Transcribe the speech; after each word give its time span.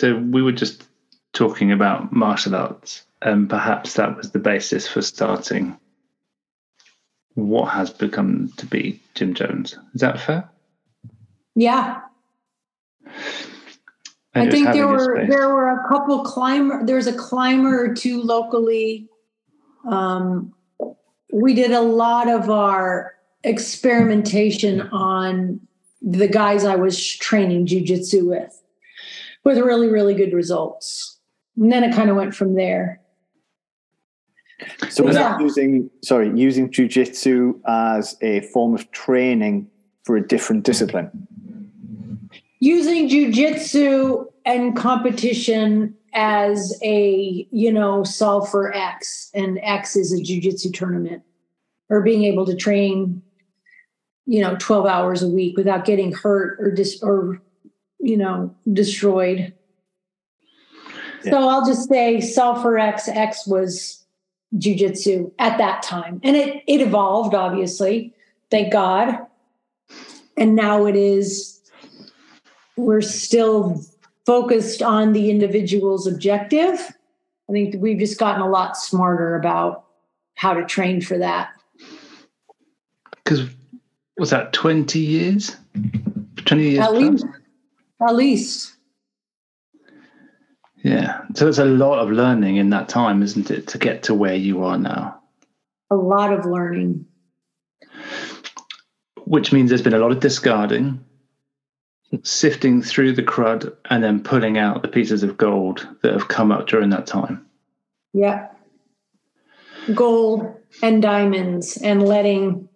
So 0.00 0.16
we 0.16 0.40
were 0.40 0.52
just 0.52 0.88
talking 1.34 1.70
about 1.72 2.10
martial 2.10 2.56
arts, 2.56 3.04
and 3.20 3.50
perhaps 3.50 3.94
that 3.94 4.16
was 4.16 4.30
the 4.30 4.38
basis 4.38 4.88
for 4.88 5.02
starting 5.02 5.76
what 7.34 7.66
has 7.66 7.90
become 7.90 8.50
to 8.56 8.64
be 8.64 8.98
Gym 9.14 9.34
Jones. 9.34 9.78
Is 9.92 10.00
that 10.00 10.18
fair? 10.18 10.48
Yeah. 11.54 12.00
And 14.32 14.48
I 14.48 14.50
think 14.50 14.72
there 14.72 14.88
were 14.88 15.26
there 15.28 15.50
were 15.50 15.68
a 15.68 15.86
couple 15.86 16.24
climber. 16.24 16.82
There's 16.86 17.06
a 17.06 17.12
climber 17.12 17.84
or 17.84 17.94
two 17.94 18.22
locally. 18.22 19.06
Um, 19.86 20.54
we 21.30 21.52
did 21.52 21.72
a 21.72 21.82
lot 21.82 22.26
of 22.26 22.48
our 22.48 23.16
experimentation 23.44 24.80
on 24.92 25.60
the 26.00 26.26
guys 26.26 26.64
I 26.64 26.76
was 26.76 26.98
training 27.16 27.66
jujitsu 27.66 28.26
with, 28.26 28.59
with 29.44 29.58
really 29.58 29.88
really 29.88 30.14
good 30.14 30.32
results. 30.32 31.18
And 31.56 31.70
then 31.70 31.84
it 31.84 31.94
kind 31.94 32.10
of 32.10 32.16
went 32.16 32.34
from 32.34 32.54
there. 32.54 33.00
So 34.90 35.04
was 35.04 35.16
Yeah. 35.16 35.32
that 35.32 35.40
using 35.40 35.90
sorry, 36.04 36.30
using 36.38 36.70
jujitsu 36.70 37.60
as 37.66 38.16
a 38.20 38.40
form 38.52 38.74
of 38.74 38.90
training 38.92 39.68
for 40.04 40.16
a 40.16 40.26
different 40.26 40.64
discipline? 40.64 41.10
using 42.60 43.08
jujitsu 43.08 44.26
and 44.44 44.76
competition 44.76 45.94
as 46.12 46.78
a 46.82 47.46
you 47.50 47.72
know 47.72 48.04
solve 48.04 48.48
for 48.48 48.72
X, 48.74 49.30
and 49.34 49.58
X 49.62 49.96
is 49.96 50.12
a 50.12 50.22
jujitsu 50.22 50.72
tournament, 50.72 51.22
or 51.88 52.02
being 52.02 52.24
able 52.24 52.44
to 52.46 52.54
train, 52.54 53.22
you 54.26 54.40
know, 54.42 54.56
twelve 54.58 54.86
hours 54.86 55.22
a 55.22 55.28
week 55.28 55.56
without 55.56 55.84
getting 55.84 56.12
hurt 56.12 56.58
or 56.60 56.70
dis 56.70 57.02
or 57.02 57.40
you 58.00 58.16
know 58.16 58.54
destroyed. 58.72 59.52
Yeah. 61.24 61.30
So 61.30 61.48
I'll 61.48 61.66
just 61.66 61.88
say 61.88 62.20
solve 62.20 62.62
for 62.62 62.78
X. 62.78 63.08
X 63.08 63.46
was 63.46 64.04
jujitsu 64.56 65.32
at 65.38 65.58
that 65.58 65.82
time, 65.82 66.20
and 66.22 66.36
it 66.36 66.62
it 66.66 66.80
evolved 66.80 67.34
obviously, 67.34 68.14
thank 68.50 68.72
God, 68.72 69.18
and 70.36 70.54
now 70.54 70.86
it 70.86 70.96
is 70.96 71.60
we're 72.76 73.02
still 73.02 73.80
focused 74.26 74.82
on 74.82 75.12
the 75.12 75.30
individual's 75.30 76.06
objective. 76.06 76.78
I 77.48 77.52
think 77.52 77.74
we've 77.78 77.98
just 77.98 78.18
gotten 78.18 78.42
a 78.42 78.48
lot 78.48 78.76
smarter 78.76 79.34
about 79.34 79.84
how 80.34 80.54
to 80.54 80.64
train 80.64 81.00
for 81.00 81.18
that. 81.18 81.50
Because 83.16 83.50
was 84.16 84.30
that 84.30 84.52
20 84.52 84.98
years? 84.98 85.56
20 86.46 86.62
years 86.62 86.78
At 86.78 86.94
least. 86.94 87.26
At 88.00 88.16
least. 88.16 88.74
Yeah. 90.82 91.22
So 91.34 91.48
it's 91.48 91.58
a 91.58 91.64
lot 91.64 91.98
of 91.98 92.10
learning 92.10 92.56
in 92.56 92.70
that 92.70 92.88
time, 92.88 93.22
isn't 93.22 93.50
it, 93.50 93.66
to 93.68 93.78
get 93.78 94.02
to 94.04 94.14
where 94.14 94.34
you 94.34 94.64
are 94.64 94.78
now? 94.78 95.20
A 95.90 95.96
lot 95.96 96.32
of 96.32 96.46
learning. 96.46 97.06
Which 99.26 99.52
means 99.52 99.68
there's 99.68 99.82
been 99.82 99.94
a 99.94 99.98
lot 99.98 100.12
of 100.12 100.20
discarding, 100.20 101.04
sifting 102.22 102.82
through 102.82 103.12
the 103.12 103.22
crud, 103.22 103.76
and 103.90 104.02
then 104.02 104.22
pulling 104.22 104.56
out 104.56 104.82
the 104.82 104.88
pieces 104.88 105.22
of 105.22 105.36
gold 105.36 105.86
that 106.02 106.12
have 106.12 106.28
come 106.28 106.50
up 106.50 106.66
during 106.66 106.90
that 106.90 107.06
time. 107.06 107.44
Yeah. 108.12 108.48
Gold 109.94 110.56
and 110.82 111.02
diamonds 111.02 111.76
and 111.76 112.02
letting 112.02 112.68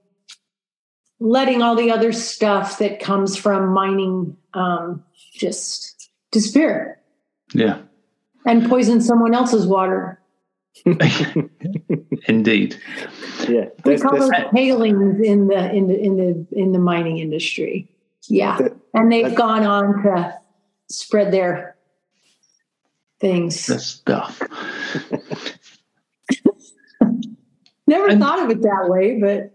letting 1.21 1.63
all 1.63 1.75
the 1.75 1.91
other 1.91 2.13
stuff 2.13 2.79
that 2.79 3.01
comes 3.01 3.37
from 3.37 3.73
mining 3.73 4.37
um, 4.53 5.03
just 5.35 6.11
disappear 6.33 6.99
Yeah. 7.53 7.81
and 8.47 8.69
poison 8.69 9.01
someone 9.01 9.35
else's 9.35 9.67
water. 9.67 10.21
Indeed. 12.29 12.77
Yeah. 13.49 13.67
We 13.67 13.71
There's- 13.85 14.03
call 14.03 14.19
those 14.19 14.31
tailings 14.55 15.21
in 15.25 15.47
the 15.49 15.73
in 15.73 15.87
the 15.89 15.99
in 16.01 16.17
the 16.17 16.47
in 16.53 16.73
the 16.73 16.79
mining 16.81 17.19
industry. 17.19 17.89
Yeah, 18.29 18.57
That- 18.59 18.77
and 18.95 19.13
they've 19.13 19.35
gone 19.35 19.65
on 19.65 20.03
to 20.03 20.37
spread 20.89 21.33
their 21.33 21.77
things. 23.21 23.67
The 23.67 23.79
stuff. 23.79 24.41
Never 27.87 28.09
and- 28.09 28.21
thought 28.21 28.43
of 28.43 28.51
it 28.51 28.63
that 28.63 28.87
way, 28.89 29.21
but 29.21 29.51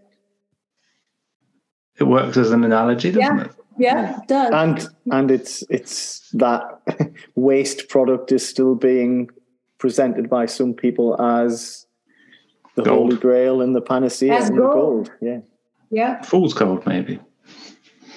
It 1.98 2.04
works 2.04 2.36
as 2.38 2.50
an 2.52 2.64
analogy, 2.64 3.10
doesn't 3.12 3.36
Yeah. 3.38 3.44
it? 3.44 3.52
Yeah, 3.80 4.18
it 4.20 4.28
does. 4.28 4.50
and 4.52 4.88
and 5.12 5.30
it's 5.30 5.62
it's 5.70 6.28
that 6.32 6.80
waste 7.34 7.88
product 7.88 8.30
is 8.32 8.46
still 8.46 8.74
being 8.74 9.30
presented 9.78 10.28
by 10.28 10.46
some 10.46 10.74
people 10.74 11.20
as 11.20 11.86
the 12.76 12.82
Gold. 12.82 12.98
holy 12.98 13.16
grail 13.16 13.60
and 13.62 13.74
the 13.74 13.80
panacea 13.80 14.34
As 14.34 14.48
and 14.48 14.58
the 14.58 14.62
gold. 14.62 14.74
gold. 14.74 15.10
Yeah. 15.20 15.40
yeah, 15.90 16.22
Fool's 16.22 16.54
gold, 16.54 16.86
maybe. 16.86 17.18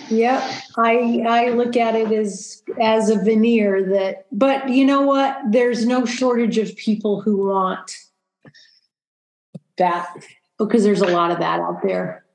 yeah. 0.10 0.60
I 0.78 1.24
I 1.28 1.50
look 1.50 1.76
at 1.78 1.96
it 1.96 2.12
as 2.12 2.62
as 2.82 3.10
a 3.10 3.18
veneer 3.18 3.84
that, 3.90 4.26
but 4.32 4.70
you 4.70 4.86
know 4.86 5.02
what? 5.02 5.38
There's 5.50 5.86
no 5.86 6.06
shortage 6.06 6.58
of 6.58 6.76
people 6.76 7.22
who 7.22 7.48
want 7.48 7.98
that 9.78 10.08
because 10.60 10.84
there's 10.84 11.02
a 11.02 11.08
lot 11.08 11.32
of 11.32 11.40
that 11.40 11.60
out 11.60 11.82
there. 11.84 12.26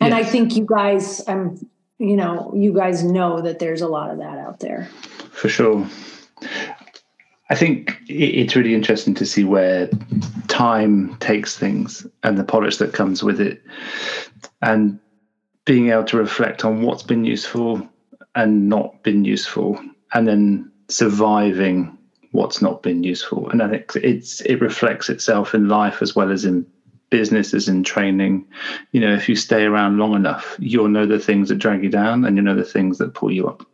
And 0.00 0.12
I 0.12 0.22
think 0.22 0.54
you 0.56 0.66
guys, 0.66 1.26
I'm, 1.26 1.58
you 1.98 2.16
know, 2.16 2.52
you 2.54 2.72
guys 2.72 3.02
know 3.02 3.40
that 3.40 3.58
there's 3.58 3.80
a 3.80 3.88
lot 3.88 4.10
of 4.10 4.18
that 4.18 4.38
out 4.38 4.60
there. 4.60 4.88
For 5.32 5.48
sure. 5.48 5.86
I 7.48 7.54
think 7.54 7.96
it's 8.08 8.56
really 8.56 8.74
interesting 8.74 9.14
to 9.14 9.26
see 9.26 9.44
where 9.44 9.88
time 10.48 11.16
takes 11.18 11.56
things 11.56 12.06
and 12.22 12.36
the 12.36 12.44
polish 12.44 12.78
that 12.78 12.92
comes 12.92 13.22
with 13.22 13.40
it, 13.40 13.62
and 14.62 14.98
being 15.64 15.90
able 15.90 16.04
to 16.04 16.16
reflect 16.16 16.64
on 16.64 16.82
what's 16.82 17.02
been 17.02 17.24
useful 17.24 17.88
and 18.34 18.68
not 18.68 19.02
been 19.02 19.24
useful, 19.24 19.78
and 20.12 20.26
then 20.26 20.70
surviving 20.88 21.96
what's 22.32 22.60
not 22.60 22.82
been 22.82 23.04
useful. 23.04 23.48
And 23.48 23.62
I 23.62 23.68
think 23.68 23.92
it's 23.96 24.40
it 24.42 24.60
reflects 24.60 25.08
itself 25.08 25.54
in 25.54 25.68
life 25.68 26.02
as 26.02 26.16
well 26.16 26.32
as 26.32 26.44
in 26.44 26.66
business 27.10 27.54
as 27.54 27.68
in 27.68 27.82
training. 27.84 28.46
You 28.92 29.00
know, 29.00 29.14
if 29.14 29.28
you 29.28 29.36
stay 29.36 29.64
around 29.64 29.98
long 29.98 30.14
enough, 30.14 30.56
you'll 30.58 30.88
know 30.88 31.06
the 31.06 31.18
things 31.18 31.48
that 31.48 31.56
drag 31.58 31.82
you 31.84 31.90
down, 31.90 32.24
and 32.24 32.36
you 32.36 32.42
know 32.42 32.54
the 32.54 32.64
things 32.64 32.98
that 32.98 33.14
pull 33.14 33.30
you 33.30 33.48
up. 33.48 33.66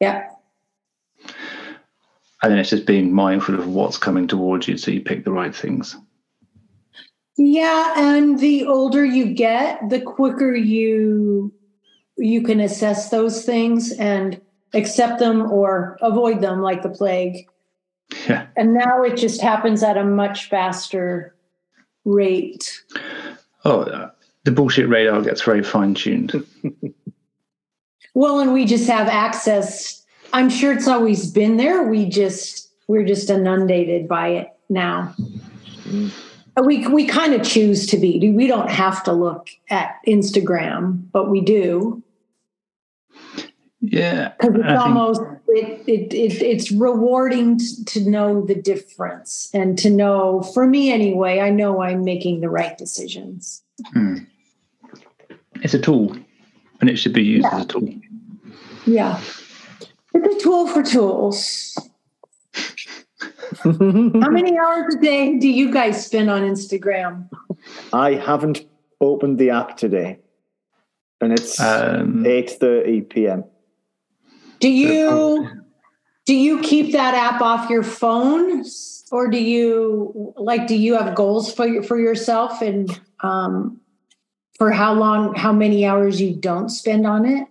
Yeah. 0.00 0.28
and 2.42 2.50
then 2.50 2.58
it's 2.58 2.70
just 2.70 2.86
being 2.86 3.12
mindful 3.12 3.54
of 3.54 3.68
what's 3.68 3.96
coming 3.98 4.26
towards 4.26 4.66
you 4.66 4.76
so 4.76 4.90
you 4.90 5.00
pick 5.00 5.24
the 5.24 5.30
right 5.30 5.54
things 5.54 5.96
Yeah. 7.36 7.94
And 7.96 8.38
the 8.38 8.66
older 8.66 9.04
you 9.04 9.26
get, 9.32 9.88
the 9.88 10.00
quicker 10.00 10.54
you 10.54 11.52
you 12.18 12.42
can 12.42 12.60
assess 12.60 13.10
those 13.10 13.44
things 13.44 13.92
and 13.92 14.40
accept 14.74 15.18
them 15.18 15.50
or 15.50 15.96
avoid 16.02 16.40
them 16.40 16.60
like 16.60 16.82
the 16.82 16.90
plague. 16.90 17.46
yeah 18.28 18.46
And 18.56 18.74
now 18.74 19.02
it 19.02 19.16
just 19.16 19.40
happens 19.40 19.82
at 19.82 19.96
a 19.96 20.04
much 20.04 20.48
faster 20.48 21.34
rate. 22.04 22.82
oh 23.64 23.82
uh, 23.82 24.10
the 24.44 24.50
bullshit 24.50 24.88
radar 24.88 25.22
gets 25.22 25.42
very 25.42 25.62
fine-tuned 25.62 26.44
Well, 28.14 28.40
and 28.40 28.52
we 28.52 28.64
just 28.64 28.88
have 28.88 29.08
access. 29.08 30.04
I'm 30.32 30.50
sure 30.50 30.72
it's 30.72 30.88
always 30.88 31.30
been 31.30 31.56
there. 31.56 31.84
We 31.84 32.08
just 32.08 32.70
we're 32.88 33.06
just 33.06 33.30
inundated 33.30 34.08
by 34.08 34.28
it 34.28 34.48
now. 34.68 35.14
We 36.62 36.86
we 36.88 37.06
kind 37.06 37.32
of 37.34 37.42
choose 37.42 37.86
to 37.88 37.96
be. 37.96 38.30
We 38.30 38.46
don't 38.46 38.70
have 38.70 39.02
to 39.04 39.12
look 39.12 39.48
at 39.70 39.96
Instagram, 40.06 41.10
but 41.12 41.30
we 41.30 41.40
do 41.40 42.02
yeah 43.82 44.32
because 44.38 44.54
it's 44.54 44.64
I 44.64 44.68
think- 44.68 44.80
almost 44.80 45.20
it, 45.48 45.82
it 45.88 46.14
it 46.14 46.40
it's 46.42 46.70
rewarding 46.72 47.58
t- 47.58 47.84
to 47.84 48.08
know 48.08 48.40
the 48.46 48.54
difference 48.54 49.50
and 49.52 49.76
to 49.80 49.90
know. 49.90 50.40
For 50.54 50.66
me, 50.66 50.90
anyway, 50.92 51.40
I 51.40 51.50
know 51.50 51.82
I'm 51.82 52.04
making 52.04 52.40
the 52.40 52.48
right 52.48 52.78
decisions. 52.78 53.62
hmm. 53.92 54.18
it's 55.62 55.74
a 55.74 55.78
tool 55.78 56.16
and 56.80 56.88
it 56.88 56.96
should 56.96 57.12
be 57.12 57.22
used 57.24 57.46
as 57.52 57.64
a 57.64 57.66
tool 57.66 57.88
Yeah, 58.86 59.20
it's 60.14 60.36
a 60.36 60.38
tool 60.44 60.66
for 60.68 60.82
tools. 60.82 61.76
How 63.62 64.30
many 64.30 64.56
hours 64.58 64.94
a 64.94 64.98
day 65.00 65.38
do 65.38 65.48
you 65.48 65.70
guys 65.70 66.06
spend 66.06 66.30
on 66.30 66.42
Instagram? 66.42 67.28
I 67.92 68.14
haven't 68.14 68.64
opened 69.00 69.38
the 69.38 69.50
app 69.50 69.76
today. 69.76 70.18
And 71.20 71.32
it's 71.32 71.60
um, 71.60 72.24
eight 72.26 72.50
thirty 72.50 73.02
PM. 73.02 73.44
Do 74.62 74.68
you 74.68 75.50
do 76.24 76.34
you 76.34 76.60
keep 76.60 76.92
that 76.92 77.14
app 77.14 77.42
off 77.42 77.68
your 77.68 77.82
phone, 77.82 78.64
or 79.10 79.28
do 79.28 79.42
you 79.42 80.32
like? 80.36 80.68
Do 80.68 80.76
you 80.76 80.94
have 80.94 81.16
goals 81.16 81.52
for 81.52 81.66
your, 81.66 81.82
for 81.82 81.98
yourself 81.98 82.62
and 82.62 82.88
um, 83.24 83.80
for 84.56 84.70
how 84.70 84.94
long, 84.94 85.34
how 85.34 85.52
many 85.52 85.84
hours 85.84 86.20
you 86.20 86.36
don't 86.36 86.68
spend 86.68 87.08
on 87.08 87.26
it, 87.26 87.48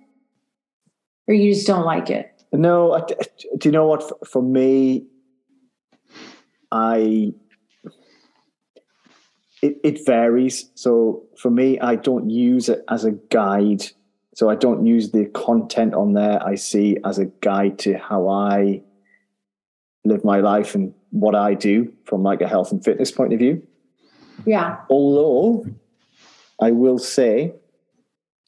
or 1.27 1.33
you 1.33 1.53
just 1.53 1.67
don't 1.67 1.83
like 1.83 2.09
it? 2.09 2.31
No, 2.53 2.93
I, 2.93 3.01
do 3.57 3.67
you 3.67 3.71
know 3.71 3.87
what? 3.87 4.07
For, 4.07 4.17
for 4.25 4.41
me, 4.41 5.05
I 6.71 7.33
it, 9.61 9.81
it 9.83 10.05
varies. 10.05 10.69
So 10.75 11.23
for 11.37 11.51
me, 11.51 11.77
I 11.81 11.95
don't 11.95 12.29
use 12.29 12.69
it 12.69 12.85
as 12.89 13.03
a 13.03 13.11
guide. 13.11 13.83
So 14.33 14.49
I 14.49 14.55
don't 14.55 14.85
use 14.85 15.11
the 15.11 15.25
content 15.25 15.93
on 15.93 16.13
there 16.13 16.41
I 16.43 16.55
see 16.55 16.97
as 17.03 17.19
a 17.19 17.25
guide 17.25 17.79
to 17.79 17.97
how 17.97 18.29
I 18.29 18.81
live 20.05 20.23
my 20.23 20.39
life 20.39 20.73
and 20.73 20.93
what 21.11 21.35
I 21.35 21.53
do 21.53 21.91
from 22.05 22.23
like 22.23 22.41
a 22.41 22.47
health 22.47 22.71
and 22.71 22.83
fitness 22.83 23.11
point 23.11 23.33
of 23.33 23.39
view. 23.39 23.61
Yeah. 24.45 24.77
Although 24.89 25.65
I 26.61 26.71
will 26.71 26.97
say 26.97 27.53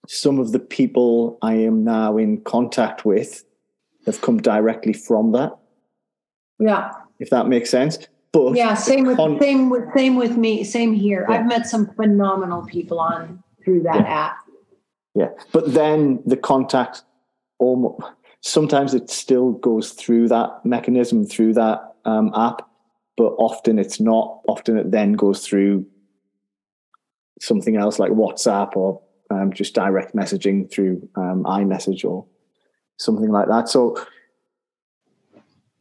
some 0.08 0.40
of 0.40 0.52
the 0.52 0.60
people 0.60 1.38
I 1.42 1.56
am 1.56 1.84
now 1.84 2.18
in 2.18 2.42
contact 2.42 3.06
with 3.06 3.44
have 4.06 4.22
come 4.22 4.42
directly 4.42 4.94
from 4.94 5.32
that. 5.34 5.58
Yeah. 6.60 6.92
If 7.20 7.30
that 7.30 7.48
makes 7.48 7.70
sense. 7.70 8.00
But 8.32 8.56
yeah, 8.56 8.74
same 8.74 9.06
with 9.06 9.18
con- 9.18 9.40
same 9.40 9.70
with 9.70 9.84
same 9.96 10.16
with 10.16 10.38
me. 10.38 10.64
Same 10.64 10.94
here. 10.94 11.26
Yeah. 11.30 11.36
I've 11.36 11.46
met 11.46 11.68
some 11.68 11.88
phenomenal 11.94 12.64
people 12.66 13.00
on 13.00 13.44
through 13.64 13.84
that 13.84 14.02
yeah. 14.02 14.26
app. 14.26 14.38
Yeah, 15.16 15.30
but 15.52 15.74
then 15.74 16.22
the 16.26 16.38
contact 16.38 17.04
almost 17.60 18.02
sometimes 18.42 18.94
it 18.94 19.10
still 19.10 19.54
goes 19.54 19.92
through 19.92 20.28
that 20.28 20.66
mechanism 20.66 21.26
through 21.26 21.54
that 21.54 21.96
um, 22.06 22.32
app, 22.36 22.68
but 23.16 23.34
often 23.38 23.80
it's 23.80 24.00
not. 24.00 24.42
Often 24.48 24.78
it 24.78 24.92
then 24.92 25.14
goes 25.14 25.46
through 25.46 25.86
something 27.40 27.78
else 27.78 28.00
like 28.00 28.12
WhatsApp 28.12 28.76
or 28.76 29.02
um, 29.30 29.54
just 29.54 29.74
direct 29.74 30.16
messaging 30.16 30.70
through 30.70 31.08
um, 31.16 31.44
iMessage 31.44 32.06
or 32.06 32.26
something 32.98 33.32
like 33.32 33.48
that. 33.48 33.70
So 33.70 33.98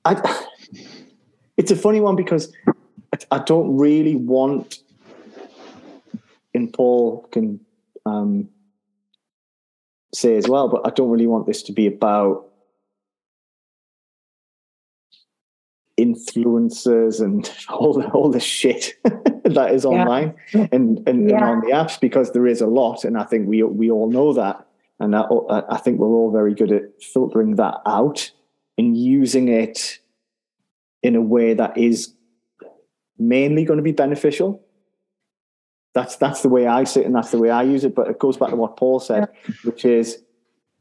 I, 0.05 0.44
it's 1.56 1.70
a 1.70 1.76
funny 1.76 2.00
one 2.00 2.17
because 2.17 2.52
I 3.31 3.38
don't 3.38 3.76
really 3.76 4.17
want, 4.17 4.78
and 6.55 6.73
Paul 6.73 7.28
can 7.32 7.61
um, 8.06 8.49
say 10.14 10.37
as 10.37 10.49
well, 10.49 10.69
but 10.69 10.87
I 10.87 10.91
don't 10.91 11.11
really 11.11 11.26
want 11.26 11.47
this 11.47 11.62
to 11.64 11.73
be 11.73 11.87
about 11.87 12.47
influencers 15.99 17.20
and 17.20 17.50
all 17.69 17.94
the, 17.94 18.09
all 18.09 18.31
the 18.31 18.41
shit 18.41 18.94
that 19.44 19.73
is 19.73 19.85
online 19.85 20.35
yeah. 20.53 20.67
and, 20.73 21.06
and, 21.09 21.29
yeah. 21.29 21.37
and, 21.37 21.44
on 21.44 21.61
the 21.61 21.69
apps 21.69 22.00
because 22.00 22.32
there 22.32 22.47
is 22.47 22.61
a 22.61 22.67
lot 22.67 23.05
and 23.05 23.19
I 23.19 23.25
think 23.25 23.47
we 23.47 23.62
we 23.62 23.91
all 23.91 24.11
know 24.11 24.32
that 24.32 24.67
and 24.99 25.14
I, 25.14 25.25
I 25.69 25.76
think 25.79 25.99
we're 25.99 26.06
all 26.09 26.31
very 26.31 26.55
good 26.55 26.73
at 26.73 27.03
filtering 27.03 27.56
that 27.56 27.81
out 27.87 28.31
and 28.79 28.97
using 28.97 29.49
it 29.49 29.99
in 31.03 31.14
a 31.14 31.20
way 31.20 31.55
that 31.55 31.76
is 31.76 32.14
mainly 33.19 33.64
going 33.64 33.76
to 33.76 33.82
be 33.82 33.93
beneficial 33.93 34.64
that's 35.94 36.16
that's 36.16 36.42
the 36.42 36.48
way 36.48 36.66
I 36.66 36.84
see 36.84 37.00
it 37.00 37.06
and 37.06 37.14
that's 37.14 37.30
the 37.30 37.38
way 37.38 37.50
I 37.50 37.62
use 37.62 37.84
it 37.84 37.94
but 37.94 38.08
it 38.08 38.18
goes 38.18 38.36
back 38.36 38.50
to 38.50 38.56
what 38.56 38.76
Paul 38.76 39.00
said 39.00 39.28
yeah. 39.30 39.54
which 39.64 39.84
is 39.84 40.22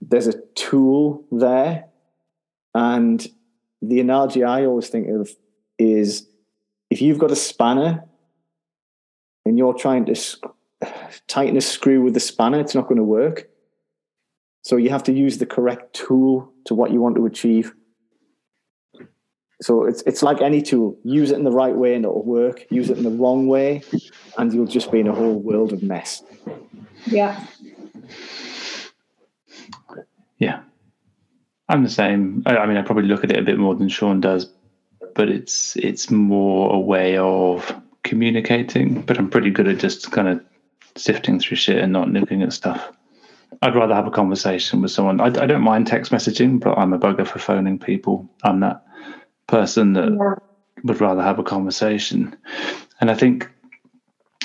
there's 0.01 0.27
a 0.27 0.39
tool 0.55 1.25
there 1.31 1.85
and 2.73 3.25
the 3.81 3.99
analogy 3.99 4.43
I 4.43 4.65
always 4.65 4.89
think 4.89 5.07
of 5.09 5.29
is 5.77 6.27
if 6.89 7.01
you've 7.01 7.17
got 7.19 7.31
a 7.31 7.35
spanner 7.35 8.03
and 9.45 9.57
you're 9.57 9.73
trying 9.73 10.05
to 10.05 10.15
sc- 10.15 10.45
tighten 11.27 11.57
a 11.57 11.61
screw 11.61 12.01
with 12.01 12.13
the 12.13 12.19
spanner, 12.19 12.59
it's 12.59 12.75
not 12.75 12.87
going 12.87 12.97
to 12.97 13.03
work. 13.03 13.49
So 14.63 14.75
you 14.75 14.89
have 14.91 15.03
to 15.03 15.13
use 15.13 15.39
the 15.39 15.45
correct 15.45 15.93
tool 15.93 16.51
to 16.65 16.75
what 16.75 16.91
you 16.91 17.01
want 17.01 17.15
to 17.15 17.25
achieve. 17.25 17.73
So 19.61 19.85
it's 19.85 20.01
it's 20.07 20.23
like 20.23 20.41
any 20.41 20.61
tool. 20.61 20.97
Use 21.03 21.31
it 21.31 21.37
in 21.37 21.43
the 21.43 21.51
right 21.51 21.75
way 21.75 21.93
and 21.93 22.03
it'll 22.03 22.25
work. 22.25 22.65
Use 22.71 22.89
it 22.89 22.97
in 22.97 23.03
the 23.03 23.11
wrong 23.11 23.47
way, 23.47 23.83
and 24.37 24.51
you'll 24.51 24.65
just 24.65 24.91
be 24.91 24.99
in 24.99 25.07
a 25.07 25.13
whole 25.13 25.35
world 25.35 25.71
of 25.71 25.83
mess. 25.83 26.23
Yeah. 27.05 27.45
Yeah. 30.39 30.61
I'm 31.69 31.83
the 31.83 31.89
same. 31.89 32.41
I, 32.47 32.57
I 32.57 32.65
mean, 32.65 32.77
I 32.77 32.81
probably 32.81 33.03
look 33.03 33.23
at 33.23 33.31
it 33.31 33.37
a 33.37 33.43
bit 33.43 33.59
more 33.59 33.75
than 33.75 33.87
Sean 33.87 34.19
does, 34.19 34.51
but 35.13 35.29
it's 35.29 35.75
it's 35.75 36.09
more 36.09 36.73
a 36.73 36.79
way 36.79 37.17
of 37.17 37.73
communicating. 38.03 39.01
But 39.01 39.19
I'm 39.19 39.29
pretty 39.29 39.51
good 39.51 39.67
at 39.67 39.77
just 39.77 40.11
kind 40.11 40.27
of 40.27 40.43
sifting 40.95 41.39
through 41.39 41.57
shit 41.57 41.77
and 41.77 41.93
not 41.93 42.09
looking 42.09 42.41
at 42.41 42.53
stuff. 42.53 42.91
I'd 43.61 43.75
rather 43.75 43.93
have 43.93 44.07
a 44.07 44.11
conversation 44.11 44.81
with 44.81 44.89
someone. 44.89 45.21
I, 45.21 45.25
I 45.25 45.45
don't 45.45 45.61
mind 45.61 45.85
text 45.85 46.11
messaging, 46.11 46.59
but 46.59 46.77
I'm 46.79 46.93
a 46.93 46.99
bugger 46.99 47.27
for 47.27 47.37
phoning 47.37 47.77
people. 47.77 48.27
I'm 48.43 48.59
that 48.61 48.83
person 49.51 49.93
that 49.93 50.09
yeah. 50.11 50.35
would 50.83 51.01
rather 51.01 51.21
have 51.21 51.37
a 51.37 51.43
conversation. 51.43 52.35
And 52.99 53.11
I 53.11 53.15
think 53.15 53.49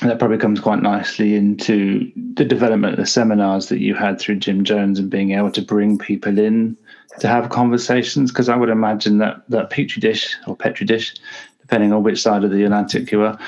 that 0.03 0.19
probably 0.19 0.37
comes 0.37 0.61
quite 0.61 0.83
nicely 0.83 1.37
into 1.37 2.13
the 2.35 2.45
development 2.45 2.95
of 2.95 2.99
the 2.99 3.07
seminars 3.07 3.69
that 3.69 3.81
you 3.81 3.95
had 3.95 4.21
through 4.21 4.37
Gym 4.37 4.65
Jones 4.65 4.99
and 4.99 5.09
being 5.09 5.31
able 5.31 5.53
to 5.53 5.63
bring 5.63 5.97
people 5.97 6.39
in 6.39 6.77
to 7.21 7.29
have 7.29 7.49
conversations 7.49 8.31
because 8.31 8.51
I 8.51 8.57
would 8.57 8.69
imagine 8.69 9.19
that 9.19 9.49
that 9.49 9.71
petri 9.71 10.01
dish 10.01 10.37
or 10.47 10.55
petri 10.55 10.85
dish, 10.85 11.15
depending 11.61 11.93
on 11.93 12.03
which 12.03 12.21
side 12.21 12.45
of 12.45 12.51
the 12.51 12.65
Atlantic 12.65 13.11
you 13.11 13.23
are, 13.23 13.39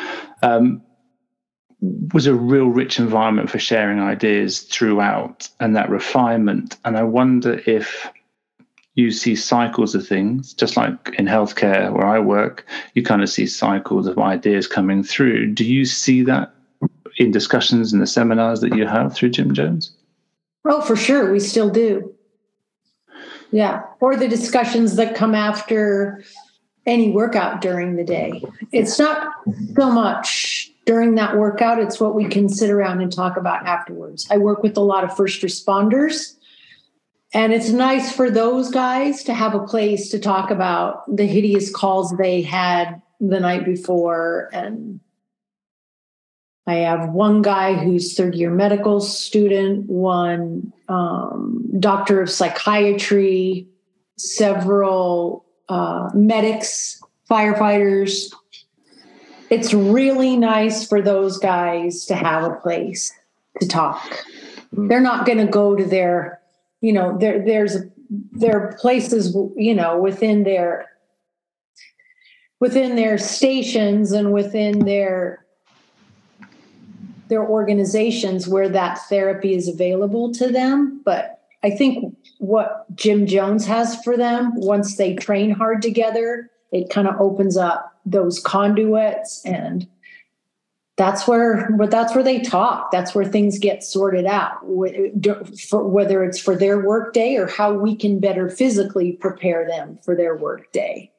um, 0.42 0.80
was 2.14 2.26
a 2.26 2.34
real 2.34 2.68
rich 2.68 2.98
environment 2.98 3.50
for 3.50 3.58
sharing 3.58 4.00
ideas 4.00 4.60
throughout 4.60 5.48
and 5.60 5.76
that 5.76 5.90
refinement. 5.90 6.76
And 6.84 6.96
I 6.96 7.02
wonder 7.02 7.60
if 7.66 8.08
you 8.98 9.12
see 9.12 9.36
cycles 9.36 9.94
of 9.94 10.04
things, 10.04 10.52
just 10.52 10.76
like 10.76 11.14
in 11.16 11.26
healthcare 11.26 11.92
where 11.92 12.04
I 12.04 12.18
work, 12.18 12.66
you 12.94 13.04
kind 13.04 13.22
of 13.22 13.28
see 13.28 13.46
cycles 13.46 14.08
of 14.08 14.18
ideas 14.18 14.66
coming 14.66 15.04
through. 15.04 15.54
Do 15.54 15.64
you 15.64 15.84
see 15.84 16.22
that 16.22 16.52
in 17.16 17.30
discussions 17.30 17.92
in 17.92 18.00
the 18.00 18.08
seminars 18.08 18.60
that 18.60 18.74
you 18.74 18.88
have 18.88 19.14
through 19.14 19.30
Gym 19.30 19.54
Jones? 19.54 19.92
Oh, 20.64 20.80
for 20.80 20.96
sure. 20.96 21.30
We 21.30 21.38
still 21.38 21.70
do. 21.70 22.12
Yeah. 23.52 23.82
Or 24.00 24.16
the 24.16 24.26
discussions 24.26 24.96
that 24.96 25.14
come 25.14 25.32
after 25.32 26.24
any 26.84 27.12
workout 27.12 27.60
during 27.60 27.94
the 27.94 28.04
day. 28.04 28.42
It's 28.72 28.98
not 28.98 29.32
so 29.76 29.92
much 29.92 30.72
during 30.86 31.16
that 31.16 31.36
workout, 31.36 31.78
it's 31.78 32.00
what 32.00 32.14
we 32.14 32.24
can 32.24 32.48
sit 32.48 32.70
around 32.70 33.02
and 33.02 33.12
talk 33.12 33.36
about 33.36 33.66
afterwards. 33.66 34.26
I 34.30 34.38
work 34.38 34.62
with 34.62 34.74
a 34.78 34.80
lot 34.80 35.04
of 35.04 35.14
first 35.14 35.42
responders, 35.42 36.37
and 37.34 37.52
it's 37.52 37.70
nice 37.70 38.10
for 38.10 38.30
those 38.30 38.70
guys 38.70 39.22
to 39.24 39.34
have 39.34 39.54
a 39.54 39.66
place 39.66 40.10
to 40.10 40.18
talk 40.18 40.50
about 40.50 41.04
the 41.14 41.26
hideous 41.26 41.70
calls 41.70 42.16
they 42.16 42.42
had 42.42 43.02
the 43.20 43.40
night 43.40 43.64
before 43.64 44.48
and 44.52 45.00
I 46.68 46.74
have 46.80 47.08
one 47.08 47.40
guy 47.40 47.74
who's 47.74 48.14
third 48.14 48.34
year 48.34 48.50
medical 48.50 49.00
student, 49.00 49.88
one 49.88 50.70
um, 50.88 51.64
doctor 51.80 52.20
of 52.20 52.30
psychiatry, 52.30 53.66
several 54.18 55.46
uh, 55.70 56.10
medics, 56.12 57.02
firefighters. 57.30 58.34
It's 59.48 59.72
really 59.72 60.36
nice 60.36 60.86
for 60.86 61.00
those 61.00 61.38
guys 61.38 62.04
to 62.04 62.14
have 62.14 62.44
a 62.44 62.56
place 62.56 63.14
to 63.62 63.66
talk. 63.66 64.02
Mm-hmm. 64.74 64.88
They're 64.88 65.00
not 65.00 65.24
going 65.24 65.38
to 65.38 65.50
go 65.50 65.74
to 65.74 65.86
their, 65.86 66.37
you 66.80 66.92
know, 66.92 67.16
there 67.18 67.44
there's 67.44 67.76
there 68.32 68.58
are 68.58 68.76
places, 68.78 69.36
you 69.56 69.74
know, 69.74 69.98
within 69.98 70.44
their 70.44 70.86
within 72.60 72.96
their 72.96 73.18
stations 73.18 74.12
and 74.12 74.32
within 74.32 74.80
their 74.80 75.44
their 77.28 77.46
organizations 77.46 78.48
where 78.48 78.68
that 78.68 78.98
therapy 79.08 79.54
is 79.54 79.68
available 79.68 80.32
to 80.32 80.48
them. 80.48 81.00
But 81.04 81.40
I 81.62 81.70
think 81.70 82.16
what 82.38 82.86
Gym 82.94 83.26
Jones 83.26 83.66
has 83.66 84.02
for 84.02 84.16
them, 84.16 84.52
once 84.54 84.96
they 84.96 85.14
train 85.14 85.50
hard 85.50 85.82
together, 85.82 86.50
it 86.72 86.90
kind 86.90 87.08
of 87.08 87.20
opens 87.20 87.56
up 87.56 87.94
those 88.06 88.40
conduits 88.40 89.42
and 89.44 89.86
that's 90.98 91.26
where 91.26 91.70
that's 91.88 92.14
where 92.14 92.24
they 92.24 92.40
talk 92.40 92.90
that's 92.90 93.14
where 93.14 93.24
things 93.24 93.58
get 93.58 93.82
sorted 93.82 94.26
out 94.26 94.58
whether 94.64 96.24
it's 96.24 96.38
for 96.38 96.54
their 96.54 96.84
work 96.84 97.14
day 97.14 97.36
or 97.36 97.46
how 97.46 97.72
we 97.72 97.96
can 97.96 98.20
better 98.20 98.50
physically 98.50 99.12
prepare 99.12 99.66
them 99.66 99.98
for 100.04 100.14
their 100.14 100.36
work 100.36 100.70
day 100.72 101.10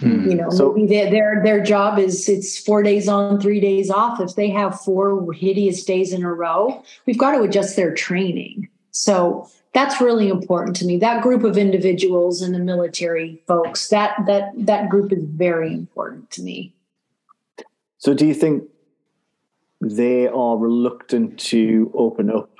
Hmm. 0.00 0.28
You 0.28 0.36
know, 0.36 0.50
so, 0.50 0.72
maybe 0.72 0.88
their, 0.88 1.10
their 1.10 1.42
their 1.42 1.62
job 1.62 1.98
is 1.98 2.28
it's 2.28 2.58
four 2.58 2.82
days 2.82 3.08
on, 3.08 3.40
three 3.40 3.60
days 3.60 3.90
off. 3.90 4.20
If 4.20 4.34
they 4.34 4.50
have 4.50 4.78
four 4.80 5.32
hideous 5.32 5.84
days 5.84 6.12
in 6.12 6.22
a 6.22 6.32
row, 6.32 6.82
we've 7.06 7.18
got 7.18 7.32
to 7.32 7.42
adjust 7.42 7.76
their 7.76 7.94
training. 7.94 8.68
So 8.90 9.48
that's 9.72 10.00
really 10.00 10.28
important 10.28 10.76
to 10.76 10.86
me. 10.86 10.98
That 10.98 11.22
group 11.22 11.44
of 11.44 11.56
individuals 11.56 12.42
and 12.42 12.54
the 12.54 12.58
military 12.58 13.42
folks, 13.46 13.88
that 13.88 14.16
that 14.26 14.52
that 14.56 14.90
group 14.90 15.12
is 15.12 15.24
very 15.24 15.72
important 15.72 16.30
to 16.32 16.42
me. 16.42 16.74
So 17.96 18.12
do 18.12 18.26
you 18.26 18.34
think 18.34 18.64
they 19.80 20.28
are 20.28 20.56
reluctant 20.56 21.38
to 21.38 21.90
open 21.94 22.30
up 22.30 22.50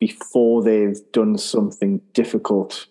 before 0.00 0.62
they've 0.62 1.00
done 1.12 1.38
something 1.38 2.00
difficult 2.12 2.86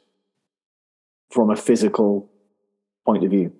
from 1.30 1.50
a 1.50 1.56
physical 1.56 2.30
point 3.06 3.24
of 3.24 3.32
view? 3.32 3.52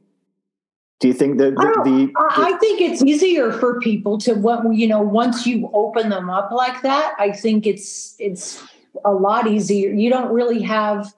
Do 1.00 1.10
you 1.10 1.14
think 1.14 1.38
that 1.40 1.56
the, 1.56 1.82
the, 1.84 2.06
the, 2.08 2.14
I 2.32 2.58
think 2.58 2.80
it's 2.80 3.04
easier 3.04 3.52
for 3.52 3.80
people 3.82 4.18
to 4.20 4.34
what 4.34 4.74
you 4.74 4.88
know 4.88 5.02
once 5.02 5.46
you 5.46 5.70
open 5.74 6.10
them 6.10 6.30
up 6.30 6.52
like 6.52 6.82
that. 6.84 7.14
I 7.20 7.32
think 7.32 7.68
it's 7.68 8.16
it's 8.18 8.64
a 9.04 9.12
lot 9.12 9.46
easier. 9.46 9.92
You 9.92 10.10
don't 10.10 10.34
really 10.34 10.62
have 10.62 11.14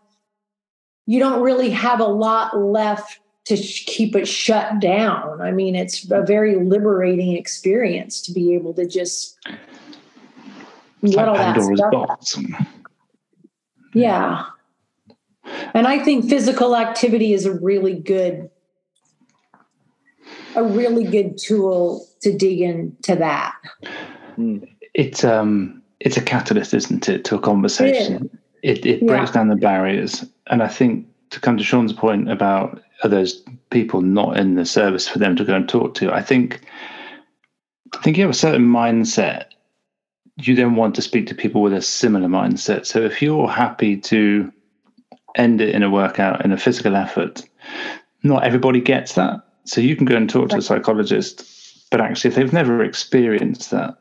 you 1.06 1.20
don't 1.20 1.42
really 1.42 1.70
have 1.70 2.00
a 2.00 2.08
lot 2.08 2.60
left 2.60 3.20
to 3.48 3.56
sh- 3.56 3.86
keep 3.86 4.16
it 4.16 4.28
shut 4.28 4.80
down. 4.80 5.42
I 5.42 5.52
mean, 5.52 5.76
it's 5.76 6.10
a 6.12 6.22
very 6.22 6.56
liberating 6.56 7.36
experience 7.36 8.22
to 8.24 8.34
be 8.34 8.54
able 8.54 8.74
to 8.74 8.86
just 8.86 9.38
It's 11.02 11.16
let 11.16 11.28
like 11.28 11.28
all 11.28 11.36
that 11.36 11.78
stuff 11.78 11.92
box. 11.92 12.38
Yeah. 13.94 14.46
And 15.74 15.88
I 15.88 16.00
think 16.00 16.30
physical 16.30 16.76
activity 16.76 17.34
is 17.34 17.46
a 17.46 17.54
really 17.54 17.96
good 17.96 18.50
a 20.56 20.64
really 20.64 21.04
good 21.06 21.38
tool 21.38 22.06
to 22.22 22.36
dig 22.36 22.60
into 22.62 23.16
that. 23.16 23.56
It's 24.94 25.24
um 25.24 25.82
it's 26.00 26.18
a 26.18 26.22
catalyst, 26.22 26.74
isn't 26.74 27.08
it, 27.08 27.24
to 27.26 27.36
a 27.36 27.40
conversation. 27.40 28.30
It 28.62 28.86
it 28.86 29.08
breaks 29.08 29.30
Yeah. 29.30 29.34
down 29.34 29.48
the 29.48 29.56
barriers. 29.56 30.26
And 30.48 30.62
I 30.62 30.68
think 30.68 31.08
to 31.30 31.40
come 31.40 31.58
to 31.58 31.64
Sean's 31.64 31.94
point 31.94 32.30
about 32.30 32.74
are 32.74 32.82
those 33.04 33.44
people 33.70 34.02
not 34.02 34.38
in 34.38 34.56
the 34.56 34.66
service 34.66 35.08
for 35.08 35.20
them 35.20 35.36
to 35.36 35.46
go 35.46 35.56
and 35.56 35.70
talk 35.70 35.94
to, 35.96 36.12
I 36.12 36.22
think 36.22 36.62
I 37.94 38.02
think 38.02 38.18
you 38.18 38.24
have 38.24 38.32
a 38.32 38.38
certain 38.38 38.68
mindset. 38.68 39.46
You 40.38 40.56
then 40.56 40.76
want 40.76 40.96
to 40.96 41.02
speak 41.02 41.28
to 41.28 41.36
people 41.36 41.62
with 41.62 41.74
a 41.74 41.82
similar 41.82 42.28
mindset. 42.28 42.86
So 42.86 43.02
if 43.02 43.22
you're 43.22 43.50
happy 43.50 43.98
to 43.98 44.52
end 45.36 45.62
it 45.62 45.74
in 45.74 45.84
a 45.84 45.90
workout, 45.90 46.44
in 46.46 46.52
a 46.52 46.58
physical 46.58 46.96
effort, 46.96 47.48
not 48.24 48.44
everybody 48.44 48.82
gets 48.82 49.14
that. 49.16 49.42
So 49.66 49.82
you 49.82 49.96
can 49.96 50.06
go 50.06 50.16
and 50.16 50.30
talk 50.30 50.50
to 50.50 50.58
a 50.58 50.62
psychologist, 50.62 51.90
but 51.92 52.02
actually, 52.02 52.30
if 52.30 52.36
they've 52.36 52.54
never 52.54 52.84
experienced 52.84 53.72
that, 53.72 53.98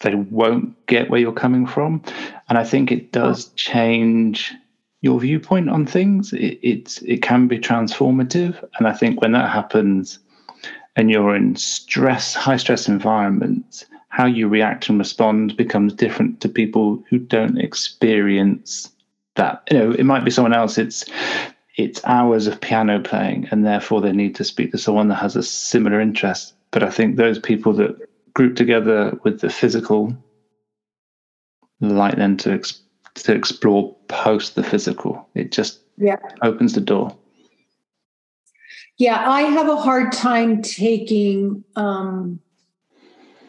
they 0.00 0.14
won't 0.14 0.86
get 0.86 1.10
where 1.10 1.20
you're 1.20 1.32
coming 1.32 1.66
from. 1.66 2.02
And 2.48 2.56
I 2.58 2.64
think 2.64 2.90
it 2.90 3.12
does 3.12 3.46
change 3.54 4.54
your 5.00 5.20
viewpoint 5.20 5.68
on 5.68 5.86
things. 5.86 6.32
It, 6.32 6.58
it's 6.62 7.02
it 7.02 7.22
can 7.22 7.46
be 7.48 7.58
transformative, 7.58 8.62
and 8.78 8.86
I 8.86 8.92
think 8.92 9.20
when 9.20 9.32
that 9.32 9.50
happens, 9.50 10.18
and 10.96 11.10
you're 11.10 11.34
in 11.34 11.56
stress, 11.56 12.34
high 12.34 12.56
stress 12.56 12.88
environments, 12.88 13.86
how 14.08 14.26
you 14.26 14.48
react 14.48 14.88
and 14.88 14.98
respond 14.98 15.56
becomes 15.56 15.92
different 15.94 16.40
to 16.40 16.48
people 16.48 17.02
who 17.08 17.18
don't 17.18 17.58
experience 17.58 18.90
that. 19.36 19.62
You 19.70 19.78
know, 19.78 19.90
it 19.92 20.04
might 20.04 20.24
be 20.24 20.30
someone 20.30 20.54
else. 20.54 20.78
It's 20.78 21.04
it's 21.76 22.04
hours 22.04 22.48
of 22.48 22.60
piano 22.60 23.00
playing, 23.00 23.48
and 23.50 23.64
therefore 23.64 24.00
they 24.00 24.12
need 24.12 24.34
to 24.36 24.44
speak 24.44 24.72
to 24.72 24.78
someone 24.78 25.08
that 25.08 25.16
has 25.16 25.36
a 25.36 25.42
similar 25.42 26.00
interest. 26.00 26.54
But 26.70 26.82
I 26.82 26.90
think 26.90 27.16
those 27.16 27.38
people 27.38 27.72
that 27.74 27.96
group 28.34 28.56
together 28.56 29.18
with 29.22 29.40
the 29.40 29.50
physical, 29.50 30.16
like 31.80 32.16
then 32.16 32.36
to 32.38 32.52
ex- 32.52 32.82
to 33.24 33.34
explore 33.34 33.94
post 34.08 34.54
the 34.54 34.62
physical. 34.62 35.28
It 35.34 35.52
just 35.52 35.80
Yeah. 35.96 36.16
opens 36.42 36.74
the 36.74 36.80
door. 36.80 37.16
Yeah, 38.98 39.30
I 39.30 39.42
have 39.42 39.68
a 39.68 39.76
hard 39.76 40.12
time 40.12 40.60
taking 40.60 41.62
um, 41.76 42.40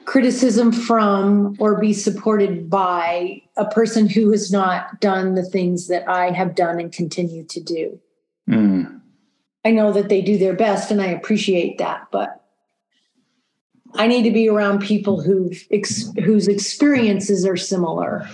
criticism 0.06 0.72
from 0.72 1.56
or 1.60 1.80
be 1.80 1.94
supported 1.94 2.70
by 2.70 3.42
a 3.58 3.66
person 3.66 4.08
who 4.08 4.32
has 4.32 4.52
not 4.52 5.00
done 5.02 5.36
the 5.36 5.44
things 5.44 5.88
that 5.88 6.08
I 6.08 6.32
have 6.32 6.56
done 6.56 6.80
and 6.80 6.92
continue 6.92 7.44
to 7.46 7.60
do. 7.60 8.00
Mm. 8.50 9.02
I 9.66 9.72
know 9.72 9.92
that 9.92 10.10
they 10.10 10.22
do 10.22 10.38
their 10.38 10.56
best 10.56 10.90
and 10.90 11.02
I 11.02 11.08
appreciate 11.08 11.78
that, 11.80 12.08
but 12.12 12.44
I 13.96 14.08
need 14.08 14.24
to 14.24 14.32
be 14.32 14.48
around 14.48 14.82
people 14.82 15.22
who 15.22 15.52
ex, 15.72 16.12
whose 16.24 16.48
experiences 16.48 17.46
are 17.46 17.58
similar. 17.58 18.28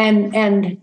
And 0.00 0.34
and 0.34 0.80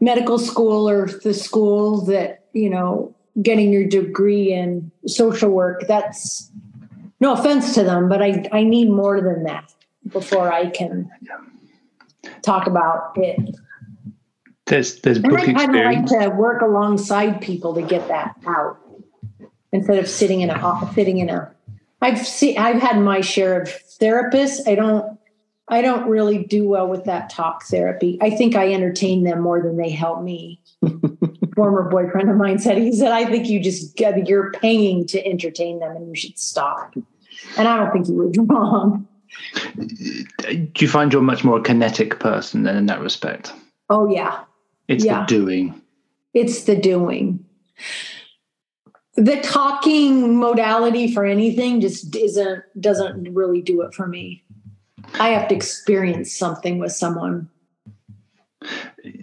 medical 0.00 0.38
school 0.38 0.88
or 0.88 1.06
the 1.06 1.32
school 1.32 2.04
that, 2.06 2.44
you 2.52 2.68
know, 2.68 3.14
getting 3.40 3.72
your 3.72 3.86
degree 3.86 4.52
in 4.52 4.90
social 5.06 5.50
work, 5.50 5.84
that's 5.86 6.50
no 7.20 7.32
offense 7.32 7.74
to 7.74 7.84
them, 7.84 8.08
but 8.08 8.20
I 8.20 8.48
I 8.52 8.64
need 8.64 8.90
more 8.90 9.20
than 9.20 9.44
that 9.44 9.72
before 10.08 10.52
I 10.52 10.68
can 10.68 11.10
talk 12.42 12.66
about 12.66 13.12
it. 13.16 13.56
There's 14.66 15.00
there's 15.00 15.18
And 15.18 15.28
book 15.30 15.40
I 15.40 15.52
kind 15.52 15.76
of 15.76 15.84
like 15.84 16.06
to 16.06 16.28
work 16.30 16.62
alongside 16.62 17.40
people 17.40 17.74
to 17.74 17.82
get 17.82 18.08
that 18.08 18.34
out 18.46 18.78
instead 19.72 19.98
of 19.98 20.08
sitting 20.08 20.40
in 20.40 20.50
a 20.50 20.90
sitting 20.94 21.18
in 21.18 21.30
a. 21.30 21.50
I've 22.00 22.26
seen 22.26 22.58
I've 22.58 22.80
had 22.80 22.98
my 22.98 23.20
share 23.20 23.62
of 23.62 23.68
therapists. 24.00 24.68
I 24.68 24.74
don't 24.74 25.18
I 25.68 25.80
don't 25.80 26.08
really 26.08 26.44
do 26.44 26.68
well 26.68 26.88
with 26.88 27.04
that 27.04 27.30
talk 27.30 27.64
therapy. 27.64 28.18
I 28.20 28.30
think 28.30 28.54
I 28.54 28.72
entertain 28.72 29.24
them 29.24 29.40
more 29.40 29.62
than 29.62 29.76
they 29.78 29.90
help 29.90 30.22
me. 30.22 30.60
Former 31.56 31.88
boyfriend 31.88 32.28
of 32.28 32.36
mine 32.36 32.58
said 32.58 32.78
he 32.78 32.92
said 32.92 33.12
I 33.12 33.24
think 33.24 33.48
you 33.48 33.60
just 33.60 33.96
get 33.96 34.26
you're 34.28 34.52
paying 34.52 35.06
to 35.06 35.24
entertain 35.26 35.78
them 35.80 35.96
and 35.96 36.08
you 36.08 36.14
should 36.14 36.38
stop. 36.38 36.94
And 37.56 37.66
I 37.68 37.76
don't 37.78 37.92
think 37.92 38.06
he 38.06 38.12
was 38.12 38.36
wrong. 38.38 39.08
Do 39.76 40.68
you 40.78 40.88
find 40.88 41.12
you're 41.12 41.22
much 41.22 41.44
more 41.44 41.58
a 41.58 41.62
kinetic 41.62 42.20
person 42.20 42.64
then 42.64 42.76
in 42.76 42.86
that 42.86 43.00
respect? 43.00 43.52
Oh 43.88 44.08
yeah, 44.12 44.40
It's 44.88 45.04
Yeah. 45.04 45.20
the 45.20 45.26
doing. 45.26 45.80
it's 46.34 46.64
the 46.64 46.76
doing 46.76 47.44
the 49.16 49.36
talking 49.42 50.36
modality 50.38 51.12
for 51.12 51.24
anything 51.24 51.80
just 51.80 52.14
isn't 52.16 52.62
doesn't 52.80 53.32
really 53.34 53.62
do 53.62 53.80
it 53.82 53.94
for 53.94 54.06
me 54.08 54.42
i 55.20 55.28
have 55.28 55.48
to 55.48 55.54
experience 55.54 56.32
something 56.32 56.78
with 56.78 56.92
someone 56.92 57.48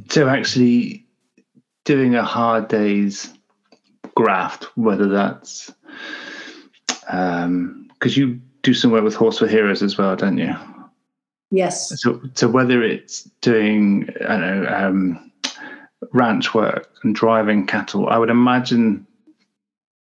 So 0.10 0.27
actually 0.29 1.05
doing 1.86 2.15
a 2.15 2.24
hard 2.24 2.67
day's 2.67 3.33
graft, 4.15 4.65
whether 4.75 5.07
that's 5.07 5.71
because 7.05 8.15
you 8.15 8.39
do 8.62 8.74
some 8.74 8.91
work 8.91 9.03
with 9.03 9.15
Horse 9.15 9.39
for 9.39 9.48
Heroes 9.48 9.81
as 9.81 9.98
well, 9.98 10.15
don't 10.15 10.38
you? 10.38 10.53
yes 11.50 12.00
So, 12.00 12.21
so 12.36 12.48
whether 12.48 12.81
it's 12.83 13.24
doing, 13.41 14.07
I 14.27 14.38
don't 14.38 14.63
know, 14.63 14.69
um, 14.69 15.31
ranch 16.13 16.53
work 16.53 16.89
and 17.03 17.15
driving 17.15 17.65
cattle, 17.65 18.07
I 18.10 18.17
would 18.17 18.29
imagine 18.29 19.05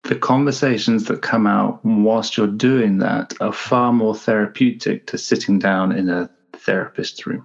the 0.05 0.17
conversations 0.17 1.05
that 1.05 1.23
come 1.23 1.47
out 1.47 1.81
whilst 1.85 2.37
you're 2.37 2.47
doing 2.47 2.99
that 2.99 3.35
are 3.41 3.53
far 3.53 3.93
more 3.93 4.15
therapeutic 4.15 5.07
to 5.07 5.19
sitting 5.19 5.59
down 5.59 5.93
in 5.93 6.09
a 6.09 6.31
therapist's 6.53 7.27
room. 7.27 7.45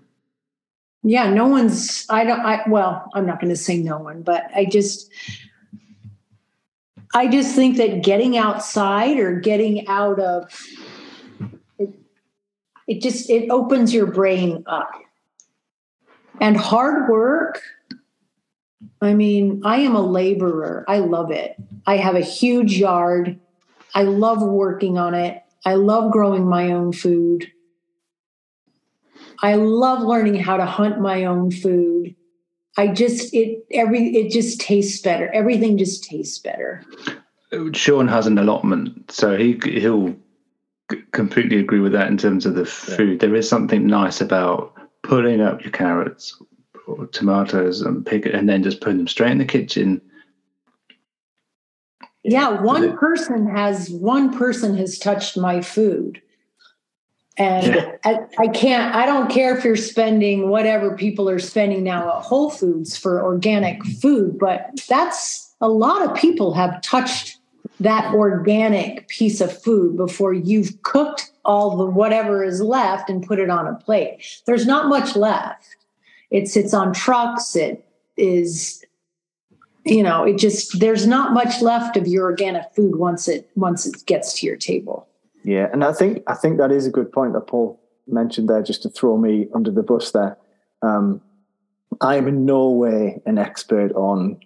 yeah 1.03 1.29
no 1.29 1.48
one's 1.48 2.05
i 2.10 2.24
don't 2.24 2.41
i 2.41 2.62
well 2.67 3.10
i'm 3.13 3.25
not 3.25 3.39
going 3.39 3.50
to 3.50 3.55
say 3.55 3.77
no 3.77 3.98
one 3.98 4.22
but 4.22 4.43
i 4.55 4.65
just 4.65 5.12
i 7.13 7.27
just 7.27 7.55
think 7.55 7.77
that 7.77 8.03
getting 8.03 8.38
outside 8.38 9.17
or 9.17 9.39
getting 9.39 9.88
out 9.88 10.19
of 10.19 10.50
it, 11.77 11.93
it 12.88 13.01
just 13.01 13.29
it 13.29 13.50
opens 13.50 13.93
your 13.93 14.07
brain 14.07 14.63
up 14.67 14.91
and 16.41 16.57
hard 16.57 17.10
work 17.10 17.62
i 19.03 19.13
mean 19.13 19.62
i 19.65 19.77
am 19.77 19.95
a 19.95 20.01
laborer. 20.01 20.86
I 20.88 21.00
love 21.00 21.31
it. 21.31 21.55
I 21.86 21.98
have 21.98 22.15
a 22.15 22.22
huge 22.22 22.77
yard. 22.77 23.39
I 23.93 24.03
love 24.03 24.41
working 24.41 24.98
on 24.98 25.13
it. 25.13 25.41
I 25.65 25.75
love 25.75 26.12
growing 26.12 26.48
my 26.48 26.72
own 26.72 26.91
food. 26.93 27.51
I 29.41 29.55
love 29.55 30.01
learning 30.01 30.36
how 30.36 30.57
to 30.57 30.65
hunt 30.65 31.00
my 31.00 31.25
own 31.25 31.51
food. 31.51 32.15
I 32.77 32.88
just 32.88 33.33
it 33.33 33.65
every 33.72 34.15
it 34.15 34.31
just 34.31 34.62
tastes 34.62 35.01
better. 35.01 35.29
Everything 35.33 35.77
just 35.77 36.03
tastes 36.03 36.39
better. 36.39 36.83
Sean 37.74 38.07
has 38.07 38.25
an 38.25 38.38
allotment, 38.38 39.12
so 39.12 39.38
he 39.38 39.60
he'll 39.63 40.15
completely 41.12 41.60
agree 41.60 41.79
with 41.79 41.91
that 41.91 42.07
in 42.07 42.17
terms 42.17 42.45
of 42.45 42.55
the 42.55 42.65
food. 42.65 43.19
There 43.19 43.36
is 43.36 43.48
something 43.48 43.86
nice 43.86 44.22
about 44.22 44.74
pulling 45.03 45.41
up 45.41 45.62
your 45.62 45.72
carrots 45.72 46.41
or 46.87 47.07
tomatoes 47.07 47.81
and 47.81 48.05
pick 48.05 48.25
it, 48.25 48.35
and 48.35 48.47
then 48.49 48.63
just 48.63 48.81
putting 48.81 48.97
them 48.97 49.07
straight 49.07 49.31
in 49.31 49.37
the 49.37 49.45
kitchen. 49.45 50.01
Yeah, 52.23 52.61
one 52.61 52.83
it- 52.85 52.95
person 52.95 53.47
has 53.47 53.89
one 53.89 54.35
person 54.37 54.77
has 54.77 54.97
touched 54.97 55.37
my 55.37 55.61
food. 55.61 56.21
And 57.35 57.73
Yeah. 57.75 57.91
I, 58.05 58.19
I 58.37 58.47
can't, 58.47 58.93
I 58.95 59.07
don't 59.07 59.29
care 59.31 59.57
if 59.57 59.65
you're 59.65 59.75
spending 59.75 60.49
whatever 60.49 60.95
people 60.95 61.27
are 61.27 61.39
spending 61.39 61.83
now 61.83 62.07
at 62.17 62.23
Whole 62.23 62.51
Foods 62.51 62.95
for 62.95 63.23
organic 63.23 63.83
food, 63.83 64.37
but 64.37 64.69
that's 64.87 65.55
a 65.59 65.67
lot 65.67 66.03
of 66.03 66.15
people 66.15 66.53
have 66.53 66.79
touched 66.83 67.37
that 67.79 68.13
organic 68.13 69.07
piece 69.07 69.41
of 69.41 69.61
food 69.63 69.97
before 69.97 70.33
you've 70.33 70.79
cooked 70.83 71.31
all 71.43 71.75
the 71.75 71.85
whatever 71.85 72.43
is 72.43 72.61
left 72.61 73.09
and 73.09 73.25
put 73.25 73.39
it 73.39 73.49
on 73.49 73.65
a 73.65 73.73
plate. 73.75 74.41
There's 74.45 74.67
not 74.67 74.87
much 74.87 75.15
left. 75.15 75.73
It 76.33 76.49
sits 76.49 76.73
on 76.73 76.91
trucks, 76.91 77.55
it 77.55 77.87
is 78.17 78.83
you 79.85 80.01
know, 80.01 80.23
it 80.23 80.37
just 80.37 80.79
there's 80.79 81.05
not 81.05 81.33
much 81.33 81.61
left 81.61 81.97
of 81.97 82.07
your 82.07 82.23
organic 82.23 82.73
food 82.73 82.95
once 82.95 83.27
it 83.27 83.49
once 83.55 83.85
it 83.85 84.05
gets 84.05 84.39
to 84.39 84.45
your 84.45 84.55
table. 84.55 85.07
Yeah, 85.43 85.67
and 85.73 85.83
I 85.83 85.91
think 85.91 86.23
I 86.27 86.35
think 86.35 86.57
that 86.57 86.71
is 86.71 86.87
a 86.87 86.89
good 86.89 87.11
point 87.11 87.33
that 87.33 87.47
Paul 87.47 87.79
mentioned 88.07 88.49
there, 88.49 88.63
just 88.63 88.81
to 88.83 88.89
throw 88.89 89.17
me 89.17 89.47
under 89.53 89.71
the 89.71 89.83
bus 89.83 90.11
there. 90.11 90.37
Um, 90.81 91.21
I 92.01 92.15
am 92.15 92.27
in 92.27 92.45
no 92.45 92.69
way 92.69 93.21
an 93.25 93.37
expert 93.37 93.91
on 93.93 94.39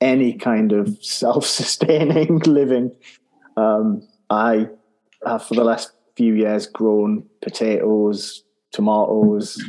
any 0.00 0.34
kind 0.34 0.72
of 0.72 0.98
self-sustaining 1.02 2.38
living. 2.46 2.94
Um, 3.56 4.06
I 4.28 4.68
have 5.26 5.44
for 5.44 5.54
the 5.54 5.64
last 5.64 5.92
few 6.14 6.34
years 6.34 6.66
grown 6.66 7.24
potatoes, 7.40 8.42
tomatoes, 8.72 9.62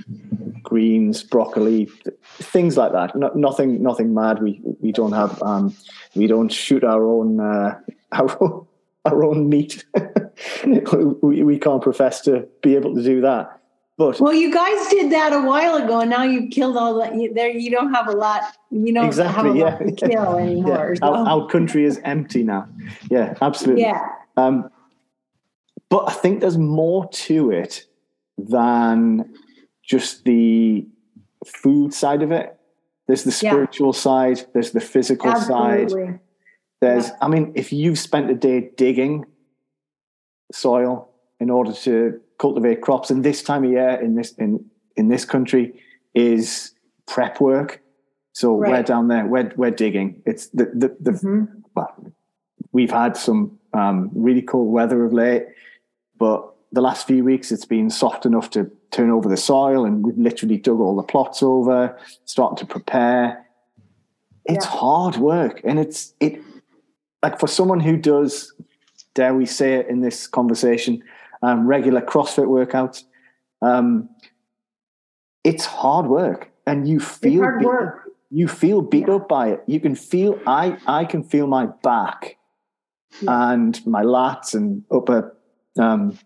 greens, 0.64 1.24
broccoli, 1.24 1.90
things 2.38 2.78
like 2.78 2.94
that. 2.94 3.16
No, 3.16 3.32
nothing, 3.36 3.84
nothing 3.84 4.14
mad. 4.14 4.42
We 4.42 4.62
we 4.80 4.92
don't 4.92 5.12
have 5.12 5.42
um, 5.44 5.76
we 6.16 6.28
don't 6.28 6.50
shoot 6.50 6.84
our 6.84 7.06
own 7.06 7.40
uh, 7.40 7.80
our 8.12 8.44
own, 8.44 8.68
our 9.06 9.24
own 9.24 9.50
meat. 9.50 9.86
we, 10.66 11.44
we 11.44 11.60
can't 11.60 11.82
profess 11.82 12.22
to 12.22 12.48
be 12.62 12.76
able 12.76 12.96
to 12.96 13.04
do 13.04 13.22
that. 13.22 13.60
But 13.96 14.20
well, 14.20 14.34
you 14.34 14.52
guys 14.52 14.88
did 14.90 15.12
that 15.12 15.34
a 15.34 15.42
while 15.42 15.76
ago, 15.76 16.00
and 16.00 16.10
now 16.10 16.24
you've 16.24 16.50
killed 16.50 16.78
all 16.78 16.98
that. 17.00 17.14
You, 17.14 17.32
there, 17.32 17.50
you 17.50 17.70
don't 17.70 17.94
have 17.94 18.08
a 18.08 18.14
lot. 18.14 18.42
You 18.72 18.92
don't 18.92 19.06
exactly, 19.06 19.36
have 19.36 19.56
a 19.56 19.58
yeah. 19.58 19.66
lot 19.66 19.98
to 19.98 20.10
kill 20.10 20.38
anymore. 20.40 20.96
yeah. 20.96 21.00
so. 21.00 21.14
our, 21.14 21.28
our, 21.28 21.48
country 21.48 21.86
is 21.86 22.02
empty 22.04 22.42
now. 22.44 22.68
Yeah, 23.12 23.36
absolutely. 23.42 23.84
Yeah. 23.84 24.02
Um, 24.36 24.68
but 25.90 26.10
I 26.10 26.14
think 26.14 26.42
there's 26.42 26.58
more 26.58 27.08
to 27.08 27.52
it 27.52 27.86
than 28.50 29.34
just 29.84 30.26
the 30.26 30.88
food 31.46 31.94
side 31.94 32.22
of 32.22 32.32
it. 32.32 32.58
There's 33.08 33.24
the 33.24 33.32
spiritual 33.32 33.94
yeah. 33.94 34.00
side. 34.00 34.46
There's 34.54 34.72
the 34.72 34.80
physical 34.80 35.30
Absolutely. 35.30 36.06
side. 36.06 36.20
There's, 36.82 37.08
yeah. 37.08 37.18
I 37.22 37.28
mean, 37.28 37.54
if 37.56 37.74
you've 37.74 38.00
spent 38.00 38.30
a 38.30 38.36
day 38.36 38.72
digging 38.76 39.26
soil 40.52 41.10
in 41.40 41.50
order 41.50 41.74
to 41.74 42.20
cultivate 42.38 42.82
crops, 42.82 43.10
and 43.10 43.24
this 43.24 43.44
time 43.44 43.64
of 43.64 43.72
year 43.72 44.00
in 44.02 44.16
this 44.16 44.34
in 44.34 44.66
in 44.96 45.08
this 45.08 45.26
country 45.26 45.82
is 46.14 46.74
prep 47.08 47.42
work. 47.42 47.82
So 48.34 48.58
right. 48.58 48.72
we're 48.72 48.84
down 48.84 49.08
there, 49.08 49.26
we're 49.26 49.52
we're 49.56 49.72
digging. 49.72 50.22
It's 50.26 50.48
the 50.48 50.66
the, 50.66 50.96
the 51.00 51.12
mm-hmm. 51.12 51.46
well, 51.76 52.14
we've 52.72 52.92
had 52.92 53.16
some 53.18 53.60
um, 53.74 54.10
really 54.14 54.42
cold 54.42 54.72
weather 54.72 55.04
of 55.06 55.14
late, 55.14 55.46
but 56.18 56.53
the 56.74 56.82
last 56.82 57.06
few 57.08 57.24
weeks 57.24 57.52
it's 57.52 57.66
been 57.66 57.90
soft 57.90 58.26
enough 58.26 58.50
to 58.50 58.70
turn 58.92 59.12
over 59.12 59.30
the 59.30 59.38
soil, 59.38 59.86
and 59.86 60.04
we've 60.04 60.18
literally 60.18 60.58
dug 60.58 60.80
all 60.80 60.96
the 60.96 61.04
plots 61.04 61.44
over, 61.44 61.98
starting 62.26 62.58
to 62.58 62.66
prepare. 62.66 63.46
It's 64.46 64.66
yeah. 64.66 64.72
hard 64.72 65.16
work, 65.18 65.62
and 65.64 65.80
it's 65.80 66.14
it 66.20 66.42
like 67.22 67.40
for 67.40 67.48
someone 67.48 67.80
who 67.80 67.96
does, 67.96 68.54
dare 69.14 69.36
we 69.36 69.46
say 69.46 69.76
it 69.76 69.88
in 69.88 70.02
this 70.02 70.28
conversation, 70.28 71.04
um, 71.44 71.68
regular 71.68 72.02
CrossFit 72.02 72.48
workouts. 72.48 73.04
Um, 73.62 74.10
it's 75.44 75.66
hard 75.66 76.08
work, 76.08 76.50
and 76.66 76.88
you 76.88 77.00
feel 77.00 77.46
beat, 77.60 77.68
you 78.32 78.48
feel 78.48 78.82
beat 78.82 79.08
yeah. 79.08 79.16
up 79.16 79.30
by 79.30 79.50
it. 79.50 79.64
You 79.68 79.80
can 79.80 79.94
feel 79.94 80.40
I 80.48 80.78
I 80.88 81.06
can 81.06 81.24
feel 81.24 81.46
my 81.46 81.68
back 81.84 82.38
yeah. 83.22 83.52
and 83.54 83.86
my 83.86 84.02
lats 84.02 84.56
and 84.56 84.84
upper 84.92 85.38
um, 85.78 86.18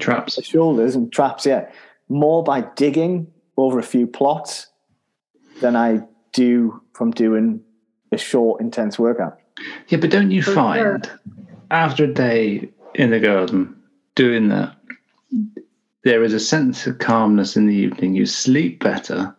traps, 0.00 0.42
shoulders 0.44 0.94
and 0.94 1.12
traps. 1.12 1.46
Yeah, 1.46 1.68
more 2.08 2.42
by 2.42 2.62
digging 2.76 3.26
over 3.56 3.78
a 3.78 3.82
few 3.82 4.06
plots 4.06 4.68
than 5.60 5.76
I 5.76 6.02
do 6.32 6.80
from 6.92 7.10
doing 7.12 7.60
a 8.12 8.18
short, 8.18 8.60
intense 8.60 8.98
workout. 8.98 9.38
Yeah, 9.88 9.98
but 9.98 10.10
don't 10.10 10.30
you 10.30 10.42
For 10.42 10.52
find 10.52 11.06
sure. 11.06 11.20
after 11.70 12.04
a 12.04 12.12
day 12.12 12.68
in 12.94 13.10
the 13.10 13.20
garden 13.20 13.76
doing 14.14 14.48
that, 14.48 14.76
there 16.04 16.22
is 16.22 16.34
a 16.34 16.40
sense 16.40 16.86
of 16.86 16.98
calmness 16.98 17.56
in 17.56 17.66
the 17.66 17.74
evening. 17.74 18.14
You 18.14 18.26
sleep 18.26 18.82
better. 18.82 19.34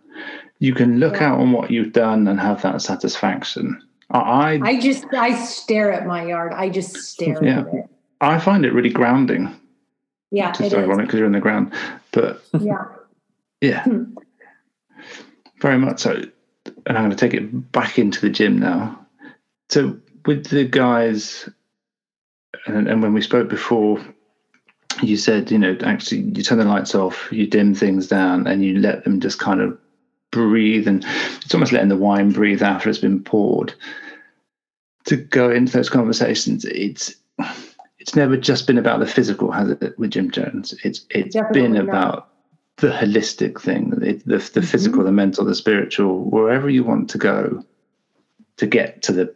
You 0.60 0.74
can 0.74 1.00
look 1.00 1.16
yeah. 1.16 1.32
out 1.32 1.40
on 1.40 1.52
what 1.52 1.70
you've 1.70 1.94
done 1.94 2.28
and 2.28 2.40
have 2.40 2.62
that 2.64 2.82
satisfaction. 2.82 3.82
I 4.12 4.60
I 4.64 4.80
just 4.80 5.06
I 5.14 5.36
stare 5.46 5.92
at 5.92 6.06
my 6.06 6.26
yard. 6.26 6.54
I 6.54 6.70
just 6.70 6.96
stare 6.96 7.44
yeah. 7.44 7.62
at 7.62 7.68
it. 7.68 7.90
I 8.22 8.40
find 8.40 8.66
it 8.66 8.74
really 8.74 8.90
grounding. 8.90 9.54
Yeah, 10.36 10.54
it's 10.60 10.74
ironic 10.74 11.06
because 11.06 11.20
you're 11.20 11.28
in 11.28 11.32
the 11.32 11.40
ground, 11.40 11.72
but 12.12 12.44
yeah, 12.60 12.84
yeah, 13.62 13.84
hmm. 13.84 14.04
very 15.62 15.78
much 15.78 16.02
so. 16.02 16.12
And 16.86 16.98
I'm 16.98 17.06
going 17.06 17.12
to 17.12 17.16
take 17.16 17.34
it 17.34 17.72
back 17.72 17.98
into 17.98 18.20
the 18.20 18.30
gym 18.30 18.60
now. 18.60 19.00
So 19.70 19.98
with 20.26 20.48
the 20.48 20.66
guys, 20.66 21.48
and, 22.66 22.90
and 22.90 23.02
when 23.02 23.14
we 23.14 23.22
spoke 23.22 23.48
before, 23.48 24.04
you 25.02 25.16
said, 25.16 25.52
you 25.52 25.58
know, 25.58 25.78
actually 25.86 26.22
you 26.22 26.44
turn 26.44 26.58
the 26.58 26.66
lights 26.66 26.96
off, 26.96 27.30
you 27.32 27.48
dim 27.48 27.74
things 27.74 28.08
down, 28.08 28.46
and 28.46 28.62
you 28.62 28.80
let 28.80 29.06
them 29.06 29.22
just 29.22 29.40
kind 29.40 29.62
of 29.62 29.78
breathe. 30.32 30.86
And 30.86 31.06
it's 31.46 31.54
almost 31.54 31.72
letting 31.72 31.88
the 31.88 31.96
wine 31.96 32.32
breathe 32.32 32.62
after 32.62 32.90
it's 32.90 33.00
been 33.00 33.24
poured. 33.24 33.74
To 35.06 35.16
go 35.16 35.50
into 35.50 35.72
those 35.72 35.90
conversations, 35.90 36.66
it's 36.66 37.16
it's 38.06 38.16
never 38.16 38.38
just 38.38 38.68
been 38.68 38.78
about 38.78 39.00
the 39.00 39.08
physical, 39.08 39.52
has 39.52 39.72
it, 39.72 39.98
with 39.98 40.12
Gym 40.12 40.30
Jones? 40.30 40.76
It's 40.84 41.08
it's 41.10 41.34
Definitely 41.34 41.62
been 41.62 41.74
not. 41.74 41.84
about 41.84 42.30
the 42.78 42.90
holistic 42.90 43.60
thing, 43.60 43.90
the 43.90 43.98
the, 43.98 44.22
the 44.28 44.36
mm-hmm. 44.38 44.62
physical, 44.62 45.04
the 45.04 45.12
mental, 45.12 45.44
the 45.44 45.56
spiritual, 45.56 46.30
wherever 46.30 46.70
you 46.70 46.84
want 46.84 47.10
to 47.10 47.18
go 47.18 47.64
to 48.58 48.68
get 48.68 49.02
to 49.02 49.12
the 49.12 49.34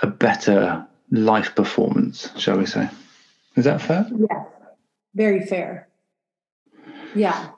a 0.00 0.06
better 0.06 0.86
life 1.10 1.56
performance, 1.56 2.30
shall 2.38 2.56
we 2.56 2.66
say? 2.66 2.88
Is 3.56 3.64
that 3.64 3.82
fair? 3.82 4.08
Yeah, 4.16 4.44
very 5.16 5.44
fair. 5.44 5.88
Yeah. 7.16 7.48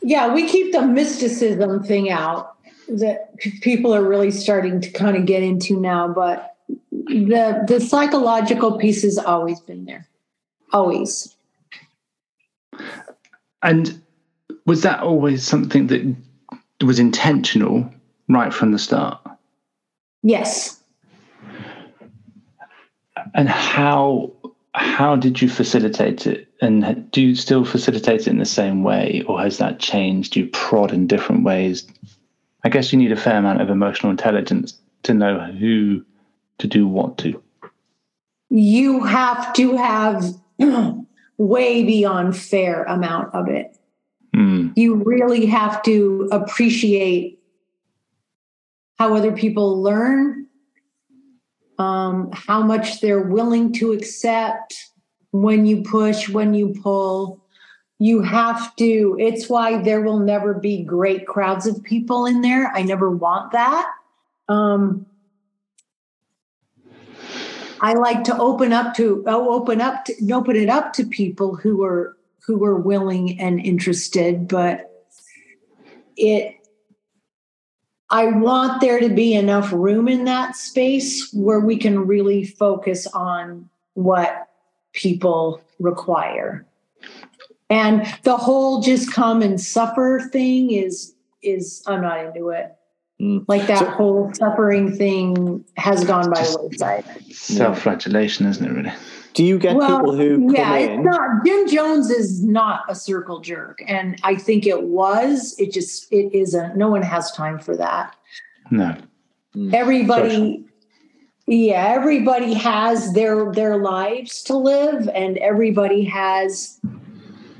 Yeah, 0.00 0.32
we 0.32 0.48
keep 0.48 0.72
the 0.72 0.80
mysticism 0.80 1.82
thing 1.82 2.10
out 2.10 2.56
that 2.88 3.36
people 3.60 3.94
are 3.94 4.02
really 4.02 4.30
starting 4.30 4.80
to 4.80 4.90
kind 4.92 5.14
of 5.14 5.26
get 5.26 5.42
into 5.42 5.78
now, 5.78 6.08
but 6.08 6.53
the 7.06 7.64
the 7.66 7.80
psychological 7.80 8.78
piece 8.78 9.02
has 9.02 9.18
always 9.18 9.60
been 9.60 9.84
there. 9.84 10.06
Always. 10.72 11.34
And 13.62 14.02
was 14.66 14.82
that 14.82 15.00
always 15.00 15.46
something 15.46 15.86
that 15.88 16.16
was 16.84 16.98
intentional 16.98 17.90
right 18.28 18.52
from 18.52 18.72
the 18.72 18.78
start? 18.78 19.20
Yes 20.22 20.80
and 23.34 23.48
how 23.48 24.32
how 24.74 25.14
did 25.14 25.40
you 25.40 25.48
facilitate 25.48 26.26
it 26.26 26.48
and 26.60 27.10
do 27.12 27.22
you 27.22 27.34
still 27.34 27.64
facilitate 27.64 28.22
it 28.22 28.28
in 28.28 28.38
the 28.38 28.44
same 28.44 28.82
way 28.82 29.22
or 29.26 29.40
has 29.40 29.58
that 29.58 29.78
changed 29.78 30.32
do 30.32 30.40
you 30.40 30.46
prod 30.48 30.92
in 30.92 31.06
different 31.06 31.44
ways 31.44 31.86
i 32.64 32.68
guess 32.68 32.92
you 32.92 32.98
need 32.98 33.12
a 33.12 33.16
fair 33.16 33.36
amount 33.36 33.60
of 33.60 33.70
emotional 33.70 34.10
intelligence 34.10 34.78
to 35.02 35.14
know 35.14 35.38
who 35.38 36.04
to 36.58 36.66
do 36.66 36.86
what 36.86 37.18
to 37.18 37.42
you 38.50 39.02
have 39.02 39.52
to 39.54 39.76
have 39.76 40.24
way 41.38 41.82
beyond 41.82 42.36
fair 42.36 42.84
amount 42.84 43.34
of 43.34 43.48
it 43.48 43.76
mm. 44.34 44.72
you 44.76 44.96
really 45.04 45.46
have 45.46 45.82
to 45.82 46.28
appreciate 46.30 47.38
how 48.98 49.14
other 49.14 49.32
people 49.32 49.82
learn 49.82 50.44
um, 51.78 52.30
how 52.32 52.62
much 52.62 53.00
they're 53.00 53.22
willing 53.22 53.72
to 53.74 53.92
accept 53.92 54.90
when 55.32 55.66
you 55.66 55.82
push, 55.82 56.28
when 56.28 56.54
you 56.54 56.74
pull. 56.82 57.40
You 57.98 58.22
have 58.22 58.74
to, 58.76 59.16
it's 59.18 59.48
why 59.48 59.82
there 59.82 60.00
will 60.00 60.18
never 60.18 60.54
be 60.54 60.84
great 60.84 61.26
crowds 61.26 61.66
of 61.66 61.82
people 61.82 62.26
in 62.26 62.40
there. 62.40 62.70
I 62.74 62.82
never 62.82 63.10
want 63.10 63.52
that. 63.52 63.90
Um, 64.48 65.06
I 67.84 67.92
like 67.92 68.24
to 68.24 68.38
open 68.38 68.72
up 68.72 68.94
to 68.94 69.22
oh, 69.26 69.52
open 69.52 69.82
up 69.82 70.06
to 70.06 70.32
open 70.32 70.56
it 70.56 70.70
up 70.70 70.94
to 70.94 71.04
people 71.04 71.54
who 71.54 71.84
are 71.84 72.16
who 72.46 72.64
are 72.64 72.76
willing 72.76 73.38
and 73.38 73.60
interested, 73.60 74.48
but 74.48 75.04
it 76.16 76.56
I 78.08 78.24
want 78.28 78.80
there 78.80 79.00
to 79.00 79.10
be 79.10 79.34
enough 79.34 79.70
room 79.70 80.08
in 80.08 80.24
that 80.24 80.56
space 80.56 81.30
where 81.34 81.60
we 81.60 81.76
can 81.76 82.06
really 82.06 82.46
focus 82.46 83.06
on 83.08 83.68
what 83.92 84.48
people 84.94 85.60
require. 85.78 86.64
And 87.68 88.06
the 88.22 88.38
whole 88.38 88.80
just 88.80 89.12
come 89.12 89.42
and 89.42 89.60
suffer 89.60 90.30
thing 90.32 90.70
is 90.70 91.14
is 91.42 91.82
I'm 91.86 92.00
not 92.00 92.24
into 92.24 92.48
it. 92.48 92.74
Mm. 93.20 93.44
Like 93.46 93.66
that 93.68 93.78
so, 93.78 93.90
whole 93.90 94.34
suffering 94.34 94.92
thing 94.96 95.64
has 95.76 96.04
gone 96.04 96.30
by 96.30 96.42
the 96.42 96.58
wayside. 96.62 97.04
Self-flagellation, 97.30 98.46
isn't 98.46 98.66
it? 98.66 98.72
Really. 98.72 98.92
Do 99.34 99.44
you 99.44 99.58
get 99.58 99.76
well, 99.76 100.00
people 100.00 100.16
who 100.16 100.52
yeah, 100.52 100.76
in? 100.76 101.00
It's 101.00 101.04
not, 101.04 101.44
Gym 101.44 101.68
Jones 101.68 102.10
is 102.10 102.42
not 102.44 102.80
a 102.88 102.94
circle 102.94 103.40
jerk, 103.40 103.82
and 103.86 104.18
I 104.22 104.36
think 104.36 104.66
it 104.66 104.84
was. 104.84 105.54
It 105.58 105.72
just 105.72 106.12
it 106.12 106.32
isn't. 106.32 106.76
No 106.76 106.88
one 106.88 107.02
has 107.02 107.32
time 107.32 107.58
for 107.58 107.76
that. 107.76 108.16
No. 108.70 108.96
Everybody, 109.72 110.64
yeah, 111.46 111.86
everybody 111.88 112.54
has 112.54 113.12
their 113.12 113.52
their 113.52 113.76
lives 113.76 114.42
to 114.44 114.56
live, 114.56 115.08
and 115.14 115.38
everybody 115.38 116.04
has 116.04 116.80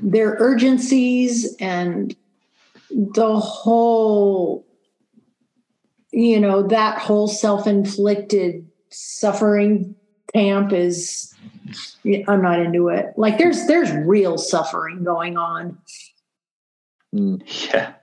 their 0.01 0.35
urgencies 0.39 1.55
and 1.59 2.15
the 2.89 3.39
whole, 3.39 4.64
you 6.15 6.39
know, 6.39 6.63
that 6.63 6.97
whole 6.97 7.27
self-inflicted 7.27 8.65
suffering 8.89 9.93
camp 10.33 10.71
is 10.71 11.35
I'm 12.27 12.41
not 12.41 12.59
into 12.59 12.87
it. 12.87 13.07
Like 13.17 13.37
there's 13.37 13.67
there's 13.67 13.91
real 13.91 14.37
suffering 14.37 15.03
going 15.03 15.37
on. 15.37 15.77
Yeah. 17.11 17.93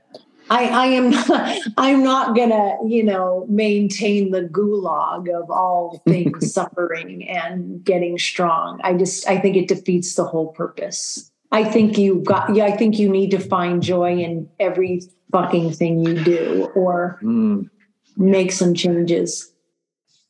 I, 0.50 0.64
I 0.66 0.86
am 0.86 1.10
not, 1.10 1.58
I'm 1.78 2.04
not 2.04 2.36
gonna, 2.36 2.76
you 2.86 3.02
know, 3.02 3.46
maintain 3.48 4.30
the 4.30 4.42
gulag 4.42 5.34
of 5.34 5.50
all 5.50 6.02
things 6.06 6.52
suffering 6.52 7.26
and 7.26 7.82
getting 7.82 8.18
strong. 8.18 8.78
I 8.84 8.92
just 8.92 9.26
I 9.26 9.38
think 9.38 9.56
it 9.56 9.68
defeats 9.68 10.14
the 10.16 10.24
whole 10.24 10.48
purpose. 10.48 11.30
I 11.50 11.64
think 11.64 11.96
you 11.96 12.16
got 12.16 12.54
yeah, 12.54 12.64
I 12.66 12.76
think 12.76 12.98
you 12.98 13.08
need 13.08 13.30
to 13.30 13.38
find 13.38 13.82
joy 13.82 14.18
in 14.18 14.50
every 14.60 15.00
fucking 15.30 15.72
thing 15.72 16.04
you 16.04 16.22
do 16.22 16.70
or 16.74 17.18
Mm. 17.22 17.70
Make 18.16 18.52
some 18.52 18.74
changes. 18.74 19.52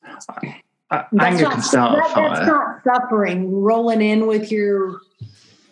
Uh, 0.02 1.04
That's 1.12 1.12
anger 1.20 1.42
not, 1.44 1.52
can 1.52 1.62
start 1.62 1.94
a 1.94 2.14
that- 2.14 2.14
That's 2.14 2.46
not 2.46 2.84
suffering. 2.84 3.62
Rolling 3.62 4.02
in 4.02 4.26
with 4.26 4.52
your 4.52 5.00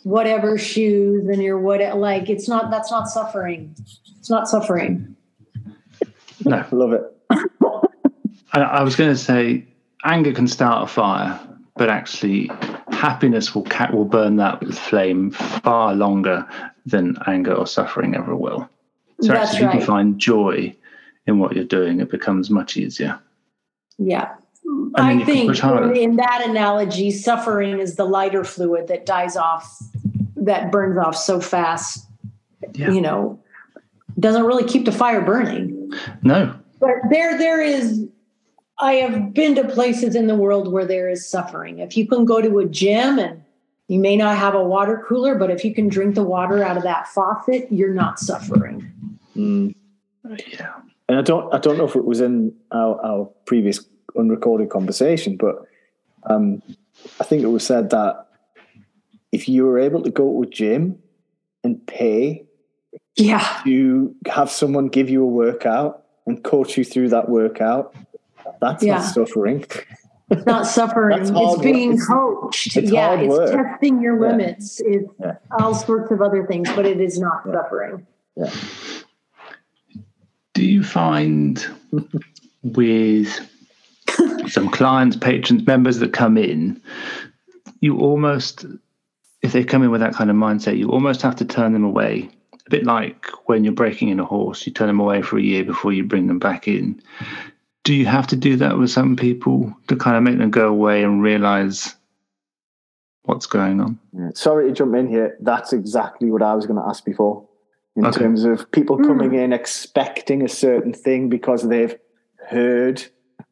whatever 0.03 0.57
shoes 0.57 1.29
and 1.29 1.42
your 1.42 1.59
what 1.59 1.81
like 1.99 2.31
it's 2.31 2.49
not 2.49 2.70
that's 2.70 2.90
not 2.90 3.09
suffering. 3.09 3.75
It's 4.18 4.31
not 4.31 4.49
suffering. 4.49 5.14
No. 6.44 6.64
Love 6.73 6.92
it. 6.94 7.03
I, 8.53 8.61
I 8.61 8.83
was 8.83 8.96
going 8.96 9.11
to 9.11 9.16
say 9.16 9.66
anger 10.05 10.33
can 10.33 10.49
start 10.49 10.85
a 10.85 10.87
fire, 10.87 11.38
but 11.77 11.90
actually 11.90 12.51
happiness 12.90 13.55
will 13.55 13.64
ca- 13.64 13.90
will 13.92 14.07
burn 14.07 14.37
that 14.37 14.66
flame 14.75 15.31
far 15.31 15.94
longer 15.94 16.46
than 16.87 17.16
anger 17.27 17.53
or 17.53 17.66
suffering 17.66 18.14
ever 18.14 18.35
will. 18.35 18.68
So 19.20 19.29
That's 19.33 19.51
actually, 19.51 19.66
if 19.66 19.75
you 19.75 19.79
can 19.81 19.87
find 19.87 20.18
joy 20.18 20.75
in 21.26 21.38
what 21.38 21.54
you're 21.54 21.64
doing, 21.64 22.00
it 22.00 22.11
becomes 22.11 22.50
much 22.50 22.76
easier. 22.76 23.18
Yeah. 23.98 24.35
I 24.94 25.12
you 25.12 25.24
can 25.24 25.26
think 25.26 25.64
in, 25.64 25.96
in 25.96 26.16
that 26.16 26.46
analogy, 26.46 27.11
suffering 27.11 27.78
is 27.78 27.96
the 27.96 28.04
lighter 28.04 28.44
fluid 28.44 28.88
that 28.88 29.06
dies 29.06 29.37
off, 29.37 29.78
that 30.37 30.70
burns 30.70 30.98
off 30.98 31.16
so 31.16 31.40
fast, 31.40 32.06
Yeah. 32.74 32.90
you 32.90 33.00
know, 33.00 33.38
doesn't 34.18 34.44
really 34.44 34.64
keep 34.64 34.85
the 34.85 34.92
fire 34.92 35.20
burning. 35.20 35.92
No, 36.22 36.54
But 36.78 36.96
there, 37.11 37.38
there 37.38 37.61
is. 37.62 38.06
I 38.78 38.94
have 38.94 39.35
been 39.35 39.54
to 39.56 39.68
places 39.68 40.14
in 40.14 40.26
the 40.26 40.35
world 40.35 40.72
where 40.72 40.87
there 40.87 41.09
is 41.11 41.28
suffering. 41.28 41.80
If 41.80 41.96
you 41.98 42.06
can 42.06 42.24
go 42.24 42.40
to 42.40 42.61
a 42.61 42.66
gym 42.66 43.18
and 43.18 43.42
you 43.88 43.98
may 43.98 44.16
not 44.16 44.38
have 44.38 44.54
a 44.54 44.64
water 44.64 45.04
cooler, 45.06 45.35
but 45.35 45.50
if 45.50 45.64
you 45.64 45.74
can 45.74 45.88
drink 45.88 46.14
the 46.14 46.22
water 46.22 46.64
out 46.64 46.78
of 46.78 46.83
that 46.85 47.06
faucet, 47.09 47.68
you're 47.70 47.92
not 47.92 48.18
suffering. 48.18 48.90
Mm. 49.37 49.74
yeah, 50.59 50.76
And 51.11 51.18
I 51.18 51.23
don't 51.23 51.53
I 51.53 51.59
don't 51.59 51.77
know 51.77 51.87
if 51.87 51.96
it 51.96 52.05
was 52.05 52.20
in 52.20 52.55
our, 52.70 53.05
our 53.05 53.25
previous 53.44 53.85
unrecorded 54.16 54.70
conversation, 54.70 55.37
but 55.37 55.57
um, 56.31 56.62
I 57.20 57.25
think 57.25 57.42
it 57.42 57.49
was 57.49 57.66
said 57.66 57.90
that 57.90 58.29
if 59.33 59.49
you 59.49 59.64
were 59.64 59.81
able 59.81 60.03
to 60.05 60.11
go 60.11 60.31
to 60.33 60.42
a 60.42 60.46
gym 60.46 61.01
and 61.64 61.85
pay 61.88 62.44
Yeah, 63.16 63.44
to 63.64 64.14
have 64.29 64.53
someone 64.53 64.87
give 64.87 65.11
you 65.11 65.25
a 65.25 65.27
workout 65.27 66.05
and 66.29 66.44
coach 66.44 66.79
you 66.79 66.85
through 66.85 67.09
that 67.09 67.29
workout, 67.29 67.92
that's 68.61 68.85
Yeah. 68.85 68.99
not 68.99 69.03
suffering. 69.07 69.64
it's 70.31 70.46
not 70.46 70.64
suffering. 70.79 71.18
It's 71.23 71.33
work. 71.33 71.61
being 71.61 71.99
coached. 71.99 72.77
it's 72.77 72.88
yeah, 72.92 73.14
it's 73.18 73.29
work. 73.29 73.51
testing 73.51 74.01
your 74.01 74.14
Yeah. 74.14 74.31
limits. 74.31 74.81
It's 74.85 75.12
Yeah. 75.18 75.38
all 75.59 75.75
sorts 75.75 76.12
of 76.12 76.23
other 76.23 76.46
things, 76.46 76.70
but 76.77 76.87
it 76.87 77.01
is 77.01 77.18
not 77.18 77.42
Yeah. 77.46 77.53
suffering. 77.55 78.07
Yeah. 78.37 78.51
Do 80.54 80.64
you 80.64 80.82
find 80.82 81.64
with 82.62 83.48
some 84.48 84.70
clients, 84.70 85.16
patrons, 85.16 85.66
members 85.66 85.98
that 85.98 86.12
come 86.12 86.36
in, 86.36 86.80
you 87.80 87.98
almost, 87.98 88.66
if 89.42 89.52
they 89.52 89.64
come 89.64 89.82
in 89.82 89.90
with 89.90 90.00
that 90.00 90.14
kind 90.14 90.30
of 90.30 90.36
mindset, 90.36 90.78
you 90.78 90.90
almost 90.90 91.22
have 91.22 91.36
to 91.36 91.44
turn 91.44 91.72
them 91.72 91.84
away. 91.84 92.30
A 92.66 92.70
bit 92.70 92.84
like 92.84 93.26
when 93.46 93.64
you're 93.64 93.72
breaking 93.72 94.08
in 94.08 94.20
a 94.20 94.24
horse, 94.24 94.66
you 94.66 94.72
turn 94.72 94.88
them 94.88 95.00
away 95.00 95.22
for 95.22 95.38
a 95.38 95.42
year 95.42 95.64
before 95.64 95.92
you 95.92 96.04
bring 96.04 96.26
them 96.26 96.38
back 96.38 96.68
in. 96.68 97.00
Do 97.84 97.94
you 97.94 98.06
have 98.06 98.26
to 98.28 98.36
do 98.36 98.56
that 98.56 98.78
with 98.78 98.90
some 98.90 99.16
people 99.16 99.74
to 99.88 99.96
kind 99.96 100.16
of 100.16 100.22
make 100.22 100.38
them 100.38 100.50
go 100.50 100.68
away 100.68 101.02
and 101.02 101.22
realize 101.22 101.94
what's 103.22 103.46
going 103.46 103.80
on? 103.80 103.98
Sorry 104.34 104.68
to 104.68 104.74
jump 104.74 104.94
in 104.94 105.08
here. 105.08 105.36
That's 105.40 105.72
exactly 105.72 106.30
what 106.30 106.42
I 106.42 106.54
was 106.54 106.66
going 106.66 106.78
to 106.78 106.86
ask 106.86 107.04
before. 107.04 107.46
In 108.00 108.06
Okay. 108.06 108.20
terms 108.22 108.44
of 108.44 108.70
people 108.70 108.96
Hmm. 108.96 109.04
coming 109.06 109.34
in 109.34 109.52
expecting 109.52 110.42
a 110.42 110.48
certain 110.48 110.94
thing 110.94 111.28
because 111.28 111.68
they've 111.68 111.94
heard 112.48 113.04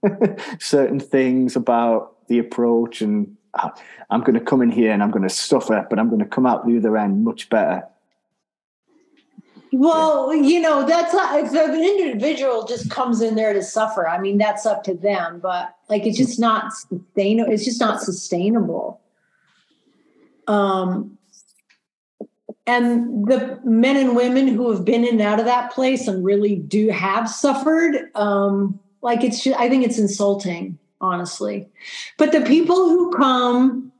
certain 0.59 0.99
things 0.99 1.55
about 1.55 2.27
the 2.29 2.39
approach, 2.39 3.03
and 3.03 3.37
"Ah, 3.53 3.75
I'm 4.09 4.21
going 4.21 4.35
to 4.35 4.41
come 4.41 4.63
in 4.63 4.71
here 4.71 4.91
and 4.93 5.03
I'm 5.03 5.11
going 5.11 5.23
to 5.23 5.29
suffer, 5.29 5.87
but 5.91 5.99
I'm 5.99 6.09
going 6.09 6.21
to 6.21 6.25
come 6.27 6.47
out 6.47 6.67
the 6.67 6.79
other 6.79 6.97
end 6.97 7.25
much 7.25 7.51
better. 7.51 7.85
Well, 9.71 10.35
you 10.35 10.61
know, 10.61 10.87
that's 10.87 11.13
not, 11.13 11.39
if 11.39 11.53
an 11.53 11.75
individual 11.75 12.65
just 12.67 12.89
comes 12.89 13.21
in 13.21 13.35
there 13.35 13.53
to 13.53 13.63
suffer, 13.63 14.09
I 14.09 14.19
mean, 14.19 14.39
that's 14.39 14.65
up 14.65 14.83
to 14.85 14.95
them, 14.95 15.41
but 15.41 15.77
like 15.91 16.07
it's 16.07 16.17
just 16.17 16.41
not 16.41 16.73
sustainable. 16.73 17.53
It's 17.53 17.67
just 17.67 17.81
not 17.81 18.01
sustainable. 18.01 18.99
Um, 20.47 21.18
and 22.69 23.27
the 23.27 23.59
men 23.65 23.97
and 23.97 24.15
women 24.15 24.47
who 24.47 24.71
have 24.71 24.85
been 24.85 25.03
in 25.03 25.15
and 25.15 25.23
out 25.23 25.41
of 25.41 25.47
that 25.47 25.73
place 25.73 26.07
and 26.07 26.23
really 26.23 26.57
do 26.57 26.91
have 26.91 27.29
suffered, 27.29 28.11
um, 28.15 28.79
like 29.01 29.25
it's 29.25 29.43
just, 29.43 29.59
I 29.59 29.71
think 29.71 29.87
it's 29.87 29.99
insulting, 29.99 30.79
honestly. 31.01 31.67
But 32.19 32.33
the 32.33 32.43
people 32.43 32.77
who 32.91 33.11
come 33.13 33.91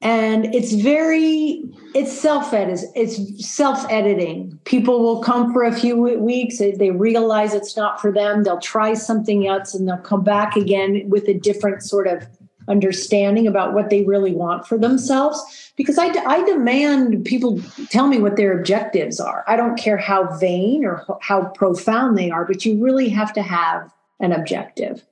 and 0.00 0.52
it's 0.52 0.72
very 0.72 1.62
it's 1.94 2.12
self 2.12 2.52
edit 2.52 2.80
it's 2.94 3.44
self 3.44 3.84
editing 3.90 4.56
people 4.64 5.02
will 5.02 5.20
come 5.20 5.52
for 5.52 5.64
a 5.64 5.72
few 5.72 5.96
weeks 5.96 6.58
they 6.58 6.92
realize 6.92 7.52
it's 7.52 7.76
not 7.76 8.00
for 8.00 8.12
them 8.12 8.44
they'll 8.44 8.60
try 8.60 8.94
something 8.94 9.48
else 9.48 9.74
and 9.74 9.88
they'll 9.88 9.96
come 9.98 10.22
back 10.22 10.54
again 10.54 11.02
with 11.08 11.26
a 11.26 11.34
different 11.34 11.82
sort 11.82 12.06
of 12.06 12.28
understanding 12.68 13.46
about 13.46 13.74
what 13.74 13.90
they 13.90 14.04
really 14.04 14.32
want 14.32 14.66
for 14.66 14.78
themselves 14.78 15.72
because 15.76 15.98
I, 15.98 16.06
I 16.26 16.44
demand 16.44 17.24
people 17.24 17.60
tell 17.90 18.06
me 18.06 18.18
what 18.18 18.36
their 18.36 18.58
objectives 18.58 19.20
are. 19.20 19.44
I 19.46 19.56
don't 19.56 19.78
care 19.78 19.96
how 19.96 20.36
vain 20.36 20.84
or 20.84 21.04
how 21.20 21.46
profound 21.46 22.16
they 22.16 22.30
are 22.30 22.44
but 22.44 22.64
you 22.64 22.82
really 22.82 23.08
have 23.08 23.32
to 23.34 23.42
have 23.42 23.92
an 24.20 24.32
objective. 24.32 25.04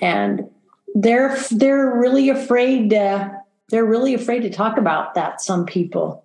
And 0.00 0.48
they're 0.94 1.36
they're 1.50 1.94
really 1.94 2.30
afraid 2.30 2.90
to 2.90 3.40
they're 3.68 3.84
really 3.84 4.14
afraid 4.14 4.40
to 4.40 4.50
talk 4.50 4.76
about 4.76 5.14
that 5.14 5.40
some 5.40 5.64
people. 5.64 6.24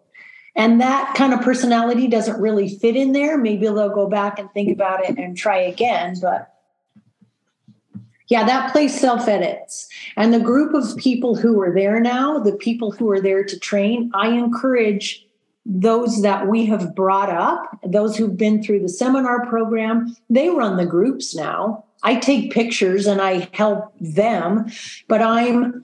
And 0.56 0.80
that 0.80 1.14
kind 1.16 1.34
of 1.34 1.42
personality 1.42 2.08
doesn't 2.08 2.42
really 2.42 2.70
fit 2.70 2.96
in 2.96 3.12
there. 3.12 3.38
Maybe 3.38 3.64
they'll 3.64 3.90
go 3.90 4.08
back 4.08 4.40
and 4.40 4.50
think 4.54 4.72
about 4.72 5.04
it 5.04 5.18
and 5.18 5.38
try 5.38 5.58
again 5.58 6.16
but 6.22 6.55
yeah 8.28 8.46
that 8.46 8.72
place 8.72 9.00
self 9.00 9.28
edits 9.28 9.88
and 10.16 10.34
the 10.34 10.40
group 10.40 10.74
of 10.74 10.98
people 10.98 11.36
who 11.36 11.62
are 11.62 11.74
there 11.74 12.00
now 12.00 12.40
the 12.40 12.56
people 12.56 12.92
who 12.92 13.10
are 13.10 13.22
there 13.22 13.44
to 13.44 13.60
train 13.60 14.12
i 14.14 14.30
encourage 14.30 15.26
those 15.68 16.22
that 16.22 16.48
we 16.48 16.66
have 16.66 16.94
brought 16.94 17.30
up 17.30 17.80
those 17.84 18.16
who've 18.16 18.38
been 18.38 18.62
through 18.62 18.80
the 18.80 18.90
seminar 18.90 19.46
program 19.48 20.16
they 20.30 20.50
run 20.50 20.78
the 20.78 20.86
groups 20.86 21.36
now 21.36 21.86
I 22.06 22.16
take 22.16 22.52
pictures 22.52 23.08
and 23.08 23.20
I 23.20 23.50
help 23.52 23.92
them, 24.00 24.68
but 25.08 25.24
I'm 25.24 25.84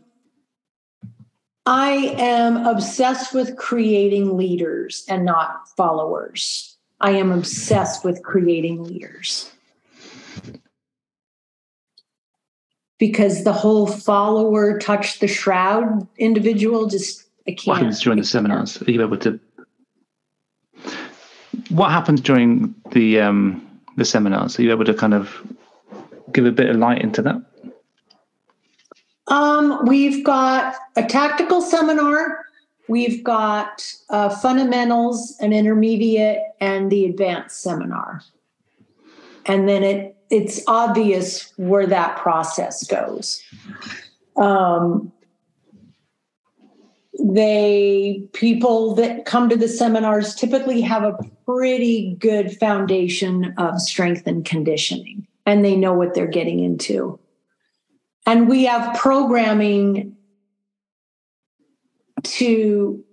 I 1.65 1.91
am 2.17 2.65
obsessed 2.65 3.33
with 3.33 3.55
creating 3.55 4.37
leaders 4.37 5.03
and 5.09 5.25
not 5.25 5.67
followers. 5.75 6.77
I 7.01 7.11
am 7.11 7.31
obsessed 7.31 8.03
with 8.03 8.21
creating 8.23 8.83
leaders. 8.83 9.51
Because 13.01 13.43
the 13.43 13.51
whole 13.51 13.87
follower 13.87 14.77
touch 14.77 15.21
the 15.21 15.27
shroud 15.27 16.07
individual 16.19 16.85
just 16.85 17.23
I 17.47 17.51
can't. 17.53 17.65
What 17.65 17.77
happens 17.77 17.99
during 17.99 18.19
the 18.19 18.25
seminars? 18.25 18.79
Are 18.83 18.91
you 18.91 19.01
able 19.01 19.17
to? 19.17 19.39
What 21.69 21.89
happens 21.89 22.21
during 22.21 22.75
the 22.91 23.19
um, 23.19 23.67
the 23.97 24.05
seminars? 24.05 24.59
Are 24.59 24.61
you 24.61 24.69
able 24.69 24.85
to 24.85 24.93
kind 24.93 25.15
of 25.15 25.41
give 26.31 26.45
a 26.45 26.51
bit 26.51 26.69
of 26.69 26.75
light 26.75 27.01
into 27.01 27.23
that? 27.23 27.41
Um, 29.27 29.83
we've 29.87 30.23
got 30.23 30.75
a 30.95 31.03
tactical 31.03 31.61
seminar. 31.61 32.45
We've 32.87 33.23
got 33.23 33.83
uh, 34.11 34.29
fundamentals, 34.29 35.35
an 35.39 35.53
intermediate, 35.53 36.37
and 36.59 36.91
the 36.91 37.05
advanced 37.05 37.61
seminar. 37.61 38.21
and 39.47 39.67
then 39.67 39.81
it 39.83 40.15
it's 40.31 40.63
obvious 40.67 41.53
where 41.57 41.85
that 41.85 42.17
process 42.17 42.87
goes. 42.87 43.43
Um, 44.37 45.11
they 47.19 48.23
people 48.33 48.95
that 48.95 49.25
come 49.25 49.49
to 49.49 49.55
the 49.55 49.67
seminars 49.67 50.33
typically 50.33 50.81
have 50.81 51.03
a 51.03 51.17
pretty 51.45 52.15
good 52.19 52.57
foundation 52.57 53.53
of 53.57 53.79
strength 53.79 54.25
and 54.25 54.45
conditioning 54.45 55.27
and 55.45 55.63
they 55.63 55.75
know 55.75 55.93
what 55.93 56.15
they're 56.15 56.25
getting 56.25 56.63
into 56.63 57.19
and 58.25 58.47
we 58.47 58.63
have 58.63 58.97
programming 58.97 60.15
to 62.23 63.03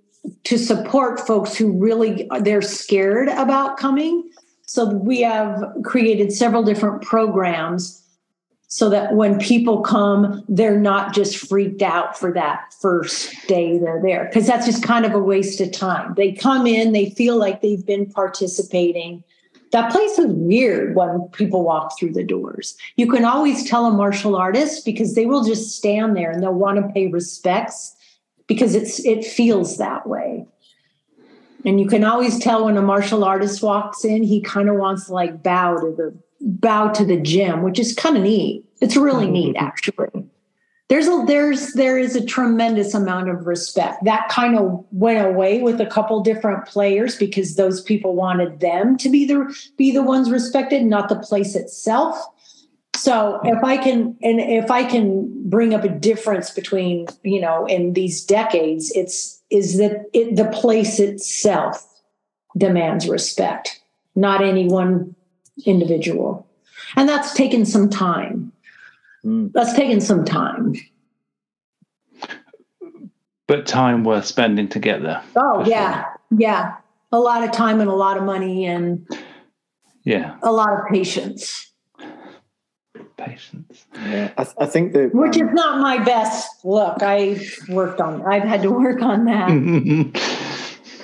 to 0.44 0.57
support 0.57 1.20
folks 1.20 1.57
who 1.57 1.72
really 1.72 2.28
they're 2.40 2.62
scared 2.62 3.28
about 3.28 3.76
coming 3.76 4.31
so 4.68 4.85
we 4.85 5.22
have 5.22 5.64
created 5.83 6.31
several 6.31 6.62
different 6.62 7.00
programs 7.00 8.02
so 8.66 8.90
that 8.90 9.14
when 9.14 9.38
people 9.38 9.81
come, 9.81 10.44
they're 10.46 10.78
not 10.78 11.14
just 11.14 11.38
freaked 11.38 11.81
out 11.81 12.18
for 12.18 12.35
that 12.35 12.74
first 12.78 13.35
day 13.46 13.78
they're 13.78 14.02
there, 14.02 14.26
because 14.26 14.46
that's 14.46 14.66
just 14.66 14.83
kind 14.83 15.07
of 15.07 15.14
a 15.14 15.18
waste 15.18 15.62
of 15.62 15.72
time. 15.72 16.12
They 16.18 16.33
come 16.33 16.66
in, 16.66 16.92
they 16.92 17.09
feel 17.09 17.38
like 17.38 17.62
they've 17.62 17.85
been 17.85 18.11
participating. 18.11 19.24
That 19.72 19.90
place 19.90 20.18
is 20.18 20.26
weird 20.26 20.94
when 20.94 21.22
people 21.33 21.64
walk 21.64 21.98
through 21.98 22.12
the 22.12 22.22
doors. 22.22 22.76
You 22.96 23.11
can 23.11 23.24
always 23.24 23.66
tell 23.66 23.87
a 23.87 23.90
martial 23.90 24.37
artist 24.37 24.85
because 24.85 25.14
they 25.14 25.24
will 25.24 25.44
just 25.44 25.78
stand 25.78 26.14
there 26.14 26.31
and 26.31 26.42
they'll 26.42 26.52
want 26.52 26.76
to 26.76 26.92
pay 26.92 27.07
respects 27.07 27.96
because 28.46 28.74
it's 28.74 29.02
it 29.07 29.24
feels 29.24 29.78
that 29.78 30.07
way. 30.07 30.46
And 31.64 31.81
you 31.81 31.88
can 31.88 32.05
always 32.05 32.38
tell 32.38 32.64
when 32.64 32.77
a 32.77 32.83
martial 32.83 33.25
artist 33.25 33.62
walks 33.62 34.05
in, 34.05 34.23
he 34.23 34.40
kind 34.40 34.68
of 34.68 34.77
wants 34.77 35.07
to 35.07 35.12
like 35.12 35.42
bow 35.42 35.77
to 35.77 35.94
the 35.97 36.18
bow 36.40 36.88
to 36.92 37.05
the 37.05 37.21
gym, 37.21 37.62
which 37.62 37.79
is 37.79 37.94
kind 37.94 38.16
of 38.16 38.23
neat. 38.23 38.64
It's 38.81 38.97
really 38.97 39.25
mm-hmm. 39.25 39.33
neat, 39.33 39.57
actually. 39.59 40.29
There's 40.88 41.07
a 41.07 41.25
there's 41.27 41.75
there 41.75 41.99
is 41.99 42.16
a 42.16 42.25
tremendous 42.25 42.94
amount 42.94 43.29
of 43.29 43.47
respect 43.47 44.05
that 44.05 44.29
kind 44.31 44.57
of 44.57 44.85
went 44.90 45.25
away 45.27 45.61
with 45.61 45.81
a 45.83 45.87
couple 45.87 46.23
different 46.23 46.66
players 46.66 47.14
because 47.14 47.57
those 47.57 47.83
people 47.83 48.14
wanted 48.14 48.61
them 48.61 48.97
to 48.99 49.11
be 49.11 49.27
the 49.27 49.55
be 49.77 49.92
the 49.92 50.03
ones 50.03 50.31
respected, 50.31 50.85
not 50.85 51.11
the 51.11 51.18
place 51.18 51.55
itself. 51.55 52.18
So 52.97 53.38
if 53.44 53.62
I 53.62 53.77
can 53.77 54.16
and 54.23 54.40
if 54.40 54.71
I 54.71 54.83
can 54.83 55.31
bring 55.51 55.75
up 55.75 55.85
a 55.85 55.90
difference 55.90 56.51
between 56.51 57.07
you 57.23 57.40
know 57.40 57.66
in 57.66 57.92
these 57.92 58.25
decades, 58.25 58.90
it's 58.94 59.38
is 59.50 59.78
that 59.78 60.06
it 60.12 60.37
the 60.37 60.46
place 60.46 60.98
itself 60.98 61.84
demands 62.56 63.08
respect, 63.08 63.80
not 64.14 64.42
any 64.42 64.68
one 64.68 65.14
individual. 65.64 66.46
And 66.96 67.08
that's 67.08 67.34
taken 67.34 67.64
some 67.64 67.88
time. 67.88 68.52
Mm. 69.24 69.52
That's 69.52 69.74
taken 69.74 70.00
some 70.00 70.24
time. 70.24 70.74
But 73.46 73.66
time 73.66 74.04
worth 74.04 74.26
spending 74.26 74.68
together. 74.68 75.22
Oh, 75.34 75.64
yeah. 75.66 76.02
Sure. 76.04 76.38
Yeah. 76.38 76.76
A 77.12 77.18
lot 77.18 77.42
of 77.42 77.52
time 77.52 77.80
and 77.80 77.88
a 77.88 77.94
lot 77.94 78.18
of 78.18 78.24
money 78.24 78.66
and 78.66 79.06
yeah, 80.04 80.37
a 80.42 80.52
lot 80.52 80.72
of 80.72 80.87
patience. 80.90 81.67
Patience. 83.18 83.87
Yeah, 83.94 84.33
I, 84.38 84.44
th- 84.44 84.57
I 84.59 84.66
think 84.66 84.92
that 84.92 85.14
which 85.14 85.37
um, 85.37 85.48
is 85.48 85.54
not 85.54 85.81
my 85.81 86.02
best 86.02 86.64
look. 86.64 87.02
I 87.02 87.40
worked 87.68 88.00
on. 88.00 88.24
I've 88.24 88.44
had 88.44 88.62
to 88.62 88.70
work 88.70 89.02
on 89.02 89.24
that. 89.26 90.14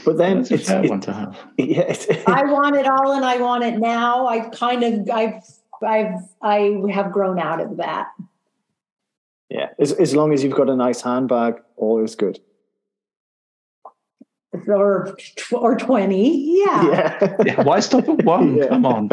But 0.05 0.19
then 0.19 0.41
it's, 0.41 0.51
it's 0.51 0.69
a 0.69 0.73
fair 0.73 0.89
one 0.91 1.01
to 1.01 1.13
have. 1.13 1.39
Yeah, 1.57 1.97
I 2.27 2.45
want 2.45 2.77
it 2.77 2.87
all, 2.87 3.13
and 3.13 3.25
I 3.25 3.39
want 3.39 3.65
it 3.65 3.79
now. 3.79 4.27
I 4.27 4.41
kind 4.51 4.85
of, 4.85 5.11
I've, 5.11 5.43
I've, 5.83 6.21
I 6.43 6.83
have 6.93 7.11
grown 7.11 7.39
out 7.39 7.61
of 7.61 7.79
that. 7.79 8.09
Yeah, 9.49 9.71
as 9.79 9.93
as 9.93 10.15
long 10.15 10.33
as 10.33 10.43
you've 10.43 10.55
got 10.55 10.69
a 10.69 10.77
nice 10.77 11.01
handbag, 11.01 11.63
all 11.77 12.03
is 12.03 12.17
good. 12.17 12.41
Or 14.69 15.17
or 15.53 15.77
twenty, 15.77 16.59
yeah. 16.59 16.85
Yeah. 16.85 17.37
yeah 17.45 17.63
why 17.63 17.81
stop 17.81 18.09
at 18.09 18.25
one? 18.25 18.57
Yeah. 18.59 18.69
Come 18.69 18.87
on. 18.87 19.11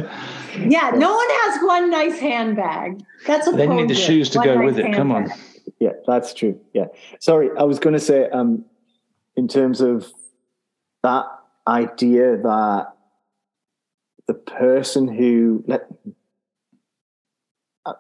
Yeah, 0.58 0.92
no 0.96 1.16
one 1.16 1.30
has 1.30 1.64
one 1.64 1.90
nice 1.90 2.20
handbag. 2.20 3.04
That's 3.26 3.48
a. 3.48 3.52
Then 3.52 3.72
you 3.72 3.78
need 3.78 3.90
the 3.90 3.96
shoes 3.96 4.30
to 4.32 4.40
go 4.40 4.56
nice 4.56 4.66
with 4.66 4.80
it. 4.80 4.86
Handbag. 4.86 4.98
Come 4.98 5.12
on. 5.12 5.32
Yeah, 5.80 5.92
that's 6.06 6.34
true. 6.34 6.60
Yeah. 6.74 6.86
Sorry, 7.20 7.50
I 7.58 7.64
was 7.64 7.80
going 7.80 7.94
to 7.94 8.00
say, 8.00 8.30
um, 8.30 8.66
in 9.36 9.48
terms 9.48 9.82
of 9.82 10.12
that 11.04 11.26
idea 11.68 12.38
that 12.38 12.94
the 14.28 14.34
person 14.34 15.08
who 15.08 15.64
let 15.68 15.88
uh, 17.86 17.94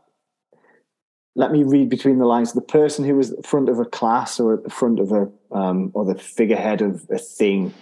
let 1.35 1.51
me 1.51 1.63
read 1.63 1.89
between 1.89 2.19
the 2.19 2.25
lines. 2.25 2.53
The 2.53 2.61
person 2.61 3.05
who 3.05 3.15
was 3.15 3.31
at 3.31 3.37
the 3.37 3.47
front 3.47 3.69
of 3.69 3.79
a 3.79 3.85
class 3.85 4.39
or 4.39 4.53
at 4.53 4.63
the 4.63 4.69
front 4.69 4.99
of 4.99 5.11
a 5.11 5.29
um, 5.51 5.91
or 5.93 6.05
the 6.05 6.15
figurehead 6.15 6.81
of 6.81 7.07
a 7.09 7.17
thing, 7.17 7.73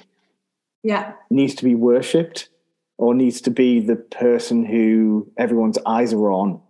yeah, 0.84 1.13
needs 1.29 1.55
to 1.55 1.63
be 1.63 1.75
worshipped 1.75 2.49
or 2.99 3.15
needs 3.15 3.39
to 3.39 3.49
be 3.49 3.79
the 3.79 3.95
person 3.95 4.65
who 4.65 5.31
everyone's 5.38 5.77
eyes 5.85 6.12
are 6.13 6.31
on. 6.31 6.62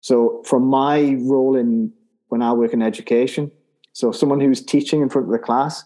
So, 0.00 0.42
from 0.44 0.66
my 0.66 1.14
role 1.20 1.56
in 1.56 1.92
when 2.26 2.42
I 2.42 2.52
work 2.52 2.72
in 2.72 2.82
education, 2.82 3.52
so 3.92 4.10
someone 4.10 4.40
who's 4.40 4.60
teaching 4.60 5.02
in 5.02 5.08
front 5.08 5.28
of 5.28 5.32
the 5.32 5.38
class, 5.38 5.84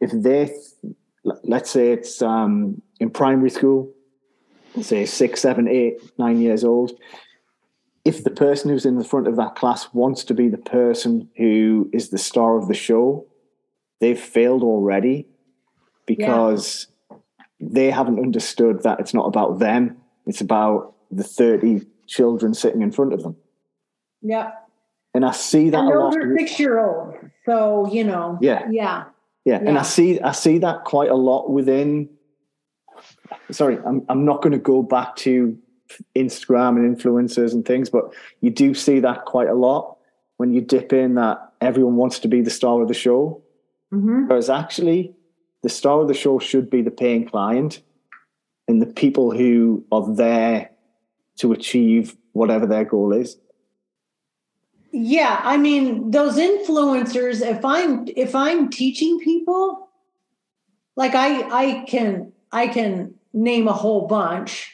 if 0.00 0.10
they, 0.10 0.50
let's 1.44 1.70
say 1.70 1.92
it's 1.92 2.22
um, 2.22 2.80
in 2.98 3.10
primary 3.10 3.50
school, 3.50 3.92
say 4.80 5.04
six, 5.04 5.42
seven, 5.42 5.68
eight, 5.68 5.98
nine 6.18 6.40
years 6.40 6.64
old, 6.64 6.92
if 8.06 8.24
the 8.24 8.30
person 8.30 8.70
who's 8.70 8.86
in 8.86 8.96
the 8.96 9.04
front 9.04 9.28
of 9.28 9.36
that 9.36 9.54
class 9.54 9.92
wants 9.92 10.24
to 10.24 10.34
be 10.34 10.48
the 10.48 10.56
person 10.56 11.28
who 11.36 11.90
is 11.92 12.08
the 12.08 12.18
star 12.18 12.56
of 12.56 12.68
the 12.68 12.74
show, 12.74 13.26
they've 14.00 14.18
failed 14.18 14.62
already 14.62 15.26
because. 16.06 16.86
They 17.60 17.90
haven't 17.90 18.18
understood 18.18 18.82
that 18.82 19.00
it's 19.00 19.14
not 19.14 19.26
about 19.26 19.58
them, 19.58 19.96
it's 20.26 20.40
about 20.40 20.94
the 21.10 21.24
30 21.24 21.82
children 22.06 22.54
sitting 22.54 22.82
in 22.82 22.92
front 22.92 23.12
of 23.12 23.22
them. 23.22 23.36
Yeah. 24.22 24.50
And 25.14 25.24
I 25.24 25.30
see 25.32 25.70
that 25.70 25.78
and 25.78 25.88
those 25.88 26.16
are 26.16 26.36
six 26.36 26.58
year 26.60 26.78
old. 26.78 27.14
So, 27.46 27.88
you 27.90 28.04
know, 28.04 28.38
yeah. 28.40 28.68
Yeah. 28.70 29.04
Yeah, 29.46 29.62
yeah. 29.62 29.68
and 29.68 29.78
I 29.78 29.82
see 29.82 30.20
I 30.20 30.32
see 30.32 30.58
that 30.58 30.84
quite 30.84 31.08
a 31.08 31.14
lot 31.14 31.48
within. 31.48 32.10
Sorry, 33.52 33.78
I'm 33.86 34.04
I'm 34.08 34.24
not 34.24 34.42
going 34.42 34.52
to 34.52 34.58
go 34.58 34.82
back 34.82 35.14
to 35.16 35.56
Instagram 36.16 36.76
and 36.76 36.96
influencers 36.96 37.52
and 37.52 37.64
things, 37.64 37.88
but 37.88 38.12
you 38.40 38.50
do 38.50 38.74
see 38.74 38.98
that 39.00 39.24
quite 39.24 39.48
a 39.48 39.54
lot 39.54 39.98
when 40.36 40.52
you 40.52 40.60
dip 40.60 40.92
in 40.92 41.14
that 41.14 41.52
everyone 41.60 41.94
wants 41.94 42.18
to 42.18 42.28
be 42.28 42.40
the 42.42 42.50
star 42.50 42.82
of 42.82 42.88
the 42.88 42.94
show, 42.94 43.40
mm-hmm. 43.94 44.26
whereas 44.26 44.50
actually 44.50 45.14
the 45.66 45.70
star 45.70 46.02
of 46.02 46.06
the 46.06 46.14
show 46.14 46.38
should 46.38 46.70
be 46.70 46.80
the 46.80 46.92
paying 46.92 47.26
client 47.26 47.82
and 48.68 48.80
the 48.80 48.86
people 48.86 49.32
who 49.32 49.84
are 49.90 50.14
there 50.14 50.70
to 51.38 51.50
achieve 51.50 52.16
whatever 52.34 52.66
their 52.66 52.84
goal 52.84 53.12
is. 53.12 53.36
Yeah 54.92 55.40
i 55.42 55.56
mean 55.56 56.12
those 56.12 56.36
influencers 56.36 57.42
if 57.42 57.64
i'm 57.64 58.06
if 58.16 58.34
i'm 58.34 58.70
teaching 58.70 59.18
people 59.18 59.90
like 60.94 61.14
i 61.14 61.30
i 61.62 61.84
can 61.86 62.32
i 62.52 62.68
can 62.68 63.12
name 63.34 63.66
a 63.66 63.72
whole 63.72 64.06
bunch 64.06 64.72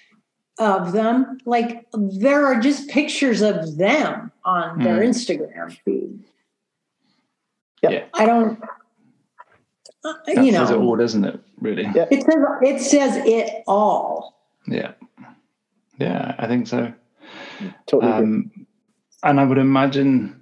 of 0.59 0.93
them. 0.93 1.39
Like 1.45 1.87
there 1.93 2.47
are 2.47 2.61
just 2.61 2.91
pictures 2.91 3.41
of 3.41 3.79
them 3.79 4.31
on 4.45 4.79
mm. 4.79 4.85
their 4.85 5.01
instagram 5.01 5.77
feed. 5.85 6.21
Yeah. 7.83 8.05
I 8.15 8.27
don't 8.27 8.63
uh, 10.05 10.13
that 10.27 10.45
you 10.45 10.53
know 10.53 10.65
says 10.65 10.71
it 10.71 10.79
all 10.79 10.97
doesn't 10.97 11.25
it 11.25 11.41
really? 11.61 11.85
Yeah. 11.95 12.07
it 12.11 12.23
says 12.23 12.45
it 12.63 12.81
says 12.81 13.27
it 13.27 13.63
all. 13.67 14.39
Yeah. 14.67 14.93
Yeah 15.99 16.35
i 16.39 16.47
think 16.47 16.67
so. 16.67 16.93
Totally 17.87 18.13
um, 18.13 18.51
and 19.23 19.41
I 19.41 19.45
would 19.45 19.59
imagine 19.59 20.41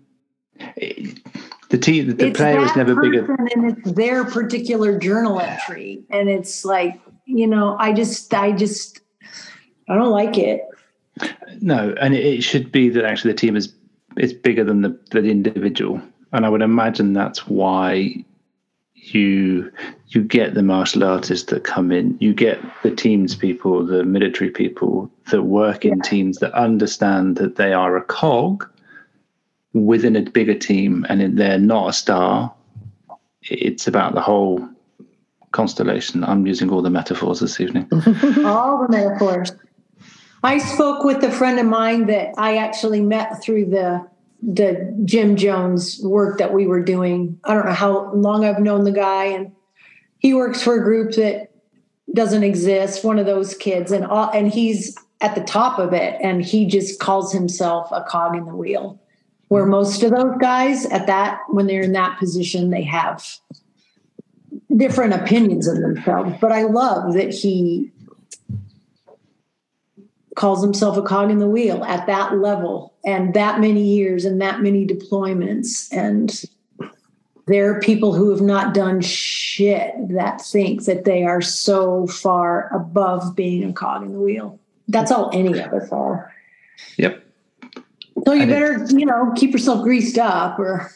the 0.57 1.79
team, 1.79 2.17
the 2.17 2.27
it's 2.27 2.37
player 2.37 2.61
is 2.61 2.75
never 2.77 3.01
bigger. 3.01 3.33
And 3.55 3.77
it's 3.77 3.93
their 3.93 4.25
particular 4.25 4.99
journal 4.99 5.41
entry, 5.41 6.03
and 6.11 6.29
it's 6.29 6.65
like 6.65 7.01
you 7.27 7.47
know, 7.47 7.77
I 7.79 7.93
just, 7.93 8.33
I 8.35 8.53
just, 8.53 9.01
I 9.89 9.95
don't 9.95 10.11
like 10.11 10.37
it. 10.37 10.63
No, 11.61 11.95
and 12.01 12.15
it 12.15 12.43
should 12.43 12.73
be 12.73 12.89
that 12.89 13.05
actually 13.05 13.33
the 13.33 13.39
team 13.39 13.57
is 13.57 13.73
is 14.17 14.33
bigger 14.33 14.65
than 14.65 14.83
the, 14.83 14.99
the 15.13 15.23
individual, 15.31 16.01
and 16.33 16.45
I 16.45 16.49
would 16.49 16.63
imagine 16.63 17.13
that's 17.13 17.47
why 17.47 18.25
you 19.15 19.71
you 20.09 20.23
get 20.23 20.55
the 20.55 20.63
martial 20.63 21.05
artists 21.05 21.51
that 21.51 21.65
come 21.65 21.93
in. 21.93 22.17
You 22.21 22.35
get 22.35 22.61
the 22.83 22.95
teams 22.95 23.35
people 23.35 23.85
the 23.85 24.05
military 24.05 24.51
people 24.51 25.11
that 25.31 25.43
work 25.43 25.85
in 25.85 25.99
yeah. 25.99 26.03
teams 26.03 26.39
that 26.39 26.53
understand 26.55 27.37
that 27.37 27.57
they 27.57 27.73
are 27.73 27.97
a 27.97 28.03
cog 28.03 28.69
within 29.73 30.17
a 30.17 30.23
bigger 30.23 30.55
team 30.55 31.07
and 31.09 31.39
they're 31.39 31.59
not 31.59 31.89
a 31.89 31.93
star. 31.93 32.53
It's 33.43 33.87
about 33.87 34.15
the 34.15 34.21
whole 34.21 34.69
constellation. 35.53 36.25
I'm 36.25 36.47
using 36.47 36.71
all 36.71 36.83
the 36.83 36.91
metaphors 36.91 37.41
this 37.41 37.61
evening. 37.61 37.89
All 38.45 38.83
the 38.83 38.89
metaphors. 38.89 39.53
I 40.43 40.59
spoke 40.59 41.05
with 41.05 41.23
a 41.23 41.31
friend 41.31 41.59
of 41.59 41.67
mine 41.67 42.07
that 42.07 42.35
I 42.39 42.57
actually 42.57 43.03
met 43.03 43.43
through 43.43 43.67
the 43.67 44.09
the 44.43 44.95
Gym 45.05 45.37
Jones 45.37 46.01
work 46.03 46.39
that 46.39 46.53
we 46.53 46.67
were 46.67 46.83
doing. 46.83 47.39
I 47.45 47.55
don't 47.55 47.67
know 47.67 47.73
how 47.73 48.13
long 48.13 48.45
I've 48.45 48.61
known 48.61 48.85
the 48.85 48.93
guy, 48.93 49.25
and 49.27 49.53
he 50.19 50.35
works 50.35 50.63
for 50.63 50.75
a 50.77 50.85
group 50.85 51.13
that 51.13 51.51
doesn't 52.15 52.43
exist. 52.43 53.05
One 53.05 53.19
of 53.19 53.27
those 53.27 53.55
kids, 53.55 53.93
and 53.93 54.05
all, 54.07 54.31
and 54.31 54.53
he's 54.53 54.97
at 55.21 55.35
the 55.35 55.45
top 55.45 55.79
of 55.79 55.93
it, 55.93 56.19
and 56.23 56.45
he 56.45 56.67
just 56.67 57.01
calls 57.01 57.33
himself 57.33 57.89
a 57.93 58.03
cog 58.03 58.37
in 58.37 58.47
the 58.47 58.55
wheel. 58.55 59.01
Where 59.49 59.67
most 59.67 60.05
of 60.05 60.13
those 60.13 60.37
guys 60.39 60.87
at 60.87 61.09
that 61.09 61.41
when 61.49 61.67
they're 61.67 61.83
in 61.83 61.93
that 61.93 62.19
position, 62.19 62.71
they 62.71 62.85
have 62.85 63.27
different 64.77 65.13
opinions 65.13 65.67
of 65.67 65.81
themselves. 65.81 66.35
But 66.41 66.53
I 66.53 66.63
love 66.63 67.15
that 67.15 67.35
he 67.35 67.91
calls 70.37 70.63
himself 70.63 70.97
a 70.97 71.03
cog 71.03 71.31
in 71.31 71.39
the 71.39 71.49
wheel 71.49 71.85
at 71.85 72.07
that 72.07 72.39
level 72.39 72.90
and 73.05 73.35
that 73.35 73.61
many 73.61 73.83
years 73.83 74.25
and 74.25 74.41
that 74.41 74.61
many 74.61 74.87
deployments. 74.87 75.89
And 75.93 76.43
there 77.47 77.75
are 77.75 77.81
people 77.81 78.15
who 78.15 78.31
have 78.31 78.41
not 78.41 78.75
done 78.75 79.01
shit 79.01 79.95
that 80.11 80.41
think 80.41 80.85
that 80.85 81.05
they 81.05 81.25
are 81.25 81.41
so 81.41 82.07
far 82.07 82.75
above 82.75 83.35
being 83.35 83.65
a 83.65 83.73
cog 83.73 84.03
in 84.03 84.13
the 84.13 84.21
wheel. 84.21 84.59
That's 84.89 85.13
all 85.13 85.31
any 85.33 85.59
of 85.59 85.73
us 85.73 85.91
are 85.93 86.33
yep. 86.97 87.25
So 88.27 88.33
you 88.33 88.43
and 88.43 88.51
better 88.51 88.87
you 88.91 89.07
know 89.07 89.33
keep 89.37 89.53
yourself 89.53 89.85
greased 89.85 90.19
up 90.19 90.59
or 90.59 90.91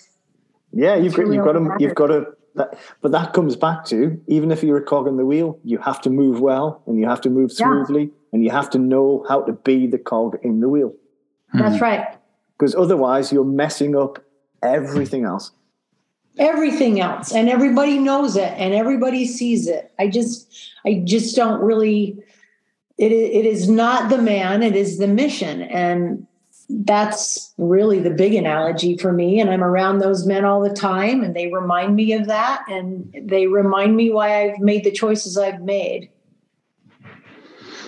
yeah 0.72 0.96
you've 0.96 1.14
got, 1.14 1.28
you've 1.28 1.44
got 1.44 1.52
to 1.52 1.76
you've 1.78 1.94
got 1.94 2.08
to 2.08 2.26
that, 2.56 2.76
but 3.00 3.12
that 3.12 3.32
comes 3.32 3.54
back 3.54 3.84
to 3.86 4.20
even 4.26 4.50
if 4.50 4.64
you're 4.64 4.78
a 4.78 4.82
cog 4.82 5.06
in 5.06 5.16
the 5.16 5.24
wheel 5.24 5.60
you 5.62 5.78
have 5.78 6.00
to 6.00 6.10
move 6.10 6.40
well 6.40 6.82
and 6.86 6.98
you 6.98 7.06
have 7.06 7.20
to 7.20 7.30
move 7.30 7.52
smoothly 7.52 8.02
yeah 8.02 8.24
and 8.34 8.42
you 8.42 8.50
have 8.50 8.68
to 8.68 8.78
know 8.78 9.24
how 9.28 9.40
to 9.42 9.52
be 9.52 9.86
the 9.86 9.96
cog 9.96 10.36
in 10.42 10.58
the 10.58 10.68
wheel. 10.68 10.92
That's 11.54 11.76
mm. 11.76 11.80
right. 11.80 12.06
Because 12.58 12.74
otherwise, 12.74 13.32
you're 13.32 13.44
messing 13.44 13.96
up 13.96 14.18
everything 14.62 15.24
else. 15.24 15.52
Everything 16.38 17.00
else, 17.00 17.32
and 17.32 17.48
everybody 17.48 17.96
knows 17.96 18.36
it, 18.36 18.52
and 18.56 18.74
everybody 18.74 19.24
sees 19.24 19.68
it. 19.68 19.92
I 20.00 20.08
just, 20.08 20.52
I 20.84 21.02
just 21.04 21.36
don't 21.36 21.60
really. 21.60 22.18
It 22.98 23.12
it 23.12 23.46
is 23.46 23.68
not 23.68 24.10
the 24.10 24.18
man; 24.18 24.62
it 24.62 24.74
is 24.74 24.98
the 24.98 25.06
mission, 25.06 25.62
and 25.62 26.26
that's 26.68 27.52
really 27.56 28.00
the 28.00 28.10
big 28.10 28.34
analogy 28.34 28.96
for 28.96 29.12
me. 29.12 29.40
And 29.40 29.48
I'm 29.48 29.62
around 29.62 29.98
those 29.98 30.26
men 30.26 30.44
all 30.44 30.60
the 30.60 30.74
time, 30.74 31.22
and 31.22 31.36
they 31.36 31.52
remind 31.52 31.94
me 31.94 32.12
of 32.14 32.26
that, 32.26 32.64
and 32.68 33.14
they 33.22 33.46
remind 33.46 33.94
me 33.94 34.10
why 34.10 34.42
I've 34.42 34.58
made 34.58 34.82
the 34.82 34.90
choices 34.90 35.38
I've 35.38 35.62
made 35.62 36.10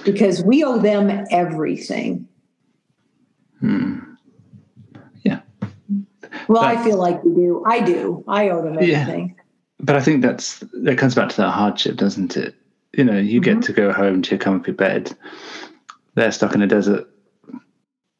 because 0.06 0.42
we 0.42 0.62
owe 0.62 0.78
them 0.78 1.26
everything. 1.30 2.28
Hmm. 3.60 3.98
Yeah. 5.22 5.40
Well, 6.48 6.62
I 6.62 6.82
feel 6.82 6.98
like 6.98 7.22
we 7.24 7.34
do. 7.34 7.64
I 7.66 7.80
do. 7.80 8.24
I 8.28 8.50
owe 8.50 8.62
them 8.62 8.74
everything. 8.74 9.34
Yeah. 9.36 9.42
But 9.80 9.96
I 9.96 10.00
think 10.00 10.22
that's 10.22 10.60
that 10.72 10.98
comes 10.98 11.14
back 11.14 11.28
to 11.30 11.36
that 11.38 11.50
hardship, 11.50 11.96
doesn't 11.96 12.36
it? 12.36 12.54
You 12.92 13.04
know, 13.04 13.18
you 13.18 13.40
mm-hmm. 13.40 13.60
get 13.60 13.66
to 13.66 13.72
go 13.72 13.92
home 13.92 14.22
to 14.22 14.30
your 14.30 14.38
comfy 14.38 14.72
bed. 14.72 15.16
They're 16.14 16.32
stuck 16.32 16.54
in 16.54 16.62
a 16.62 16.66
desert 16.66 17.08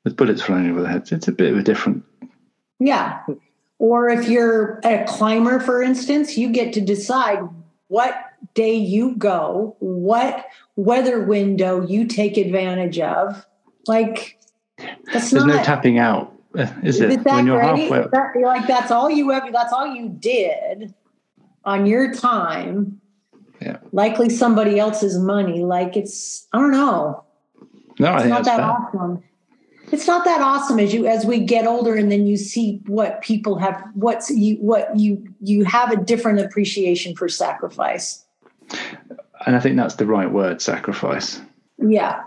with 0.05 0.17
bullets 0.17 0.43
flying 0.43 0.71
over 0.71 0.83
their 0.83 0.93
heads. 0.93 1.13
It's 1.13 1.29
a 1.29 1.33
bit 1.33 1.53
of 1.53 1.59
a 1.59 1.63
different. 1.63 2.05
Yeah. 2.79 3.23
Or 3.79 4.09
if 4.09 4.29
you're 4.29 4.81
a 4.85 5.05
climber, 5.07 5.61
for 5.61 5.83
instance, 5.83 6.37
you 6.37 6.51
get 6.51 6.73
to 6.75 6.81
decide 6.81 7.41
what 7.89 8.15
day 8.55 8.75
you 8.75 9.17
go, 9.17 9.77
what 9.81 10.47
weather 10.77 11.23
window 11.23 11.87
you 11.87 12.07
take 12.07 12.37
advantage 12.37 12.99
of. 12.99 13.47
Like, 13.87 14.36
there's 14.79 15.33
not, 15.33 15.47
no 15.47 15.63
tapping 15.63 15.99
out, 15.99 16.35
uh, 16.59 16.67
is 16.83 17.01
it? 17.01 17.21
when 17.25 17.47
you're 17.47 17.61
great? 17.61 17.91
halfway, 17.91 18.09
that, 18.13 18.41
like 18.41 18.67
that's 18.67 18.91
all 18.91 19.11
you 19.11 19.33
ever. 19.33 19.51
That's 19.51 19.73
all 19.73 19.87
you 19.87 20.09
did 20.09 20.95
on 21.65 21.87
your 21.87 22.13
time. 22.13 23.01
Yeah. 23.61 23.79
Likely 23.93 24.29
somebody 24.29 24.79
else's 24.79 25.19
money. 25.19 25.65
Like 25.65 25.97
it's 25.97 26.47
I 26.53 26.59
don't 26.59 26.73
know. 26.73 27.25
No, 27.99 28.09
I 28.09 28.15
it's 28.15 28.23
think 28.23 28.35
not 28.35 28.45
that 28.45 28.61
awesome. 28.61 29.23
It's 29.93 30.07
not 30.07 30.25
that 30.25 30.41
awesome 30.41 30.79
as 30.79 30.93
you 30.93 31.07
as 31.07 31.25
we 31.25 31.41
get 31.41 31.67
older 31.67 31.95
and 31.95 32.11
then 32.11 32.27
you 32.27 32.37
see 32.37 32.81
what 32.87 33.23
people 33.23 33.57
have 33.59 33.83
what's 33.95 34.31
you 34.31 34.57
what 34.57 34.99
you 34.99 35.27
you 35.41 35.65
have 35.65 35.91
a 35.93 35.97
different 35.97 36.41
appreciation 36.41 37.15
for 37.15 37.29
sacrifice 37.29 38.25
and 39.47 39.55
I 39.55 39.61
think 39.61 39.77
that's 39.77 39.95
the 39.95 40.07
right 40.07 40.31
word, 40.31 40.61
sacrifice. 40.61 41.41
Yeah. 41.79 42.25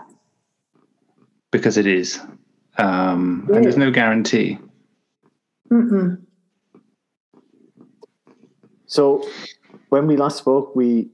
Because 1.50 1.76
it 1.76 1.86
is. 1.86 2.20
Um, 2.78 3.48
and 3.52 3.64
there's 3.64 3.76
no 3.76 3.90
guarantee. 3.90 4.58
Mm-mm. 5.70 6.20
So 8.86 9.28
when 9.90 10.06
we 10.06 10.16
last 10.16 10.38
spoke, 10.38 10.74
we 10.74 11.10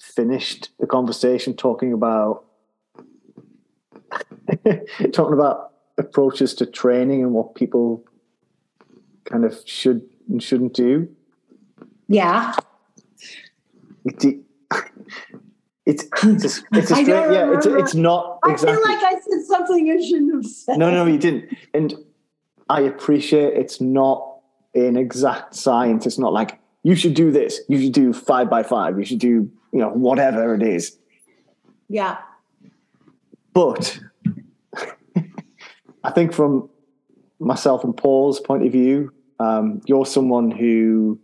finished 0.00 0.70
the 0.80 0.86
conversation 0.86 1.54
talking 1.54 1.92
about 1.92 2.44
talking 5.12 5.34
about 5.34 5.72
approaches 5.98 6.54
to 6.54 6.66
training 6.66 7.22
and 7.22 7.32
what 7.32 7.54
people 7.54 8.04
kind 9.24 9.44
of 9.44 9.56
should 9.66 10.02
and 10.28 10.42
shouldn't 10.42 10.74
do. 10.74 11.08
Yeah. 12.08 12.54
It's 15.90 16.04
it's 16.22 16.44
it's, 16.44 16.62
it's 16.72 16.90
a 16.92 16.94
straight, 16.94 17.08
yeah 17.08 17.52
it's 17.52 17.66
it's 17.66 17.94
not 17.96 18.38
exactly. 18.46 18.70
I 18.70 18.76
feel 18.76 18.84
like 18.84 19.02
I 19.02 19.20
said 19.20 19.44
something 19.48 19.90
I 19.90 20.00
shouldn't 20.00 20.34
have 20.34 20.46
said. 20.46 20.78
No, 20.78 20.88
no, 20.92 21.04
you 21.04 21.18
didn't. 21.18 21.56
And 21.74 21.94
I 22.68 22.82
appreciate 22.82 23.54
it's 23.54 23.80
not 23.80 24.38
an 24.72 24.96
exact 24.96 25.56
science. 25.56 26.06
It's 26.06 26.18
not 26.18 26.32
like 26.32 26.60
you 26.84 26.94
should 26.94 27.14
do 27.14 27.32
this. 27.32 27.60
You 27.68 27.82
should 27.82 27.92
do 27.92 28.12
five 28.12 28.48
by 28.48 28.62
five. 28.62 29.00
You 29.00 29.04
should 29.04 29.18
do 29.18 29.50
you 29.72 29.80
know 29.80 29.88
whatever 29.88 30.54
it 30.54 30.62
is. 30.62 30.96
Yeah. 31.88 32.18
But 33.52 33.98
I 36.04 36.12
think 36.12 36.32
from 36.32 36.70
myself 37.40 37.82
and 37.82 37.96
Paul's 37.96 38.38
point 38.38 38.64
of 38.64 38.70
view, 38.70 39.12
um, 39.40 39.80
you're 39.86 40.06
someone 40.06 40.52
who 40.52 41.18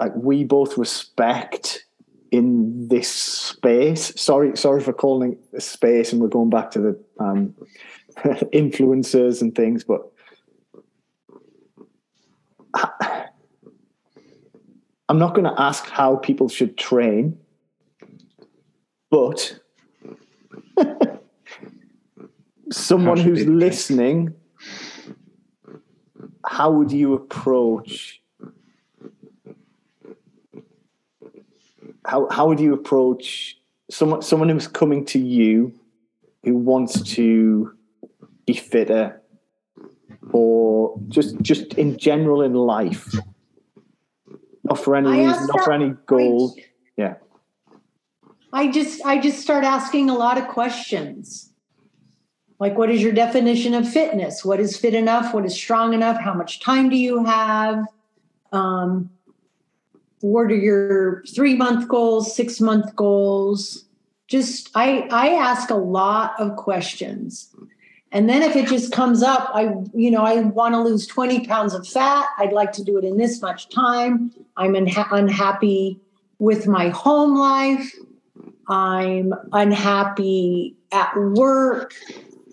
like 0.00 0.16
we 0.16 0.42
both 0.42 0.76
respect 0.76 1.84
in 2.30 2.88
this 2.88 3.08
space. 3.08 4.12
Sorry, 4.20 4.56
sorry 4.56 4.80
for 4.80 4.92
calling 4.92 5.32
it 5.32 5.38
a 5.54 5.60
space, 5.60 6.12
and 6.12 6.20
we're 6.20 6.28
going 6.28 6.50
back 6.50 6.70
to 6.72 6.80
the 6.80 7.04
um, 7.18 7.54
influencers 8.52 9.42
and 9.42 9.54
things, 9.54 9.84
but 9.84 10.02
I'm 15.08 15.18
not 15.18 15.34
going 15.34 15.44
to 15.44 15.60
ask 15.60 15.88
how 15.88 16.16
people 16.16 16.48
should 16.48 16.78
train, 16.78 17.36
but 19.10 19.58
someone 22.70 23.18
who's 23.18 23.44
listening, 23.44 24.34
how 26.46 26.70
would 26.70 26.92
you 26.92 27.14
approach? 27.14 28.19
How 32.10 32.28
how 32.28 32.48
would 32.48 32.58
you 32.58 32.74
approach 32.74 33.56
someone 33.88 34.20
someone 34.20 34.48
who's 34.48 34.66
coming 34.66 35.04
to 35.04 35.18
you 35.20 35.72
who 36.42 36.56
wants 36.56 37.00
to 37.14 37.72
be 38.46 38.54
fitter 38.54 39.22
or 40.32 40.98
just 41.06 41.40
just 41.40 41.74
in 41.74 41.96
general 41.96 42.42
in 42.42 42.54
life? 42.54 43.14
Not 44.64 44.80
for 44.80 44.96
any 44.96 45.08
reason 45.08 45.46
not 45.46 45.64
for 45.64 45.72
any 45.72 45.94
goal. 46.06 46.56
I, 46.58 46.64
yeah. 46.96 47.14
I 48.52 48.70
just 48.72 49.06
i 49.06 49.16
just 49.20 49.38
start 49.38 49.62
asking 49.62 50.10
a 50.10 50.14
lot 50.14 50.36
of 50.36 50.48
questions. 50.48 51.52
Like 52.58 52.76
what 52.76 52.90
is 52.90 53.00
your 53.00 53.12
definition 53.12 53.72
of 53.72 53.88
fitness? 53.88 54.44
What 54.44 54.58
is 54.58 54.76
fit 54.76 54.94
enough? 54.94 55.32
What 55.32 55.44
is 55.46 55.54
strong 55.54 55.94
enough? 55.94 56.20
How 56.20 56.34
much 56.34 56.58
time 56.58 56.88
do 56.88 56.96
you 56.96 57.24
have? 57.24 57.84
Um, 58.50 59.10
what 60.20 60.46
are 60.46 60.54
your 60.54 61.24
three 61.34 61.54
month 61.54 61.88
goals, 61.88 62.34
six 62.34 62.60
month 62.60 62.94
goals? 62.96 63.84
Just 64.28 64.70
I 64.74 65.08
I 65.10 65.28
ask 65.30 65.70
a 65.70 65.76
lot 65.76 66.38
of 66.38 66.56
questions. 66.56 67.48
And 68.12 68.28
then 68.28 68.42
if 68.42 68.56
it 68.56 68.66
just 68.66 68.92
comes 68.92 69.22
up, 69.22 69.50
I 69.54 69.74
you 69.94 70.10
know 70.10 70.22
I 70.22 70.40
want 70.40 70.74
to 70.74 70.80
lose 70.80 71.06
20 71.06 71.46
pounds 71.46 71.74
of 71.74 71.86
fat. 71.86 72.26
I'd 72.38 72.52
like 72.52 72.72
to 72.72 72.84
do 72.84 72.98
it 72.98 73.04
in 73.04 73.16
this 73.16 73.40
much 73.40 73.68
time. 73.68 74.32
I'm 74.56 74.74
unha- 74.74 75.12
unhappy 75.12 76.00
with 76.38 76.66
my 76.66 76.88
home 76.90 77.36
life. 77.36 77.92
I'm 78.68 79.32
unhappy 79.52 80.76
at 80.92 81.16
work. 81.16 81.94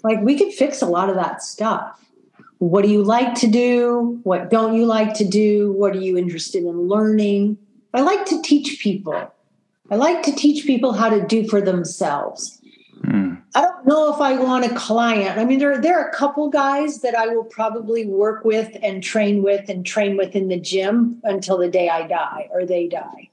Like 0.03 0.21
we 0.21 0.37
could 0.37 0.53
fix 0.53 0.81
a 0.81 0.85
lot 0.85 1.09
of 1.09 1.15
that 1.15 1.43
stuff. 1.43 2.06
What 2.59 2.83
do 2.83 2.89
you 2.89 3.03
like 3.03 3.35
to 3.35 3.47
do? 3.47 4.19
What 4.23 4.49
don't 4.49 4.75
you 4.75 4.85
like 4.85 5.13
to 5.15 5.25
do? 5.25 5.71
What 5.73 5.95
are 5.95 6.01
you 6.01 6.17
interested 6.17 6.63
in 6.63 6.87
learning? 6.87 7.57
I 7.93 8.01
like 8.01 8.25
to 8.25 8.41
teach 8.41 8.79
people. 8.81 9.33
I 9.89 9.95
like 9.95 10.23
to 10.23 10.31
teach 10.31 10.65
people 10.65 10.93
how 10.93 11.09
to 11.09 11.25
do 11.25 11.47
for 11.47 11.61
themselves. 11.61 12.59
Mm. 13.01 13.41
I 13.55 13.61
don't 13.61 13.85
know 13.85 14.13
if 14.13 14.19
I 14.19 14.37
want 14.37 14.65
a 14.65 14.75
client. 14.75 15.37
I 15.39 15.45
mean, 15.45 15.59
there 15.59 15.79
there 15.79 15.99
are 15.99 16.09
a 16.09 16.13
couple 16.13 16.49
guys 16.49 17.01
that 17.01 17.15
I 17.15 17.27
will 17.27 17.43
probably 17.43 18.05
work 18.05 18.43
with 18.43 18.75
and 18.81 19.03
train 19.03 19.43
with 19.43 19.69
and 19.69 19.85
train 19.85 20.17
with 20.17 20.35
in 20.35 20.47
the 20.47 20.59
gym 20.59 21.21
until 21.23 21.57
the 21.57 21.69
day 21.69 21.89
I 21.89 22.07
die 22.07 22.49
or 22.51 22.65
they 22.65 22.87
die. 22.87 23.29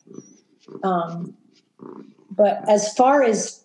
Um, 0.83 1.35
but 2.31 2.69
as 2.69 2.93
far 2.95 3.23
as 3.23 3.64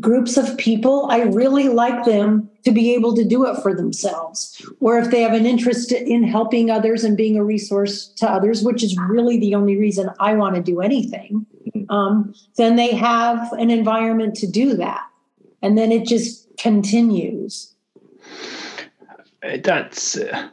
groups 0.00 0.36
of 0.36 0.56
people, 0.56 1.06
I 1.10 1.22
really 1.22 1.68
like 1.68 2.04
them 2.04 2.50
to 2.64 2.72
be 2.72 2.94
able 2.94 3.14
to 3.14 3.24
do 3.24 3.46
it 3.46 3.60
for 3.62 3.74
themselves. 3.74 4.64
Or 4.80 4.98
if 4.98 5.10
they 5.10 5.22
have 5.22 5.32
an 5.32 5.46
interest 5.46 5.92
in 5.92 6.22
helping 6.22 6.70
others 6.70 7.04
and 7.04 7.16
being 7.16 7.36
a 7.36 7.44
resource 7.44 8.08
to 8.16 8.30
others, 8.30 8.62
which 8.62 8.82
is 8.82 8.96
really 9.08 9.38
the 9.38 9.54
only 9.54 9.76
reason 9.76 10.10
I 10.20 10.34
want 10.34 10.56
to 10.56 10.62
do 10.62 10.80
anything, 10.80 11.46
um, 11.88 12.34
then 12.56 12.76
they 12.76 12.94
have 12.94 13.52
an 13.52 13.70
environment 13.70 14.34
to 14.36 14.46
do 14.46 14.74
that. 14.74 15.04
And 15.62 15.76
then 15.76 15.92
it 15.92 16.06
just 16.06 16.46
continues. 16.58 17.74
That's. 19.42 20.16
Uh, 20.18 20.48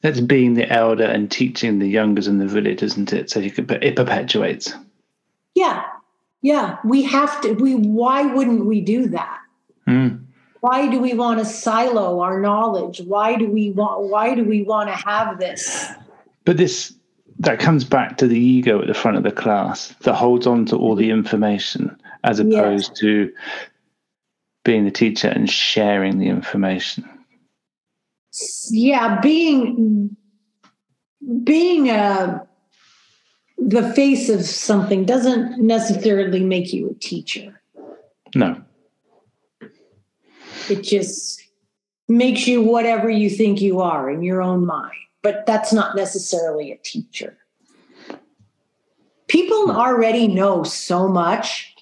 that's 0.00 0.20
being 0.20 0.54
the 0.54 0.70
elder 0.72 1.04
and 1.04 1.28
teaching 1.28 1.80
the 1.80 1.88
youngers 1.88 2.28
in 2.28 2.38
the 2.38 2.46
village, 2.46 2.84
isn't 2.84 3.12
it? 3.12 3.30
So 3.30 3.40
you 3.40 3.50
could, 3.50 3.68
it 3.82 3.96
perpetuates. 3.96 4.72
Yeah, 5.56 5.84
yeah, 6.42 6.78
we 6.84 7.02
have 7.02 7.40
to. 7.42 7.52
We 7.52 7.74
why 7.74 8.22
wouldn't 8.22 8.66
we 8.66 8.80
do 8.80 9.08
that? 9.08 9.40
Mm. 9.86 10.24
Why 10.60 10.88
do 10.88 11.00
we 11.00 11.14
want 11.14 11.38
to 11.38 11.44
silo 11.44 12.20
our 12.20 12.40
knowledge? 12.40 13.00
Why 13.00 13.36
do 13.36 13.48
we 13.48 13.70
want? 13.70 14.04
Why 14.04 14.34
do 14.34 14.44
we 14.44 14.62
want 14.62 14.88
to 14.88 14.94
have 14.94 15.38
this? 15.38 15.86
But 16.44 16.56
this 16.56 16.94
that 17.40 17.60
comes 17.60 17.84
back 17.84 18.16
to 18.18 18.26
the 18.26 18.38
ego 18.38 18.80
at 18.80 18.88
the 18.88 18.94
front 18.94 19.16
of 19.16 19.22
the 19.22 19.32
class 19.32 19.94
that 20.00 20.14
holds 20.14 20.46
on 20.46 20.66
to 20.66 20.76
all 20.76 20.96
the 20.96 21.10
information 21.10 21.96
as 22.24 22.40
opposed 22.40 22.90
yes. 22.90 22.98
to 23.00 23.32
being 24.64 24.84
the 24.84 24.90
teacher 24.90 25.28
and 25.28 25.48
sharing 25.48 26.18
the 26.18 26.28
information. 26.28 27.08
Yeah, 28.70 29.20
being 29.20 30.16
being 31.44 31.90
a 31.90 32.46
the 33.58 33.92
face 33.94 34.28
of 34.28 34.44
something 34.44 35.04
doesn't 35.04 35.58
necessarily 35.58 36.44
make 36.44 36.72
you 36.72 36.90
a 36.90 36.94
teacher. 36.94 37.60
No. 38.34 38.62
It 40.70 40.82
just 40.82 41.42
makes 42.08 42.46
you 42.46 42.62
whatever 42.62 43.10
you 43.10 43.28
think 43.28 43.60
you 43.60 43.80
are 43.80 44.10
in 44.10 44.22
your 44.22 44.42
own 44.42 44.64
mind, 44.64 44.94
but 45.22 45.44
that's 45.46 45.72
not 45.72 45.96
necessarily 45.96 46.72
a 46.72 46.76
teacher. 46.78 47.36
People 49.28 49.66
hmm. 49.66 49.76
already 49.76 50.28
know 50.28 50.62
so 50.62 51.08
much. 51.08 51.74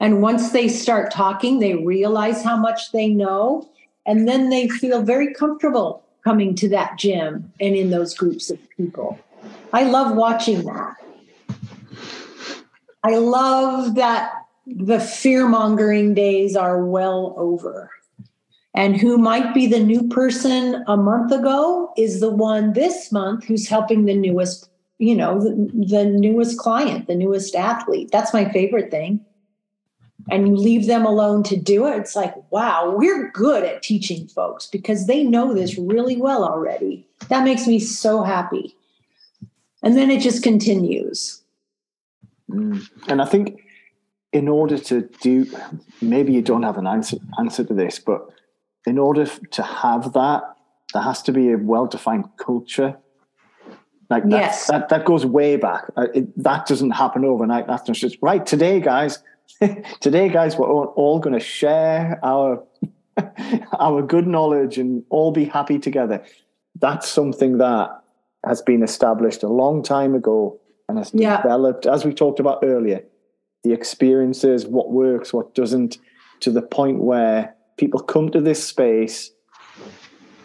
And 0.00 0.22
once 0.22 0.50
they 0.50 0.68
start 0.68 1.12
talking, 1.12 1.58
they 1.58 1.74
realize 1.74 2.42
how 2.42 2.56
much 2.56 2.92
they 2.92 3.08
know. 3.08 3.68
And 4.06 4.28
then 4.28 4.50
they 4.50 4.68
feel 4.68 5.02
very 5.02 5.32
comfortable 5.32 6.04
coming 6.24 6.54
to 6.56 6.68
that 6.70 6.98
gym 6.98 7.52
and 7.60 7.74
in 7.74 7.90
those 7.90 8.14
groups 8.14 8.50
of 8.50 8.58
people. 8.70 9.18
I 9.72 9.84
love 9.84 10.16
watching 10.16 10.64
that. 10.64 10.96
I 13.04 13.16
love 13.16 13.96
that 13.96 14.32
the 14.66 14.98
fear 14.98 15.46
mongering 15.46 16.14
days 16.14 16.56
are 16.56 16.84
well 16.84 17.34
over. 17.36 17.90
And 18.74 18.96
who 18.96 19.18
might 19.18 19.54
be 19.54 19.66
the 19.66 19.78
new 19.78 20.08
person 20.08 20.82
a 20.88 20.96
month 20.96 21.30
ago 21.30 21.92
is 21.96 22.20
the 22.20 22.30
one 22.30 22.72
this 22.72 23.12
month 23.12 23.44
who's 23.44 23.68
helping 23.68 24.06
the 24.06 24.16
newest, 24.16 24.68
you 24.98 25.14
know, 25.14 25.38
the, 25.38 25.70
the 25.86 26.04
newest 26.06 26.58
client, 26.58 27.06
the 27.06 27.14
newest 27.14 27.54
athlete. 27.54 28.08
That's 28.10 28.32
my 28.32 28.50
favorite 28.50 28.90
thing. 28.90 29.20
And 30.30 30.48
you 30.48 30.56
leave 30.56 30.86
them 30.86 31.04
alone 31.04 31.42
to 31.44 31.56
do 31.56 31.86
it. 31.86 31.98
It's 31.98 32.16
like, 32.16 32.34
wow, 32.50 32.94
we're 32.96 33.30
good 33.32 33.62
at 33.64 33.82
teaching 33.82 34.26
folks 34.28 34.66
because 34.66 35.06
they 35.06 35.22
know 35.22 35.52
this 35.52 35.78
really 35.78 36.16
well 36.16 36.42
already. 36.42 37.06
That 37.28 37.44
makes 37.44 37.66
me 37.66 37.78
so 37.78 38.22
happy. 38.22 38.74
And 39.82 39.94
then 39.96 40.10
it 40.10 40.22
just 40.22 40.42
continues. 40.42 41.43
Mm. 42.54 42.88
And 43.08 43.22
I 43.22 43.24
think 43.24 43.60
in 44.32 44.48
order 44.48 44.78
to 44.78 45.08
do, 45.20 45.46
maybe 46.00 46.32
you 46.32 46.42
don't 46.42 46.62
have 46.62 46.76
an 46.76 46.86
answer 46.86 47.18
answer 47.38 47.64
to 47.64 47.74
this, 47.74 47.98
but 47.98 48.28
in 48.86 48.98
order 48.98 49.26
to 49.26 49.62
have 49.62 50.12
that, 50.12 50.42
there 50.92 51.02
has 51.02 51.22
to 51.22 51.32
be 51.32 51.52
a 51.52 51.56
well-defined 51.56 52.26
culture. 52.36 52.96
Like 54.10 54.24
that, 54.24 54.30
yes. 54.30 54.66
that, 54.66 54.90
that 54.90 55.04
goes 55.06 55.24
way 55.24 55.56
back. 55.56 55.84
Uh, 55.96 56.08
it, 56.14 56.42
that 56.42 56.66
doesn't 56.66 56.90
happen 56.90 57.24
overnight. 57.24 57.66
That's 57.66 57.88
not 57.88 57.96
just 57.96 58.18
right 58.20 58.44
today, 58.44 58.80
guys. 58.80 59.20
today, 60.00 60.28
guys, 60.28 60.56
we're 60.56 60.70
all, 60.70 60.92
all 60.96 61.18
going 61.18 61.32
to 61.32 61.44
share 61.44 62.20
our 62.22 62.62
our 63.78 64.02
good 64.02 64.26
knowledge 64.26 64.78
and 64.78 65.04
all 65.08 65.30
be 65.32 65.44
happy 65.44 65.78
together. 65.78 66.24
That's 66.80 67.08
something 67.08 67.58
that 67.58 68.02
has 68.44 68.60
been 68.62 68.82
established 68.82 69.42
a 69.42 69.48
long 69.48 69.82
time 69.82 70.14
ago 70.14 70.60
and 70.88 70.98
has 70.98 71.10
yeah. 71.14 71.40
developed, 71.42 71.86
as 71.86 72.04
we 72.04 72.12
talked 72.12 72.40
about 72.40 72.60
earlier, 72.62 73.02
the 73.62 73.72
experiences, 73.72 74.66
what 74.66 74.90
works, 74.90 75.32
what 75.32 75.54
doesn't, 75.54 75.98
to 76.40 76.50
the 76.50 76.62
point 76.62 77.00
where 77.00 77.54
people 77.76 78.00
come 78.00 78.30
to 78.30 78.40
this 78.40 78.64
space 78.64 79.30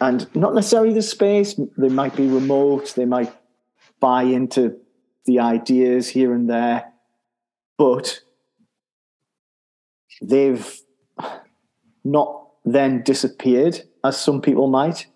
and 0.00 0.34
not 0.34 0.54
necessarily 0.54 0.94
the 0.94 1.02
space, 1.02 1.60
they 1.76 1.88
might 1.88 2.16
be 2.16 2.26
remote, 2.26 2.94
they 2.94 3.04
might 3.04 3.32
buy 4.00 4.22
into 4.22 4.76
the 5.26 5.38
ideas 5.38 6.08
here 6.08 6.32
and 6.32 6.48
there, 6.48 6.90
but 7.76 8.20
they've 10.22 10.80
not 12.04 12.48
then 12.64 13.02
disappeared 13.02 13.82
as 14.04 14.18
some 14.18 14.40
people 14.40 14.68
might 14.68 15.06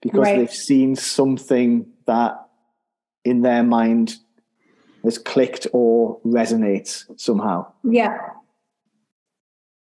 because 0.00 0.20
right. 0.20 0.38
they've 0.38 0.50
seen 0.50 0.96
something 0.96 1.86
that 2.06 2.34
in 3.24 3.42
their 3.42 3.62
mind 3.62 4.16
has 5.04 5.18
clicked 5.18 5.66
or 5.72 6.18
resonates 6.24 7.04
somehow. 7.20 7.66
Yeah. 7.84 8.18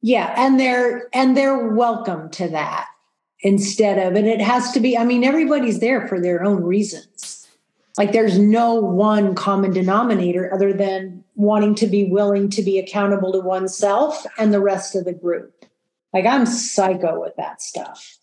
Yeah, 0.02 0.34
and 0.38 0.58
they're 0.58 1.10
and 1.12 1.36
they're 1.36 1.68
welcome 1.68 2.30
to 2.32 2.48
that 2.50 2.88
instead 3.42 3.98
of 3.98 4.16
and 4.16 4.28
it 4.28 4.40
has 4.40 4.72
to 4.72 4.80
be 4.80 4.98
I 4.98 5.04
mean 5.04 5.26
everybody's 5.26 5.80
there 5.80 6.08
for 6.08 6.22
their 6.22 6.44
own 6.44 6.64
reasons. 6.64 7.48
Like 7.98 8.14
there's 8.14 8.40
no 8.40 8.76
one 8.76 9.36
common 9.36 9.74
denominator 9.74 10.54
other 10.54 10.72
than 10.72 11.26
wanting 11.36 11.76
to 11.76 11.88
be 11.88 12.06
willing 12.06 12.50
to 12.52 12.62
be 12.62 12.80
accountable 12.80 13.34
to 13.34 13.42
oneself 13.42 14.26
and 14.38 14.54
the 14.54 14.62
rest 14.62 14.96
of 14.96 15.04
the 15.04 15.14
group. 15.14 15.66
Like 16.14 16.26
I'm 16.26 16.46
psycho 16.46 17.20
with 17.20 17.36
that 17.36 17.62
stuff. 17.62 18.19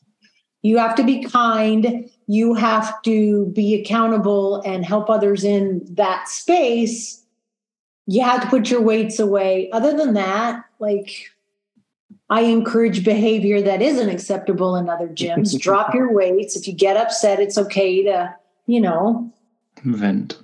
You 0.67 0.79
have 0.79 0.97
to 0.97 1.05
be 1.05 1.23
kind. 1.23 2.11
You 2.27 2.55
have 2.55 3.01
to 3.03 3.47
be 3.55 3.81
accountable 3.81 4.61
and 4.63 4.85
help 4.85 5.09
others 5.09 5.45
in 5.45 5.87
that 5.95 6.29
space. 6.29 7.23
You 8.09 8.23
have 8.23 8.43
to 8.43 8.49
put 8.49 8.69
your 8.69 8.81
weights 8.81 9.21
away. 9.21 9.71
Other 9.71 9.97
than 9.97 10.15
that, 10.15 10.65
like 10.81 11.31
I 12.31 12.41
encourage 12.41 13.05
behavior 13.05 13.63
that 13.63 13.81
isn't 13.81 14.09
acceptable 14.09 14.75
in 14.75 14.89
other 14.89 15.07
gyms. 15.07 15.57
Drop 15.61 15.95
your 15.95 16.13
weights. 16.13 16.57
If 16.57 16.67
you 16.67 16.75
get 16.75 16.97
upset, 16.97 17.39
it's 17.39 17.57
okay 17.59 18.03
to, 18.03 18.35
you 18.67 18.81
know, 18.81 19.33
vent. 19.85 20.37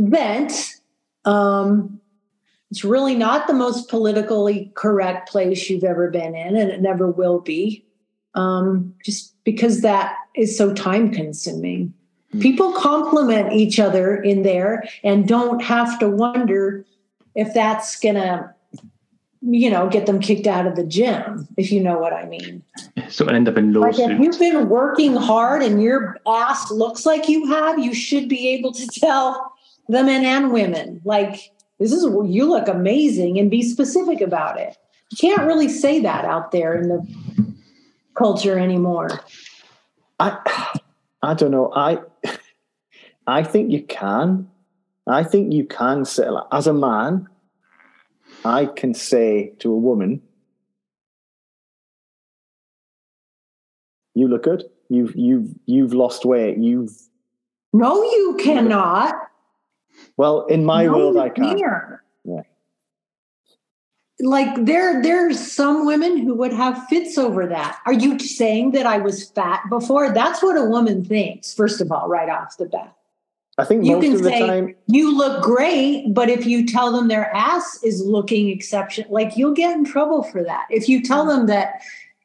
Vent. 0.00 0.80
Um, 1.24 2.00
it's 2.72 2.82
really 2.82 3.14
not 3.14 3.46
the 3.46 3.54
most 3.54 3.88
politically 3.88 4.72
correct 4.74 5.28
place 5.28 5.70
you've 5.70 5.84
ever 5.84 6.10
been 6.10 6.34
in, 6.34 6.56
and 6.56 6.70
it 6.70 6.80
never 6.80 7.08
will 7.08 7.38
be 7.38 7.84
um, 8.34 8.94
just 9.04 9.34
because 9.44 9.80
that 9.82 10.16
is 10.36 10.56
so 10.56 10.72
time 10.74 11.10
consuming. 11.10 11.92
Mm. 12.34 12.42
People 12.42 12.72
compliment 12.72 13.52
each 13.52 13.80
other 13.80 14.16
in 14.16 14.42
there 14.42 14.84
and 15.02 15.26
don't 15.26 15.62
have 15.62 15.98
to 15.98 16.08
wonder 16.08 16.84
if 17.34 17.52
that's 17.54 17.98
going 17.98 18.16
to 18.16 18.54
you 19.42 19.70
know 19.70 19.88
get 19.88 20.06
them 20.06 20.20
kicked 20.20 20.46
out 20.46 20.66
of 20.66 20.76
the 20.76 20.84
gym 20.84 21.48
if 21.56 21.72
you 21.72 21.80
know 21.80 21.98
what 21.98 22.12
i 22.12 22.26
mean 22.26 22.62
so 23.08 23.24
end 23.26 23.48
up 23.48 23.56
in 23.56 23.72
lawsuits 23.72 23.98
like 23.98 24.10
if 24.10 24.20
you've 24.20 24.38
been 24.38 24.68
working 24.68 25.16
hard 25.16 25.62
and 25.62 25.82
your 25.82 26.18
ass 26.26 26.70
looks 26.70 27.06
like 27.06 27.28
you 27.28 27.46
have 27.46 27.78
you 27.78 27.94
should 27.94 28.28
be 28.28 28.48
able 28.48 28.70
to 28.70 28.86
tell 28.88 29.52
the 29.88 30.04
men 30.04 30.24
and 30.24 30.52
women 30.52 31.00
like 31.04 31.52
this 31.78 31.90
is 31.90 32.04
you 32.28 32.44
look 32.44 32.68
amazing 32.68 33.38
and 33.38 33.50
be 33.50 33.62
specific 33.62 34.20
about 34.20 34.60
it 34.60 34.76
you 35.10 35.16
can't 35.16 35.46
really 35.46 35.68
say 35.68 36.00
that 36.00 36.26
out 36.26 36.52
there 36.52 36.74
in 36.74 36.88
the 36.88 37.49
culture 38.20 38.58
anymore? 38.58 39.08
I 40.18 40.36
I 41.22 41.34
don't 41.34 41.50
know. 41.50 41.72
I 41.74 41.98
I 43.26 43.42
think 43.42 43.72
you 43.72 43.82
can. 43.82 44.48
I 45.06 45.24
think 45.24 45.52
you 45.52 45.64
can 45.64 46.04
say 46.04 46.28
as 46.52 46.66
a 46.66 46.74
man, 46.74 47.28
I 48.44 48.66
can 48.66 48.92
say 48.94 49.54
to 49.60 49.72
a 49.72 49.76
woman, 49.76 50.20
you 54.14 54.28
look 54.28 54.44
good. 54.44 54.64
You've 54.90 55.16
you've 55.16 55.54
you've 55.64 55.94
lost 55.94 56.24
weight. 56.26 56.58
You've 56.58 56.92
No, 57.72 58.02
you 58.02 58.36
cannot. 58.38 59.14
Well, 60.16 60.46
in 60.46 60.64
my 60.64 60.84
no, 60.84 60.92
world 60.92 61.16
I 61.16 61.30
can. 61.30 61.56
Yeah. 61.56 61.96
Like 64.22 64.64
there 64.64 65.02
there's 65.02 65.40
some 65.52 65.86
women 65.86 66.18
who 66.18 66.34
would 66.34 66.52
have 66.52 66.86
fits 66.88 67.18
over 67.18 67.46
that. 67.46 67.78
Are 67.86 67.92
you 67.92 68.18
saying 68.18 68.72
that 68.72 68.86
i 68.86 68.98
was 68.98 69.30
fat 69.30 69.62
before? 69.68 70.12
That's 70.12 70.42
what 70.42 70.56
a 70.56 70.64
woman 70.64 71.04
thinks 71.04 71.54
first 71.54 71.80
of 71.80 71.90
all 71.90 72.08
right 72.08 72.28
off 72.28 72.56
the 72.56 72.66
bat. 72.66 72.94
I 73.58 73.64
think 73.64 73.84
you 73.84 73.92
most 73.92 74.04
can 74.04 74.12
of 74.14 74.22
the 74.22 74.30
say 74.30 74.46
time, 74.46 74.74
you 74.86 75.16
look 75.16 75.42
great 75.42 76.14
but 76.14 76.28
if 76.28 76.46
you 76.46 76.66
tell 76.66 76.92
them 76.92 77.08
their 77.08 77.34
ass 77.34 77.82
is 77.82 78.02
looking 78.04 78.48
exceptional 78.48 79.12
like 79.12 79.36
you'll 79.36 79.54
get 79.54 79.76
in 79.76 79.84
trouble 79.84 80.22
for 80.22 80.42
that. 80.42 80.66
If 80.70 80.88
you 80.88 81.02
tell 81.02 81.26
them 81.26 81.46
that 81.46 81.82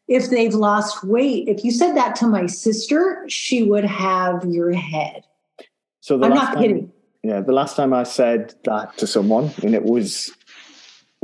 if 0.07 0.29
they've 0.29 0.53
lost 0.53 1.03
weight 1.03 1.47
if 1.47 1.63
you 1.63 1.71
said 1.71 1.95
that 1.95 2.15
to 2.17 2.27
my 2.27 2.45
sister 2.45 3.25
she 3.27 3.63
would 3.63 3.85
have 3.85 4.45
your 4.45 4.71
head. 4.71 5.23
So 6.01 6.17
the 6.17 6.27
i'm 6.27 6.33
not 6.33 6.53
time, 6.53 6.61
kidding 6.61 6.91
Yeah, 7.23 7.41
the 7.41 7.53
last 7.53 7.75
time 7.75 7.91
I 7.91 8.03
said 8.03 8.53
that 8.65 8.97
to 8.99 9.07
someone, 9.07 9.49
and 9.63 9.73
it 9.73 9.83
was 9.83 10.31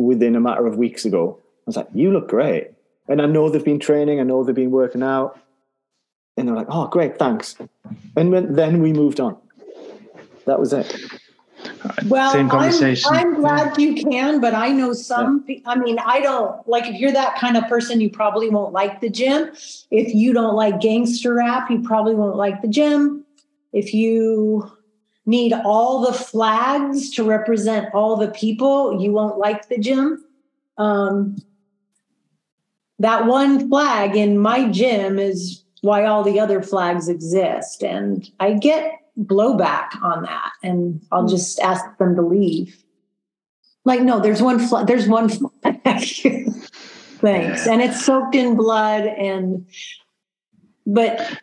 within 0.02 0.36
a 0.36 0.40
matter 0.40 0.66
of 0.68 0.78
weeks 0.78 1.06
ago, 1.06 1.38
I 1.40 1.64
was 1.66 1.76
like, 1.78 1.88
"You 1.94 2.12
look 2.12 2.30
great," 2.30 2.72
and 3.08 3.22
I 3.22 3.26
know 3.26 3.50
they've 3.50 3.64
been 3.64 3.80
training, 3.80 4.20
I 4.20 4.24
know 4.24 4.44
they've 4.44 4.56
been 4.56 4.72
working 4.72 5.04
out, 5.04 5.40
and 6.38 6.48
they're 6.48 6.56
like, 6.56 6.68
"Oh, 6.70 6.88
great, 6.88 7.18
thanks," 7.18 7.56
and 8.16 8.32
when, 8.32 8.54
then 8.54 8.82
we 8.82 8.94
moved 8.94 9.20
on. 9.20 9.38
That 10.46 10.60
was 10.60 10.74
it. 10.74 10.96
Well, 12.08 12.32
Same 12.32 12.50
conversation. 12.50 13.10
I'm, 13.14 13.28
I'm 13.28 13.42
glad 13.42 13.78
you 13.78 13.96
can, 13.96 14.40
but 14.42 14.54
I 14.54 14.70
know 14.70 14.94
some. 14.94 15.44
pe- 15.44 15.62
I 15.66 15.76
mean, 15.76 16.00
I 16.00 16.20
don't 16.20 16.68
like 16.68 16.88
if 16.88 17.00
you're 17.00 17.12
that 17.12 17.38
kind 17.38 17.58
of 17.58 17.68
person, 17.68 18.02
you 18.02 18.10
probably 18.10 18.50
won't 18.50 18.74
like 18.74 19.02
the 19.02 19.10
gym. 19.10 19.52
If 19.92 20.14
you 20.14 20.34
don't 20.34 20.56
like 20.56 20.80
gangster 20.82 21.34
rap, 21.34 21.70
you 21.70 21.82
probably 21.82 22.16
won't 22.16 22.36
like 22.36 22.62
the 22.62 22.68
gym. 22.68 23.26
If 23.74 23.94
you 23.94 24.72
need 25.26 25.54
all 25.54 26.02
the 26.02 26.14
flags 26.14 27.12
to 27.12 27.24
represent 27.24 27.94
all 27.94 28.16
the 28.16 28.32
people, 28.32 29.02
you 29.02 29.12
won't 29.12 29.38
like 29.38 29.70
the 29.70 29.78
gym. 29.78 30.24
Um, 30.78 31.38
that 33.00 33.26
one 33.26 33.70
flag 33.70 34.16
in 34.16 34.38
my 34.38 34.70
gym 34.70 35.20
is 35.20 35.64
why 35.82 36.06
all 36.06 36.24
the 36.24 36.40
other 36.40 36.62
flags 36.62 37.08
exist. 37.08 37.84
And 37.84 38.30
I 38.40 38.54
get 38.54 38.94
blowback 39.20 40.02
on 40.02 40.24
that. 40.24 40.52
And 40.64 41.02
I'll 41.12 41.28
just 41.28 41.60
ask 41.60 41.84
them 41.98 42.16
to 42.16 42.22
leave. 42.22 42.84
Like, 43.84 44.02
no, 44.02 44.20
there's 44.20 44.42
one 44.42 44.60
flag, 44.60 44.88
there's 44.88 45.08
one 45.08 45.30
flag. 45.30 45.82
Thanks. 47.22 47.68
And 47.68 47.82
it's 47.82 48.04
soaked 48.04 48.36
in 48.36 48.56
blood 48.56 49.06
and 49.06 49.66
but 50.86 51.40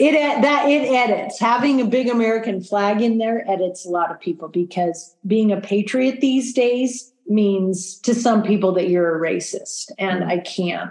it 0.00 0.42
that 0.42 0.68
it 0.68 0.90
edits. 0.90 1.38
Having 1.38 1.80
a 1.80 1.84
big 1.84 2.08
American 2.08 2.62
flag 2.62 3.02
in 3.02 3.18
there 3.18 3.48
edits 3.48 3.84
a 3.84 3.90
lot 3.90 4.10
of 4.10 4.18
people 4.18 4.48
because 4.48 5.14
being 5.26 5.52
a 5.52 5.60
patriot 5.60 6.20
these 6.20 6.54
days 6.54 7.12
means 7.26 7.98
to 8.00 8.14
some 8.14 8.42
people 8.42 8.72
that 8.72 8.88
you're 8.88 9.16
a 9.16 9.20
racist 9.20 9.90
and 9.98 10.24
I 10.24 10.38
can't. 10.38 10.90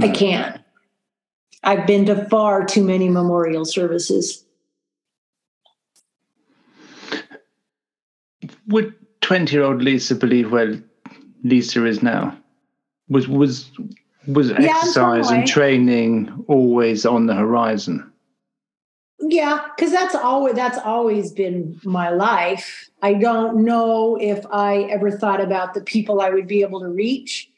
I 0.00 0.08
hmm. 0.08 0.12
can't. 0.12 0.60
I've 1.62 1.86
been 1.86 2.04
to 2.06 2.28
far 2.28 2.66
too 2.66 2.84
many 2.84 3.08
memorial 3.08 3.64
services. 3.64 4.44
Would 8.66 8.94
20 9.20 9.54
year 9.54 9.64
old 9.64 9.82
Lisa 9.82 10.14
believe 10.14 10.50
where 10.50 10.82
Lisa 11.44 11.86
is 11.86 12.02
now? 12.02 12.36
Was 13.08 13.28
was 13.28 13.70
was 14.26 14.48
some 14.48 14.56
exercise 14.58 15.30
and 15.30 15.46
training 15.46 16.44
always 16.48 17.06
on 17.06 17.26
the 17.26 17.34
horizon? 17.34 18.10
Yeah, 19.20 19.66
because 19.74 19.92
that's 19.92 20.14
always 20.14 20.54
that's 20.54 20.78
always 20.78 21.32
been 21.32 21.80
my 21.84 22.10
life. 22.10 22.90
I 23.02 23.14
don't 23.14 23.64
know 23.64 24.16
if 24.20 24.44
I 24.50 24.82
ever 24.84 25.10
thought 25.10 25.40
about 25.40 25.74
the 25.74 25.80
people 25.80 26.20
I 26.20 26.30
would 26.30 26.46
be 26.46 26.62
able 26.62 26.80
to 26.80 26.88
reach, 26.88 27.48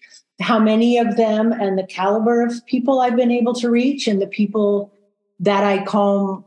how 0.41 0.59
many 0.59 0.99
of 0.99 1.17
them, 1.17 1.53
and 1.53 1.79
the 1.79 1.87
caliber 1.87 2.45
of 2.45 2.65
people 2.67 3.01
I've 3.01 3.17
been 3.17 3.33
able 3.33 3.55
to 3.55 3.71
reach, 3.71 4.07
and 4.07 4.21
the 4.21 4.27
people 4.27 4.93
that 5.41 5.65
I 5.65 5.85
call 5.85 6.47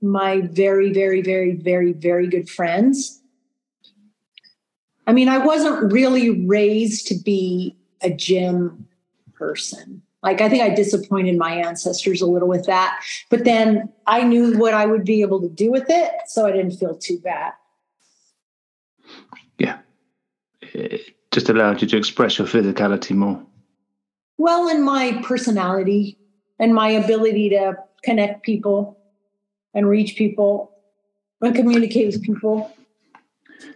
my 0.00 0.40
very, 0.40 0.92
very, 0.92 1.22
very, 1.22 1.54
very, 1.54 1.92
very 1.92 2.26
good 2.26 2.48
friends. 2.48 3.20
I 5.06 5.12
mean, 5.12 5.28
I 5.28 5.38
wasn't 5.38 5.92
really 5.92 6.44
raised 6.46 7.06
to 7.08 7.14
be 7.14 7.76
a 8.02 8.10
gym 8.10 8.87
person. 9.38 10.02
Like, 10.22 10.40
I 10.40 10.48
think 10.48 10.62
I 10.62 10.74
disappointed 10.74 11.38
my 11.38 11.52
ancestors 11.52 12.20
a 12.20 12.26
little 12.26 12.48
with 12.48 12.66
that. 12.66 13.00
But 13.30 13.44
then 13.44 13.88
I 14.06 14.24
knew 14.24 14.58
what 14.58 14.74
I 14.74 14.84
would 14.84 15.04
be 15.04 15.22
able 15.22 15.40
to 15.40 15.48
do 15.48 15.70
with 15.70 15.86
it. 15.88 16.10
So 16.26 16.46
I 16.46 16.52
didn't 16.52 16.72
feel 16.72 16.96
too 16.96 17.18
bad. 17.20 17.52
Yeah. 19.58 19.78
It 20.60 21.14
just 21.30 21.48
allowed 21.48 21.80
you 21.82 21.88
to 21.88 21.96
express 21.96 22.38
your 22.38 22.48
physicality 22.48 23.14
more. 23.14 23.40
Well, 24.38 24.68
in 24.68 24.82
my 24.82 25.20
personality 25.24 26.18
and 26.58 26.74
my 26.74 26.88
ability 26.88 27.50
to 27.50 27.76
connect 28.02 28.44
people 28.44 28.98
and 29.74 29.88
reach 29.88 30.16
people 30.16 30.72
and 31.40 31.54
communicate 31.54 32.06
with 32.06 32.22
people. 32.22 32.72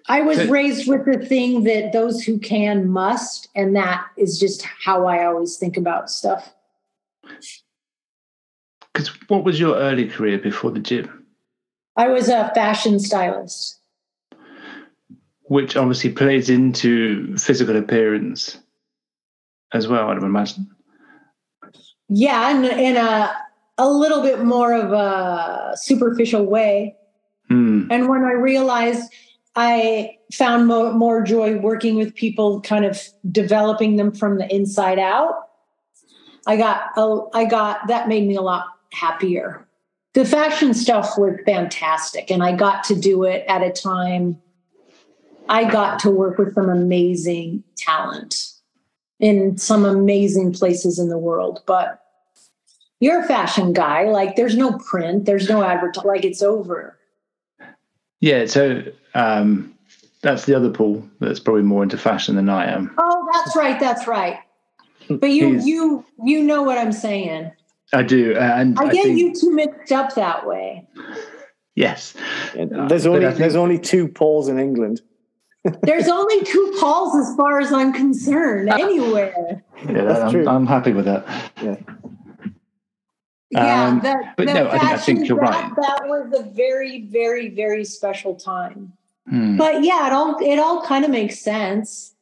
I 0.09 0.23
was 0.23 0.49
raised 0.49 0.89
with 0.89 1.05
the 1.05 1.25
thing 1.25 1.65
that 1.65 1.93
those 1.93 2.23
who 2.23 2.39
can 2.39 2.89
must, 2.89 3.49
and 3.55 3.75
that 3.77 4.07
is 4.17 4.39
just 4.39 4.63
how 4.63 5.07
I 5.07 5.25
always 5.25 5.57
think 5.57 5.77
about 5.77 6.11
stuff. 6.11 6.53
Because 8.93 9.09
what 9.29 9.45
was 9.45 9.59
your 9.59 9.77
early 9.77 10.09
career 10.09 10.39
before 10.39 10.71
the 10.71 10.81
gym? 10.81 11.27
I 11.97 12.09
was 12.09 12.29
a 12.29 12.51
fashion 12.55 12.99
stylist. 13.01 13.79
Which 15.45 15.77
obviously 15.77 16.11
plays 16.11 16.49
into 16.49 17.37
physical 17.37 17.77
appearance 17.77 18.59
as 19.73 19.89
well, 19.89 20.09
I'd 20.09 20.19
imagine. 20.19 20.71
Yeah, 22.09 22.51
in, 22.51 22.65
in 22.65 22.97
a 22.97 23.35
a 23.79 23.89
little 23.89 24.23
bit 24.23 24.45
more 24.45 24.73
of 24.75 24.93
a 24.93 25.73
superficial 25.77 26.45
way. 26.45 26.97
Hmm. 27.49 27.89
And 27.91 28.09
when 28.09 28.23
I 28.23 28.33
realized 28.33 29.11
I 29.55 30.19
found 30.33 30.67
more, 30.67 30.93
more 30.93 31.23
joy 31.23 31.59
working 31.59 31.97
with 31.97 32.15
people, 32.15 32.61
kind 32.63 32.85
of 32.85 33.01
developing 33.31 33.97
them 33.97 34.13
from 34.13 34.39
the 34.39 34.53
inside 34.55 34.99
out, 34.99 35.49
I 36.47 36.57
got 36.57 36.91
I 37.35 37.45
got 37.45 37.87
that 37.89 38.09
made 38.09 38.27
me 38.27 38.37
a 38.37 38.43
lot 38.43 38.67
happier. 38.93 39.67
The 40.15 40.25
fashion 40.25 40.75
stuff 40.75 41.17
was 41.17 41.39
fantastic, 41.47 42.31
and 42.31 42.43
I 42.43 42.55
got 42.55 42.85
to 42.85 42.95
do 42.95 43.25
it 43.25 43.45
at 43.49 43.63
a 43.63 43.71
time. 43.71 44.41
I 45.49 45.71
got 45.71 45.99
to 46.01 46.11
work 46.11 46.39
with 46.39 46.55
some 46.55 46.69
amazing 46.69 47.65
talent 47.77 48.49
in 49.21 49.57
some 49.57 49.85
amazing 49.85 50.53
places 50.53 50.99
in 50.99 51.09
the 51.09 51.19
world, 51.19 51.63
but 51.67 52.01
you're 53.01 53.21
a 53.21 53.27
fashion 53.27 53.73
guy. 53.73 54.05
Like, 54.05 54.37
there's 54.37 54.57
no 54.57 54.79
print, 54.79 55.25
there's 55.25 55.49
no 55.49 55.63
advertising. 55.63 56.09
Like, 56.09 56.25
it's 56.25 56.43
over. 56.43 56.99
Yeah, 58.23 58.47
so 58.47 58.85
um, 59.15 59.75
that's 60.23 60.47
the 60.47 60.55
other 60.55 60.71
Paul 60.71 61.07
that's 61.21 61.41
probably 61.41 61.63
more 61.65 61.83
into 61.83 61.99
fashion 61.99 62.37
than 62.37 62.49
I 62.49 62.67
am. 62.71 62.95
Oh, 62.97 63.29
that's 63.35 63.57
right. 63.57 63.79
That's 63.81 64.07
right. 64.07 64.39
But 65.11 65.31
you, 65.31 65.59
you, 65.61 66.05
you 66.25 66.43
know 66.43 66.63
what 66.63 66.79
I'm 66.79 66.93
saying. 66.93 67.51
I 67.93 68.03
do, 68.05 68.35
and 68.37 68.79
I 68.79 68.85
I, 68.85 68.93
get 68.93 69.05
think 69.05 69.19
you 69.19 69.35
two 69.35 69.51
mixed 69.53 69.91
up 69.93 70.15
that 70.15 70.47
way. 70.47 70.87
yes, 71.75 72.15
And 72.57 72.89
there's 72.89 73.05
but 73.05 73.11
only 73.11 73.27
think- 73.27 73.39
there's 73.39 73.57
only 73.57 73.79
two 73.79 74.07
Pauls 74.09 74.49
in 74.49 74.59
England. 74.59 75.03
There's 75.83 76.09
only 76.09 76.43
two 76.43 76.77
Pauls 76.81 77.15
as 77.15 77.37
far 77.37 77.61
as 77.61 77.73
I'm 77.73 77.93
concerned. 77.93 78.69
Anywhere. 78.69 79.63
yeah, 79.87 80.03
That's 80.03 80.21
I'm, 80.21 80.31
true. 80.33 80.49
I'm 80.49 80.67
happy 80.67 80.93
with 80.93 81.05
that. 81.05 81.25
Yeah. 81.63 81.77
Yeah, 83.53 83.87
Um, 83.89 84.01
that. 84.01 84.35
but 84.37 84.47
no, 84.47 84.69
I 84.69 84.79
think- 84.79 84.83
I 84.85 84.97
think 84.97 85.29
you're 85.29 85.39
that, 85.41 85.51
right. 85.51 85.77
That 85.77 86.09
was 86.09 86.33
a 86.39 86.43
very, 86.43 87.03
very, 87.03 87.49
very 87.51 87.85
special 87.85 88.35
time. 88.35 88.93
Hmm. 89.29 89.57
But 89.59 89.85
yeah, 89.85 90.07
it 90.07 90.13
all 90.13 90.39
it 90.43 90.59
all 90.59 90.83
kind 90.83 91.05
of 91.05 91.11
makes 91.11 91.39
sense. 91.39 92.15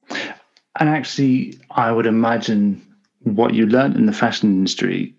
And 0.78 0.88
actually, 0.88 1.58
I 1.70 1.92
would 1.92 2.06
imagine 2.06 2.82
what 3.22 3.54
you 3.54 3.66
learned 3.66 3.96
in 3.96 4.06
the 4.06 4.12
fashion 4.12 4.50
industry 4.50 5.14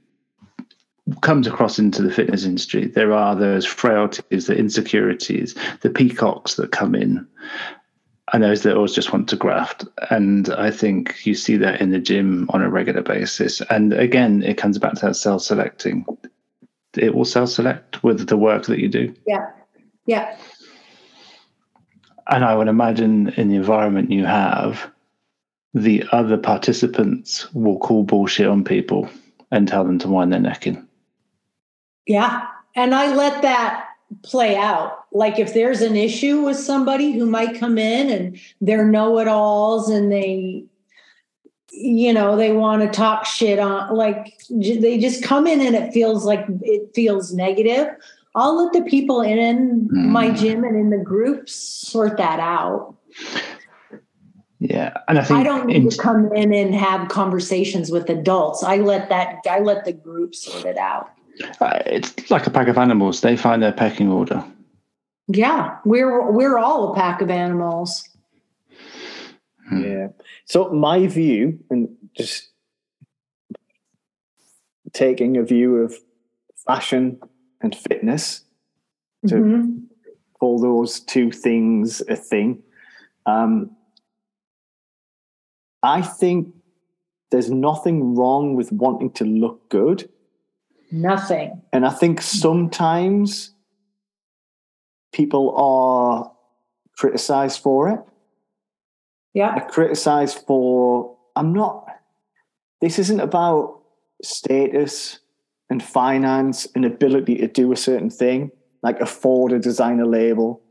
comes 1.21 1.47
across 1.47 1.79
into 1.79 2.01
the 2.01 2.11
fitness 2.11 2.45
industry. 2.45 2.87
There 2.87 3.13
are 3.13 3.35
those 3.35 3.65
frailties, 3.65 4.47
the 4.47 4.55
insecurities, 4.55 5.55
the 5.81 5.89
peacocks 5.89 6.55
that 6.55 6.71
come 6.71 6.93
in, 6.93 7.25
and 8.33 8.43
those 8.43 8.63
that 8.63 8.75
always 8.75 8.93
just 8.93 9.11
want 9.11 9.27
to 9.29 9.35
graft. 9.35 9.85
And 10.09 10.49
I 10.49 10.71
think 10.71 11.25
you 11.25 11.35
see 11.35 11.57
that 11.57 11.81
in 11.81 11.91
the 11.91 11.99
gym 11.99 12.49
on 12.51 12.61
a 12.61 12.69
regular 12.69 13.01
basis. 13.01 13.61
And 13.69 13.93
again, 13.93 14.41
it 14.43 14.57
comes 14.57 14.77
back 14.77 14.93
to 14.95 15.07
that 15.07 15.15
self 15.15 15.41
selecting. 15.41 16.05
It 16.95 17.13
will 17.13 17.25
self 17.25 17.49
select 17.49 18.03
with 18.03 18.27
the 18.27 18.37
work 18.37 18.65
that 18.65 18.79
you 18.79 18.87
do. 18.87 19.13
Yeah, 19.27 19.51
yeah. 20.05 20.37
And 22.27 22.45
I 22.45 22.55
would 22.55 22.69
imagine 22.69 23.29
in 23.29 23.49
the 23.49 23.55
environment 23.55 24.11
you 24.11 24.25
have, 24.25 24.89
the 25.73 26.05
other 26.11 26.37
participants 26.37 27.51
will 27.53 27.79
call 27.79 28.03
bullshit 28.03 28.47
on 28.47 28.63
people 28.63 29.09
and 29.51 29.67
tell 29.67 29.83
them 29.83 29.99
to 29.99 30.07
wind 30.07 30.31
their 30.31 30.39
neck 30.39 30.67
in. 30.67 30.87
Yeah. 32.07 32.47
And 32.75 32.95
I 32.95 33.13
let 33.13 33.41
that 33.41 33.87
play 34.23 34.55
out. 34.55 35.00
Like 35.11 35.39
if 35.39 35.53
there's 35.53 35.81
an 35.81 35.95
issue 35.95 36.41
with 36.41 36.57
somebody 36.57 37.11
who 37.11 37.25
might 37.25 37.59
come 37.59 37.77
in 37.77 38.09
and 38.09 38.39
they're 38.61 38.85
know-it-alls 38.85 39.89
and 39.89 40.11
they 40.11 40.63
you 41.71 42.13
know 42.13 42.35
they 42.35 42.51
want 42.51 42.81
to 42.81 42.89
talk 42.89 43.25
shit 43.25 43.59
on 43.59 43.95
like 43.95 44.37
they 44.49 44.97
just 44.97 45.23
come 45.23 45.47
in 45.47 45.61
and 45.61 45.75
it 45.75 45.93
feels 45.93 46.25
like 46.25 46.45
it 46.61 46.89
feels 46.93 47.33
negative 47.33 47.87
i'll 48.35 48.61
let 48.61 48.73
the 48.73 48.81
people 48.89 49.21
in 49.21 49.87
mm. 49.87 50.05
my 50.07 50.31
gym 50.31 50.63
and 50.63 50.75
in 50.75 50.89
the 50.89 50.97
groups 50.97 51.53
sort 51.53 52.17
that 52.17 52.39
out. 52.39 52.95
Yeah 54.59 54.97
and 55.07 55.17
i 55.17 55.23
think 55.23 55.39
i 55.39 55.43
don't 55.43 55.67
need 55.67 55.77
in, 55.77 55.89
to 55.89 55.97
come 55.97 56.31
in 56.33 56.53
and 56.53 56.75
have 56.75 57.07
conversations 57.09 57.89
with 57.89 58.09
adults. 58.09 58.63
I 58.63 58.77
let 58.77 59.07
that 59.09 59.37
i 59.49 59.59
let 59.59 59.85
the 59.85 59.93
group 59.93 60.35
sort 60.35 60.65
it 60.65 60.77
out. 60.77 61.09
Uh, 61.61 61.79
it's 61.85 62.29
like 62.29 62.45
a 62.45 62.51
pack 62.51 62.67
of 62.67 62.77
animals. 62.77 63.21
They 63.21 63.37
find 63.37 63.63
their 63.63 63.71
pecking 63.71 64.09
order 64.09 64.43
yeah 65.33 65.77
we're 65.85 66.31
we're 66.31 66.57
all 66.57 66.91
a 66.91 66.95
pack 66.95 67.21
of 67.21 67.29
animals 67.29 68.07
Hmm. 69.71 69.83
Yeah. 69.83 70.07
So 70.45 70.69
my 70.69 71.07
view, 71.07 71.59
and 71.69 71.89
just 72.15 72.49
taking 74.91 75.37
a 75.37 75.43
view 75.43 75.77
of 75.77 75.95
fashion 76.67 77.19
and 77.61 77.73
fitness 77.73 78.43
to 79.27 79.35
mm-hmm. 79.35 79.77
call 80.39 80.59
those 80.59 80.99
two 80.99 81.31
things 81.31 82.01
a 82.09 82.17
thing. 82.17 82.61
Um, 83.25 83.71
I 85.81 86.01
think 86.01 86.53
there's 87.31 87.49
nothing 87.49 88.15
wrong 88.15 88.55
with 88.55 88.73
wanting 88.73 89.11
to 89.11 89.23
look 89.23 89.69
good. 89.69 90.09
Nothing. 90.91 91.61
And 91.71 91.85
I 91.85 91.91
think 91.91 92.21
sometimes 92.21 93.51
people 95.11 95.55
are 95.57 96.31
criticized 96.97 97.61
for 97.61 97.89
it. 97.89 97.99
Yeah. 99.33 99.53
I 99.55 99.59
criticize 99.59 100.33
for, 100.33 101.17
I'm 101.35 101.53
not, 101.53 101.87
this 102.81 102.99
isn't 102.99 103.19
about 103.19 103.81
status 104.23 105.19
and 105.69 105.81
finance 105.81 106.67
and 106.75 106.85
ability 106.85 107.37
to 107.37 107.47
do 107.47 107.71
a 107.71 107.77
certain 107.77 108.09
thing, 108.09 108.51
like 108.83 108.99
afford 108.99 109.53
a 109.53 109.59
designer 109.59 110.05
label 110.05 110.61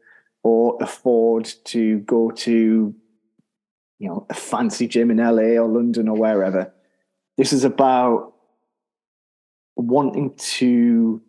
or 0.43 0.77
afford 0.81 1.51
to 1.65 2.01
go 2.01 2.31
to, 2.31 2.95
you 3.99 4.09
know, 4.09 4.27
a 4.31 4.35
fancy 4.35 4.87
gym 4.87 5.11
in 5.11 5.19
LA 5.19 5.61
or 5.61 5.69
London 5.69 6.09
or 6.09 6.17
wherever. 6.17 6.73
This 7.37 7.53
is 7.53 7.65
about 7.65 8.35
wanting 9.77 10.35
to, 10.37 11.23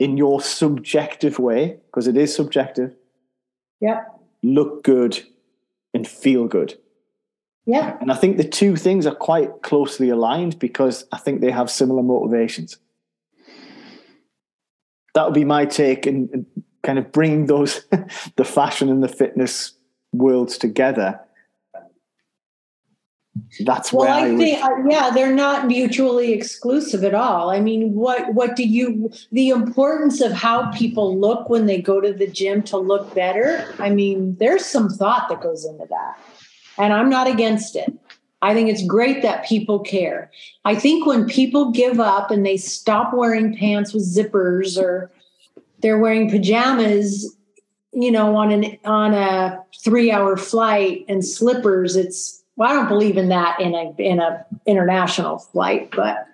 in 0.00 0.16
your 0.16 0.40
subjective 0.40 1.38
way, 1.38 1.76
because 1.86 2.08
it 2.08 2.16
is 2.16 2.34
subjective, 2.34 2.96
yeah, 3.80 4.04
look 4.42 4.82
good 4.82 5.22
and 5.94 6.08
feel 6.08 6.48
good. 6.48 6.76
Yeah. 7.66 7.96
And 8.00 8.10
I 8.10 8.16
think 8.16 8.36
the 8.36 8.48
two 8.48 8.74
things 8.74 9.06
are 9.06 9.14
quite 9.14 9.62
closely 9.62 10.08
aligned 10.08 10.58
because 10.58 11.06
I 11.12 11.18
think 11.18 11.40
they 11.40 11.50
have 11.50 11.70
similar 11.70 12.02
motivations. 12.02 12.78
That 15.14 15.26
would 15.26 15.34
be 15.34 15.44
my 15.44 15.66
take 15.66 16.06
in, 16.06 16.46
kind 16.82 16.98
of 16.98 17.12
bringing 17.12 17.46
those, 17.46 17.84
the 18.36 18.44
fashion 18.44 18.88
and 18.88 19.02
the 19.02 19.08
fitness 19.08 19.74
worlds 20.12 20.56
together 20.56 21.20
that's 23.64 23.92
well 23.92 24.08
i, 24.08 24.26
I 24.26 24.36
think 24.36 24.64
uh, 24.64 24.68
yeah 24.88 25.10
they're 25.10 25.34
not 25.34 25.66
mutually 25.66 26.32
exclusive 26.32 27.04
at 27.04 27.14
all. 27.14 27.50
I 27.50 27.60
mean 27.60 27.94
what 27.94 28.34
what 28.34 28.56
do 28.56 28.64
you 28.64 29.10
the 29.32 29.50
importance 29.50 30.20
of 30.20 30.32
how 30.32 30.70
people 30.72 31.18
look 31.18 31.48
when 31.48 31.66
they 31.66 31.80
go 31.80 32.00
to 32.00 32.12
the 32.12 32.26
gym 32.26 32.62
to 32.64 32.76
look 32.76 33.14
better 33.14 33.74
i 33.78 33.90
mean 33.90 34.36
there's 34.38 34.64
some 34.64 34.88
thought 34.88 35.28
that 35.28 35.40
goes 35.40 35.64
into 35.64 35.86
that. 35.90 36.18
And 36.78 36.92
i'm 36.92 37.10
not 37.10 37.26
against 37.26 37.76
it. 37.76 37.92
I 38.42 38.54
think 38.54 38.70
it's 38.70 38.84
great 38.86 39.20
that 39.20 39.44
people 39.44 39.80
care. 39.80 40.30
I 40.64 40.74
think 40.74 41.06
when 41.06 41.26
people 41.26 41.72
give 41.72 42.00
up 42.00 42.30
and 42.30 42.46
they 42.46 42.56
stop 42.56 43.12
wearing 43.12 43.54
pants 43.54 43.92
with 43.92 44.02
zippers 44.02 44.80
or 44.80 45.10
they're 45.80 45.98
wearing 45.98 46.30
pajamas 46.30 47.36
you 47.92 48.10
know 48.10 48.36
on 48.36 48.52
an 48.52 48.78
on 48.84 49.14
a 49.14 49.58
3 49.82 50.12
hour 50.12 50.36
flight 50.36 51.04
and 51.08 51.24
slippers 51.24 51.96
it's 51.96 52.39
well, 52.56 52.70
I 52.70 52.74
don't 52.74 52.88
believe 52.88 53.16
in 53.16 53.28
that 53.28 53.60
in 53.60 53.74
a 53.74 53.94
in 53.98 54.20
a 54.20 54.44
international 54.66 55.38
flight, 55.38 55.90
but 55.92 56.26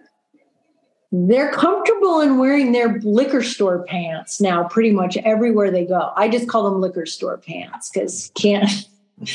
they're 1.13 1.53
comfortable 1.53 2.21
in 2.21 2.39
wearing 2.39 2.73
their 2.73 2.99
liquor 3.01 3.43
store 3.43 3.85
pants 3.85 4.41
now 4.41 4.65
pretty 4.65 4.91
much 4.91 5.17
everywhere 5.19 5.71
they 5.71 5.85
go. 5.85 6.13
I 6.17 6.29
just 6.29 6.49
call 6.49 6.71
them 6.71 6.81
liquor 6.81 7.07
store 7.07 7.39
pants 7.39 7.91
because 7.91 8.33
can't 8.35 8.89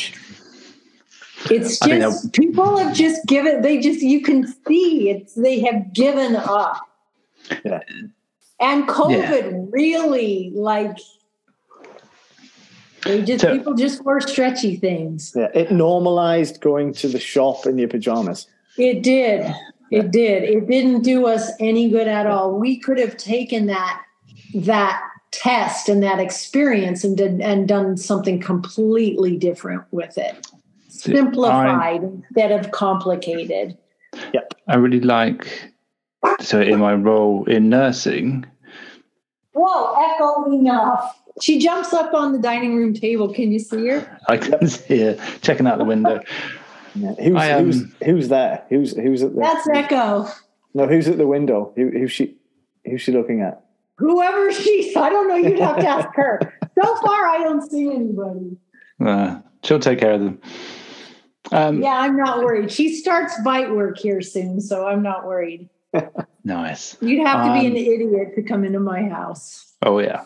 it's 1.49 1.79
just 1.79 2.33
people 2.33 2.77
have 2.77 2.93
just 2.93 3.25
given 3.25 3.61
they 3.61 3.79
just 3.79 4.01
you 4.01 4.21
can 4.21 4.45
see 4.67 5.09
it's 5.09 5.33
they 5.35 5.59
have 5.61 5.93
given 5.93 6.35
up. 6.35 6.77
Yeah. 7.63 7.81
And 8.59 8.87
COVID 8.87 9.51
yeah. 9.51 9.65
really 9.71 10.51
like 10.53 10.97
they 13.03 13.21
just 13.21 13.41
to, 13.41 13.51
people 13.51 13.73
just 13.73 14.03
wore 14.05 14.21
stretchy 14.21 14.75
things. 14.75 15.33
Yeah, 15.35 15.49
it 15.53 15.71
normalized 15.71 16.61
going 16.61 16.93
to 16.95 17.07
the 17.07 17.19
shop 17.19 17.65
in 17.65 17.77
your 17.77 17.87
pajamas. 17.87 18.47
It 18.77 19.03
did. 19.03 19.53
It 19.91 20.11
did. 20.11 20.43
It 20.43 20.67
didn't 20.67 21.01
do 21.01 21.27
us 21.27 21.51
any 21.59 21.89
good 21.89 22.07
at 22.07 22.25
all. 22.25 22.57
We 22.57 22.79
could 22.79 22.97
have 22.97 23.17
taken 23.17 23.65
that 23.67 24.01
that 24.53 25.01
test 25.31 25.89
and 25.89 26.03
that 26.03 26.19
experience 26.19 27.03
and 27.03 27.17
did 27.17 27.41
and 27.41 27.67
done 27.67 27.97
something 27.97 28.39
completely 28.39 29.37
different 29.37 29.83
with 29.91 30.17
it. 30.17 30.47
Simplified 30.89 32.01
I, 32.03 32.05
instead 32.05 32.51
of 32.51 32.71
complicated. 32.71 33.77
Yep. 34.33 34.53
I 34.67 34.75
really 34.75 34.99
like 34.99 35.47
so 36.39 36.61
in 36.61 36.79
my 36.79 36.93
role 36.93 37.45
in 37.45 37.69
nursing. 37.69 38.45
Whoa, 39.53 40.13
echo 40.13 40.51
enough. 40.51 41.20
She 41.39 41.59
jumps 41.59 41.93
up 41.93 42.13
on 42.13 42.33
the 42.33 42.39
dining 42.39 42.75
room 42.75 42.93
table. 42.93 43.33
Can 43.33 43.51
you 43.51 43.59
see 43.59 43.87
her? 43.87 44.19
I 44.27 44.37
can 44.37 44.67
see 44.67 44.99
her 45.01 45.17
checking 45.41 45.67
out 45.67 45.77
the 45.77 45.85
window. 45.85 46.21
Yeah. 46.95 47.13
Who's, 47.13 47.35
I, 47.35 47.51
um, 47.51 47.65
who's 47.65 47.93
who's 48.03 48.27
there? 48.27 48.65
Who's 48.69 48.95
who's 48.95 49.23
at 49.23 49.33
the? 49.33 49.41
That's 49.41 49.67
Echo. 49.69 50.27
No, 50.73 50.87
who's 50.87 51.07
at 51.07 51.17
the 51.17 51.27
window? 51.27 51.73
Who, 51.75 51.89
who's 51.89 52.11
she? 52.11 52.37
Who's 52.85 53.01
she 53.01 53.11
looking 53.11 53.41
at? 53.41 53.63
Whoever 53.97 54.51
she's. 54.51 54.95
I 54.95 55.09
don't 55.09 55.27
know. 55.27 55.35
You'd 55.35 55.59
have 55.59 55.77
to 55.77 55.87
ask 55.87 56.09
her. 56.15 56.39
So 56.81 56.95
far, 56.97 57.27
I 57.27 57.43
don't 57.43 57.69
see 57.69 57.87
anybody. 57.87 58.57
Uh, 58.99 59.39
she'll 59.63 59.79
take 59.79 59.99
care 59.99 60.13
of 60.13 60.21
them. 60.21 60.41
Um, 61.51 61.81
yeah, 61.81 61.95
I'm 61.99 62.17
not 62.17 62.39
worried. 62.39 62.71
She 62.71 62.95
starts 62.95 63.39
bite 63.43 63.71
work 63.71 63.97
here 63.97 64.21
soon, 64.21 64.61
so 64.61 64.87
I'm 64.87 65.01
not 65.01 65.25
worried. 65.25 65.69
nice. 66.43 66.97
You'd 67.01 67.25
have 67.25 67.45
to 67.45 67.53
be 67.53 67.67
um, 67.67 67.73
an 67.73 67.77
idiot 67.77 68.35
to 68.35 68.43
come 68.43 68.63
into 68.63 68.79
my 68.79 69.03
house. 69.03 69.73
Oh 69.83 69.99
yeah 69.99 70.23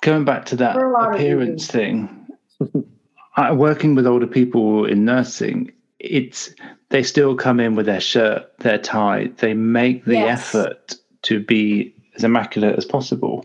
going 0.00 0.24
back 0.24 0.46
to 0.46 0.56
that 0.56 0.76
appearance 0.76 1.66
thing, 1.66 2.26
I, 3.36 3.52
working 3.52 3.94
with 3.94 4.06
older 4.06 4.26
people 4.26 4.84
in 4.84 5.04
nursing, 5.04 5.72
it's 5.98 6.54
they 6.90 7.02
still 7.02 7.34
come 7.34 7.60
in 7.60 7.74
with 7.74 7.86
their 7.86 8.00
shirt, 8.00 8.56
their 8.58 8.78
tie. 8.78 9.30
They 9.38 9.54
make 9.54 10.04
the 10.04 10.14
yes. 10.14 10.54
effort 10.54 10.94
to 11.22 11.40
be 11.40 11.94
as 12.14 12.24
immaculate 12.24 12.76
as 12.76 12.84
possible. 12.84 13.44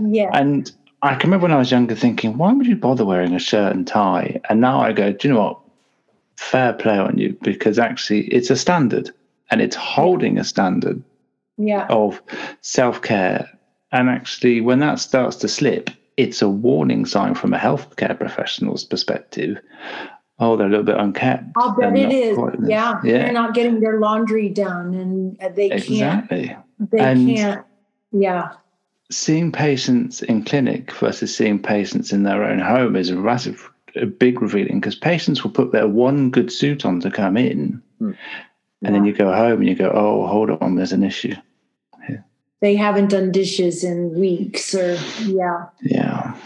Yeah. 0.00 0.30
And 0.32 0.70
I 1.02 1.14
can 1.14 1.30
remember 1.30 1.44
when 1.44 1.52
I 1.52 1.58
was 1.58 1.70
younger 1.70 1.94
thinking, 1.94 2.36
why 2.36 2.52
would 2.52 2.66
you 2.66 2.76
bother 2.76 3.04
wearing 3.04 3.34
a 3.34 3.38
shirt 3.38 3.74
and 3.74 3.86
tie? 3.86 4.40
And 4.48 4.60
now 4.60 4.80
I 4.80 4.92
go, 4.92 5.12
do 5.12 5.28
you 5.28 5.34
know 5.34 5.40
what? 5.40 5.60
Fair 6.36 6.72
play 6.72 6.98
on 6.98 7.18
you 7.18 7.36
because 7.42 7.78
actually 7.78 8.26
it's 8.28 8.50
a 8.50 8.56
standard 8.56 9.10
and 9.50 9.60
it's 9.60 9.76
holding 9.76 10.38
a 10.38 10.44
standard 10.44 11.02
yeah. 11.58 11.86
of 11.90 12.22
self 12.62 13.02
care. 13.02 13.50
And 13.92 14.08
actually, 14.08 14.60
when 14.60 14.78
that 14.80 15.00
starts 15.00 15.36
to 15.36 15.48
slip, 15.48 15.90
it's 16.16 16.42
a 16.42 16.48
warning 16.48 17.06
sign 17.06 17.34
from 17.34 17.54
a 17.54 17.58
healthcare 17.58 18.18
professional's 18.18 18.84
perspective. 18.84 19.58
Oh, 20.38 20.56
they're 20.56 20.68
a 20.68 20.70
little 20.70 20.84
bit 20.84 20.96
unkept. 20.96 21.44
I'll 21.56 21.74
bet 21.74 21.96
it 21.96 22.12
is. 22.12 22.38
Yeah. 22.66 23.00
yeah. 23.04 23.24
They're 23.24 23.32
not 23.32 23.54
getting 23.54 23.80
their 23.80 24.00
laundry 24.00 24.48
done 24.48 24.94
and 24.94 25.56
they 25.56 25.70
exactly. 25.70 26.48
can't. 26.48 26.90
They 26.90 26.98
and 26.98 27.28
can't. 27.28 27.66
Yeah. 28.12 28.52
Seeing 29.10 29.50
patients 29.52 30.22
in 30.22 30.44
clinic 30.44 30.92
versus 30.92 31.36
seeing 31.36 31.60
patients 31.60 32.12
in 32.12 32.22
their 32.22 32.44
own 32.44 32.60
home 32.60 32.96
is 32.96 33.10
a 33.10 33.16
massive, 33.16 33.68
a 33.96 34.06
big 34.06 34.40
revealing 34.40 34.80
because 34.80 34.94
patients 34.94 35.42
will 35.42 35.50
put 35.50 35.72
their 35.72 35.88
one 35.88 36.30
good 36.30 36.52
suit 36.52 36.86
on 36.86 37.00
to 37.00 37.10
come 37.10 37.36
in. 37.36 37.82
Hmm. 37.98 38.04
And 38.06 38.16
yeah. 38.82 38.90
then 38.92 39.04
you 39.04 39.12
go 39.12 39.32
home 39.34 39.60
and 39.60 39.68
you 39.68 39.74
go, 39.74 39.90
oh, 39.92 40.26
hold 40.26 40.50
on, 40.50 40.76
there's 40.76 40.92
an 40.92 41.02
issue 41.02 41.34
they 42.60 42.76
haven't 42.76 43.08
done 43.08 43.32
dishes 43.32 43.84
in 43.84 44.14
weeks 44.18 44.74
or 44.74 44.98
yeah 45.24 45.66
yeah 45.82 46.36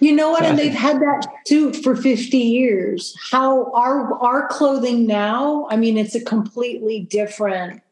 you 0.00 0.12
know 0.12 0.30
what 0.30 0.44
and 0.44 0.58
they've 0.58 0.72
had 0.72 1.00
that 1.00 1.26
suit 1.46 1.76
for 1.76 1.96
50 1.96 2.36
years 2.36 3.16
how 3.30 3.70
our 3.72 4.12
our 4.20 4.48
clothing 4.48 5.06
now 5.06 5.66
i 5.70 5.76
mean 5.76 5.96
it's 5.96 6.14
a 6.14 6.24
completely 6.24 7.00
different 7.00 7.82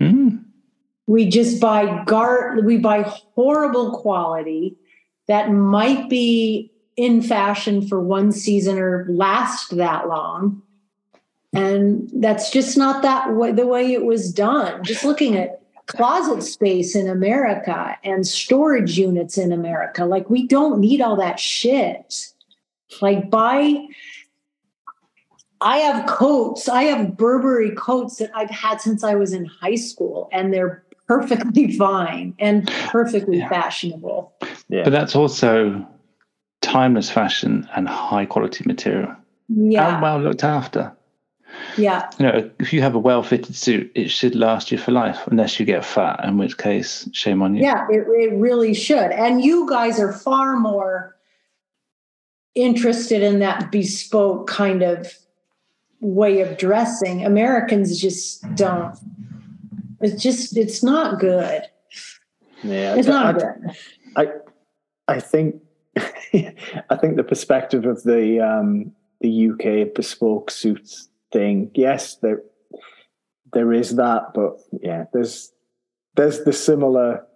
mm. 0.00 0.42
we 1.06 1.28
just 1.28 1.60
buy 1.60 2.02
gar 2.04 2.60
we 2.62 2.78
buy 2.78 3.02
horrible 3.34 3.98
quality 3.98 4.76
that 5.26 5.50
might 5.50 6.08
be 6.08 6.70
in 6.96 7.22
fashion 7.22 7.86
for 7.86 8.00
one 8.00 8.32
season 8.32 8.78
or 8.78 9.06
last 9.08 9.76
that 9.76 10.08
long. 10.08 10.62
And 11.52 12.10
that's 12.14 12.50
just 12.50 12.76
not 12.76 13.02
that 13.02 13.34
way, 13.34 13.52
the 13.52 13.66
way 13.66 13.92
it 13.92 14.04
was 14.04 14.32
done. 14.32 14.82
Just 14.82 15.04
looking 15.04 15.36
at 15.36 15.62
closet 15.86 16.42
space 16.42 16.96
in 16.96 17.08
America 17.08 17.96
and 18.04 18.26
storage 18.26 18.98
units 18.98 19.38
in 19.38 19.52
America, 19.52 20.04
like 20.04 20.30
we 20.30 20.46
don't 20.46 20.80
need 20.80 21.00
all 21.00 21.16
that 21.16 21.38
shit. 21.38 22.28
Like 23.00 23.30
buy 23.30 23.86
I 25.60 25.78
have 25.78 26.06
coats, 26.06 26.68
I 26.68 26.84
have 26.84 27.16
Burberry 27.16 27.70
coats 27.70 28.16
that 28.16 28.30
I've 28.34 28.50
had 28.50 28.82
since 28.82 29.02
I 29.02 29.14
was 29.14 29.32
in 29.32 29.46
high 29.46 29.76
school 29.76 30.28
and 30.30 30.52
they're 30.52 30.84
perfectly 31.08 31.72
fine 31.78 32.34
and 32.38 32.68
perfectly 32.88 33.38
yeah. 33.38 33.48
fashionable. 33.48 34.32
Yeah. 34.68 34.84
But 34.84 34.90
that's 34.90 35.16
also 35.16 35.86
timeless 36.60 37.10
fashion 37.10 37.68
and 37.74 37.88
high 37.88 38.26
quality 38.26 38.64
material. 38.66 39.14
Yeah. 39.48 39.94
And 39.94 40.02
well 40.02 40.20
looked 40.20 40.44
after. 40.44 40.92
Yeah. 41.76 42.08
You 42.18 42.26
know, 42.26 42.50
if 42.58 42.72
you 42.72 42.82
have 42.82 42.94
a 42.94 42.98
well 42.98 43.22
fitted 43.22 43.56
suit, 43.56 43.90
it 43.94 44.10
should 44.10 44.34
last 44.34 44.70
you 44.70 44.78
for 44.78 44.92
life, 44.92 45.26
unless 45.26 45.58
you 45.58 45.66
get 45.66 45.84
fat, 45.84 46.24
in 46.24 46.38
which 46.38 46.56
case, 46.58 47.08
shame 47.12 47.42
on 47.42 47.56
you. 47.56 47.62
Yeah, 47.62 47.86
it, 47.90 48.06
it 48.08 48.34
really 48.34 48.74
should. 48.74 49.10
And 49.10 49.42
you 49.42 49.68
guys 49.68 49.98
are 49.98 50.12
far 50.12 50.56
more 50.56 51.16
interested 52.54 53.22
in 53.22 53.40
that 53.40 53.72
bespoke 53.72 54.46
kind 54.46 54.82
of 54.82 55.12
way 56.00 56.40
of 56.40 56.56
dressing. 56.56 57.24
Americans 57.24 58.00
just 58.00 58.42
don't. 58.54 58.96
It's 60.00 60.22
just, 60.22 60.56
it's 60.56 60.82
not 60.82 61.18
good. 61.18 61.62
Yeah. 62.62 62.94
It's 62.94 63.08
not 63.08 63.26
I, 63.26 63.38
good. 63.38 63.76
I, 64.16 64.28
I 65.08 65.20
think, 65.20 65.60
I 65.96 66.96
think 67.00 67.16
the 67.16 67.24
perspective 67.24 67.84
of 67.86 68.02
the, 68.04 68.40
um, 68.40 68.92
the 69.20 69.50
UK 69.50 69.94
bespoke 69.94 70.50
suits 70.50 71.08
thing. 71.34 71.70
Yes, 71.74 72.16
there 72.16 72.40
there 73.52 73.72
is 73.72 73.96
that, 73.96 74.32
but 74.34 74.58
yeah, 74.80 75.04
there's 75.12 75.52
there's 76.16 76.44
the 76.44 76.52
similar. 76.52 77.26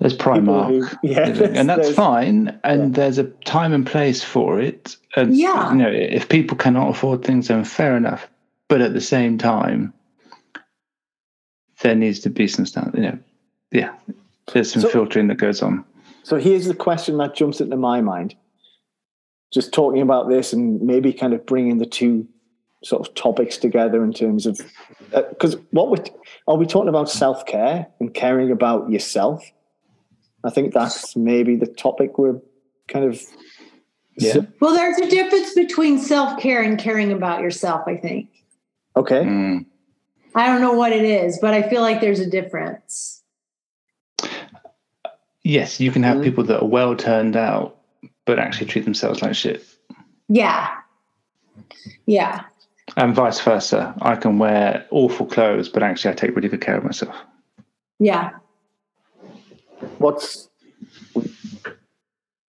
There's 0.00 0.16
Primark, 0.16 0.68
who, 0.68 0.96
yeah, 1.08 1.26
and 1.28 1.68
that's 1.68 1.92
fine. 1.92 2.58
And 2.64 2.82
yeah. 2.82 2.96
there's 2.96 3.18
a 3.18 3.24
time 3.44 3.74
and 3.74 3.86
place 3.86 4.24
for 4.24 4.58
it. 4.58 4.96
And 5.14 5.36
yeah, 5.36 5.70
you 5.70 5.78
know, 5.78 5.90
if 5.90 6.30
people 6.30 6.56
cannot 6.56 6.88
afford 6.88 7.22
things, 7.22 7.48
then 7.48 7.64
fair 7.64 7.96
enough. 7.96 8.28
But 8.68 8.80
at 8.80 8.94
the 8.94 9.00
same 9.00 9.36
time, 9.36 9.92
there 11.82 11.94
needs 11.94 12.20
to 12.20 12.30
be 12.30 12.48
some 12.48 12.64
standard. 12.64 12.96
You 12.96 13.02
know, 13.02 13.18
yeah, 13.70 13.94
there's 14.52 14.72
some 14.72 14.82
so, 14.82 14.88
filtering 14.88 15.28
that 15.28 15.36
goes 15.36 15.60
on. 15.60 15.84
So 16.22 16.38
here's 16.38 16.66
the 16.66 16.74
question 16.74 17.18
that 17.18 17.34
jumps 17.34 17.60
into 17.60 17.76
my 17.76 18.00
mind. 18.00 18.34
Just 19.52 19.74
talking 19.74 20.00
about 20.00 20.30
this 20.30 20.54
and 20.54 20.80
maybe 20.80 21.12
kind 21.12 21.34
of 21.34 21.44
bringing 21.44 21.76
the 21.76 21.86
two 21.86 22.26
sort 22.84 23.06
of 23.06 23.14
topics 23.14 23.56
together 23.56 24.02
in 24.04 24.12
terms 24.12 24.46
of 24.46 24.60
because 25.10 25.54
uh, 25.54 25.58
what 25.70 25.90
we 25.90 25.98
are 26.48 26.56
we 26.56 26.66
talking 26.66 26.88
about 26.88 27.08
self 27.08 27.46
care 27.46 27.86
and 28.00 28.12
caring 28.12 28.50
about 28.50 28.90
yourself? 28.90 29.44
I 30.44 30.50
think 30.50 30.74
that's 30.74 31.14
maybe 31.16 31.56
the 31.56 31.66
topic 31.66 32.18
we're 32.18 32.40
kind 32.88 33.04
of. 33.04 33.22
Yeah. 34.18 34.40
Well, 34.60 34.74
there's 34.74 34.98
a 34.98 35.08
difference 35.08 35.54
between 35.54 35.98
self 35.98 36.40
care 36.40 36.62
and 36.62 36.78
caring 36.78 37.12
about 37.12 37.40
yourself. 37.40 37.82
I 37.86 37.96
think. 37.96 38.28
Okay. 38.96 39.24
Mm. 39.24 39.66
I 40.34 40.46
don't 40.46 40.60
know 40.60 40.72
what 40.72 40.92
it 40.92 41.04
is, 41.04 41.38
but 41.40 41.54
I 41.54 41.68
feel 41.68 41.82
like 41.82 42.00
there's 42.00 42.20
a 42.20 42.28
difference. 42.28 43.22
Yes, 45.44 45.80
you 45.80 45.90
can 45.90 46.02
have 46.02 46.18
mm. 46.18 46.24
people 46.24 46.44
that 46.44 46.62
are 46.62 46.68
well 46.68 46.96
turned 46.96 47.36
out, 47.36 47.78
but 48.24 48.38
actually 48.38 48.66
treat 48.66 48.84
themselves 48.84 49.22
like 49.22 49.34
shit. 49.34 49.64
Yeah. 50.28 50.68
Yeah 52.06 52.44
and 52.96 53.14
vice 53.14 53.40
versa. 53.40 53.94
I 54.02 54.16
can 54.16 54.38
wear 54.38 54.86
awful 54.90 55.26
clothes, 55.26 55.68
but 55.68 55.82
actually, 55.82 56.12
I 56.12 56.14
take 56.14 56.36
really 56.36 56.48
good 56.48 56.60
care 56.60 56.76
of 56.76 56.84
myself. 56.84 57.14
Yeah. 57.98 58.30
What's 59.98 60.48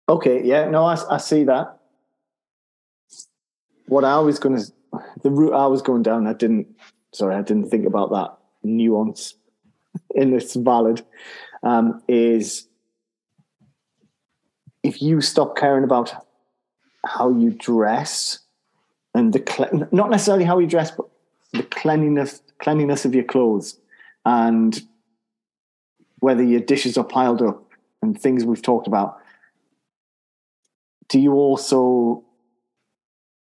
okay? 0.08 0.42
Yeah, 0.44 0.68
no, 0.68 0.84
I, 0.84 0.98
I 1.10 1.18
see 1.18 1.44
that. 1.44 1.78
What 3.86 4.04
I 4.04 4.18
was 4.20 4.38
going 4.38 4.56
to, 4.56 4.72
the 5.22 5.30
route 5.30 5.52
I 5.54 5.66
was 5.66 5.82
going 5.82 6.02
down, 6.02 6.26
I 6.26 6.32
didn't. 6.32 6.68
Sorry, 7.12 7.34
I 7.34 7.42
didn't 7.42 7.70
think 7.70 7.86
about 7.86 8.10
that 8.10 8.36
nuance. 8.62 9.34
in 10.14 10.30
this 10.30 10.54
valid. 10.54 11.04
Um, 11.62 12.02
is 12.08 12.66
if 14.82 15.02
you 15.02 15.20
stop 15.20 15.56
caring 15.56 15.84
about 15.84 16.14
how 17.04 17.30
you 17.30 17.50
dress 17.50 18.38
and 19.14 19.32
the 19.32 19.88
not 19.92 20.10
necessarily 20.10 20.44
how 20.44 20.58
you 20.58 20.66
dress, 20.66 20.90
but 20.90 21.06
the 21.52 21.62
cleanliness 21.64 22.42
cleanliness 22.58 23.04
of 23.04 23.14
your 23.14 23.24
clothes 23.24 23.78
and 24.24 24.82
whether 26.20 26.42
your 26.42 26.60
dishes 26.60 26.98
are 26.98 27.04
piled 27.04 27.42
up 27.42 27.64
and 28.02 28.20
things 28.20 28.44
we've 28.44 28.62
talked 28.62 28.86
about. 28.86 29.18
Do 31.08 31.18
you 31.18 31.32
also 31.32 32.22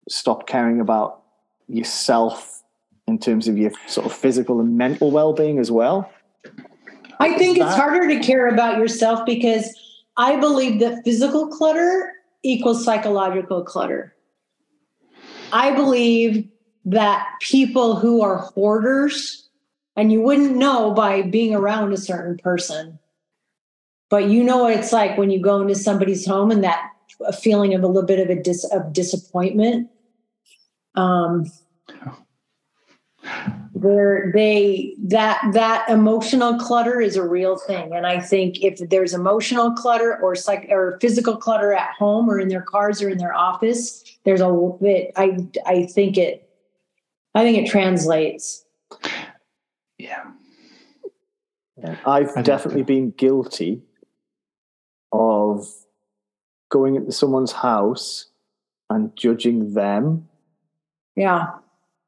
stop 0.09 0.47
caring 0.47 0.79
about 0.79 1.23
yourself 1.67 2.63
in 3.07 3.17
terms 3.17 3.47
of 3.47 3.57
your 3.57 3.71
sort 3.87 4.05
of 4.05 4.13
physical 4.13 4.59
and 4.59 4.77
mental 4.77 5.11
well-being 5.11 5.57
as 5.57 5.71
well? 5.71 6.11
I 7.19 7.37
think 7.37 7.57
it's 7.57 7.75
harder 7.75 8.07
to 8.07 8.19
care 8.19 8.47
about 8.47 8.77
yourself 8.77 9.25
because 9.25 9.73
I 10.17 10.35
believe 10.35 10.79
that 10.81 11.03
physical 11.03 11.47
clutter 11.47 12.13
equals 12.43 12.83
psychological 12.83 13.63
clutter. 13.63 14.14
I 15.51 15.71
believe 15.75 16.47
that 16.85 17.27
people 17.41 17.95
who 17.95 18.21
are 18.21 18.37
hoarders, 18.37 19.49
and 19.95 20.11
you 20.11 20.21
wouldn't 20.21 20.55
know 20.55 20.91
by 20.91 21.21
being 21.23 21.55
around 21.55 21.93
a 21.93 21.97
certain 21.97 22.37
person, 22.37 22.99
but 24.09 24.29
you 24.29 24.43
know 24.43 24.57
what 24.57 24.73
it's 24.77 24.93
like 24.93 25.17
when 25.17 25.31
you 25.31 25.39
go 25.39 25.61
into 25.61 25.75
somebody's 25.75 26.25
home 26.25 26.51
and 26.51 26.63
that 26.63 26.91
feeling 27.39 27.73
of 27.73 27.83
a 27.83 27.87
little 27.87 28.05
bit 28.05 28.19
of 28.19 28.29
a 28.29 28.41
dis- 28.41 28.69
of 28.71 28.93
disappointment. 28.93 29.89
Um, 30.95 31.51
where 33.73 34.31
they 34.33 34.95
that 34.97 35.41
that 35.53 35.87
emotional 35.89 36.57
clutter 36.57 37.01
is 37.01 37.15
a 37.15 37.23
real 37.23 37.57
thing. 37.57 37.93
And 37.93 38.07
i 38.07 38.19
think 38.19 38.63
if 38.63 38.79
there's 38.89 39.13
emotional 39.13 39.71
clutter 39.73 40.17
or 40.21 40.35
psych 40.35 40.67
or 40.69 40.97
physical 41.01 41.35
clutter 41.37 41.73
at 41.73 41.93
home 41.93 42.29
or 42.29 42.39
in 42.39 42.47
their 42.47 42.61
cars 42.61 43.01
or 43.01 43.09
in 43.09 43.17
their 43.17 43.33
office 43.33 44.03
there's 44.23 44.41
a 44.41 44.77
bit 44.81 45.11
i 45.15 45.37
i 45.65 45.85
think 45.85 46.17
it 46.17 46.49
i 47.33 47.43
think 47.43 47.57
it 47.57 47.69
translates. 47.69 48.65
Yeah. 49.97 50.25
I've 52.05 52.43
definitely 52.43 52.83
been 52.83 53.11
guilty 53.11 53.81
of 55.11 55.67
going 56.69 56.95
into 56.95 57.11
someone's 57.11 57.51
house 57.51 58.27
and 58.89 59.15
judging 59.15 59.73
them 59.73 60.27
yeah. 61.15 61.51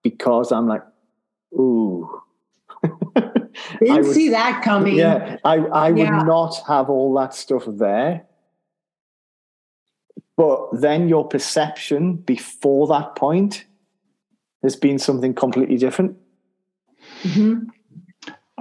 because 0.03 0.51
i'm 0.51 0.67
like 0.67 0.83
ooh. 1.53 2.21
Didn't 3.79 4.05
would, 4.05 4.13
see 4.13 4.29
that 4.29 4.63
coming. 4.63 4.95
Yeah, 4.95 5.37
I, 5.43 5.55
I 5.57 5.91
would 5.91 5.99
yeah. 5.99 6.23
not 6.23 6.55
have 6.67 6.89
all 6.89 7.13
that 7.15 7.33
stuff 7.33 7.63
there. 7.67 8.25
But 10.35 10.69
then 10.71 11.09
your 11.09 11.27
perception 11.27 12.17
before 12.17 12.87
that 12.87 13.15
point 13.15 13.65
has 14.61 14.75
been 14.75 14.99
something 14.99 15.33
completely 15.33 15.77
different. 15.77 16.15
Mm-hmm. 17.23 17.69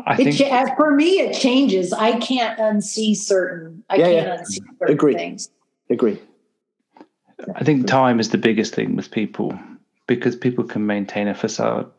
I 0.06 0.16
think 0.16 0.40
it, 0.40 0.76
for 0.76 0.94
me, 0.94 1.20
it 1.20 1.38
changes. 1.38 1.92
I 1.92 2.18
can't 2.18 2.58
unsee 2.58 3.16
certain. 3.16 3.82
I 3.90 3.96
yeah, 3.96 4.04
can't 4.04 4.26
yeah. 4.26 4.36
unsee 4.36 4.78
certain 4.78 4.94
Agree. 4.94 5.14
things. 5.14 5.50
Agree. 5.90 6.20
I 7.54 7.64
think 7.64 7.86
time 7.86 8.20
is 8.20 8.30
the 8.30 8.38
biggest 8.38 8.74
thing 8.74 8.96
with 8.96 9.10
people 9.10 9.58
because 10.06 10.36
people 10.36 10.64
can 10.64 10.86
maintain 10.86 11.28
a 11.28 11.34
facade 11.34 11.90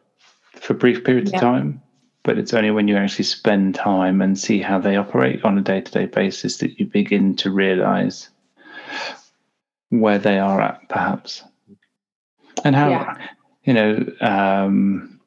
for 0.62 0.74
brief 0.74 1.04
periods 1.04 1.32
yeah. 1.32 1.38
of 1.38 1.42
time, 1.42 1.82
but 2.24 2.38
it's 2.38 2.54
only 2.54 2.72
when 2.72 2.88
you 2.88 2.98
actually 2.98 3.26
spend 3.26 3.76
time 3.76 4.22
and 4.22 4.38
see 4.38 4.60
how 4.60 4.80
they 4.80 4.96
operate 4.96 5.44
on 5.44 5.58
a 5.58 5.62
day 5.62 5.82
to 5.82 5.92
day 5.92 6.06
basis 6.06 6.58
that 6.58 6.80
you 6.80 6.86
begin 6.86 7.36
to 7.38 7.52
realize 7.52 8.30
where 9.90 10.20
they 10.20 10.38
are 10.40 10.60
at, 10.62 10.88
perhaps, 10.90 11.44
and 12.64 12.76
how 12.76 12.90
yeah. 12.90 13.28
you 13.64 13.74
know 13.74 14.06
um, 14.22 15.20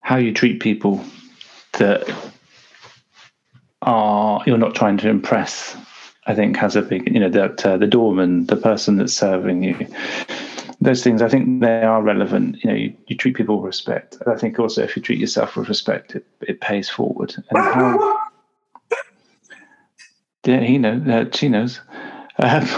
how 0.00 0.16
you 0.16 0.32
treat 0.32 0.60
people 0.60 1.04
that 1.74 2.08
are 3.82 4.42
you're 4.46 4.58
not 4.58 4.74
trying 4.74 4.96
to 4.98 5.08
impress. 5.08 5.76
I 6.28 6.34
think 6.34 6.56
has 6.56 6.74
a 6.74 6.82
big, 6.82 7.12
you 7.14 7.20
know, 7.20 7.28
that 7.28 7.64
uh, 7.64 7.76
the 7.76 7.86
doorman, 7.86 8.46
the 8.46 8.56
person 8.56 8.96
that's 8.96 9.14
serving 9.14 9.62
you, 9.62 9.86
those 10.86 11.02
things, 11.02 11.20
I 11.20 11.28
think 11.28 11.60
they 11.60 11.82
are 11.82 12.00
relevant. 12.00 12.62
You 12.62 12.70
know, 12.70 12.76
you, 12.76 12.96
you 13.08 13.16
treat 13.16 13.36
people 13.36 13.56
with 13.56 13.66
respect. 13.66 14.16
I 14.26 14.36
think 14.36 14.58
also 14.58 14.82
if 14.82 14.96
you 14.96 15.02
treat 15.02 15.18
yourself 15.18 15.56
with 15.56 15.68
respect, 15.68 16.14
it, 16.14 16.24
it 16.40 16.60
pays 16.60 16.88
forward. 16.88 17.34
And 17.50 17.58
how 17.58 18.18
Yeah, 20.46 20.60
he 20.60 20.78
knows. 20.78 21.06
Uh, 21.08 21.24
she 21.32 21.48
knows. 21.48 21.80
Um, 22.38 22.68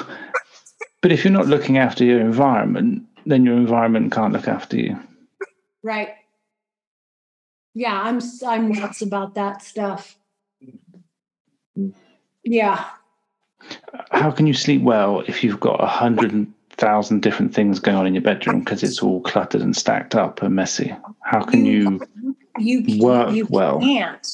but 1.03 1.13
if 1.13 1.23
you're 1.23 1.33
not 1.33 1.49
looking 1.49 1.77
after 1.77 2.03
your 2.03 2.19
environment, 2.21 3.05
then 3.27 3.45
your 3.45 3.57
environment 3.57 4.11
can't 4.11 4.33
look 4.33 4.49
after 4.49 4.79
you. 4.79 4.99
Right. 5.83 6.09
Yeah, 7.75 8.01
I'm 8.01 8.21
I'm 8.47 8.73
nuts 8.73 9.03
about 9.03 9.35
that 9.35 9.63
stuff. 9.63 10.17
Yeah. 12.43 12.87
How 14.11 14.31
can 14.31 14.47
you 14.47 14.55
sleep 14.55 14.81
well 14.81 15.21
if 15.29 15.45
you've 15.45 15.61
got 15.61 15.85
a 15.85 15.87
hundred 15.87 16.47
thousand 16.79 17.21
different 17.21 17.55
things 17.55 17.81
going 17.81 17.97
on 17.97 18.07
in 18.07 18.15
your 18.15 18.23
bedroom 18.23 18.61
because 18.61 18.83
it's 18.83 19.03
all 19.03 19.21
cluttered 19.21 19.61
and 19.61 19.77
stacked 19.77 20.15
up 20.15 20.43
and 20.43 20.55
messy? 20.55 20.95
How 21.23 21.43
can 21.43 21.65
you, 21.65 22.01
you, 22.59 22.81
you 22.81 23.03
work 23.03 23.35
you 23.35 23.47
well? 23.51 23.81
Can't. 23.81 24.27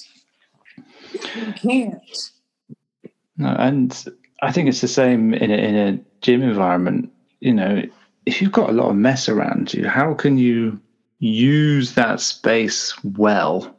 You 1.12 1.52
can't. 1.54 2.30
No, 3.36 3.48
and 3.58 4.04
I 4.42 4.52
think 4.52 4.68
it's 4.68 4.80
the 4.80 4.88
same 4.88 5.34
in 5.34 5.50
a, 5.50 5.54
in 5.54 5.74
a 5.74 5.98
gym 6.20 6.42
environment. 6.42 7.10
You 7.40 7.54
know, 7.54 7.82
if 8.26 8.40
you've 8.40 8.52
got 8.52 8.70
a 8.70 8.74
lot 8.74 8.90
of 8.90 8.96
mess 8.96 9.28
around 9.28 9.74
you, 9.74 9.88
how 9.88 10.14
can 10.14 10.38
you 10.38 10.80
use 11.18 11.94
that 11.94 12.20
space 12.20 12.94
well 13.02 13.74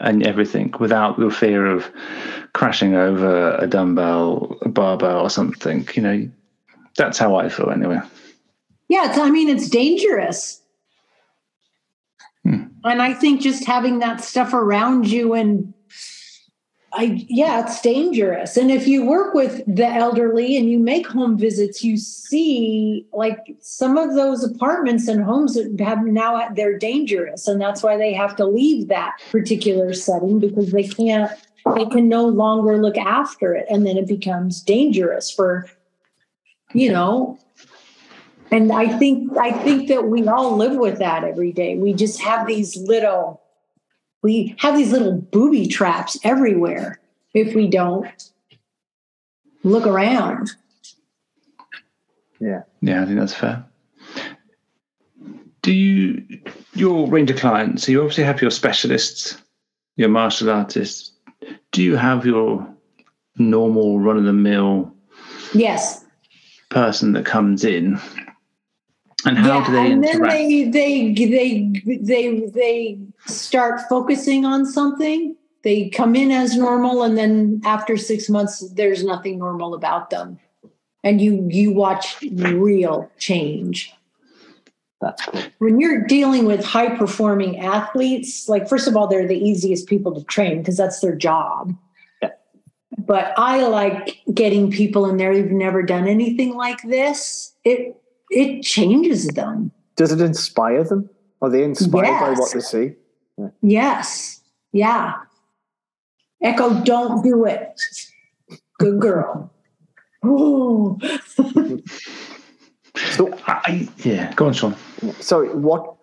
and 0.00 0.26
everything 0.26 0.74
without 0.78 1.18
the 1.18 1.30
fear 1.30 1.66
of 1.66 1.90
crashing 2.52 2.94
over 2.94 3.56
a 3.56 3.66
dumbbell, 3.66 4.58
a 4.62 4.68
barbell, 4.68 5.20
or 5.20 5.30
something? 5.30 5.88
You 5.94 6.02
know, 6.02 6.30
that's 6.96 7.18
how 7.18 7.36
I 7.36 7.48
feel 7.48 7.70
anyway. 7.70 8.00
Yeah, 8.88 9.08
it's, 9.08 9.18
I 9.18 9.30
mean, 9.30 9.48
it's 9.48 9.68
dangerous. 9.68 10.60
Hmm. 12.44 12.64
And 12.84 13.00
I 13.00 13.14
think 13.14 13.40
just 13.40 13.64
having 13.64 14.00
that 14.00 14.22
stuff 14.22 14.52
around 14.52 15.06
you 15.06 15.34
and 15.34 15.72
I 16.94 17.26
yeah, 17.28 17.64
it's 17.64 17.80
dangerous. 17.80 18.56
And 18.56 18.70
if 18.70 18.86
you 18.86 19.04
work 19.04 19.34
with 19.34 19.62
the 19.66 19.86
elderly 19.86 20.56
and 20.56 20.70
you 20.70 20.78
make 20.78 21.08
home 21.08 21.36
visits, 21.36 21.82
you 21.82 21.96
see 21.96 23.04
like 23.12 23.56
some 23.60 23.98
of 23.98 24.14
those 24.14 24.44
apartments 24.44 25.08
and 25.08 25.22
homes 25.24 25.58
have 25.80 26.04
now 26.04 26.48
they're 26.50 26.78
dangerous, 26.78 27.48
and 27.48 27.60
that's 27.60 27.82
why 27.82 27.96
they 27.96 28.12
have 28.12 28.36
to 28.36 28.46
leave 28.46 28.88
that 28.88 29.16
particular 29.32 29.92
setting 29.92 30.38
because 30.38 30.70
they 30.70 30.84
can't 30.84 31.32
they 31.74 31.86
can 31.86 32.08
no 32.08 32.26
longer 32.26 32.80
look 32.80 32.96
after 32.96 33.54
it, 33.54 33.66
and 33.68 33.84
then 33.84 33.96
it 33.96 34.06
becomes 34.06 34.62
dangerous 34.62 35.32
for 35.32 35.66
you 36.74 36.92
know. 36.92 37.38
And 38.50 38.70
I 38.70 38.98
think 38.98 39.36
I 39.38 39.50
think 39.50 39.88
that 39.88 40.06
we 40.06 40.28
all 40.28 40.56
live 40.56 40.76
with 40.76 40.98
that 40.98 41.24
every 41.24 41.52
day. 41.52 41.78
We 41.78 41.94
just 41.94 42.20
have 42.20 42.46
these 42.46 42.76
little 42.76 43.40
we 44.22 44.54
have 44.58 44.76
these 44.76 44.92
little 44.92 45.14
booby 45.14 45.66
traps 45.66 46.18
everywhere 46.22 47.00
if 47.32 47.54
we 47.54 47.68
don't 47.68 48.06
look 49.62 49.86
around. 49.86 50.50
Yeah. 52.40 52.62
Yeah, 52.80 53.02
I 53.02 53.06
think 53.06 53.18
that's 53.18 53.34
fair. 53.34 53.64
Do 55.62 55.72
you, 55.72 56.42
your 56.74 57.08
range 57.08 57.30
of 57.30 57.38
clients, 57.38 57.84
so 57.84 57.92
you 57.92 58.00
obviously 58.00 58.24
have 58.24 58.42
your 58.42 58.50
specialists, 58.50 59.38
your 59.96 60.10
martial 60.10 60.50
artists. 60.50 61.12
Do 61.72 61.82
you 61.82 61.96
have 61.96 62.26
your 62.26 62.66
normal 63.38 63.98
run 63.98 64.18
of 64.18 64.24
the 64.24 64.32
mill 64.34 64.94
Yes. 65.54 66.03
Person 66.74 67.12
that 67.12 67.24
comes 67.24 67.64
in? 67.64 67.98
And 69.24 69.38
how 69.38 69.60
yeah, 69.60 69.66
do 69.66 69.72
they 69.72 69.92
and 69.92 70.04
interact? 70.04 70.32
then 70.32 70.32
they 70.32 70.64
they 70.64 71.12
they 71.14 71.96
they 71.96 72.40
they 72.40 72.98
start 73.26 73.80
focusing 73.88 74.44
on 74.44 74.66
something. 74.66 75.34
They 75.62 75.88
come 75.88 76.14
in 76.14 76.30
as 76.30 76.56
normal, 76.56 77.02
and 77.02 77.16
then 77.16 77.62
after 77.64 77.96
six 77.96 78.28
months, 78.28 78.60
there's 78.72 79.02
nothing 79.02 79.38
normal 79.38 79.72
about 79.72 80.10
them, 80.10 80.38
and 81.02 81.22
you 81.22 81.46
you 81.50 81.72
watch 81.72 82.20
real 82.20 83.10
change. 83.18 83.94
That's 85.00 85.24
cool. 85.24 85.42
When 85.58 85.80
you're 85.80 86.04
dealing 86.04 86.44
with 86.44 86.62
high 86.62 86.94
performing 86.94 87.60
athletes, 87.60 88.46
like 88.48 88.68
first 88.68 88.86
of 88.86 88.96
all, 88.96 89.06
they're 89.06 89.26
the 89.28 89.38
easiest 89.38 89.86
people 89.86 90.14
to 90.14 90.24
train 90.24 90.58
because 90.58 90.76
that's 90.76 91.00
their 91.00 91.16
job. 91.16 91.74
Yeah. 92.96 93.04
But 93.06 93.34
I 93.36 93.66
like 93.66 94.20
getting 94.32 94.70
people 94.70 95.06
in 95.06 95.16
there 95.16 95.32
who've 95.32 95.50
never 95.50 95.82
done 95.82 96.08
anything 96.08 96.54
like 96.54 96.82
this. 96.82 97.54
It 97.64 97.96
it 98.30 98.62
changes 98.62 99.28
them. 99.28 99.70
Does 99.96 100.12
it 100.12 100.20
inspire 100.20 100.84
them? 100.84 101.08
Are 101.40 101.50
they 101.50 101.62
inspired 101.62 102.20
by 102.20 102.32
what 102.32 102.52
they 102.52 102.60
see? 102.60 102.92
Yes. 103.62 104.40
Yeah. 104.72 105.14
Echo, 106.42 106.82
don't 106.82 107.22
do 107.22 107.44
it. 107.44 107.80
Good 108.78 109.00
girl. 109.00 109.52
Ooh. 110.24 110.98
So, 112.96 113.36
I, 113.46 113.88
yeah, 113.98 114.32
go 114.34 114.46
on, 114.46 114.52
Sean. 114.52 114.76
sorry, 115.20 115.48
what? 115.48 115.96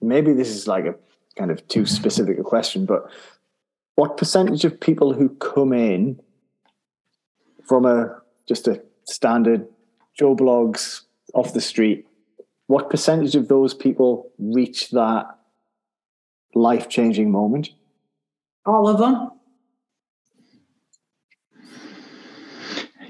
Maybe 0.00 0.32
this 0.32 0.48
is 0.48 0.66
like 0.66 0.84
a 0.84 0.94
kind 1.38 1.52
of 1.52 1.66
too 1.68 1.86
specific 1.86 2.36
a 2.38 2.42
question, 2.42 2.84
but 2.84 3.08
what 3.96 4.16
percentage 4.16 4.64
of 4.64 4.78
people 4.78 5.12
who 5.12 5.30
come 5.30 5.72
in 5.72 6.20
from 7.64 7.84
a 7.84 8.20
just 8.46 8.68
a 8.68 8.80
standard 9.04 9.66
Joe 10.16 10.36
Bloggs 10.36 11.02
off 11.34 11.52
the 11.52 11.60
street, 11.60 12.06
what 12.68 12.88
percentage 12.90 13.34
of 13.34 13.48
those 13.48 13.74
people 13.74 14.30
reach 14.38 14.90
that 14.90 15.26
life 16.54 16.88
changing 16.88 17.30
moment? 17.30 17.70
All 18.64 18.88
of 18.88 18.98
them. 18.98 19.30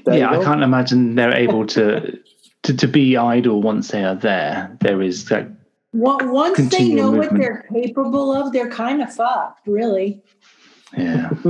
There 0.05 0.19
yeah, 0.19 0.31
I 0.31 0.43
can't 0.43 0.63
imagine 0.63 1.17
they're 1.17 1.35
able 1.35 1.67
to, 1.67 2.19
to 2.63 2.77
to 2.77 2.87
be 2.87 3.17
idle 3.17 3.61
once 3.61 3.89
they 3.89 4.05
are 4.05 4.15
there. 4.15 4.77
There 4.81 5.03
is 5.03 5.25
that 5.27 5.49
One- 5.91 6.31
Once 6.31 6.57
they 6.57 6.63
Continual 6.69 7.13
know 7.13 7.19
what 7.19 7.35
they're 7.35 7.67
capable 7.73 8.33
of, 8.33 8.53
they're 8.53 8.71
kind 8.71 9.03
of 9.03 9.13
fucked, 9.13 9.67
really. 9.67 10.23
Yeah. 10.97 11.31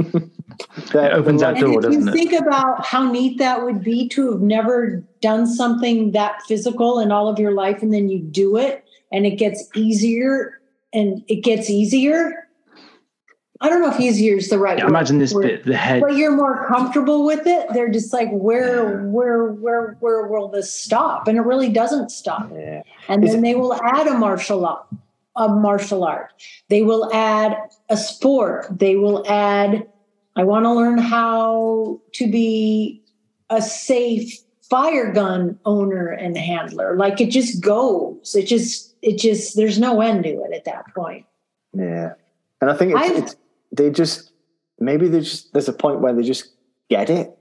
that 0.92 1.12
It 1.12 1.12
opens 1.12 1.40
the 1.40 1.46
that 1.46 1.52
life- 1.54 1.60
door, 1.60 1.68
and 1.74 1.76
if 1.76 1.82
doesn't 1.82 2.02
you 2.02 2.08
it? 2.08 2.12
think 2.12 2.32
about 2.32 2.84
how 2.84 3.10
neat 3.10 3.38
that 3.38 3.64
would 3.64 3.82
be 3.82 4.08
to 4.10 4.32
have 4.32 4.40
never 4.40 5.02
done 5.20 5.46
something 5.46 6.12
that 6.12 6.42
physical 6.48 6.98
in 7.00 7.10
all 7.12 7.28
of 7.28 7.38
your 7.38 7.52
life, 7.52 7.82
and 7.82 7.92
then 7.92 8.08
you 8.08 8.18
do 8.20 8.56
it, 8.56 8.84
and 9.12 9.26
it 9.26 9.36
gets 9.36 9.68
easier, 9.74 10.60
and 10.92 11.22
it 11.28 11.42
gets 11.44 11.68
easier. 11.68 12.42
I 13.62 13.70
don't 13.70 13.80
know 13.80 13.90
if 13.90 13.98
easier 13.98 14.36
is 14.36 14.50
the 14.50 14.58
right 14.58 14.76
Yeah, 14.76 14.84
word. 14.84 14.90
imagine 14.90 15.18
this 15.18 15.32
word. 15.32 15.42
bit, 15.42 15.64
the 15.64 15.76
head. 15.76 16.02
but 16.02 16.14
you're 16.16 16.36
more 16.36 16.66
comfortable 16.66 17.24
with 17.24 17.46
it 17.46 17.66
they're 17.72 17.88
just 17.88 18.12
like 18.12 18.28
where 18.30 19.00
Yeah. 19.00 19.06
where 19.06 19.46
where 19.52 19.96
where 20.00 20.26
will 20.26 20.48
this 20.48 20.70
stop 20.74 21.26
and 21.26 21.38
it 21.38 21.40
really 21.40 21.70
doesn't 21.70 22.10
stop 22.10 22.50
Yeah. 22.54 22.82
and 23.08 23.24
Is 23.24 23.32
then 23.32 23.40
they 23.40 23.54
will 23.54 23.72
add 23.82 24.08
a 24.08 24.12
martial 24.18 24.66
art 24.66 24.84
a 25.36 25.48
martial 25.48 26.04
art. 26.04 26.32
They 26.68 26.82
will 26.82 27.12
add 27.12 27.56
a 27.88 27.96
sport. 27.96 28.66
They 28.70 28.96
will 28.96 29.24
add 29.28 29.86
i 30.38 30.44
want 30.44 30.66
to 30.66 30.72
learn 30.72 30.98
how 30.98 31.98
to 32.12 32.30
be 32.30 33.02
a 33.48 33.62
safe 33.62 34.38
fire 34.68 35.12
gun 35.12 35.58
owner 35.64 36.08
and 36.08 36.36
handler. 36.36 36.96
Like 36.96 37.20
it 37.20 37.30
just 37.30 37.62
goes. 37.62 38.34
It 38.34 38.46
just 38.46 38.94
it 39.02 39.18
just 39.18 39.56
there's 39.56 39.78
no 39.78 40.00
end 40.00 40.24
to 40.24 40.42
it 40.42 40.52
at 40.52 40.64
that 40.64 40.84
point. 40.94 41.24
Yeah, 41.72 42.12
and 42.60 42.70
I 42.70 42.74
think 42.74 42.92
it's, 42.94 43.18
it's 43.18 43.36
they 43.72 43.90
just 43.90 44.32
maybe 44.78 45.08
they 45.08 45.20
just 45.20 45.52
there's 45.52 45.68
a 45.68 45.72
point 45.72 46.00
where 46.00 46.12
they 46.12 46.22
just 46.22 46.48
get 46.90 47.10
it. 47.10 47.36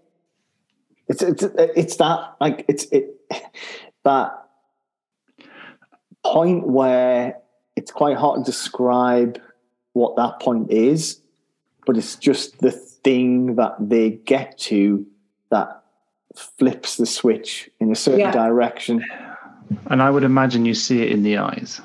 It's 1.07 1.21
it's 1.21 1.43
it's 1.43 1.97
that 1.97 2.35
like 2.39 2.65
it's 2.67 2.85
it 2.91 3.15
that 4.03 4.31
point 6.23 6.67
where 6.67 7.37
it's 7.75 7.91
quite 7.91 8.17
hard 8.17 8.45
to 8.45 8.51
describe 8.51 9.39
what 9.93 10.15
that 10.17 10.39
point 10.39 10.71
is, 10.71 11.21
but 11.85 11.97
it's 11.97 12.15
just 12.15 12.59
the 12.59 12.71
thing 12.71 13.55
that 13.55 13.75
they 13.79 14.11
get 14.11 14.57
to 14.57 15.05
that 15.51 15.83
flips 16.35 16.97
the 16.97 17.05
switch 17.05 17.69
in 17.79 17.91
a 17.91 17.95
certain 17.95 18.19
Yeah. 18.21 18.31
direction. 18.31 19.03
And 19.87 20.01
I 20.01 20.09
would 20.09 20.23
imagine 20.23 20.65
you 20.65 20.73
see 20.73 21.01
it 21.01 21.11
in 21.11 21.23
the 21.23 21.37
eyes. 21.37 21.81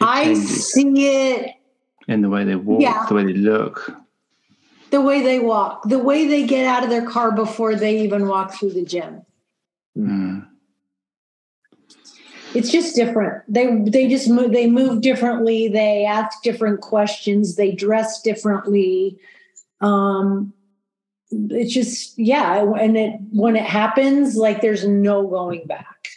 It 0.00 0.04
i 0.04 0.24
changes 0.24 0.72
see 0.72 1.06
it 1.28 1.50
in 2.08 2.22
the 2.22 2.28
way 2.30 2.44
they 2.44 2.56
walk, 2.56 2.80
Yeah. 2.82 3.04
the 3.08 3.14
way 3.14 3.24
they 3.24 3.34
look. 3.34 3.94
the 4.90 5.00
way 5.00 5.22
they 5.22 5.38
walk, 5.38 5.82
the 5.88 5.98
way 6.00 6.26
they 6.26 6.44
get 6.44 6.66
out 6.66 6.82
of 6.82 6.90
their 6.90 7.06
car 7.06 7.30
before 7.30 7.76
they 7.76 8.00
even 8.00 8.26
walk 8.26 8.52
through 8.54 8.72
the 8.72 8.84
gym. 8.84 9.22
Mm. 9.96 10.48
It's 12.54 12.70
just 12.70 12.96
different. 12.96 13.42
They 13.48 13.76
they 13.86 14.08
just 14.08 14.28
move. 14.28 14.52
They 14.52 14.68
move 14.68 15.02
differently. 15.02 15.68
They 15.68 16.04
ask 16.04 16.42
different 16.42 16.80
questions. 16.80 17.56
They 17.56 17.72
dress 17.72 18.20
differently. 18.22 19.18
Um, 19.80 20.52
it's 21.30 21.72
just 21.72 22.18
yeah. 22.18 22.64
And 22.78 22.96
it 22.96 23.20
when 23.32 23.56
it 23.56 23.64
happens, 23.64 24.36
like 24.36 24.60
there's 24.62 24.86
no 24.86 25.26
going 25.26 25.66
back. 25.66 26.08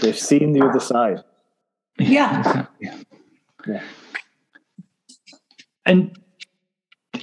They've 0.00 0.18
seen 0.18 0.52
the 0.52 0.66
other 0.66 0.80
side. 0.80 1.22
Yeah. 1.98 2.40
exactly. 2.40 2.90
Yeah. 3.66 3.82
And 5.84 6.16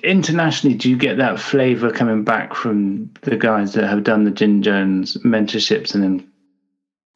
internationally, 0.04 0.76
do 0.76 0.90
you 0.90 0.98
get 0.98 1.18
that 1.18 1.40
flavor 1.40 1.90
coming 1.90 2.24
back 2.24 2.54
from 2.54 3.10
the 3.22 3.38
guys 3.38 3.74
that 3.74 3.88
have 3.88 4.04
done 4.04 4.26
the 4.26 4.32
Gym 4.32 4.62
Jones 4.62 5.18
mentorships 5.24 5.96
and 5.96 6.04
then 6.04 6.32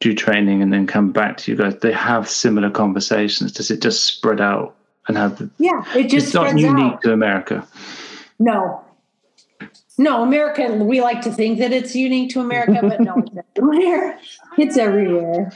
do 0.00 0.14
training 0.14 0.62
and 0.62 0.72
then 0.72 0.86
come 0.86 1.12
back 1.12 1.36
to 1.38 1.50
you 1.50 1.56
guys? 1.56 1.78
They 1.78 1.92
have 1.92 2.28
similar 2.28 2.70
conversations. 2.70 3.52
Does 3.52 3.70
it 3.70 3.80
just 3.80 4.04
spread 4.04 4.40
out 4.40 4.74
and 5.08 5.16
have? 5.16 5.50
Yeah, 5.58 5.84
it 5.94 6.08
just 6.08 6.28
it's 6.28 6.34
not 6.34 6.58
unique 6.58 6.94
out. 6.94 7.02
to 7.02 7.12
America. 7.12 7.66
No, 8.38 8.82
no, 9.98 10.22
America. 10.22 10.72
We 10.72 11.02
like 11.02 11.20
to 11.22 11.30
think 11.30 11.58
that 11.58 11.72
it's 11.72 11.94
unique 11.94 12.30
to 12.30 12.40
America, 12.40 12.78
but 12.80 13.00
no, 13.00 13.18
it's 13.18 13.48
everywhere. 13.56 14.18
It's 14.56 14.76
everywhere. 14.78 15.52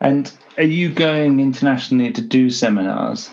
And 0.00 0.30
are 0.56 0.62
you 0.62 0.92
going 0.92 1.40
internationally 1.40 2.12
to 2.12 2.22
do 2.22 2.48
seminars? 2.48 3.28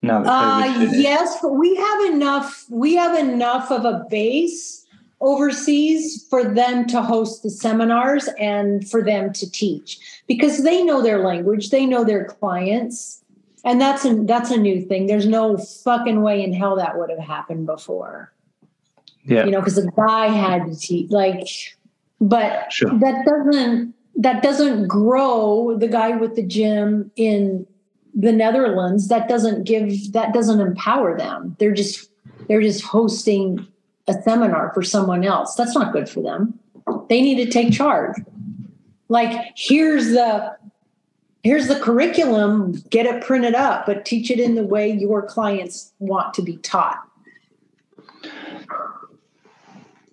Now 0.00 0.22
uh, 0.24 0.88
yes, 0.92 1.38
but 1.42 1.52
we 1.52 1.74
have 1.74 2.12
enough. 2.12 2.64
We 2.70 2.94
have 2.94 3.18
enough 3.18 3.70
of 3.70 3.84
a 3.84 4.06
base 4.08 4.85
overseas 5.20 6.26
for 6.28 6.44
them 6.44 6.86
to 6.86 7.02
host 7.02 7.42
the 7.42 7.50
seminars 7.50 8.28
and 8.38 8.88
for 8.88 9.02
them 9.02 9.32
to 9.32 9.50
teach 9.50 9.98
because 10.26 10.62
they 10.62 10.82
know 10.82 11.02
their 11.02 11.24
language, 11.24 11.70
they 11.70 11.86
know 11.86 12.04
their 12.04 12.24
clients, 12.24 13.22
and 13.64 13.80
that's 13.80 14.04
a 14.04 14.14
that's 14.24 14.50
a 14.50 14.56
new 14.56 14.80
thing. 14.82 15.06
There's 15.06 15.26
no 15.26 15.56
fucking 15.56 16.22
way 16.22 16.42
in 16.42 16.52
hell 16.52 16.76
that 16.76 16.98
would 16.98 17.10
have 17.10 17.18
happened 17.18 17.66
before. 17.66 18.32
Yeah, 19.24 19.44
you 19.44 19.50
know, 19.50 19.60
because 19.60 19.76
the 19.76 19.90
guy 19.96 20.28
had 20.28 20.66
to 20.66 20.76
teach 20.76 21.10
like, 21.10 21.48
but 22.20 22.72
sure. 22.72 22.90
that 22.90 23.24
doesn't 23.24 23.94
that 24.16 24.42
doesn't 24.42 24.86
grow 24.86 25.76
the 25.76 25.88
guy 25.88 26.16
with 26.16 26.36
the 26.36 26.42
gym 26.42 27.10
in 27.16 27.66
the 28.14 28.32
Netherlands, 28.32 29.08
that 29.08 29.28
doesn't 29.28 29.64
give 29.64 30.12
that 30.12 30.32
doesn't 30.32 30.60
empower 30.60 31.16
them. 31.16 31.56
They're 31.58 31.74
just 31.74 32.10
they're 32.48 32.62
just 32.62 32.82
hosting 32.82 33.66
a 34.08 34.14
seminar 34.22 34.72
for 34.74 34.82
someone 34.82 35.24
else. 35.24 35.54
That's 35.54 35.74
not 35.74 35.92
good 35.92 36.08
for 36.08 36.22
them. 36.22 36.58
They 37.08 37.20
need 37.20 37.44
to 37.44 37.50
take 37.50 37.72
charge. 37.72 38.16
Like 39.08 39.52
here's 39.56 40.10
the 40.10 40.56
here's 41.42 41.68
the 41.68 41.78
curriculum, 41.78 42.72
get 42.90 43.06
it 43.06 43.22
printed 43.22 43.54
up, 43.54 43.86
but 43.86 44.04
teach 44.04 44.30
it 44.30 44.40
in 44.40 44.54
the 44.56 44.64
way 44.64 44.90
your 44.90 45.22
clients 45.22 45.92
want 46.00 46.34
to 46.34 46.42
be 46.42 46.56
taught. 46.58 46.98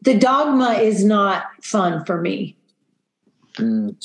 The 0.04 0.18
dogma 0.18 0.74
is 0.74 1.04
not 1.04 1.46
fun 1.62 2.06
for 2.06 2.22
me. 2.22 2.56
Mm. 3.56 3.96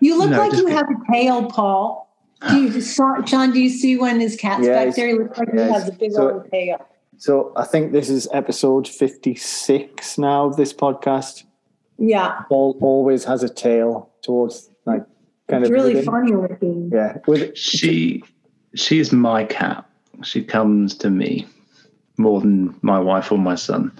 You 0.00 0.18
look 0.18 0.30
no, 0.30 0.38
like 0.38 0.52
you 0.52 0.66
have 0.66 0.86
a 0.86 1.12
tail, 1.12 1.46
Paul. 1.46 2.08
Do 2.48 2.62
you, 2.62 2.80
Sean, 2.80 3.52
do 3.52 3.60
you 3.60 3.68
see 3.68 3.96
when 3.98 4.18
his 4.18 4.36
cat's 4.36 4.66
back 4.66 4.94
there? 4.94 5.08
He 5.08 5.14
looks 5.14 5.38
like 5.38 5.52
he 5.52 5.58
has 5.58 5.88
a 5.88 5.92
big 5.92 6.12
so, 6.12 6.30
old 6.30 6.50
tail. 6.50 6.86
So 7.20 7.52
I 7.54 7.66
think 7.66 7.92
this 7.92 8.08
is 8.08 8.26
episode 8.32 8.88
56 8.88 10.16
now 10.16 10.46
of 10.46 10.56
this 10.56 10.72
podcast. 10.72 11.44
Yeah. 11.98 12.44
Paul 12.48 12.78
always 12.80 13.24
has 13.24 13.42
a 13.42 13.48
tail 13.50 14.10
towards 14.22 14.70
like 14.86 15.04
kind 15.46 15.62
it's 15.62 15.68
of 15.68 15.74
really 15.74 16.02
funny 16.02 16.32
looking. 16.32 16.90
Yeah. 16.90 17.18
With 17.26 17.54
she 17.58 18.24
she's 18.74 19.12
my 19.12 19.44
cat. 19.44 19.84
She 20.22 20.42
comes 20.42 20.94
to 20.96 21.10
me 21.10 21.46
more 22.16 22.40
than 22.40 22.74
my 22.80 22.98
wife 22.98 23.30
or 23.30 23.36
my 23.36 23.54
son. 23.54 23.92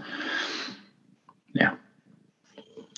Yeah. 1.54 1.74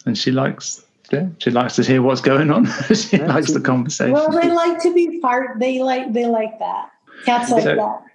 And 0.06 0.16
she 0.16 0.30
likes 0.30 0.84
yeah, 1.10 1.30
she 1.38 1.50
likes 1.50 1.74
to 1.74 1.82
hear 1.82 2.00
what's 2.00 2.20
going 2.20 2.52
on. 2.52 2.66
she 2.94 3.16
yeah, 3.16 3.26
likes 3.26 3.48
she, 3.48 3.54
the 3.54 3.60
conversation. 3.60 4.12
Well, 4.12 4.30
they 4.30 4.52
like 4.52 4.80
to 4.82 4.94
be 4.94 5.18
part. 5.18 5.58
They 5.58 5.82
like 5.82 6.12
they 6.12 6.26
like 6.26 6.60
that. 6.60 6.92
Cats 7.24 7.50
like 7.50 7.64
so, 7.64 7.74
that. 7.74 8.11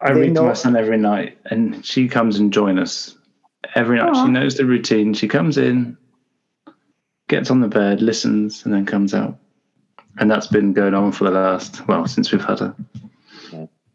I 0.00 0.12
they 0.12 0.20
read 0.20 0.32
know. 0.32 0.42
to 0.42 0.48
my 0.48 0.54
son 0.54 0.76
every 0.76 0.98
night, 0.98 1.38
and 1.46 1.84
she 1.84 2.08
comes 2.08 2.38
and 2.38 2.52
join 2.52 2.78
us 2.78 3.16
every 3.74 3.98
night. 3.98 4.12
Aww. 4.12 4.24
She 4.24 4.30
knows 4.30 4.56
the 4.56 4.64
routine. 4.64 5.14
She 5.14 5.28
comes 5.28 5.58
in, 5.58 5.96
gets 7.28 7.50
on 7.50 7.60
the 7.60 7.68
bed, 7.68 8.00
listens, 8.00 8.64
and 8.64 8.72
then 8.72 8.86
comes 8.86 9.14
out. 9.14 9.38
And 10.18 10.30
that's 10.30 10.46
been 10.46 10.72
going 10.72 10.94
on 10.94 11.12
for 11.12 11.24
the 11.24 11.30
last 11.30 11.86
well 11.86 12.06
since 12.06 12.32
we've 12.32 12.44
had 12.44 12.60
her. 12.60 12.74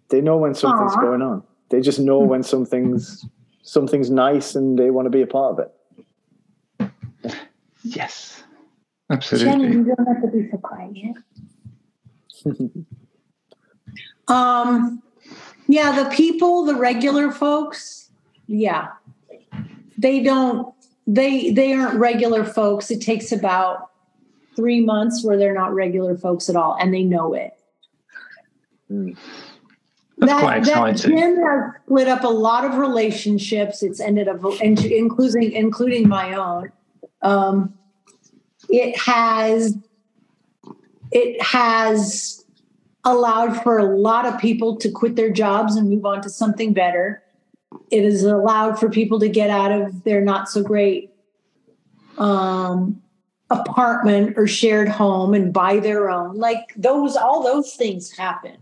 They 0.10 0.22
know 0.22 0.38
when 0.38 0.54
something's 0.54 0.94
Aww. 0.94 1.02
going 1.02 1.22
on. 1.22 1.44
They 1.70 1.82
just 1.82 2.00
know 2.00 2.22
hmm. 2.22 2.30
when 2.30 2.44
something's 2.44 3.26
something's 3.64 4.10
nice, 4.10 4.56
and 4.56 4.78
they 4.78 4.92
want 4.92 5.08
to 5.08 5.10
be 5.10 5.22
a 5.22 5.28
part 5.28 5.60
of 5.60 5.66
it. 5.66 5.72
Yes, 7.84 8.44
absolutely. 9.10 9.52
Jenny, 9.52 9.76
you 9.76 9.84
don't 9.84 10.06
have 10.06 10.22
to 10.22 10.28
be 10.28 10.50
so 10.50 10.58
quiet. 10.58 11.18
um, 14.28 15.03
yeah, 15.68 16.04
the 16.04 16.10
people, 16.10 16.66
the 16.66 16.76
regular 16.76 17.32
folks, 17.32 18.10
yeah, 18.48 18.90
they 19.98 20.22
don't. 20.22 20.74
They 21.06 21.52
they 21.52 21.74
aren't 21.74 22.00
regular 22.00 22.46
folks. 22.46 22.90
It 22.90 23.02
takes 23.02 23.32
about 23.32 23.92
three 24.56 24.82
months 24.82 25.24
where 25.24 25.38
they're 25.38 25.54
not 25.54 25.74
regular 25.74 26.18
folks 26.18 26.50
at 26.50 26.56
all, 26.56 26.78
and 26.80 26.94
they 26.94 27.04
know 27.04 27.34
it. 27.34 27.54
Mm. 28.92 29.18
That's 30.18 30.32
that, 30.32 30.42
quite 30.42 30.58
exciting. 30.60 31.16
That 31.16 31.22
gym 31.22 31.44
has 31.44 31.72
split 31.86 32.08
up 32.08 32.24
a 32.24 32.30
lot 32.30 32.66
of 32.66 32.78
relationships. 32.78 33.84
It's 33.84 34.00
ended 34.00 34.28
up, 34.28 34.42
including 34.62 35.52
including 35.52 36.08
my 36.08 36.34
own. 36.34 36.72
Um, 37.22 37.74
it 38.70 38.98
has 38.98 39.78
it 41.12 41.42
has 41.42 42.43
allowed 43.06 43.62
for 43.62 43.78
a 43.78 43.98
lot 43.98 44.26
of 44.26 44.40
people 44.40 44.78
to 44.78 44.90
quit 44.90 45.16
their 45.16 45.30
jobs 45.30 45.76
and 45.76 45.90
move 45.90 46.06
on 46.06 46.22
to 46.22 46.30
something 46.30 46.74
better. 46.74 47.24
It 47.92 48.04
has 48.04 48.24
allowed 48.24 48.80
for 48.80 48.90
people 48.90 49.20
to 49.20 49.30
get 49.30 49.50
out 49.50 49.72
of 49.72 50.04
their 50.04 50.22
not 50.22 50.50
so 50.50 50.62
great 50.64 51.12
um, 52.18 53.02
apartment 53.50 54.38
or 54.38 54.48
shared 54.48 54.88
home 54.88 55.34
and 55.34 55.54
buy 55.54 55.80
their 55.80 56.10
own. 56.10 56.38
Like 56.38 56.74
those, 56.76 57.16
all 57.16 57.44
those 57.44 57.74
things 57.74 58.12
happen. 58.12 58.58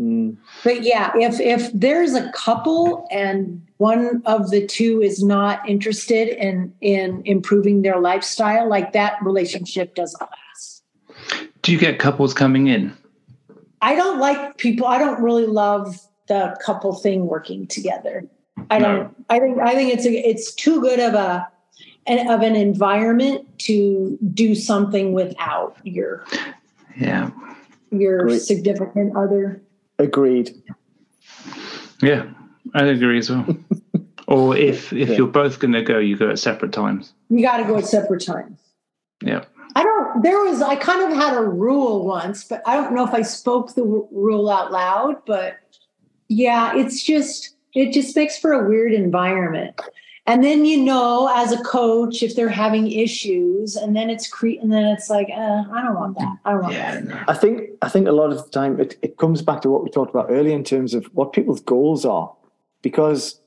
Mm. 0.00 0.36
But 0.62 0.82
yeah, 0.82 1.12
if 1.16 1.40
if 1.40 1.70
there's 1.72 2.14
a 2.14 2.30
couple 2.32 3.06
and 3.10 3.66
one 3.78 4.22
of 4.26 4.50
the 4.50 4.66
two 4.66 5.00
is 5.00 5.22
not 5.22 5.66
interested 5.66 6.28
in 6.28 6.74
in 6.82 7.22
improving 7.24 7.80
their 7.82 7.98
lifestyle, 7.98 8.68
like 8.68 8.92
that 8.92 9.14
relationship 9.22 9.94
doesn't 9.94 10.20
last. 10.20 10.82
Do 11.62 11.72
you 11.72 11.78
get 11.78 11.98
couples 11.98 12.34
coming 12.34 12.66
in? 12.66 12.94
I 13.82 13.94
don't 13.94 14.18
like 14.18 14.56
people. 14.58 14.86
I 14.86 14.98
don't 14.98 15.22
really 15.22 15.46
love 15.46 15.98
the 16.28 16.56
couple 16.64 16.94
thing 16.94 17.26
working 17.26 17.66
together. 17.66 18.26
I 18.70 18.78
don't. 18.78 19.02
No. 19.02 19.14
I 19.28 19.38
think. 19.38 19.58
I 19.58 19.74
think 19.74 19.92
it's 19.92 20.06
a, 20.06 20.12
it's 20.12 20.54
too 20.54 20.80
good 20.80 20.98
of 20.98 21.14
a 21.14 21.48
an, 22.06 22.30
of 22.30 22.42
an 22.42 22.56
environment 22.56 23.46
to 23.60 24.18
do 24.32 24.54
something 24.54 25.12
without 25.12 25.76
your 25.84 26.24
yeah 26.96 27.30
your 27.90 28.26
Great. 28.26 28.42
significant 28.42 29.16
other. 29.16 29.62
Agreed. 29.98 30.50
Yeah, 32.02 32.26
I 32.74 32.84
agree 32.84 33.18
as 33.18 33.30
well. 33.30 33.46
or 34.28 34.56
if 34.56 34.92
if 34.92 35.10
yeah. 35.10 35.16
you're 35.16 35.26
both 35.26 35.58
going 35.58 35.72
to 35.72 35.82
go, 35.82 35.98
you 35.98 36.16
go 36.16 36.30
at 36.30 36.38
separate 36.38 36.72
times. 36.72 37.12
You 37.28 37.42
got 37.42 37.58
to 37.58 37.64
go 37.64 37.76
at 37.76 37.86
separate 37.86 38.24
times. 38.24 38.58
Yeah. 39.22 39.44
I 39.76 39.82
don't. 39.82 40.22
There 40.22 40.42
was. 40.42 40.62
I 40.62 40.74
kind 40.74 41.02
of 41.02 41.16
had 41.16 41.36
a 41.36 41.42
rule 41.42 42.06
once, 42.06 42.44
but 42.44 42.62
I 42.66 42.76
don't 42.76 42.94
know 42.94 43.04
if 43.06 43.12
I 43.12 43.20
spoke 43.20 43.74
the 43.74 43.84
rule 43.84 44.48
out 44.48 44.72
loud. 44.72 45.16
But 45.26 45.58
yeah, 46.28 46.74
it's 46.74 47.02
just 47.02 47.54
it 47.74 47.92
just 47.92 48.16
makes 48.16 48.38
for 48.38 48.52
a 48.52 48.66
weird 48.66 48.94
environment. 48.94 49.78
And 50.26 50.42
then 50.42 50.64
you 50.64 50.82
know, 50.82 51.30
as 51.36 51.52
a 51.52 51.62
coach, 51.62 52.22
if 52.22 52.34
they're 52.34 52.48
having 52.48 52.90
issues, 52.90 53.76
and 53.76 53.94
then 53.94 54.08
it's 54.08 54.26
cre- 54.26 54.58
and 54.62 54.72
then 54.72 54.86
it's 54.86 55.10
like, 55.10 55.28
uh, 55.30 55.64
I 55.70 55.82
don't 55.82 55.94
want 55.94 56.18
that. 56.18 56.36
I 56.46 56.52
don't 56.52 56.62
want 56.62 56.72
yeah, 56.72 57.00
that. 57.00 57.28
I 57.28 57.34
think 57.34 57.68
I 57.82 57.90
think 57.90 58.08
a 58.08 58.12
lot 58.12 58.32
of 58.32 58.42
the 58.42 58.50
time 58.50 58.80
it, 58.80 58.96
it 59.02 59.18
comes 59.18 59.42
back 59.42 59.60
to 59.60 59.68
what 59.68 59.84
we 59.84 59.90
talked 59.90 60.10
about 60.10 60.30
earlier 60.30 60.56
in 60.56 60.64
terms 60.64 60.94
of 60.94 61.04
what 61.12 61.34
people's 61.34 61.60
goals 61.60 62.06
are. 62.06 62.34
Because 62.80 63.38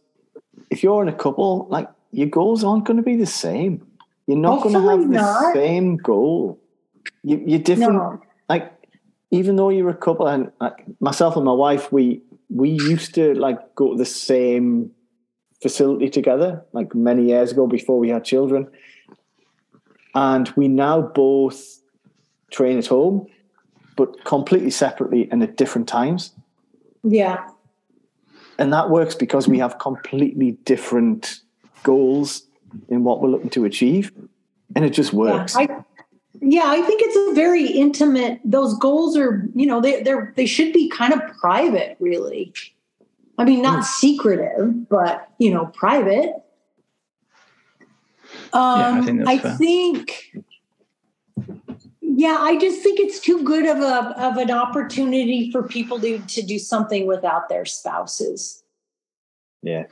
if 0.69 0.83
you're 0.83 1.01
in 1.01 1.09
a 1.09 1.17
couple, 1.17 1.65
like 1.71 1.89
your 2.11 2.27
goals 2.27 2.63
aren't 2.63 2.85
going 2.85 2.97
to 2.97 3.03
be 3.03 3.15
the 3.15 3.25
same. 3.25 3.83
You're 4.29 4.37
not 4.37 4.61
going 4.61 4.75
to 4.75 4.87
have 4.87 5.11
the 5.11 5.53
same 5.53 5.97
goal. 5.97 6.59
You, 7.23 7.41
you're 7.47 7.57
different. 7.57 7.93
No. 7.93 8.21
Like 8.47 8.71
even 9.31 9.55
though 9.55 9.69
you're 9.69 9.89
a 9.89 9.95
couple, 9.95 10.27
and 10.27 10.51
like 10.61 10.85
myself 10.99 11.35
and 11.35 11.43
my 11.45 11.51
wife, 11.51 11.91
we 11.91 12.21
we 12.47 12.69
used 12.69 13.15
to 13.15 13.33
like 13.33 13.73
go 13.73 13.93
to 13.93 13.97
the 13.97 14.05
same 14.05 14.91
facility 15.63 16.11
together, 16.11 16.63
like 16.73 16.93
many 16.93 17.29
years 17.29 17.53
ago 17.53 17.65
before 17.65 17.97
we 17.97 18.09
had 18.09 18.23
children. 18.23 18.69
And 20.13 20.47
we 20.55 20.67
now 20.67 21.01
both 21.01 21.79
train 22.51 22.77
at 22.77 22.85
home, 22.85 23.25
but 23.95 24.25
completely 24.25 24.69
separately 24.69 25.27
and 25.31 25.41
at 25.41 25.57
different 25.57 25.87
times. 25.87 26.33
Yeah. 27.03 27.47
And 28.59 28.71
that 28.73 28.91
works 28.91 29.15
because 29.15 29.47
we 29.47 29.57
have 29.57 29.79
completely 29.79 30.51
different 30.65 31.39
goals 31.81 32.43
in 32.87 33.03
what 33.03 33.21
we're 33.21 33.29
looking 33.29 33.49
to 33.51 33.65
achieve. 33.65 34.11
And 34.75 34.85
it 34.85 34.91
just 34.91 35.13
works. 35.13 35.55
Yeah, 35.55 35.61
I, 35.61 35.83
yeah, 36.41 36.63
I 36.65 36.81
think 36.81 37.01
it's 37.03 37.31
a 37.31 37.33
very 37.33 37.65
intimate. 37.65 38.39
Those 38.45 38.77
goals 38.77 39.17
are, 39.17 39.47
you 39.55 39.65
know, 39.65 39.81
they 39.81 40.03
they're 40.03 40.33
they 40.35 40.45
should 40.45 40.73
be 40.73 40.89
kind 40.89 41.13
of 41.13 41.21
private, 41.39 41.97
really. 41.99 42.53
I 43.37 43.45
mean, 43.45 43.61
not 43.61 43.85
secretive, 43.85 44.87
but 44.89 45.29
you 45.39 45.53
know, 45.53 45.67
private. 45.67 46.33
Um, 48.53 48.79
Yeah, 48.79 48.91
I 48.91 49.01
think 49.01 49.17
that's 49.19 49.29
I 49.29 49.37
fair. 49.39 49.57
think, 49.57 50.35
yeah, 52.01 52.37
I 52.39 52.59
just 52.59 52.81
think 52.81 52.99
it's 52.99 53.19
too 53.19 53.43
good 53.43 53.65
of 53.65 53.77
a 53.77 54.13
of 54.21 54.37
an 54.37 54.51
opportunity 54.51 55.51
for 55.51 55.63
people 55.63 55.99
to 56.01 56.19
to 56.19 56.41
do 56.41 56.59
something 56.59 57.07
without 57.07 57.49
their 57.49 57.65
spouses. 57.65 58.63
Yeah. 59.63 59.85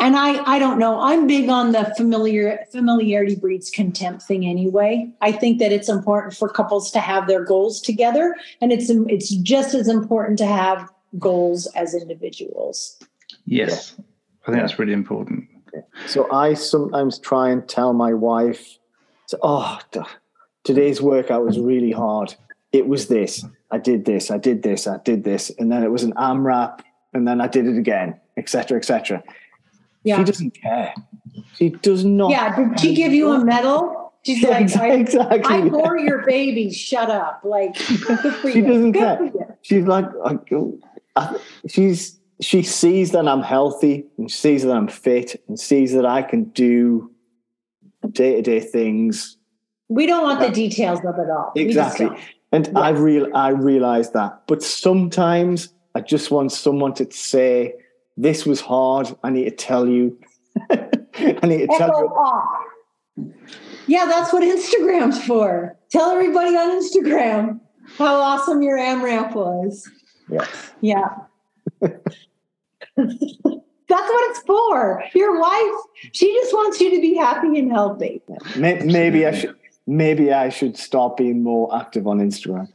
And 0.00 0.16
I 0.16 0.42
I 0.50 0.58
don't 0.58 0.78
know. 0.78 0.98
I'm 0.98 1.26
big 1.26 1.50
on 1.50 1.72
the 1.72 1.92
familiar 1.96 2.64
familiarity 2.72 3.36
breeds 3.36 3.70
contempt 3.70 4.22
thing 4.22 4.46
anyway. 4.46 5.10
I 5.20 5.30
think 5.30 5.58
that 5.58 5.72
it's 5.72 5.90
important 5.90 6.34
for 6.34 6.48
couples 6.48 6.90
to 6.92 7.00
have 7.00 7.26
their 7.26 7.44
goals 7.44 7.82
together, 7.82 8.34
and 8.62 8.72
it's 8.72 8.88
it's 8.88 9.28
just 9.28 9.74
as 9.74 9.88
important 9.88 10.38
to 10.38 10.46
have 10.46 10.88
goals 11.18 11.66
as 11.76 11.94
individuals. 11.94 12.98
Yes. 13.44 13.94
I 14.46 14.52
think 14.52 14.62
that's 14.62 14.78
really 14.78 14.94
important. 14.94 15.48
So 16.06 16.30
I 16.32 16.54
sometimes 16.54 17.18
try 17.18 17.50
and 17.50 17.68
tell 17.68 17.92
my 17.92 18.14
wife, 18.14 18.78
"Oh, 19.42 19.78
today's 20.64 21.02
workout 21.02 21.44
was 21.44 21.58
really 21.58 21.92
hard. 21.92 22.34
It 22.72 22.88
was 22.88 23.08
this. 23.08 23.44
I 23.70 23.76
did 23.78 24.06
this. 24.06 24.30
I 24.30 24.38
did 24.38 24.62
this. 24.62 24.86
I 24.86 24.96
did 25.04 25.24
this, 25.24 25.50
and 25.58 25.70
then 25.70 25.82
it 25.82 25.90
was 25.90 26.04
an 26.04 26.14
AMRAP, 26.14 26.80
and 27.12 27.28
then 27.28 27.40
I 27.42 27.48
did 27.48 27.66
it 27.66 27.76
again, 27.76 28.18
etc., 28.38 28.78
etc." 28.78 29.22
Yeah. 30.02 30.18
She 30.18 30.24
doesn't 30.24 30.50
care. 30.52 30.94
She 31.54 31.70
does 31.70 32.04
not. 32.04 32.30
Yeah. 32.30 32.56
Did 32.56 32.80
she 32.80 32.94
give 32.94 33.12
you 33.12 33.32
a 33.32 33.44
medal? 33.44 34.12
She's 34.24 34.42
Yeah, 34.42 34.50
like, 34.50 34.76
I, 34.76 34.92
exactly. 34.92 35.40
I 35.44 35.68
bore 35.68 35.98
your 35.98 36.24
baby. 36.26 36.70
Shut 36.72 37.10
up. 37.10 37.40
Like, 37.44 37.76
She 37.76 38.60
doesn't 38.60 38.92
care. 38.92 39.30
She's 39.62 39.84
like, 39.84 40.06
I, 40.24 40.38
I, 41.16 41.38
she's 41.68 42.18
she 42.40 42.62
sees 42.62 43.12
that 43.12 43.28
I'm 43.28 43.42
healthy 43.42 44.06
and 44.16 44.30
sees 44.30 44.62
that 44.64 44.72
I'm 44.72 44.88
fit 44.88 45.42
and 45.48 45.58
sees 45.60 45.92
that 45.92 46.06
I 46.06 46.22
can 46.22 46.44
do 46.44 47.10
day 48.12 48.36
to 48.36 48.42
day 48.42 48.60
things 48.60 49.36
We 49.88 50.06
don't 50.06 50.22
want 50.22 50.40
the 50.40 50.50
details 50.50 51.00
of 51.00 51.18
it 51.18 51.28
all. 51.30 51.52
Exactly. 51.56 52.08
And 52.52 52.70
I 52.76 52.90
real 52.90 53.28
I 53.34 53.48
realize 53.50 54.12
that, 54.12 54.42
but 54.46 54.62
sometimes 54.62 55.72
I 55.94 56.00
just 56.00 56.30
want 56.30 56.52
someone 56.52 56.94
to 56.94 57.10
say, 57.10 57.74
"This 58.22 58.46
was 58.46 58.60
hard. 58.60 59.14
I 59.22 59.30
need 59.30 59.44
to 59.44 59.50
tell 59.50 59.88
you. 59.88 60.18
I 60.70 61.46
need 61.46 61.58
to 61.58 61.66
tell 61.78 61.90
Echo 61.90 62.02
you." 63.16 63.34
Yeah, 63.86 64.06
that's 64.06 64.32
what 64.32 64.42
Instagram's 64.42 65.22
for. 65.24 65.76
Tell 65.90 66.10
everybody 66.10 66.56
on 66.56 66.80
Instagram 66.80 67.60
how 67.98 68.14
awesome 68.20 68.62
your 68.62 68.78
AMRAP 68.78 69.34
was. 69.34 69.90
Yeah. 70.28 70.46
Yeah. 70.80 71.08
that's 71.80 72.08
what 72.96 74.30
it's 74.30 74.40
for. 74.40 75.02
Your 75.14 75.40
wife, 75.40 75.80
she 76.12 76.32
just 76.32 76.52
wants 76.52 76.80
you 76.80 76.94
to 76.94 77.00
be 77.00 77.14
happy 77.14 77.58
and 77.58 77.70
healthy. 77.72 78.22
Maybe 78.56 79.26
I 79.26 79.32
should. 79.32 79.56
Maybe 79.86 80.32
I 80.32 80.50
should 80.50 80.76
start 80.76 81.16
being 81.16 81.42
more 81.42 81.74
active 81.76 82.06
on 82.06 82.20
Instagram. 82.20 82.68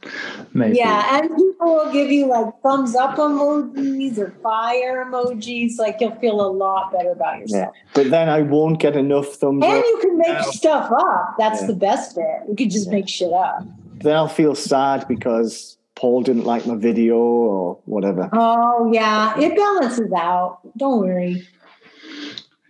Maybe. 0.52 0.76
Yeah, 0.76 1.18
and 1.18 1.45
people 1.56 1.74
will 1.74 1.92
give 1.92 2.10
you 2.10 2.26
like 2.26 2.46
thumbs 2.62 2.94
up 2.94 3.16
emojis 3.16 4.18
or 4.18 4.30
fire 4.42 5.04
emojis. 5.04 5.78
Like 5.78 5.96
you'll 6.00 6.14
feel 6.16 6.40
a 6.40 6.48
lot 6.50 6.92
better 6.92 7.10
about 7.10 7.38
yourself. 7.38 7.50
Yeah, 7.50 7.58
yourself. 7.66 7.76
but 7.94 8.10
then 8.10 8.28
I 8.28 8.42
won't 8.42 8.78
get 8.80 8.96
enough 8.96 9.26
thumbs 9.26 9.64
And 9.64 9.72
up. 9.72 9.76
And 9.78 9.84
you 9.84 9.98
can 10.00 10.18
make 10.18 10.28
Yeah. 10.28 10.40
stuff 10.42 10.92
up. 10.92 11.34
That's 11.38 11.62
Yeah. 11.62 11.66
the 11.68 11.74
best 11.74 12.16
bit. 12.16 12.24
You 12.48 12.54
can 12.56 12.70
just 12.70 12.86
Yeah. 12.88 12.92
make 12.94 13.08
shit 13.08 13.32
up. 13.32 13.64
Then 14.00 14.14
I'll 14.16 14.28
feel 14.28 14.54
sad 14.54 15.06
because 15.08 15.78
Paul 15.94 16.22
didn't 16.22 16.44
like 16.44 16.66
my 16.66 16.74
video 16.74 17.16
or 17.16 17.78
whatever. 17.86 18.28
Oh 18.32 18.90
yeah, 18.92 19.38
it 19.40 19.56
balances 19.56 20.12
out. 20.12 20.58
Don't 20.76 21.00
worry. 21.00 21.42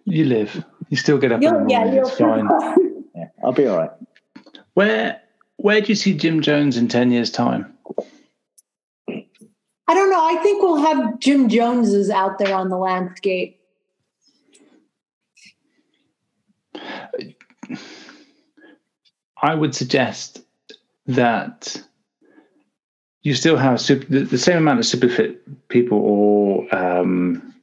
You 0.05 0.25
live. 0.27 0.65
You 0.91 0.97
still 0.97 1.19
get 1.19 1.33
up 1.33 1.37
in 1.37 1.41
the 1.41 1.47
You'll, 1.47 1.53
morning. 1.59 1.71
yeah, 1.71 1.93
you'll 1.93 2.07
it's 2.09 2.19
fine. 2.19 2.49
Yeah, 3.17 3.29
I'll 3.43 3.53
be 3.53 3.67
all 3.67 3.79
right. 3.79 3.91
Where 4.75 5.19
where 5.57 5.81
do 5.81 5.87
you 5.89 5.95
see 5.95 6.13
Gym 6.15 6.43
Jones 6.43 6.77
in 6.77 6.87
ten 6.87 7.11
years' 7.11 7.31
time? 7.31 7.73
I 9.89 9.95
don't 9.95 10.11
know. 10.11 10.25
I 10.25 10.37
think 10.43 10.63
we'll 10.63 10.77
have 10.77 11.21
Gym 11.21 11.49
Joneses 11.49 12.11
out 12.11 12.39
there 12.39 12.55
on 12.55 12.71
the 12.71 12.77
landscape. 12.77 13.61
I 19.43 19.55
would 19.55 19.75
suggest 19.75 20.43
that 21.07 21.77
you 23.23 23.35
still 23.35 23.57
have 23.57 23.81
super, 23.81 24.05
the, 24.25 24.39
same 24.39 24.57
amount 24.59 24.79
of 24.79 24.87
super 24.87 25.09
fit 25.09 25.69
people, 25.69 25.99
or 25.99 26.75
um, 26.75 27.55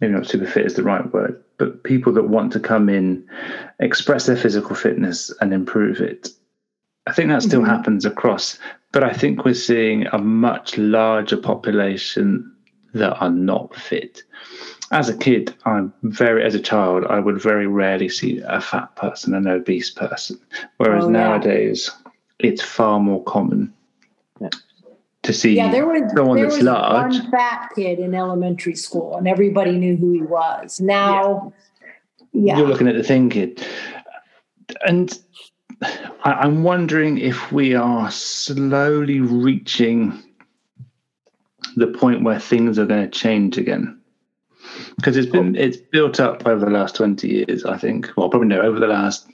maybe 0.00 0.12
not 0.12 0.26
super 0.26 0.46
fit 0.46 0.66
is 0.66 0.74
the 0.74 0.82
right 0.82 1.12
word, 1.12 1.42
but 1.58 1.82
people 1.82 2.12
that 2.12 2.28
want 2.28 2.52
to 2.52 2.60
come 2.60 2.88
in, 2.88 3.26
express 3.80 4.26
their 4.26 4.36
physical 4.36 4.76
fitness 4.76 5.32
and 5.40 5.52
improve 5.52 6.00
it. 6.00 6.28
I 7.06 7.12
think 7.12 7.28
that 7.30 7.42
still 7.42 7.62
Mhm. 7.62 7.68
happens 7.68 8.04
across, 8.04 8.58
but 8.92 9.04
I 9.04 9.12
think 9.12 9.44
we're 9.44 9.54
seeing 9.54 10.06
a 10.06 10.18
much 10.18 10.78
larger 10.78 11.36
population 11.36 12.54
that 12.94 13.16
are 13.20 13.30
not 13.30 13.74
fit. 13.74 14.22
As 14.90 15.08
a 15.10 15.16
kid, 15.16 15.54
I'm 15.66 15.92
very, 16.02 16.42
as 16.44 16.54
a 16.54 16.60
child, 16.60 17.04
I 17.08 17.18
would 17.20 17.40
very 17.40 17.66
rarely 17.66 18.08
see 18.08 18.40
a 18.46 18.60
fat 18.60 18.94
person, 18.96 19.34
an 19.34 19.46
obese 19.46 19.90
person. 19.90 20.38
Whereas 20.78 21.04
Oh, 21.04 21.08
yeah. 21.08 21.12
nowadays, 21.12 21.90
it's 22.38 22.62
far 22.62 22.98
more 22.98 23.22
common 23.24 23.74
Yeah. 24.40 24.48
to 25.24 25.32
see 25.34 25.54
Yeah, 25.54 25.70
there 25.70 25.86
was 25.86 26.00
someone 26.16 26.36
there 26.38 26.46
that's 26.46 26.56
was 26.56 26.64
large. 26.64 27.12
one 27.20 27.30
fat 27.30 27.68
kid 27.74 27.98
in 27.98 28.14
elementary 28.14 28.74
school, 28.74 29.16
and 29.18 29.28
everybody 29.28 29.72
knew 29.72 29.96
who 29.96 30.12
he 30.12 30.22
was. 30.22 30.80
Now, 30.80 31.52
yeah, 32.32 32.56
You're 32.56 32.68
looking 32.68 32.88
at 32.88 32.94
the 32.96 33.02
thin 33.02 33.28
kid. 33.28 33.62
And 34.86 35.18
I, 35.82 36.32
I'm 36.32 36.62
wondering 36.62 37.18
if 37.18 37.52
we 37.52 37.74
are 37.74 38.10
slowly 38.10 39.20
reaching 39.20 40.22
the 41.76 41.86
point 41.86 42.24
where 42.24 42.40
things 42.40 42.78
are 42.78 42.86
going 42.86 43.08
to 43.08 43.18
change 43.18 43.58
again. 43.58 44.00
Because 44.96 45.16
it's 45.16 45.30
been 45.30 45.56
it's 45.56 45.76
built 45.76 46.20
up 46.20 46.46
over 46.46 46.64
the 46.64 46.70
last 46.70 46.96
20 46.96 47.28
years, 47.28 47.64
I 47.64 47.78
think. 47.78 48.10
Well, 48.16 48.28
probably 48.28 48.48
no, 48.48 48.60
over 48.60 48.78
the 48.78 48.86
last 48.86 49.28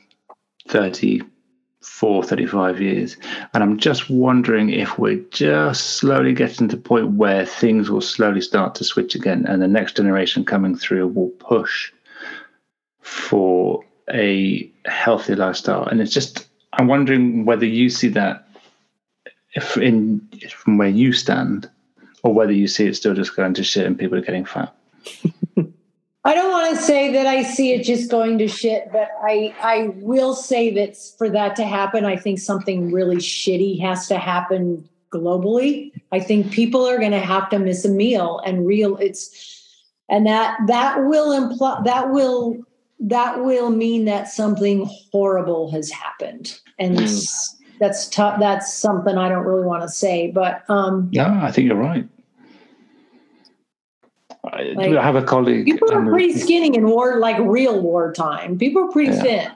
34, 0.68 2.22
35 2.22 2.80
years. 2.80 3.16
And 3.52 3.62
I'm 3.62 3.78
just 3.78 4.10
wondering 4.10 4.70
if 4.70 4.98
we're 4.98 5.24
just 5.30 5.98
slowly 5.98 6.34
getting 6.34 6.68
to 6.68 6.76
the 6.76 6.82
point 6.82 7.12
where 7.12 7.46
things 7.46 7.90
will 7.90 8.00
slowly 8.00 8.40
start 8.40 8.74
to 8.76 8.84
switch 8.84 9.14
again 9.14 9.46
and 9.46 9.60
the 9.60 9.68
next 9.68 9.96
generation 9.96 10.44
coming 10.44 10.76
through 10.76 11.08
will 11.08 11.30
push 11.30 11.90
for 13.00 13.84
a 14.12 14.70
healthy 14.86 15.34
lifestyle. 15.34 15.86
And 15.86 16.00
it's 16.00 16.12
just, 16.12 16.46
I'm 16.74 16.88
wondering 16.88 17.44
whether 17.44 17.66
you 17.66 17.88
see 17.90 18.08
that 18.08 18.48
if 19.54 19.76
in 19.76 20.20
from 20.50 20.78
where 20.78 20.88
you 20.88 21.12
stand, 21.12 21.70
or 22.22 22.34
whether 22.34 22.52
you 22.52 22.66
see 22.66 22.86
it 22.86 22.96
still 22.96 23.14
just 23.14 23.36
going 23.36 23.54
to 23.54 23.62
shit 23.62 23.86
and 23.86 23.98
people 23.98 24.18
are 24.18 24.22
getting 24.22 24.44
fat. 24.44 24.74
I 26.26 26.34
don't 26.34 26.50
want 26.50 26.74
to 26.74 26.82
say 26.82 27.12
that 27.12 27.26
I 27.26 27.42
see 27.42 27.74
it 27.74 27.84
just 27.84 28.10
going 28.10 28.38
to 28.38 28.48
shit, 28.48 28.90
but 28.90 29.10
I 29.22 29.54
I 29.60 29.88
will 29.96 30.34
say 30.34 30.72
that 30.74 30.96
for 31.18 31.28
that 31.28 31.54
to 31.56 31.64
happen, 31.64 32.06
I 32.06 32.16
think 32.16 32.38
something 32.38 32.90
really 32.90 33.16
shitty 33.16 33.78
has 33.82 34.08
to 34.08 34.18
happen 34.18 34.88
globally. 35.12 35.92
I 36.12 36.20
think 36.20 36.50
people 36.50 36.86
are 36.86 36.98
going 36.98 37.12
to 37.12 37.20
have 37.20 37.50
to 37.50 37.58
miss 37.58 37.84
a 37.84 37.90
meal 37.90 38.40
and 38.46 38.66
real 38.66 38.96
it's 38.96 39.52
and 40.08 40.26
that 40.26 40.58
that 40.66 41.04
will 41.04 41.32
imply 41.32 41.82
that 41.84 42.10
will 42.10 42.56
that 43.00 43.44
will 43.44 43.70
mean 43.70 44.04
that 44.06 44.28
something 44.28 44.88
horrible 45.12 45.70
has 45.70 45.90
happened 45.90 46.58
and 46.78 46.94
it's- 46.94 47.56
that's 47.80 48.08
tough 48.08 48.38
that's 48.38 48.72
something 48.72 49.18
i 49.18 49.28
don't 49.28 49.44
really 49.44 49.64
want 49.66 49.82
to 49.82 49.88
say 49.88 50.30
but 50.30 50.62
um 50.70 51.08
No, 51.12 51.24
I 51.42 51.50
think 51.50 51.66
you're 51.66 51.76
right. 51.76 52.06
I, 54.44 54.62
Like, 54.76 54.96
I 54.96 55.02
have 55.02 55.16
a 55.16 55.22
colleague. 55.22 55.64
people 55.64 55.92
are 55.92 56.04
pretty 56.04 56.32
skinny 56.34 56.74
in 56.76 56.86
war 56.86 57.18
like 57.18 57.36
real 57.40 57.80
wartime 57.80 58.58
people 58.58 58.84
are 58.84 58.92
pretty 58.92 59.12
Yeah. 59.12 59.22
fit 59.22 59.50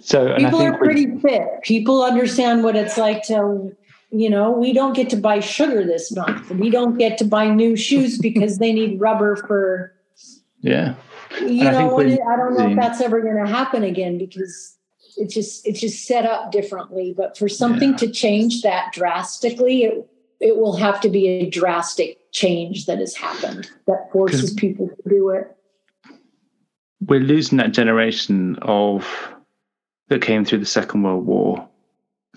so, 0.00 0.26
and 0.32 0.46
I 0.46 0.50
people 0.50 0.62
are 0.62 0.72
we- 0.72 0.78
pretty 0.78 1.18
fit. 1.20 1.48
People 1.62 2.02
understand 2.04 2.64
what 2.64 2.76
it's 2.76 2.98
like 2.98 3.22
to, 3.28 3.74
you 4.10 4.28
know, 4.28 4.50
we 4.50 4.74
don't 4.74 4.94
get 4.94 5.08
to 5.10 5.16
buy 5.16 5.40
sugar 5.40 5.82
this 5.84 6.14
month. 6.14 6.50
We 6.50 6.68
don't 6.68 6.98
get 6.98 7.16
to 7.18 7.24
buy 7.24 7.48
new 7.48 7.74
shoes 7.74 8.18
because 8.18 8.58
they 8.58 8.74
need 8.74 9.00
rubber 9.00 9.36
for, 9.36 9.94
yeah, 10.60 10.96
you 11.40 11.66
And 11.66 11.76
I 11.76 11.82
know, 11.86 11.94
when- 11.94 12.12
I 12.12 12.36
don't 12.36 12.56
know 12.58 12.68
if 12.70 12.76
that's 12.76 13.00
ever 13.00 13.20
going 13.20 13.44
to 13.44 13.50
happen 13.50 13.82
again 13.84 14.18
because 14.18 14.76
it's 15.16 15.32
just 15.34 15.66
it's 15.66 15.80
just 15.80 16.06
set 16.06 16.26
up 16.26 16.50
differently. 16.50 17.14
But 17.16 17.38
for 17.38 17.48
something 17.48 17.90
Yeah. 17.90 17.96
to 17.98 18.10
change 18.10 18.62
that 18.62 18.92
drastically, 18.92 19.84
it 19.84 20.08
it 20.40 20.56
will 20.56 20.74
have 20.76 21.00
to 21.02 21.08
be 21.08 21.26
a 21.28 21.48
drastic 21.48 22.18
change 22.32 22.86
that 22.86 22.98
has 22.98 23.14
happened 23.14 23.70
that 23.86 24.10
forces 24.12 24.52
people 24.52 24.88
to 24.88 25.08
do 25.08 25.30
it. 25.30 25.50
we're 27.06 27.20
losing 27.20 27.58
that 27.58 27.72
generation 27.72 28.56
of 28.62 29.06
that 30.08 30.22
came 30.22 30.44
through 30.44 30.58
the 30.58 30.64
Second 30.66 31.02
World 31.02 31.26
War 31.26 31.68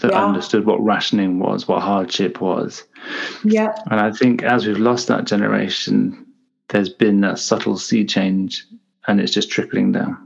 that 0.01 0.11
Yeah. 0.11 0.25
understood 0.25 0.65
what 0.65 0.83
rationing 0.83 1.39
was, 1.39 1.67
what 1.67 1.81
hardship 1.81 2.41
was. 2.41 2.83
Yeah. 3.45 3.73
And 3.89 3.99
I 4.01 4.11
think 4.11 4.43
as 4.43 4.67
we've 4.67 4.77
lost 4.77 5.07
that 5.07 5.23
generation, 5.25 6.25
there's 6.69 6.89
been 6.89 7.21
that 7.21 7.39
subtle 7.39 7.77
sea 7.77 8.03
change 8.05 8.65
and 9.07 9.19
it's 9.19 9.31
just 9.31 9.49
trickling 9.49 9.91
down. 9.91 10.17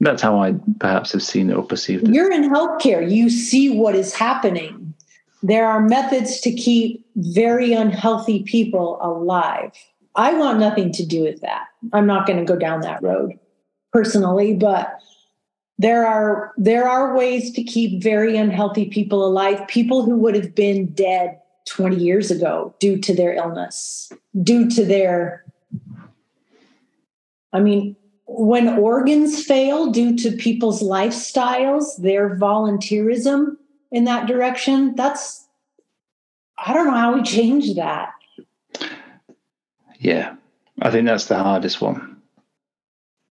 That's 0.00 0.22
how 0.22 0.40
I 0.40 0.54
perhaps 0.78 1.12
have 1.12 1.22
seen 1.22 1.50
it 1.50 1.56
or 1.56 1.64
perceived 1.64 2.08
it. 2.08 2.14
You're 2.14 2.32
in 2.32 2.50
healthcare. 2.50 3.10
You 3.10 3.28
see 3.28 3.76
what 3.76 3.96
is 3.96 4.14
happening. 4.14 4.94
There 5.42 5.66
are 5.66 5.80
methods 5.80 6.40
to 6.42 6.52
keep 6.52 7.04
very 7.16 7.72
unhealthy 7.72 8.44
people 8.44 8.98
alive. 9.02 9.72
I 10.14 10.34
want 10.34 10.58
nothing 10.58 10.92
to 10.92 11.06
do 11.06 11.22
with 11.22 11.40
that. 11.40 11.66
I'm 11.92 12.06
not 12.06 12.26
going 12.26 12.38
to 12.38 12.44
go 12.44 12.58
down 12.58 12.80
that 12.82 13.02
road 13.02 13.32
personally, 13.92 14.54
but 14.54 15.00
there 15.78 16.06
are 16.06 16.52
there 16.56 16.88
are 16.88 17.16
ways 17.16 17.52
to 17.52 17.62
keep 17.62 18.02
very 18.02 18.36
unhealthy 18.36 18.86
people 18.86 19.24
alive, 19.24 19.66
people 19.68 20.04
who 20.04 20.16
would 20.16 20.34
have 20.34 20.54
been 20.54 20.86
dead 20.92 21.38
20 21.68 21.96
years 21.96 22.30
ago 22.30 22.74
due 22.80 22.98
to 22.98 23.14
their 23.14 23.32
illness, 23.34 24.10
due 24.42 24.68
to 24.70 24.84
their 24.84 25.44
I 27.52 27.60
mean, 27.60 27.96
when 28.28 28.68
organs 28.78 29.42
fail 29.44 29.90
due 29.90 30.14
to 30.18 30.30
people's 30.32 30.82
lifestyles, 30.82 31.96
their 31.96 32.36
volunteerism 32.36 33.56
in 33.90 34.04
that 34.04 34.26
direction, 34.26 34.94
that's, 34.94 35.46
I 36.58 36.74
don't 36.74 36.86
know 36.86 36.92
how 36.92 37.14
we 37.14 37.22
change 37.22 37.74
that. 37.76 38.10
Yeah. 39.98 40.36
I 40.82 40.90
think 40.90 41.06
that's 41.06 41.26
the 41.26 41.38
hardest 41.38 41.80
one. 41.80 42.20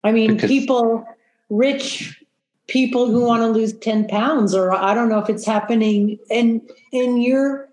I 0.04 0.12
mean, 0.12 0.36
Because- 0.36 0.50
people, 0.50 1.06
rich 1.50 2.24
people 2.68 3.10
who 3.10 3.26
want 3.26 3.42
to 3.42 3.48
lose 3.48 3.74
10 3.74 4.08
pounds, 4.08 4.54
or 4.54 4.72
I 4.72 4.94
don't 4.94 5.10
know 5.10 5.20
if 5.20 5.30
it's 5.30 5.46
happening 5.46 6.20
in, 6.30 6.62
in 6.92 7.20
your 7.20 7.68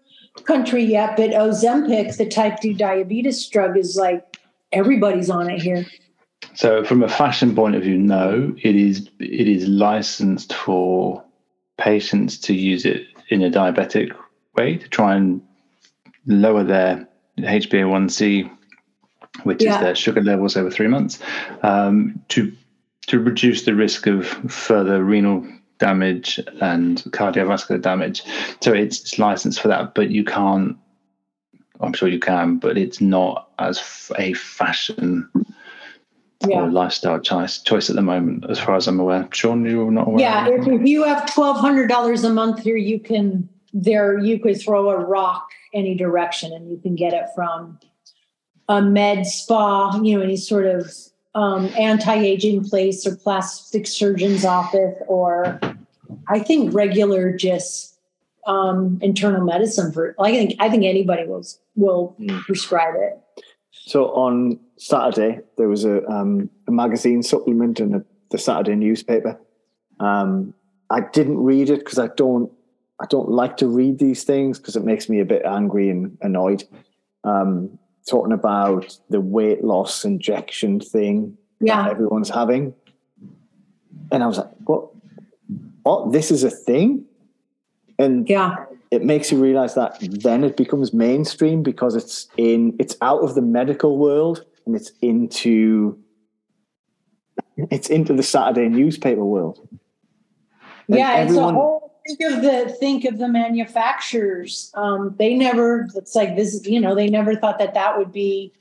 country 0.44 0.82
yet, 0.82 1.16
but 1.16 1.30
Ozempic, 1.30 2.16
the 2.16 2.26
type 2.26 2.60
2 2.60 2.74
diabetes 2.74 3.46
drug, 3.46 3.76
is 3.76 3.94
like 3.94 4.38
everybody's 4.72 5.28
on 5.30 5.50
it 5.50 5.60
here. 5.60 5.84
So 6.54 6.84
from 6.84 7.02
a 7.02 7.08
fashion 7.08 7.54
point 7.54 7.76
of 7.76 7.82
view, 7.82 7.96
no, 7.98 8.54
it 8.62 8.76
is 8.76 9.08
it 9.18 9.48
is 9.48 9.66
licensed 9.68 10.52
for 10.52 11.24
patients 11.78 12.38
to 12.38 12.54
use 12.54 12.84
it 12.84 13.06
in 13.28 13.42
a 13.42 13.50
diabetic 13.50 14.14
way 14.56 14.76
to 14.76 14.88
try 14.88 15.14
and 15.16 15.40
lower 16.26 16.64
their 16.64 17.08
HbA1c, 17.38 18.50
which 19.44 19.62
Yeah. 19.62 19.74
is 19.76 19.80
their 19.80 19.94
sugar 19.94 20.20
levels 20.20 20.56
over 20.56 20.70
three 20.70 20.88
months, 20.88 21.18
um, 21.62 22.20
to 22.28 22.52
to 23.06 23.18
reduce 23.18 23.62
the 23.64 23.74
risk 23.74 24.06
of 24.06 24.26
further 24.26 25.02
renal 25.02 25.46
damage 25.78 26.38
and 26.60 26.98
cardiovascular 27.10 27.80
damage. 27.80 28.22
So 28.60 28.72
it's, 28.72 29.00
it's 29.00 29.18
licensed 29.18 29.60
for 29.60 29.68
that, 29.68 29.94
but 29.94 30.10
you 30.10 30.24
can't. 30.24 30.76
I'm 31.80 31.94
sure 31.94 32.08
you 32.08 32.18
can, 32.20 32.58
but 32.58 32.76
it's 32.76 33.00
not 33.00 33.48
as 33.58 33.78
f- 33.78 34.12
a 34.18 34.34
fashion 34.34 35.30
Yeah. 36.48 36.62
or 36.62 36.70
lifestyle 36.70 37.20
choice 37.20 37.58
choice 37.60 37.90
at 37.90 37.96
the 37.96 38.02
moment, 38.02 38.46
as 38.48 38.58
far 38.58 38.74
as 38.74 38.88
I'm 38.88 38.98
aware. 38.98 39.28
Sean, 39.30 39.62
you're 39.64 39.90
not 39.90 40.08
aware. 40.08 40.20
Yeah, 40.20 40.48
if, 40.48 40.66
if 40.66 40.86
you 40.86 41.04
have 41.04 41.30
twelve 41.32 41.58
hundred 41.58 41.88
dollars 41.88 42.24
a 42.24 42.32
month 42.32 42.62
here, 42.62 42.76
you 42.76 42.98
can 42.98 43.46
there 43.74 44.18
you 44.18 44.38
could 44.38 44.58
throw 44.58 44.88
a 44.88 44.96
rock 44.96 45.46
any 45.74 45.94
direction, 45.94 46.52
and 46.54 46.70
you 46.70 46.78
can 46.78 46.94
get 46.96 47.12
it 47.12 47.26
from 47.34 47.78
a 48.70 48.80
med 48.80 49.26
spa, 49.26 50.00
you 50.02 50.16
know, 50.16 50.24
any 50.24 50.36
sort 50.36 50.64
of 50.64 50.90
um, 51.34 51.68
anti-aging 51.78 52.64
place 52.64 53.06
or 53.06 53.16
plastic 53.16 53.86
surgeon's 53.86 54.44
office, 54.46 54.96
or 55.08 55.60
I 56.28 56.38
think 56.38 56.72
regular 56.72 57.36
just 57.36 57.98
um, 58.46 58.98
internal 59.02 59.44
medicine 59.44 59.92
for. 59.92 60.14
I 60.18 60.30
think 60.32 60.54
I 60.58 60.70
think 60.70 60.84
anybody 60.84 61.26
will 61.26 61.44
will 61.76 62.16
Mm. 62.18 62.40
prescribe 62.44 62.94
it. 62.96 63.44
So 63.72 64.06
on 64.14 64.58
Saturday 64.80 65.40
there 65.58 65.68
was 65.68 65.84
a, 65.84 66.04
um, 66.08 66.48
a 66.66 66.72
magazine 66.72 67.22
supplement 67.22 67.80
in 67.80 67.94
a, 67.94 68.04
the 68.30 68.38
Saturday 68.38 68.74
newspaper. 68.74 69.38
Um, 70.00 70.54
I 70.88 71.02
didn't 71.12 71.38
read 71.38 71.68
it 71.68 71.80
because 71.80 71.98
I 71.98 72.08
don't 72.16 72.50
I 72.98 73.04
don't 73.10 73.28
like 73.28 73.58
to 73.58 73.68
read 73.68 73.98
these 73.98 74.24
things 74.24 74.58
because 74.58 74.76
it 74.76 74.84
makes 74.84 75.08
me 75.08 75.20
a 75.20 75.24
bit 75.26 75.42
angry 75.44 75.90
and 75.90 76.16
annoyed. 76.22 76.64
Um, 77.24 77.78
talking 78.08 78.32
about 78.32 78.98
the 79.10 79.20
weight 79.20 79.62
loss 79.62 80.04
injection 80.04 80.80
thing 80.80 81.36
that 81.84 81.90
everyone's 81.90 82.30
having, 82.30 82.74
and 84.10 84.22
I 84.22 84.26
was 84.26 84.38
like, 84.38 84.50
"What? 84.64 84.88
What? 85.82 86.12
This 86.12 86.30
is 86.30 86.42
a 86.42 86.50
thing?" 86.50 87.04
And 87.98 88.26
yeah, 88.28 88.64
it 88.90 89.04
makes 89.04 89.30
you 89.30 89.38
realize 89.38 89.74
that 89.74 89.98
then 90.00 90.42
it 90.42 90.56
becomes 90.56 90.94
mainstream 90.94 91.62
because 91.62 91.94
it's 91.94 92.28
in 92.38 92.74
it's 92.78 92.96
out 93.02 93.20
of 93.20 93.34
the 93.34 93.42
medical 93.42 93.98
world 93.98 94.46
and 94.66 94.76
it's 94.76 94.92
into 95.02 95.98
it's 97.70 97.88
into 97.90 98.12
the 98.12 98.22
Saturday 98.22 98.68
newspaper 98.68 99.24
world. 99.24 99.68
And 100.88 100.98
yeah. 100.98 101.22
It's 101.22 101.36
a 101.36 101.52
whole 101.52 102.00
think 102.06 102.20
of 102.32 102.42
the 102.42 102.76
think 102.80 103.04
of 103.04 103.18
the 103.18 103.28
manufacturers. 103.28 104.72
Um, 104.74 105.14
they 105.18 105.34
never. 105.34 105.88
It's 105.94 106.14
like 106.14 106.36
this. 106.36 106.54
is- 106.54 106.66
You 106.66 106.80
know, 106.80 106.94
they 106.94 107.08
never 107.08 107.36
thought 107.36 107.58
that 107.58 107.74
that 107.74 107.96
would 107.98 108.12
be 108.12 108.52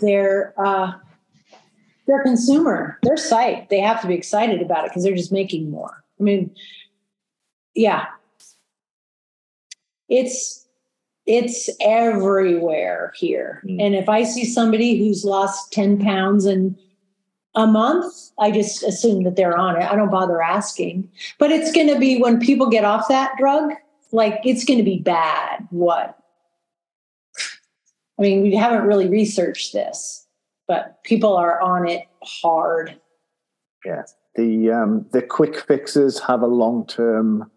their 0.00 0.54
uh, 0.58 0.92
their 2.06 2.22
consumer, 2.22 2.98
their 3.02 3.16
site. 3.16 3.70
They 3.70 3.80
have 3.80 4.00
to 4.02 4.06
be 4.06 4.14
excited 4.14 4.60
about 4.62 4.84
it 4.84 4.90
because 4.90 5.02
they're 5.04 5.16
just 5.16 5.32
making 5.32 5.70
more. 5.70 6.04
I 6.20 6.22
mean, 6.22 6.54
yeah, 7.74 8.06
it's 10.08 10.63
it's 11.26 11.70
everywhere 11.80 13.12
here. 13.16 13.62
Mm. 13.66 13.80
And 13.80 13.94
if 13.94 14.08
I 14.08 14.24
see 14.24 14.44
somebody 14.44 14.98
who's 14.98 15.24
lost 15.24 15.72
ten 15.72 15.98
pounds 15.98 16.46
in 16.46 16.76
a 17.54 17.66
month, 17.66 18.12
I 18.38 18.50
just 18.50 18.82
assume 18.82 19.24
that 19.24 19.36
they're 19.36 19.56
on 19.56 19.80
it. 19.80 19.90
I 19.90 19.94
don't 19.94 20.10
bother 20.10 20.42
asking. 20.42 21.08
But 21.38 21.50
it's 21.50 21.72
going 21.72 21.88
to 21.88 21.98
be 21.98 22.20
when 22.20 22.40
people 22.40 22.68
get 22.68 22.84
off 22.84 23.08
that 23.08 23.32
drug, 23.38 23.72
like 24.12 24.40
it's 24.44 24.64
going 24.64 24.78
to 24.78 24.84
be 24.84 24.98
bad. 24.98 25.66
What? 25.70 26.18
I 28.18 28.22
mean, 28.22 28.42
we 28.42 28.54
haven't 28.54 28.86
really 28.86 29.08
researched 29.08 29.72
this, 29.72 30.26
but 30.68 31.02
people 31.04 31.36
are 31.36 31.60
on 31.60 31.88
it 31.88 32.06
hard. 32.22 32.96
Yeah. 33.84 34.02
The 34.36 34.70
um, 34.70 35.06
the 35.12 35.22
quick 35.22 35.60
fixes 35.60 36.20
have 36.20 36.42
a 36.42 36.46
long 36.46 36.86
term 36.86 37.50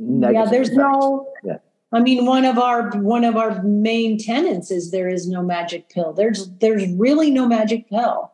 yeah, 0.00 0.46
there's 0.46 0.72
no. 0.72 1.32
Yeah. 1.44 1.58
I 1.92 2.00
mean, 2.00 2.24
one 2.24 2.44
of 2.44 2.58
our 2.58 2.90
one 2.98 3.24
of 3.24 3.36
our 3.36 3.62
main 3.62 4.18
tenants 4.18 4.70
is 4.70 4.90
there 4.90 5.08
is 5.08 5.28
no 5.28 5.42
magic 5.42 5.88
pill. 5.88 6.12
There's 6.12 6.48
there's 6.60 6.88
really 6.92 7.30
no 7.30 7.46
magic 7.46 7.88
pill. 7.88 8.32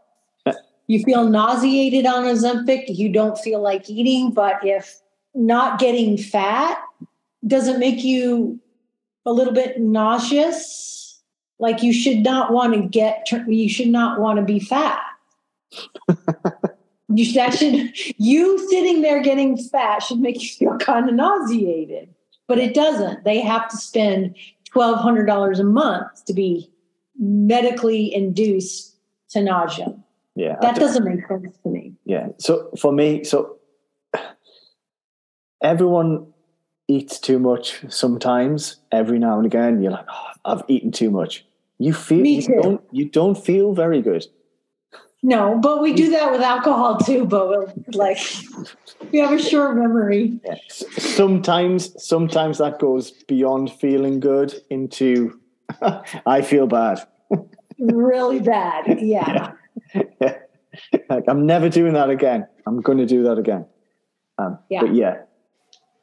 You 0.89 1.03
feel 1.03 1.29
nauseated 1.29 2.07
on 2.07 2.25
Ozempic. 2.25 2.85
You 2.89 3.09
don't 3.09 3.37
feel 3.39 3.61
like 3.61 3.91
eating, 3.91 4.33
but 4.33 4.65
if 4.65 5.01
not 5.35 5.81
getting 5.81 6.17
fat 6.17 6.79
doesn't 7.47 7.81
make 7.81 8.05
you 8.05 8.61
a 9.25 9.33
little 9.33 9.53
bit 9.53 9.81
nauseous, 9.81 11.21
like 11.59 11.83
you 11.83 11.93
should 11.93 12.19
not 12.19 12.53
want 12.53 12.75
to 12.75 12.83
get. 12.83 13.27
You 13.49 13.69
should 13.69 13.89
not 13.89 14.21
want 14.21 14.39
to 14.39 14.45
be 14.45 14.61
fat. 14.61 15.03
You 17.09 17.25
should, 17.25 17.37
that 17.37 17.55
should 17.55 17.93
you 18.19 18.69
sitting 18.69 19.01
there 19.01 19.23
getting 19.23 19.57
fat 19.57 20.03
should 20.03 20.19
make 20.19 20.43
you 20.43 20.49
feel 20.49 20.79
kind 20.79 21.09
of 21.09 21.15
nauseated, 21.15 22.13
but 22.49 22.59
it 22.59 22.75
doesn't. 22.75 23.25
They 23.25 23.41
have 23.41 23.69
to 23.69 23.77
spend 23.77 24.37
twelve 24.65 24.99
hundred 24.99 25.27
dollars 25.27 25.59
a 25.59 25.65
month 25.65 26.25
to 26.27 26.33
be 26.35 26.71
medically 27.19 28.15
induced 28.15 28.97
to 29.31 29.43
nausea. 29.43 29.95
yeah, 30.35 30.57
That 30.61 30.77
doesn't 30.77 31.05
make 31.05 31.27
sense 31.27 31.57
to 31.63 31.69
me. 31.69 31.93
Yeah. 32.05 32.29
So 32.39 32.71
for 32.79 32.93
me, 32.93 33.25
so 33.25 33.57
everyone 35.63 36.27
eats 36.89 37.19
too 37.19 37.39
much 37.39 37.83
sometimes. 37.89 38.77
Every 38.93 39.19
now 39.19 39.37
and 39.39 39.47
again, 39.47 39.83
you're 39.83 39.93
like, 39.93 40.07
oh, 40.09 40.27
I've 40.45 40.63
eaten 40.69 40.93
too 40.93 41.11
much. 41.11 41.45
You 41.79 41.93
feel 41.93 42.25
you 42.25 42.63
don't 42.63 42.83
you 42.93 43.09
don't 43.09 43.37
feel 43.37 43.75
very 43.75 44.01
good. 44.01 44.25
No, 45.27 45.59
but 45.59 45.83
we 45.83 45.93
do 45.93 46.09
that 46.11 46.31
with 46.31 46.41
alcohol 46.41 46.99
too. 46.99 47.27
But 47.27 47.75
like, 47.97 48.19
we 49.11 49.19
have 49.19 49.33
a 49.33 49.43
short 49.43 49.77
memory. 49.77 50.39
Sometimes 50.69 52.01
sometimes 52.01 52.59
that 52.59 52.79
goes 52.79 53.11
beyond 53.27 53.73
feeling 53.73 54.21
good 54.21 54.55
into 54.71 55.41
I 56.27 56.43
feel 56.43 56.67
bad. 56.67 57.07
Really 57.79 58.41
bad. 58.41 59.03
Yeah. 59.03 59.53
like, 61.11 61.25
I'm 61.29 61.45
never 61.45 61.69
doing 61.69 61.93
that 61.93 62.09
again. 62.09 62.47
I'm 62.67 62.81
going 62.81 62.97
to 62.97 63.05
do 63.05 63.25
that 63.25 63.37
again. 63.37 63.67
Um, 64.39 64.59
Yeah. 64.71 64.81
But 64.81 64.95
yeah, 64.95 65.17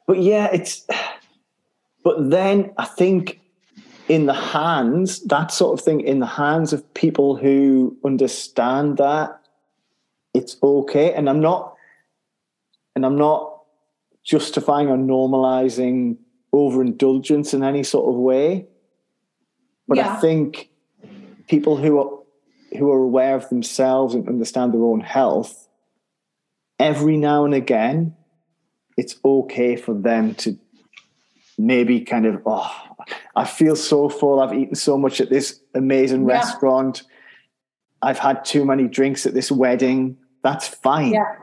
but 0.06 0.22
yeah, 0.22 0.50
it's. 0.52 0.86
But 2.04 2.30
then 2.30 2.72
I 2.78 2.84
think 2.84 3.40
in 4.08 4.26
the 4.26 4.34
hands, 4.34 5.20
that 5.24 5.50
sort 5.50 5.78
of 5.78 5.84
thing, 5.84 6.00
in 6.00 6.18
the 6.18 6.26
hands 6.26 6.72
of 6.72 6.92
people 6.94 7.36
who 7.36 7.96
understand 8.04 8.98
that, 8.98 9.40
it's 10.34 10.56
okay. 10.62 11.14
And 11.14 11.28
I'm 11.28 11.40
not, 11.40 11.74
and 12.94 13.06
I'm 13.06 13.16
not 13.16 13.62
justifying 14.24 14.88
or 14.88 14.96
normalizing 14.96 16.16
overindulgence 16.52 17.54
in 17.54 17.62
any 17.62 17.82
sort 17.82 18.08
of 18.08 18.14
way. 18.14 18.66
But 19.88 19.98
Yeah. 19.98 20.14
I 20.14 20.16
think 20.16 20.70
people 21.48 21.76
who 21.76 21.98
are 21.98 22.24
who 22.78 22.90
are 22.90 23.02
aware 23.02 23.36
of 23.36 23.48
themselves 23.50 24.14
and 24.14 24.28
understand 24.28 24.74
their 24.74 24.82
own 24.82 25.00
health, 25.00 25.68
every 26.80 27.16
now 27.16 27.44
and 27.44 27.54
again, 27.54 28.16
it's 28.96 29.16
okay 29.24 29.76
for 29.76 29.94
them 29.94 30.34
to 30.34 30.58
maybe 31.56 32.00
kind 32.00 32.26
of, 32.26 32.42
oh, 32.46 32.72
I 33.36 33.44
feel 33.44 33.76
so 33.76 34.08
full. 34.08 34.40
I've 34.40 34.52
eaten 34.54 34.74
so 34.74 34.96
much 34.96 35.20
at 35.20 35.30
this 35.30 35.60
amazing 35.74 36.26
Yeah. 36.28 36.34
restaurant. 36.34 37.02
I've 38.02 38.18
had 38.18 38.44
too 38.44 38.64
many 38.64 38.86
drinks 38.88 39.26
at 39.26 39.34
this 39.34 39.50
wedding. 39.50 40.16
That's 40.42 40.68
fine 40.68 41.12
Yeah. 41.12 41.36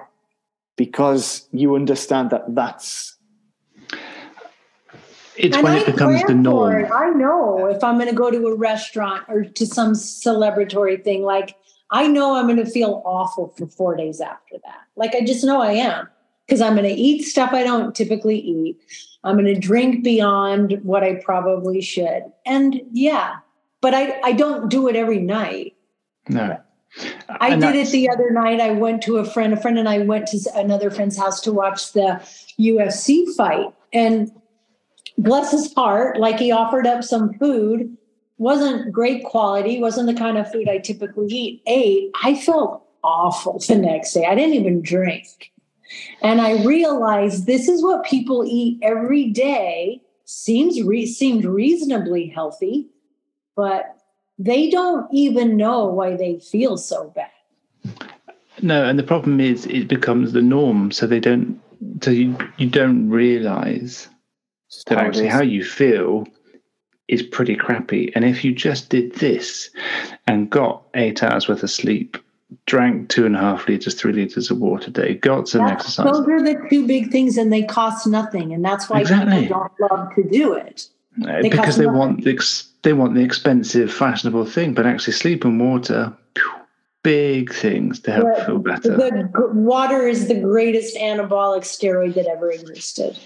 because 0.76 1.48
you 1.52 1.76
understand 1.76 2.30
that 2.32 2.56
that's 2.56 3.18
It's 5.38 5.56
And 5.56 5.64
when 5.64 5.74
I 5.74 5.80
it 5.80 5.86
becomes 5.86 6.22
the 6.24 6.34
norm. 6.36 6.86
I 6.94 7.10
know 7.10 7.66
if 7.68 7.84
I'm 7.84 7.96
going 7.98 8.10
to 8.10 8.14
go 8.16 8.30
to 8.30 8.48
a 8.48 8.56
restaurant 8.56 9.24
or 9.30 9.44
to 9.44 9.66
some 9.66 9.94
celebratory 9.94 11.02
thing, 11.04 11.24
like 11.24 11.56
I 11.90 12.06
know 12.08 12.36
I'm 12.36 12.46
going 12.46 12.64
to 12.64 12.70
feel 12.70 13.02
awful 13.06 13.48
for 13.58 13.66
four 13.68 13.96
days 13.96 14.22
after 14.22 14.58
that. 14.66 14.82
Like 14.96 15.16
I 15.16 15.22
just 15.22 15.44
know 15.44 15.62
I 15.62 15.72
am 15.74 16.10
because 16.46 16.62
I'm 16.62 16.76
going 16.76 16.88
to 16.88 16.94
eat 16.94 17.24
stuff 17.24 17.52
I 17.54 17.64
don't 17.64 17.96
typically 17.96 18.40
eat. 18.40 18.80
I'm 19.24 19.36
going 19.36 19.54
to 19.54 19.60
drink 19.60 20.04
beyond 20.04 20.80
what 20.84 21.04
I 21.04 21.16
probably 21.16 21.82
should. 21.82 22.24
And 22.46 22.82
yeah, 22.92 23.36
but 23.82 23.94
I, 23.94 24.20
I 24.24 24.32
don't 24.34 24.70
do 24.70 24.88
it 24.88 24.96
every 24.96 25.20
night. 25.20 25.76
No. 26.28 26.60
I 27.40 27.50
And 27.50 27.62
did 27.62 27.76
it 27.76 27.90
the 27.92 28.10
other 28.10 28.32
night. 28.32 28.60
I 28.60 28.72
went 28.72 29.02
to 29.04 29.18
a 29.18 29.26
friend, 29.26 29.54
a 29.54 29.58
friend 29.58 29.80
and 29.80 29.88
I 29.88 30.00
went 30.00 30.28
to 30.28 30.40
another 30.56 30.92
friend's 30.92 31.18
house 31.18 31.40
to 31.42 31.54
watch 31.54 31.94
the 31.94 32.22
UFC 32.60 33.34
fight. 33.36 33.74
And 33.94 34.32
bless 35.18 35.52
his 35.52 35.74
heart, 35.74 36.20
like 36.20 36.38
he 36.38 36.52
offered 36.52 36.88
up 36.88 37.04
some 37.04 37.34
food, 37.36 37.96
wasn't 38.38 38.92
great 38.92 39.24
quality, 39.24 39.80
wasn't 39.80 40.08
the 40.08 40.14
kind 40.14 40.38
of 40.38 40.52
food 40.52 40.68
I 40.68 40.80
typically 40.80 41.28
eat. 41.28 41.62
Ate. 41.66 42.12
I 42.24 42.36
felt 42.36 42.84
awful 43.04 43.60
the 43.68 43.76
next 43.76 44.14
day. 44.14 44.26
I 44.26 44.36
didn't 44.36 44.56
even 44.56 44.82
drink. 44.82 45.52
And 46.22 46.42
I 46.42 46.64
realized 46.64 47.46
this 47.46 47.68
is 47.68 47.84
what 47.84 48.06
people 48.06 48.44
eat 48.46 48.80
every 48.82 49.30
day. 49.30 50.02
Seems 50.26 50.82
re- 50.82 51.08
seemed 51.08 51.46
reasonably 51.46 52.28
healthy, 52.28 52.88
but 53.56 53.98
they 54.38 54.70
don't 54.70 55.08
even 55.12 55.58
know 55.58 55.86
why 55.86 56.16
they 56.16 56.40
feel 56.40 56.78
so 56.78 57.14
bad. 57.16 57.30
No, 58.62 58.86
and 58.86 58.98
the 58.98 59.04
problem 59.04 59.40
is 59.40 59.66
it 59.66 59.88
becomes 59.88 60.34
the 60.34 60.42
norm, 60.42 60.92
so 60.92 61.08
they 61.08 61.20
don't. 61.20 61.60
So 62.02 62.12
you 62.12 62.38
you 62.58 62.70
don't 62.70 63.10
realize 63.10 64.08
that 64.88 65.00
actually 65.00 65.28
how 65.28 65.42
you 65.42 65.64
feel 65.64 66.28
is 67.08 67.24
pretty 67.24 67.56
crappy. 67.56 68.12
And 68.16 68.24
if 68.24 68.44
you 68.44 68.54
just 68.54 68.90
did 68.90 69.16
this 69.16 69.70
and 70.28 70.50
got 70.50 70.84
eight 70.96 71.24
hours 71.24 71.48
worth 71.48 71.64
of 71.64 71.70
sleep, 71.70 72.18
drank 72.65 73.10
two 73.10 73.26
and 73.26 73.36
a 73.36 73.40
half 73.40 73.68
liters, 73.68 73.94
three 73.95 74.14
liters 74.14 74.52
of 74.52 74.60
water 74.60 74.88
a 74.88 74.91
day, 74.91 75.14
got 75.15 75.48
some 75.48 75.61
That's- 75.61 75.82
exercise, 75.82 76.06
Those 76.06 76.28
are 76.28 76.44
the 76.44 76.57
two 76.69 76.86
big 76.88 77.11
things, 77.11 77.38
and 77.38 77.52
they 77.52 77.64
cost 77.64 78.07
nothing, 78.07 78.53
and 78.53 78.64
that's 78.64 78.90
why 78.90 79.02
Exactly. 79.02 79.44
people 79.44 79.69
don't 79.80 79.91
love 79.91 80.15
to 80.15 80.23
do 80.23 80.53
it. 80.53 80.88
they 81.18 81.41
because 81.49 81.78
they 81.78 81.86
nothing. 81.86 81.99
want 81.99 82.23
the 82.23 82.32
ex- 82.32 82.68
they 82.84 82.94
want 82.94 83.14
the 83.15 83.22
expensive, 83.22 83.91
fashionable 83.94 84.45
thing, 84.45 84.73
but 84.73 84.86
actually 84.86 85.14
sleep 85.14 85.44
and 85.45 85.60
water, 85.60 86.11
phew, 86.36 86.49
big 87.03 87.53
things 87.53 87.99
to 88.02 88.11
help 88.11 88.36
feel 88.45 88.57
better. 88.60 88.95
The 88.95 89.30
water 89.53 90.07
is 90.07 90.28
the 90.28 90.40
greatest 90.40 90.95
anabolic 90.98 91.61
steroid 91.64 92.14
that 92.15 92.28
ever 92.28 92.49
existed, 92.52 93.19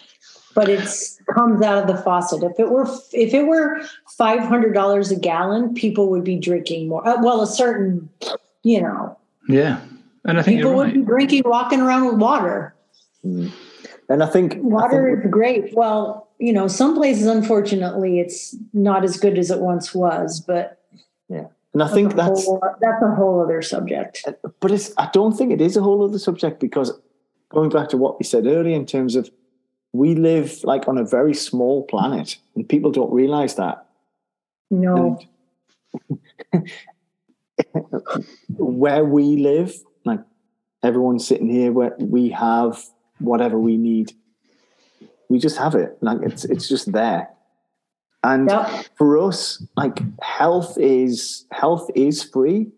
but 0.56 0.68
it's 0.69 1.19
comes 1.34 1.61
out 1.64 1.77
of 1.77 1.88
the 1.88 2.02
faucet. 2.02 2.43
If 2.43 2.60
it 2.60 2.69
were 2.69 2.88
if 3.14 3.34
it 3.34 3.43
were 3.47 3.81
five 4.18 4.41
hundred 4.41 4.73
dollars 4.73 5.11
a 5.11 5.15
gallon, 5.19 5.73
people 5.73 6.10
would 6.10 6.23
be 6.23 6.38
drinking 6.38 6.88
more. 6.89 7.07
Uh, 7.07 7.22
well, 7.22 7.41
a 7.41 7.47
certain, 7.47 8.10
you 8.66 8.82
know, 8.82 9.18
yeah, 9.48 9.80
and 10.26 10.40
I 10.40 10.42
think 10.42 10.58
people 10.58 10.72
you're 10.72 10.78
would 10.78 10.84
right. 10.88 10.94
be 10.96 11.02
drinking, 11.02 11.44
walking 11.46 11.80
around 11.80 12.08
with 12.08 12.16
water. 12.16 12.76
Mm. 13.24 13.52
And 14.10 14.24
I 14.24 14.28
think 14.28 14.56
I 14.56 14.60
Water 14.60 15.16
think 15.16 15.26
is 15.26 15.32
great. 15.32 15.74
Well, 15.76 16.30
you 16.40 16.52
know, 16.52 16.68
some 16.68 16.96
places, 16.96 17.28
unfortunately, 17.28 18.20
it's 18.20 18.56
not 18.74 19.04
as 19.04 19.18
good 19.18 19.38
as 19.38 19.52
it 19.52 19.60
once 19.60 19.94
was, 19.94 20.40
but 20.40 20.82
yeah. 21.30 21.46
and 21.74 21.84
I 21.84 21.88
think 21.88 22.14
a 22.14 22.16
that's 22.16 22.46
whole, 22.46 22.62
that's 22.82 23.04
a 23.04 23.16
whole 23.16 23.42
other 23.42 23.62
subject. 23.62 24.28
but 24.60 24.72
it's 24.72 24.92
I 24.98 25.10
don't 25.14 25.38
think 25.38 25.52
it 25.52 25.62
is 25.62 25.78
a 25.78 25.82
whole 25.82 26.04
other 26.04 26.20
subject 26.20 26.60
because 26.60 26.92
going 27.50 27.70
back 27.70 27.90
to 27.90 27.98
what 27.98 28.20
we 28.20 28.26
said 28.26 28.46
earlier 28.48 28.76
in 28.76 28.86
terms 28.86 29.16
of 29.16 29.30
we 29.94 30.16
live 30.16 30.64
like 30.64 30.88
on 30.88 30.98
a 30.98 31.06
very 31.06 31.34
small 31.34 31.84
planet 31.84 32.38
and 32.56 32.68
people 32.68 32.92
don't 32.92 33.14
realize 33.14 33.56
that. 33.56 33.86
No, 34.72 35.20
And 36.52 36.70
where 38.57 39.03
we 39.06 39.38
live, 39.38 39.73
like 40.06 40.19
everyone's 40.84 41.26
sitting 41.27 41.49
here 41.49 41.72
where 41.72 41.95
we 41.99 42.30
have 42.30 42.84
whatever 43.19 43.60
we 43.60 43.77
need. 43.77 44.11
We 45.30 45.40
just 45.40 45.57
have 45.57 45.76
it. 45.76 45.98
Like 46.02 46.19
it's 46.22 46.45
it's 46.45 46.68
just 46.69 46.91
there. 46.91 47.30
And 48.23 48.49
Yep. 48.49 48.86
for 48.98 49.18
us, 49.18 49.64
like 49.77 49.99
health 50.22 50.77
is 50.80 51.45
health 51.52 51.90
is 51.95 52.23
free 52.23 52.72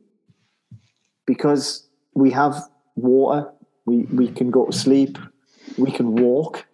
because 1.26 1.88
we 2.14 2.32
have 2.32 2.62
water, 2.96 3.50
we 3.86 4.04
we 4.14 4.28
can 4.30 4.52
go 4.52 4.66
to 4.66 4.72
sleep, 4.78 5.18
we 5.78 5.92
can 5.92 6.16
walk. 6.16 6.66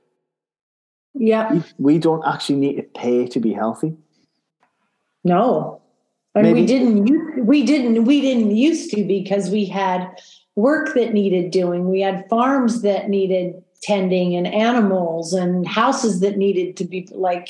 yeah, 1.14 1.54
We, 1.54 1.64
we 1.78 1.98
don't 2.00 2.24
actually 2.26 2.58
need 2.60 2.76
to 2.78 2.84
pay 2.84 3.28
to 3.28 3.40
be 3.40 3.54
healthy. 3.54 3.96
no, 5.24 5.82
and 6.36 6.54
we 6.54 6.66
didn't. 6.66 7.46
We 7.46 7.64
didn't. 7.64 8.06
We 8.06 8.22
didn't 8.22 8.56
used 8.56 8.92
to 8.92 9.04
because 9.04 9.50
we 9.50 9.66
had 9.66 10.08
work 10.56 10.94
that 10.96 11.14
needed 11.14 11.52
doing. 11.52 11.90
We 11.90 12.02
had 12.02 12.28
farms 12.30 12.82
that 12.82 13.10
needed 13.10 13.64
tending, 13.82 14.36
and 14.36 14.48
animals, 14.48 15.34
and 15.34 15.68
houses 15.68 16.22
that 16.22 16.38
needed 16.38 16.78
to 16.78 16.86
be 16.86 17.08
like. 17.12 17.50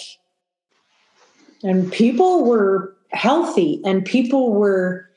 And 1.64 1.92
people 1.92 2.46
were 2.46 2.96
healthy, 3.12 3.82
and 3.86 4.04
people 4.04 4.54
were, 4.54 5.10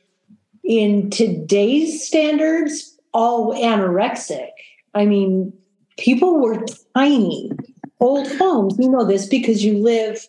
in 0.63 1.11
today's 1.11 2.07
standards, 2.07 2.97
all 3.13 3.53
anorexic. 3.55 4.51
I 4.95 5.07
mean, 5.07 5.53
people 5.99 6.39
were 6.39 6.65
tiny. 6.95 7.51
Old 7.99 8.31
homes, 8.37 8.77
you 8.79 8.91
know 8.91 9.05
this 9.05 9.27
because 9.27 9.65
you 9.65 9.79
live 9.79 10.29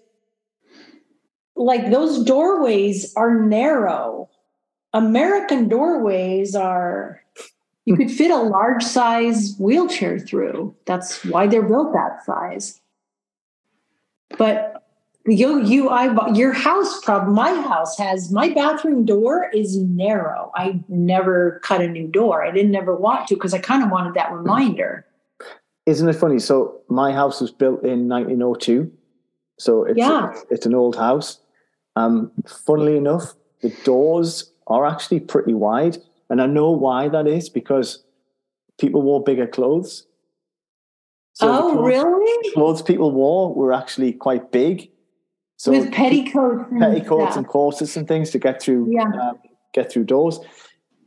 like 1.58 1.92
those 1.92 2.24
doorways 2.24 3.14
are 3.16 3.36
narrow. 3.40 4.30
American 4.94 5.68
doorways 5.68 6.56
are 6.56 7.22
you 7.86 7.96
could 7.96 8.12
fit 8.12 8.32
a 8.32 8.38
large 8.38 8.84
size 8.84 9.56
wheelchair 9.60 10.20
through. 10.20 10.76
That's 10.86 11.24
why 11.24 11.48
they're 11.48 11.64
built 11.64 11.94
that 11.94 12.24
size. 12.26 12.82
But 14.38 14.84
you, 15.26 15.64
you, 15.64 15.90
I, 15.90 16.34
your 16.34 16.52
house 16.52 17.02
problem. 17.02 17.34
My 17.34 17.54
house 17.62 17.98
has 17.98 18.32
my 18.32 18.50
bathroom 18.50 19.06
door 19.06 19.50
is 19.54 19.78
narrow. 19.78 20.52
I 20.56 20.84
never 20.90 21.62
cut 21.64 21.82
a 21.82 21.88
new 21.88 22.08
door. 22.08 22.44
I 22.44 22.52
didn't 22.52 22.76
ever 22.76 22.94
want 22.96 23.28
to 23.30 23.36
because 23.36 23.54
I 23.54 23.60
kind 23.60 23.84
of 23.84 23.90
wanted 23.90 24.14
that 24.16 24.32
reminder. 24.34 25.06
Isn't 25.86 26.10
it 26.10 26.14
funny? 26.14 26.40
So 26.40 26.82
my 26.90 27.14
house 27.14 27.40
was 27.40 27.52
built 27.52 27.84
in 27.84 28.10
1902. 28.10 28.92
So 29.60 29.86
it's, 29.86 29.98
Yeah. 29.98 30.32
it's, 30.32 30.46
it's 30.50 30.66
an 30.66 30.76
old 30.76 30.98
house. 30.98 31.40
Um, 31.98 32.32
funnily 32.46 32.96
enough, 32.96 33.34
the 33.62 33.70
doors 33.84 34.52
are 34.68 34.86
actually 34.86 35.20
pretty 35.20 35.54
wide. 35.54 35.98
And 36.30 36.42
I 36.42 36.46
know 36.46 36.70
why 36.72 37.08
that 37.08 37.28
is 37.28 37.50
because 37.50 38.04
people 38.80 39.02
wore 39.02 39.24
bigger 39.24 39.48
clothes. 39.48 40.06
So 41.34 41.48
the 41.48 41.54
oh, 41.54 41.72
clothes, 41.74 41.88
really? 41.88 42.54
clothes 42.54 42.82
people 42.82 43.12
wore 43.12 43.54
were 43.54 43.74
actually 43.74 44.14
quite 44.14 44.52
big. 44.52 44.90
So 45.58 45.72
With 45.72 45.92
petticoats, 45.92 46.70
and 46.70 46.80
petticoats 46.82 47.36
and 47.36 47.48
corsets 47.48 47.98
and 47.98 48.08
things 48.08 48.30
to 48.32 48.40
get 48.40 48.62
through 48.62 48.90
Yeah. 48.92 49.12
um, 49.22 49.40
get 49.74 49.92
through 49.92 50.04
doors. 50.04 50.40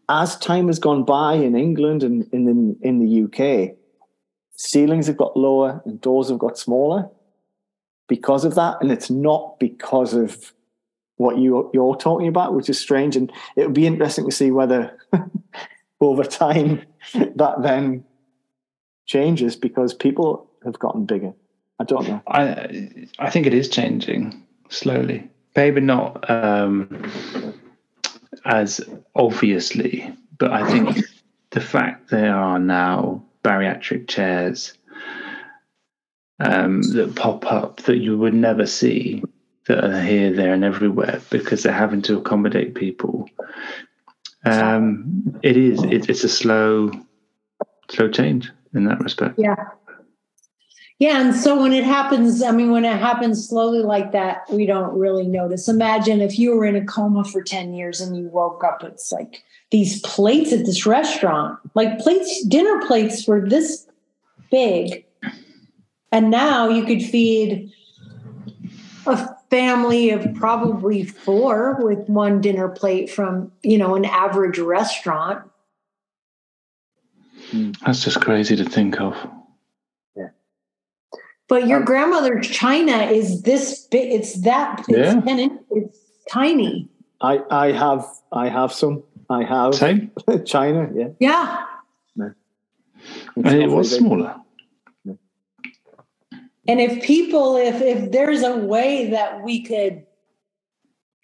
As 0.08 0.36
time 0.38 0.66
has 0.66 0.80
gone 0.80 1.04
by 1.04 1.34
in 1.34 1.54
England 1.54 2.02
and 2.02 2.28
in 2.32 2.48
in, 2.48 2.76
in 2.82 2.98
the 2.98 3.10
UK, 3.24 3.76
ceilings 4.56 5.06
have 5.06 5.16
got 5.16 5.36
lower 5.36 5.80
and 5.84 6.00
doors 6.00 6.30
have 6.30 6.38
got 6.40 6.58
smaller 6.58 7.08
because 8.08 8.44
of 8.44 8.56
that, 8.56 8.78
and 8.80 8.90
it's 8.90 9.08
not 9.08 9.60
because 9.60 10.14
of 10.14 10.52
what 11.20 11.36
you 11.36 11.70
you're 11.74 11.96
talking 11.96 12.28
about, 12.28 12.54
which 12.54 12.70
is 12.70 12.78
strange. 12.78 13.14
And 13.14 13.30
it 13.54 13.66
would 13.66 13.74
be 13.74 13.86
interesting 13.86 14.24
to 14.24 14.34
see 14.34 14.50
whether 14.50 14.98
over 16.00 16.24
time 16.24 16.82
that 17.12 17.56
then 17.62 18.04
changes 19.04 19.54
because 19.54 19.92
people 19.92 20.48
have 20.64 20.78
gotten 20.78 21.04
bigger. 21.04 21.34
I 21.78 21.84
don't 21.84 22.08
know. 22.08 22.22
I 22.26 23.06
I 23.18 23.28
think 23.28 23.46
it 23.46 23.52
is 23.52 23.68
changing 23.68 24.42
slowly, 24.70 25.28
maybe 25.54 25.82
not 25.82 26.28
um, 26.30 27.10
as 28.46 28.80
obviously, 29.14 30.10
but 30.38 30.52
I 30.52 30.66
think 30.70 31.04
the 31.50 31.60
fact 31.60 32.08
there 32.10 32.34
are 32.34 32.58
now 32.58 33.22
bariatric 33.44 34.08
chairs 34.08 34.72
um, 36.38 36.80
that 36.94 37.14
pop 37.14 37.44
up 37.52 37.82
that 37.82 37.98
you 37.98 38.16
would 38.16 38.32
never 38.34 38.64
see 38.64 39.22
that 39.66 39.84
are 39.84 40.02
here, 40.02 40.32
there, 40.32 40.54
and 40.54 40.64
everywhere 40.64 41.20
because 41.30 41.62
they're 41.62 41.72
having 41.72 42.02
to 42.02 42.18
accommodate 42.18 42.74
people. 42.74 43.28
Um, 44.44 45.38
it 45.42 45.56
is. 45.56 45.82
It, 45.84 46.08
it's 46.08 46.24
a 46.24 46.28
slow, 46.28 46.90
slow 47.90 48.08
change 48.10 48.50
in 48.74 48.84
that 48.84 49.00
respect. 49.00 49.38
Yeah. 49.38 49.56
Yeah, 50.98 51.18
and 51.18 51.34
so 51.34 51.58
when 51.58 51.72
it 51.72 51.84
happens, 51.84 52.42
I 52.42 52.50
mean, 52.50 52.70
when 52.72 52.84
it 52.84 52.98
happens 52.98 53.48
slowly 53.48 53.78
like 53.78 54.12
that, 54.12 54.42
we 54.50 54.66
don't 54.66 54.98
really 54.98 55.26
notice. 55.26 55.66
Imagine 55.66 56.20
if 56.20 56.38
you 56.38 56.54
were 56.54 56.66
in 56.66 56.76
a 56.76 56.84
coma 56.84 57.24
for 57.24 57.42
10 57.42 57.72
years 57.72 58.02
and 58.02 58.14
you 58.14 58.28
woke 58.28 58.62
up, 58.62 58.84
it's 58.84 59.10
like 59.10 59.42
these 59.70 60.02
plates 60.02 60.52
at 60.52 60.66
this 60.66 60.84
restaurant, 60.84 61.58
like 61.74 61.98
plates, 62.00 62.44
dinner 62.44 62.86
plates 62.86 63.26
were 63.26 63.48
this 63.48 63.88
big. 64.50 65.06
And 66.12 66.30
now 66.30 66.68
you 66.68 66.84
could 66.84 67.02
feed 67.02 67.72
a 69.06 69.28
family 69.50 70.10
of 70.10 70.34
probably 70.34 71.04
four 71.04 71.76
with 71.84 72.08
one 72.08 72.40
dinner 72.40 72.68
plate 72.68 73.10
from, 73.10 73.52
you 73.62 73.76
know, 73.76 73.94
an 73.94 74.04
average 74.04 74.58
restaurant. 74.58 75.44
That's 77.52 78.04
just 78.04 78.20
crazy 78.20 78.56
to 78.56 78.64
think 78.64 79.00
of. 79.00 79.14
Yeah 80.16 80.28
but 81.50 81.66
your 81.66 81.80
um, 81.80 81.84
grandmother's 81.84 82.48
china 82.48 82.96
is 83.02 83.42
this 83.42 83.84
big. 83.86 84.12
It's 84.12 84.40
that. 84.42 84.84
It's 84.88 85.14
yeah. 85.14 85.20
ten 85.20 85.38
inches. 85.40 85.58
It's 85.72 85.98
tiny. 86.30 86.88
I 87.20 87.42
I 87.50 87.72
have 87.72 88.06
I 88.32 88.48
have 88.48 88.72
some. 88.72 89.02
I 89.28 89.42
have 89.42 89.74
Same. 89.74 90.12
china. 90.46 90.88
Yeah. 90.94 91.08
Yeah. 91.18 91.66
No. 92.16 92.32
And 93.36 93.62
it 93.62 93.68
was 93.68 93.96
smaller. 93.96 94.36
And 96.70 96.80
if 96.80 97.02
people, 97.02 97.56
if 97.56 97.82
if 97.82 98.12
there's 98.12 98.44
a 98.44 98.56
way 98.56 99.10
that 99.10 99.42
we 99.42 99.60
could, 99.60 100.06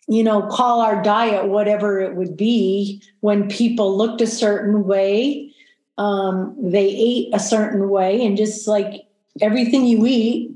you 0.09 0.25
know, 0.25 0.43
call 0.49 0.81
our 0.81 1.01
diet 1.01 1.47
whatever 1.47 2.01
it 2.01 2.17
would 2.17 2.37
be, 2.37 3.01
when 3.21 3.49
people 3.49 3.97
looked 3.97 4.21
a 4.21 4.27
certain 4.27 4.89
way, 4.89 5.55
um, 5.99 6.57
they 6.61 6.89
ate 6.89 7.29
a 7.33 7.39
certain 7.39 7.91
way, 7.91 8.27
and 8.27 8.37
just 8.37 8.67
like 8.67 9.07
everything 9.41 9.87
you 9.87 10.05
eat, 10.05 10.51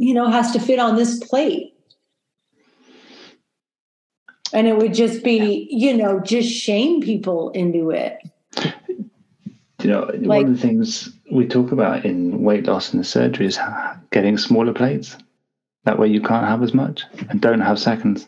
you 0.00 0.14
know, 0.14 0.28
has 0.28 0.50
to 0.50 0.58
fit 0.58 0.80
on 0.80 0.96
this 0.96 1.22
plate. 1.22 1.72
And 4.52 4.66
it 4.66 4.78
would 4.78 4.94
just 4.94 5.22
be, 5.22 5.68
you 5.70 5.96
know, 5.96 6.18
just 6.18 6.50
shame 6.50 7.02
people 7.02 7.50
into 7.50 7.92
it. 7.92 8.18
You 9.80 9.90
know, 9.90 10.10
like, 10.12 10.42
one 10.42 10.44
of 10.46 10.60
the 10.60 10.60
things 10.60 11.15
we 11.36 11.46
talk 11.46 11.70
about 11.70 12.04
in 12.04 12.42
weight 12.42 12.66
loss 12.66 12.92
and 12.92 13.00
the 13.00 13.04
surgery 13.04 13.46
is 13.46 13.58
getting 14.10 14.38
smaller 14.38 14.72
plates. 14.72 15.16
That 15.84 15.98
way 15.98 16.08
you 16.08 16.20
can't 16.20 16.48
have 16.48 16.62
as 16.62 16.72
much 16.72 17.04
and 17.28 17.40
don't 17.40 17.60
have 17.60 17.78
seconds. 17.78 18.26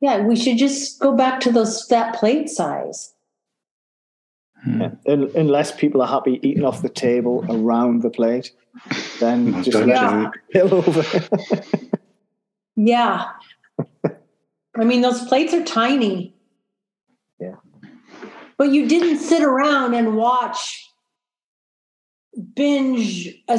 Yeah, 0.00 0.18
we 0.18 0.36
should 0.36 0.58
just 0.58 0.98
go 0.98 1.16
back 1.16 1.40
to 1.40 1.52
those 1.52 1.86
that 1.88 2.16
plate 2.16 2.50
size. 2.50 3.14
Hmm. 4.64 4.80
Yeah. 4.80 4.90
Unless 5.06 5.76
people 5.76 6.02
are 6.02 6.08
happy 6.08 6.40
eating 6.42 6.64
off 6.64 6.82
the 6.82 6.88
table 6.88 7.46
around 7.48 8.02
the 8.02 8.10
plate, 8.10 8.50
then 9.20 9.62
just 9.62 9.78
let 9.78 10.32
it 10.50 10.72
over. 10.72 11.04
yeah. 12.76 13.30
I 14.76 14.84
mean, 14.84 15.02
those 15.02 15.24
plates 15.26 15.54
are 15.54 15.64
tiny. 15.64 16.34
Yeah. 17.40 17.54
But 18.58 18.72
you 18.72 18.88
didn't 18.88 19.20
sit 19.20 19.42
around 19.42 19.94
and 19.94 20.16
watch 20.16 20.83
binge 22.54 23.28
a 23.48 23.58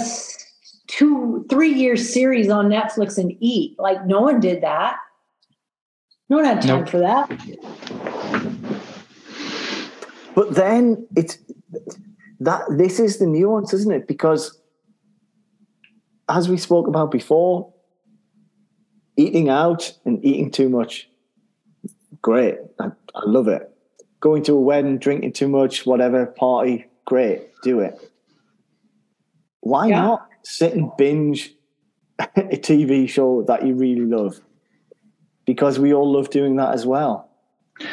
two, 0.87 1.45
three 1.49 1.73
year 1.73 1.97
series 1.97 2.49
on 2.49 2.69
Netflix 2.69 3.17
and 3.17 3.35
eat. 3.39 3.77
Like, 3.79 4.05
no 4.05 4.21
one 4.21 4.39
did 4.39 4.61
that. 4.61 4.97
No 6.29 6.37
one 6.37 6.45
had 6.45 6.61
time 6.61 6.79
nope. 6.79 6.89
for 6.89 6.99
that. 6.99 7.29
But 10.35 10.55
then 10.55 11.07
it's 11.15 11.37
that 12.39 12.63
this 12.69 12.99
is 12.99 13.19
the 13.19 13.25
nuance, 13.25 13.73
isn't 13.73 13.93
it? 13.93 14.07
Because 14.07 14.59
as 16.27 16.49
we 16.49 16.57
spoke 16.57 16.87
about 16.87 17.11
before, 17.11 17.73
eating 19.17 19.49
out 19.49 19.93
and 20.03 20.23
eating 20.25 20.51
too 20.51 20.69
much, 20.69 21.09
great. 22.21 22.57
I, 22.79 22.87
I 22.87 23.25
love 23.25 23.47
it. 23.47 23.71
Going 24.19 24.43
to 24.43 24.53
a 24.53 24.59
wedding, 24.59 24.97
drinking 24.97 25.33
too 25.33 25.47
much, 25.47 25.85
whatever, 25.85 26.25
party, 26.25 26.85
great, 27.05 27.49
do 27.63 27.79
it. 27.79 28.11
Why 29.65 29.87
yeah. 29.87 30.01
not 30.01 30.29
sit 30.43 30.73
and 30.73 30.91
binge 30.95 31.51
a 32.19 32.57
TV 32.57 33.09
show 33.09 33.41
that 33.47 33.65
you 33.65 33.73
really 33.73 34.05
love? 34.05 34.39
Because 35.45 35.79
we 35.79 35.91
all 35.91 36.11
love 36.11 36.29
doing 36.29 36.55
that 36.57 36.75
as 36.75 36.85
well. 36.85 37.31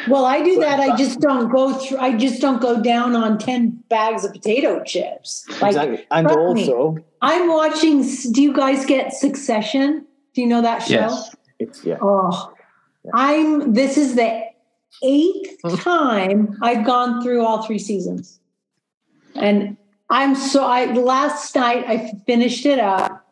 Well, 0.07 0.23
I 0.23 0.43
do 0.43 0.59
that. 0.59 0.79
I 0.79 0.95
just 0.95 1.19
don't 1.19 1.51
go 1.51 1.73
through. 1.73 1.97
I 1.97 2.15
just 2.15 2.39
don't 2.39 2.61
go 2.61 2.81
down 2.81 3.15
on 3.15 3.39
ten 3.39 3.83
bags 3.89 4.23
of 4.23 4.33
potato 4.33 4.83
chips. 4.83 5.45
Like, 5.59 5.71
exactly. 5.71 6.05
And 6.11 6.27
also, 6.27 6.91
me, 6.91 7.03
I'm 7.21 7.47
watching. 7.49 8.03
Do 8.31 8.41
you 8.41 8.53
guys 8.53 8.85
get 8.85 9.11
Succession? 9.11 10.05
Do 10.35 10.41
you 10.41 10.47
know 10.47 10.61
that 10.61 10.83
show? 10.83 10.93
Yes. 10.93 11.35
It's 11.59 11.83
yeah. 11.83 11.97
Oh, 12.01 12.53
yeah. 13.03 13.11
I'm. 13.15 13.73
This 13.73 13.97
is 13.97 14.15
the 14.15 14.43
eighth 15.03 15.57
time 15.79 16.55
I've 16.61 16.85
gone 16.85 17.23
through 17.23 17.43
all 17.43 17.63
three 17.63 17.79
seasons, 17.79 18.39
and 19.35 19.75
I'm 20.09 20.35
so. 20.35 20.63
I 20.65 20.85
last 20.93 21.55
night 21.55 21.85
I 21.87 22.11
finished 22.25 22.65
it 22.65 22.79
up, 22.79 23.25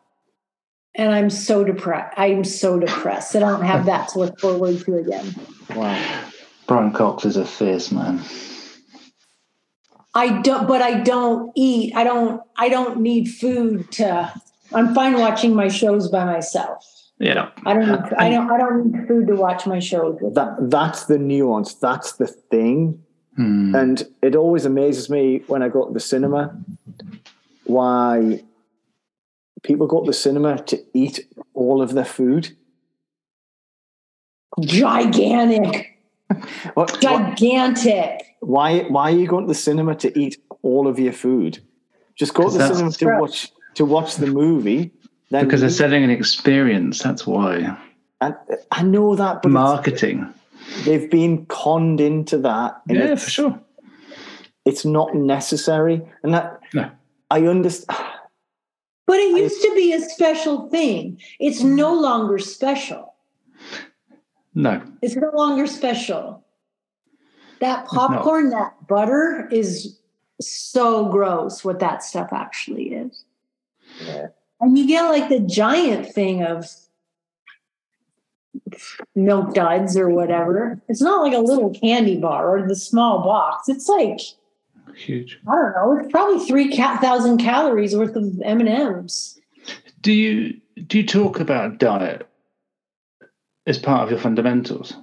and 0.94 1.12
I'm 1.12 1.30
so 1.30 1.64
depressed. 1.64 2.14
I'm 2.18 2.44
so 2.44 2.78
depressed 2.78 3.32
that 3.34 3.42
I 3.42 3.50
don't 3.50 3.64
have 3.64 3.86
that 3.86 4.08
to 4.08 4.18
look 4.18 4.40
forward 4.40 4.80
to 4.80 4.96
again. 4.96 5.34
Wow. 5.74 6.24
Brian 6.66 6.92
Cox 6.92 7.24
is 7.24 7.36
a 7.36 7.44
fierce 7.44 7.90
man. 7.92 8.22
I 10.14 10.40
don't, 10.42 10.68
but 10.68 10.82
I 10.82 11.00
don't 11.00 11.52
eat. 11.54 11.94
I 11.94 12.04
don't. 12.04 12.40
I 12.56 12.68
don't 12.68 13.00
need 13.00 13.26
food 13.26 13.90
to. 13.92 14.32
I'm 14.72 14.94
fine 14.94 15.18
watching 15.18 15.54
my 15.54 15.68
shows 15.68 16.08
by 16.08 16.24
myself. 16.24 16.86
Yeah, 17.18 17.50
I 17.64 17.74
don't. 17.74 17.88
Need, 17.88 18.12
I 18.14 18.30
don't. 18.30 18.50
I 18.50 18.58
don't 18.58 18.92
need 18.92 19.08
food 19.08 19.26
to 19.28 19.36
watch 19.36 19.66
my 19.66 19.78
shows. 19.78 20.18
That 20.34 20.56
that's 20.70 21.06
the 21.06 21.18
nuance. 21.18 21.74
That's 21.74 22.12
the 22.12 22.26
thing. 22.26 23.02
Hmm. 23.36 23.74
And 23.74 24.02
it 24.22 24.36
always 24.36 24.64
amazes 24.64 25.08
me 25.08 25.42
when 25.46 25.62
I 25.62 25.68
go 25.68 25.86
to 25.86 25.92
the 25.92 26.00
cinema 26.00 26.54
why 27.64 28.42
people 29.62 29.86
go 29.86 30.00
to 30.00 30.06
the 30.06 30.12
cinema 30.12 30.62
to 30.64 30.82
eat 30.94 31.26
all 31.54 31.80
of 31.80 31.92
their 31.92 32.04
food. 32.04 32.56
Gigantic. 34.60 35.98
what, 36.74 37.00
Gigantic. 37.00 38.22
Why? 38.40 38.80
Why 38.82 39.12
are 39.12 39.16
you 39.16 39.26
going 39.26 39.44
to 39.44 39.48
the 39.48 39.54
cinema 39.54 39.94
to 39.96 40.18
eat 40.18 40.36
all 40.62 40.86
of 40.86 40.98
your 40.98 41.12
food? 41.12 41.62
Just 42.14 42.34
go 42.34 42.50
to 42.50 42.58
the 42.58 42.68
cinema 42.68 42.92
to 42.92 43.18
watch 43.18 43.52
to 43.74 43.84
watch 43.84 44.16
the 44.16 44.26
movie. 44.26 44.90
Then 45.30 45.44
because 45.44 45.60
they're 45.60 45.70
selling 45.70 46.04
an 46.04 46.10
experience. 46.10 47.02
That's 47.02 47.26
why. 47.26 47.78
And 48.20 48.36
I 48.70 48.82
know 48.82 49.16
that, 49.16 49.42
but 49.42 49.50
marketing. 49.50 50.32
They've 50.84 51.10
been 51.10 51.46
conned 51.46 52.00
into 52.00 52.38
that. 52.38 52.82
yeah, 52.88 53.14
for 53.14 53.30
sure. 53.30 53.60
It's 54.64 54.84
not 54.84 55.14
necessary, 55.14 56.02
and 56.22 56.34
that 56.34 56.60
no. 56.72 56.90
I 57.30 57.46
understand. 57.46 57.98
But 59.06 59.16
it 59.16 59.36
used 59.36 59.64
I, 59.64 59.68
to 59.68 59.74
be 59.74 59.92
a 59.92 60.00
special 60.00 60.68
thing. 60.70 61.20
It's 61.40 61.62
no 61.62 61.92
longer 61.92 62.38
special. 62.38 63.14
No. 64.54 64.82
It's 65.02 65.16
no 65.16 65.30
longer 65.34 65.66
special. 65.66 66.44
That 67.60 67.86
popcorn, 67.86 68.50
that 68.50 68.74
butter 68.88 69.48
is 69.50 69.98
so 70.40 71.08
gross 71.08 71.64
what 71.64 71.78
that 71.80 72.02
stuff 72.02 72.32
actually 72.32 72.94
is. 72.94 73.24
Yeah. 74.04 74.28
And 74.60 74.78
you 74.78 74.86
get 74.86 75.02
like 75.02 75.28
the 75.28 75.40
giant 75.40 76.12
thing 76.12 76.42
of 76.42 76.66
milk 79.14 79.54
duds 79.54 79.96
or 79.96 80.08
whatever. 80.10 80.80
It's 80.88 81.02
not 81.02 81.22
like 81.22 81.34
a 81.34 81.38
little 81.38 81.70
candy 81.70 82.18
bar 82.18 82.56
or 82.56 82.66
the 82.66 82.76
small 82.76 83.22
box. 83.22 83.68
It's 83.68 83.88
like 83.88 84.20
huge. 84.96 85.38
I 85.48 85.54
don't 85.54 85.72
know. 85.72 85.98
It's 86.00 86.12
probably 86.12 86.44
three 86.46 86.76
thousand 86.76 87.38
calories 87.38 87.96
worth 87.96 88.16
of 88.16 88.40
M 88.42 88.60
and 88.60 88.68
M's. 88.68 89.38
Do 90.00 90.12
you 90.12 90.60
do 90.86 90.98
you 90.98 91.06
talk 91.06 91.40
about 91.40 91.78
diet 91.78 92.26
as 93.66 93.78
part 93.78 94.04
of 94.04 94.10
your 94.10 94.20
fundamentals? 94.20 94.94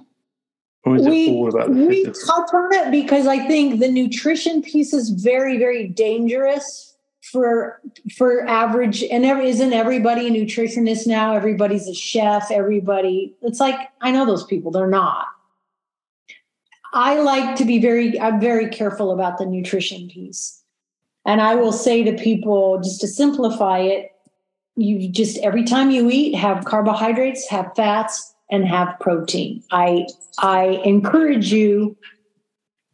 Or 0.84 0.96
is 0.96 1.06
we, 1.06 1.26
it 1.26 1.30
all 1.30 1.48
about 1.48 1.74
the 1.74 1.86
We 1.86 2.04
touch 2.04 2.54
on 2.54 2.72
it 2.72 2.90
because 2.90 3.26
I 3.26 3.38
think 3.46 3.80
the 3.80 3.90
nutrition 3.90 4.62
piece 4.62 4.94
is 4.94 5.10
very, 5.10 5.58
very 5.58 5.86
dangerous 5.86 6.89
for 7.22 7.80
for 8.16 8.46
average 8.46 9.02
and 9.02 9.24
every, 9.24 9.48
isn't 9.48 9.72
everybody 9.72 10.26
a 10.26 10.30
nutritionist 10.30 11.06
now? 11.06 11.34
Everybody's 11.34 11.88
a 11.88 11.94
chef. 11.94 12.50
Everybody 12.50 13.34
it's 13.42 13.60
like 13.60 13.76
i 14.00 14.10
know 14.10 14.26
those 14.26 14.44
people 14.44 14.70
they're 14.70 14.86
not. 14.86 15.26
I 16.92 17.20
like 17.20 17.56
to 17.56 17.64
be 17.64 17.78
very 17.78 18.18
i'm 18.20 18.40
very 18.40 18.68
careful 18.68 19.10
about 19.10 19.38
the 19.38 19.46
nutrition 19.46 20.08
piece. 20.08 20.62
And 21.26 21.40
I 21.42 21.54
will 21.54 21.72
say 21.72 22.02
to 22.02 22.12
people, 22.14 22.80
just 22.82 23.00
to 23.02 23.06
simplify 23.06 23.78
it, 23.80 24.12
you 24.76 25.08
just 25.08 25.38
every 25.38 25.64
time 25.64 25.90
you 25.90 26.10
eat, 26.10 26.34
have 26.34 26.64
carbohydrates, 26.64 27.48
have 27.48 27.70
fats, 27.76 28.34
and 28.50 28.66
have 28.66 28.98
protein. 29.00 29.62
I 29.70 30.06
I 30.38 30.80
encourage 30.84 31.52
you 31.52 31.96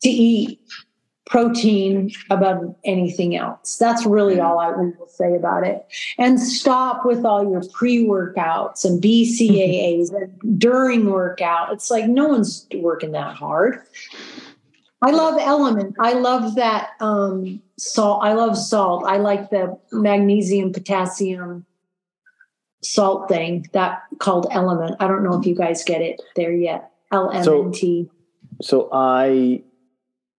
to 0.02 0.08
eat 0.08 0.60
protein 1.26 2.12
above 2.30 2.74
anything 2.84 3.36
else. 3.36 3.76
That's 3.76 4.06
really 4.06 4.40
all 4.40 4.58
I 4.58 4.70
will 4.70 5.08
say 5.08 5.34
about 5.34 5.66
it. 5.66 5.84
And 6.18 6.40
stop 6.40 7.04
with 7.04 7.24
all 7.24 7.50
your 7.50 7.62
pre-workouts 7.72 8.84
and 8.84 9.02
BCAAs 9.02 10.14
and 10.14 10.58
during 10.58 11.10
workout. 11.10 11.72
It's 11.72 11.90
like 11.90 12.06
no 12.06 12.28
one's 12.28 12.66
working 12.76 13.12
that 13.12 13.36
hard. 13.36 13.82
I 15.02 15.10
love 15.10 15.38
element. 15.40 15.96
I 15.98 16.14
love 16.14 16.54
that 16.54 16.90
um, 17.00 17.60
salt. 17.76 18.22
I 18.22 18.32
love 18.32 18.56
salt. 18.56 19.04
I 19.04 19.18
like 19.18 19.50
the 19.50 19.78
magnesium, 19.92 20.72
potassium, 20.72 21.66
salt 22.82 23.28
thing 23.28 23.66
that 23.72 24.02
called 24.18 24.46
element. 24.52 24.96
I 25.00 25.08
don't 25.08 25.24
know 25.24 25.38
if 25.38 25.44
you 25.44 25.54
guys 25.56 25.84
get 25.84 26.00
it 26.02 26.22
there 26.36 26.52
yet. 26.52 26.92
LMNT. 27.12 28.08
So, 28.62 28.62
so 28.62 28.88
I 28.92 29.62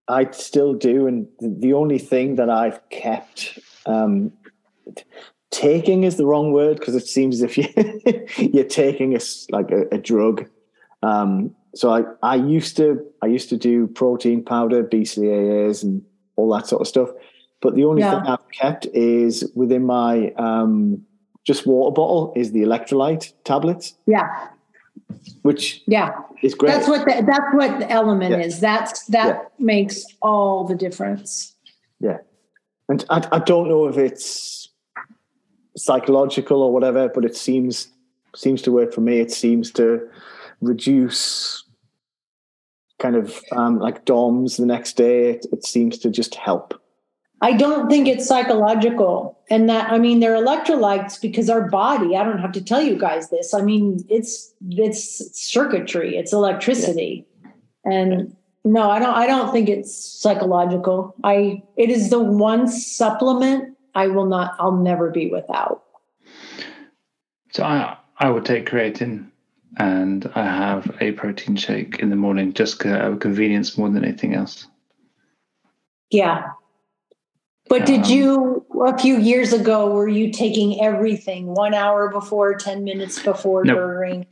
I 0.08 0.30
still 0.30 0.74
do, 0.74 1.06
and 1.06 1.28
the 1.40 1.74
only 1.74 1.98
thing 1.98 2.36
that 2.36 2.48
I've 2.48 2.80
kept 2.90 3.58
um, 3.86 4.32
taking 5.50 6.04
is 6.04 6.16
the 6.16 6.26
wrong 6.26 6.52
word 6.52 6.78
because 6.78 6.94
it 6.94 7.06
seems 7.06 7.36
as 7.36 7.42
if 7.42 7.58
you 7.58 7.68
you're 8.52 8.64
taking 8.64 9.14
a 9.14 9.20
like 9.50 9.70
a, 9.70 9.86
a 9.92 9.98
drug. 9.98 10.48
Um, 11.02 11.54
so 11.74 11.92
I, 11.92 12.04
I 12.22 12.36
used 12.36 12.76
to 12.78 13.04
I 13.22 13.26
used 13.26 13.48
to 13.50 13.56
do 13.56 13.86
protein 13.86 14.42
powder, 14.44 14.82
BCAAs, 14.82 15.82
and 15.82 16.02
all 16.36 16.52
that 16.54 16.66
sort 16.66 16.80
of 16.80 16.88
stuff. 16.88 17.10
But 17.60 17.74
the 17.74 17.84
only 17.84 18.02
yeah. 18.02 18.20
thing 18.20 18.30
I've 18.30 18.50
kept 18.50 18.86
is 18.94 19.50
within 19.54 19.84
my 19.84 20.32
um, 20.32 21.04
just 21.44 21.66
water 21.66 21.92
bottle 21.92 22.32
is 22.36 22.52
the 22.52 22.62
electrolyte 22.62 23.32
tablets. 23.44 23.94
Yeah. 24.06 24.48
Which 25.42 25.82
yeah 25.86 26.14
is 26.42 26.54
great. 26.54 26.70
That's 26.70 26.88
what 26.88 27.04
the, 27.04 27.22
that's 27.24 27.54
what 27.54 27.78
the 27.80 27.90
element 27.90 28.32
yeah. 28.32 28.46
is. 28.46 28.60
That's 28.60 29.04
that 29.06 29.26
yeah. 29.26 29.42
makes 29.58 30.04
all 30.20 30.64
the 30.64 30.74
difference. 30.74 31.54
Yeah, 32.00 32.18
and 32.88 33.04
I, 33.10 33.26
I 33.32 33.38
don't 33.38 33.68
know 33.68 33.86
if 33.86 33.96
it's 33.96 34.68
psychological 35.76 36.62
or 36.62 36.72
whatever, 36.72 37.08
but 37.08 37.24
it 37.24 37.36
seems 37.36 37.88
seems 38.34 38.62
to 38.62 38.72
work 38.72 38.92
for 38.92 39.00
me. 39.00 39.20
It 39.20 39.32
seems 39.32 39.70
to 39.72 40.08
reduce 40.60 41.64
kind 42.98 43.16
of 43.16 43.40
um, 43.52 43.78
like 43.78 44.04
DOMS 44.04 44.56
the 44.56 44.66
next 44.66 44.94
day. 44.94 45.30
It, 45.30 45.46
it 45.52 45.64
seems 45.64 45.98
to 45.98 46.10
just 46.10 46.34
help. 46.34 46.77
I 47.40 47.52
don't 47.52 47.88
think 47.88 48.08
it's 48.08 48.26
psychological. 48.26 49.38
And 49.50 49.68
that 49.68 49.90
I 49.90 49.98
mean 49.98 50.20
they're 50.20 50.36
electrolytes 50.36 51.20
because 51.20 51.48
our 51.48 51.68
body, 51.68 52.16
I 52.16 52.24
don't 52.24 52.38
have 52.38 52.52
to 52.52 52.64
tell 52.64 52.82
you 52.82 52.98
guys 52.98 53.30
this. 53.30 53.54
I 53.54 53.62
mean, 53.62 54.04
it's 54.08 54.52
it's 54.70 55.40
circuitry, 55.40 56.16
it's 56.16 56.32
electricity. 56.32 57.26
And 57.84 58.36
no, 58.64 58.90
I 58.90 58.98
don't 58.98 59.14
I 59.14 59.26
don't 59.26 59.52
think 59.52 59.68
it's 59.68 59.94
psychological. 59.94 61.14
I 61.24 61.62
it 61.76 61.90
is 61.90 62.10
the 62.10 62.22
one 62.22 62.68
supplement 62.68 63.76
I 63.94 64.08
will 64.08 64.26
not 64.26 64.54
I'll 64.58 64.76
never 64.76 65.10
be 65.10 65.30
without. 65.30 65.84
So 67.52 67.62
I 67.62 67.96
I 68.18 68.30
would 68.30 68.44
take 68.44 68.68
creatine 68.68 69.30
and 69.76 70.30
I 70.34 70.42
have 70.44 70.96
a 71.00 71.12
protein 71.12 71.56
shake 71.56 72.00
in 72.00 72.10
the 72.10 72.16
morning 72.16 72.52
just 72.52 72.84
out 72.84 73.12
of 73.12 73.20
convenience 73.20 73.78
more 73.78 73.88
than 73.88 74.04
anything 74.04 74.34
else. 74.34 74.66
Yeah, 76.10 76.50
but 77.68 77.86
did 77.86 78.04
um, 78.04 78.10
you 78.10 78.66
a 78.86 78.98
few 78.98 79.18
years 79.18 79.52
ago 79.52 79.90
were 79.90 80.08
you 80.08 80.32
taking 80.32 80.82
everything 80.82 81.46
one 81.46 81.74
hour 81.74 82.10
before, 82.10 82.54
ten 82.54 82.84
minutes 82.84 83.22
before, 83.22 83.64
no. 83.64 83.74
during? 83.74 84.26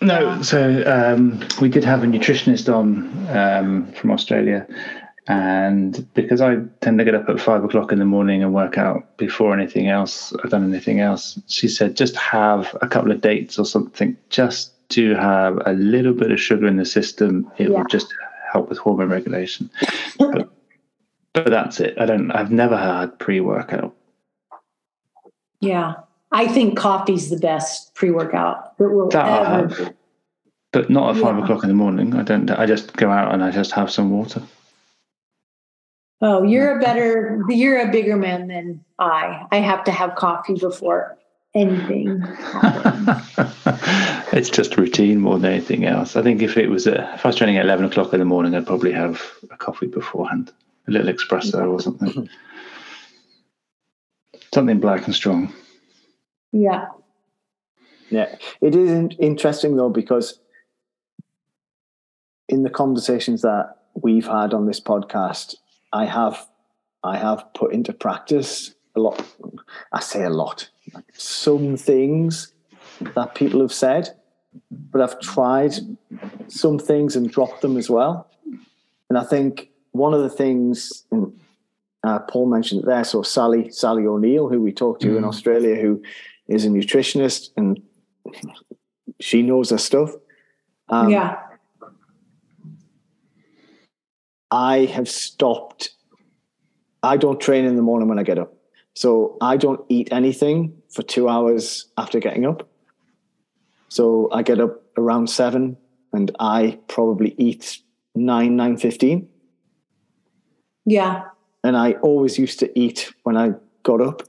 No, 0.00 0.20
yeah. 0.20 0.42
so 0.42 0.82
um, 0.86 1.46
we 1.60 1.68
did 1.68 1.84
have 1.84 2.02
a 2.02 2.06
nutritionist 2.06 2.72
on 2.74 3.28
um, 3.36 3.92
from 3.92 4.10
Australia, 4.10 4.66
and 5.26 6.06
because 6.14 6.40
I 6.40 6.56
tend 6.80 6.98
to 6.98 7.04
get 7.04 7.14
up 7.14 7.28
at 7.28 7.40
five 7.40 7.62
o'clock 7.64 7.92
in 7.92 7.98
the 7.98 8.04
morning 8.04 8.42
and 8.42 8.54
work 8.54 8.78
out 8.78 9.16
before 9.16 9.52
anything 9.52 9.88
else, 9.88 10.32
I've 10.42 10.50
done 10.50 10.68
anything 10.68 11.00
else. 11.00 11.38
She 11.48 11.68
said 11.68 11.96
just 11.96 12.16
have 12.16 12.76
a 12.80 12.88
couple 12.88 13.12
of 13.12 13.20
dates 13.20 13.58
or 13.58 13.66
something, 13.66 14.16
just 14.30 14.72
to 14.90 15.14
have 15.14 15.60
a 15.66 15.72
little 15.74 16.14
bit 16.14 16.32
of 16.32 16.40
sugar 16.40 16.66
in 16.66 16.76
the 16.76 16.84
system. 16.84 17.50
It 17.58 17.68
yeah. 17.68 17.78
will 17.78 17.84
just 17.84 18.12
help 18.52 18.68
with 18.68 18.78
hormone 18.78 19.08
regulation. 19.08 19.70
but 20.18 20.48
but 21.32 21.50
that's 21.50 21.80
it. 21.80 21.94
I 21.98 22.06
don't. 22.06 22.30
I've 22.30 22.50
never 22.50 22.76
had 22.76 23.18
pre 23.18 23.40
workout. 23.40 23.94
Yeah, 25.60 25.94
I 26.32 26.46
think 26.48 26.76
coffee's 26.76 27.30
the 27.30 27.38
best 27.38 27.94
pre 27.94 28.10
workout 28.10 28.76
that 28.78 28.90
will 28.90 29.08
that 29.08 29.26
ever. 29.26 29.46
I 29.46 29.84
have, 29.84 29.94
but 30.72 30.90
not 30.90 31.16
at 31.16 31.22
five 31.22 31.36
yeah. 31.36 31.44
o'clock 31.44 31.62
in 31.62 31.68
the 31.68 31.74
morning. 31.74 32.14
I 32.14 32.22
don't. 32.22 32.50
I 32.50 32.66
just 32.66 32.96
go 32.96 33.10
out 33.10 33.32
and 33.32 33.44
I 33.44 33.50
just 33.50 33.72
have 33.72 33.90
some 33.90 34.10
water. 34.10 34.42
Oh, 36.22 36.42
you're 36.42 36.78
a 36.78 36.80
better. 36.80 37.42
You're 37.48 37.88
a 37.88 37.90
bigger 37.90 38.16
man 38.16 38.48
than 38.48 38.84
I. 38.98 39.46
I 39.52 39.58
have 39.58 39.84
to 39.84 39.92
have 39.92 40.16
coffee 40.16 40.54
before 40.54 41.16
anything. 41.54 42.22
it's 44.32 44.50
just 44.50 44.76
routine 44.76 45.20
more 45.20 45.38
than 45.38 45.52
anything 45.52 45.84
else. 45.84 46.16
I 46.16 46.22
think 46.22 46.42
if 46.42 46.56
it 46.56 46.68
was 46.68 46.86
a, 46.86 47.14
if 47.14 47.24
I 47.24 47.28
was 47.28 47.36
training 47.36 47.56
at 47.56 47.64
eleven 47.64 47.86
o'clock 47.86 48.12
in 48.12 48.18
the 48.18 48.26
morning, 48.26 48.54
I'd 48.54 48.66
probably 48.66 48.92
have 48.92 49.22
a 49.50 49.56
coffee 49.56 49.86
beforehand 49.86 50.52
a 50.88 50.90
little 50.90 51.12
espresso 51.12 51.70
or 51.70 51.80
something. 51.80 52.28
something 54.52 54.80
black 54.80 55.06
and 55.06 55.14
strong. 55.14 55.52
Yeah. 56.52 56.86
Yeah. 58.10 58.34
It 58.60 58.74
is 58.74 59.16
interesting 59.18 59.76
though, 59.76 59.90
because 59.90 60.40
in 62.48 62.62
the 62.64 62.70
conversations 62.70 63.42
that 63.42 63.76
we've 63.94 64.26
had 64.26 64.52
on 64.52 64.66
this 64.66 64.80
podcast, 64.80 65.54
I 65.92 66.06
have 66.06 66.46
I 67.02 67.16
have 67.16 67.44
put 67.54 67.72
into 67.72 67.92
practice 67.92 68.74
a 68.94 69.00
lot. 69.00 69.24
I 69.92 70.00
say 70.00 70.24
a 70.24 70.30
lot, 70.30 70.68
like 70.92 71.04
some 71.14 71.76
things 71.76 72.52
that 73.14 73.34
people 73.34 73.60
have 73.60 73.72
said, 73.72 74.10
but 74.70 75.00
I've 75.00 75.18
tried 75.20 75.74
some 76.48 76.78
things 76.78 77.16
and 77.16 77.30
dropped 77.30 77.62
them 77.62 77.76
as 77.78 77.88
well. 77.88 78.28
And 79.08 79.16
I 79.16 79.24
think 79.24 79.69
one 79.92 80.14
of 80.14 80.22
the 80.22 80.30
things, 80.30 81.04
and 81.10 81.32
uh, 82.02 82.20
Paul 82.20 82.46
mentioned 82.46 82.82
it 82.82 82.86
there. 82.86 83.04
So 83.04 83.22
Sally 83.22 83.70
Sally 83.70 84.06
O'Neill, 84.06 84.48
who 84.48 84.60
we 84.60 84.72
talked 84.72 85.02
to 85.02 85.08
mm. 85.08 85.18
in 85.18 85.24
Australia, 85.24 85.80
who 85.80 86.02
is 86.48 86.64
a 86.64 86.68
nutritionist 86.68 87.50
and 87.56 87.80
she 89.20 89.42
knows 89.42 89.70
her 89.70 89.78
stuff. 89.78 90.10
Um, 90.88 91.10
yeah. 91.10 91.38
I 94.50 94.86
have 94.86 95.08
stopped. 95.08 95.90
I 97.02 97.16
don't 97.16 97.40
train 97.40 97.64
in 97.64 97.76
the 97.76 97.82
morning 97.82 98.08
when 98.08 98.18
I 98.18 98.24
get 98.24 98.38
up. 98.38 98.52
So 98.94 99.38
I 99.40 99.56
don't 99.56 99.80
eat 99.88 100.08
anything 100.10 100.74
for 100.90 101.02
two 101.02 101.28
hours 101.28 101.86
after 101.96 102.18
getting 102.18 102.44
up. 102.44 102.68
So 103.88 104.28
I 104.32 104.42
get 104.42 104.60
up 104.60 104.82
around 104.96 105.30
seven 105.30 105.76
and 106.12 106.34
I 106.40 106.78
probably 106.88 107.34
eat 107.38 107.78
nine, 108.14 108.56
nine 108.56 108.76
fifteen. 108.76 109.28
Yeah. 110.86 111.24
And 111.62 111.76
I 111.76 111.92
always 111.94 112.38
used 112.38 112.58
to 112.60 112.78
eat 112.78 113.12
when 113.24 113.36
I 113.36 113.52
got 113.82 114.00
up, 114.00 114.22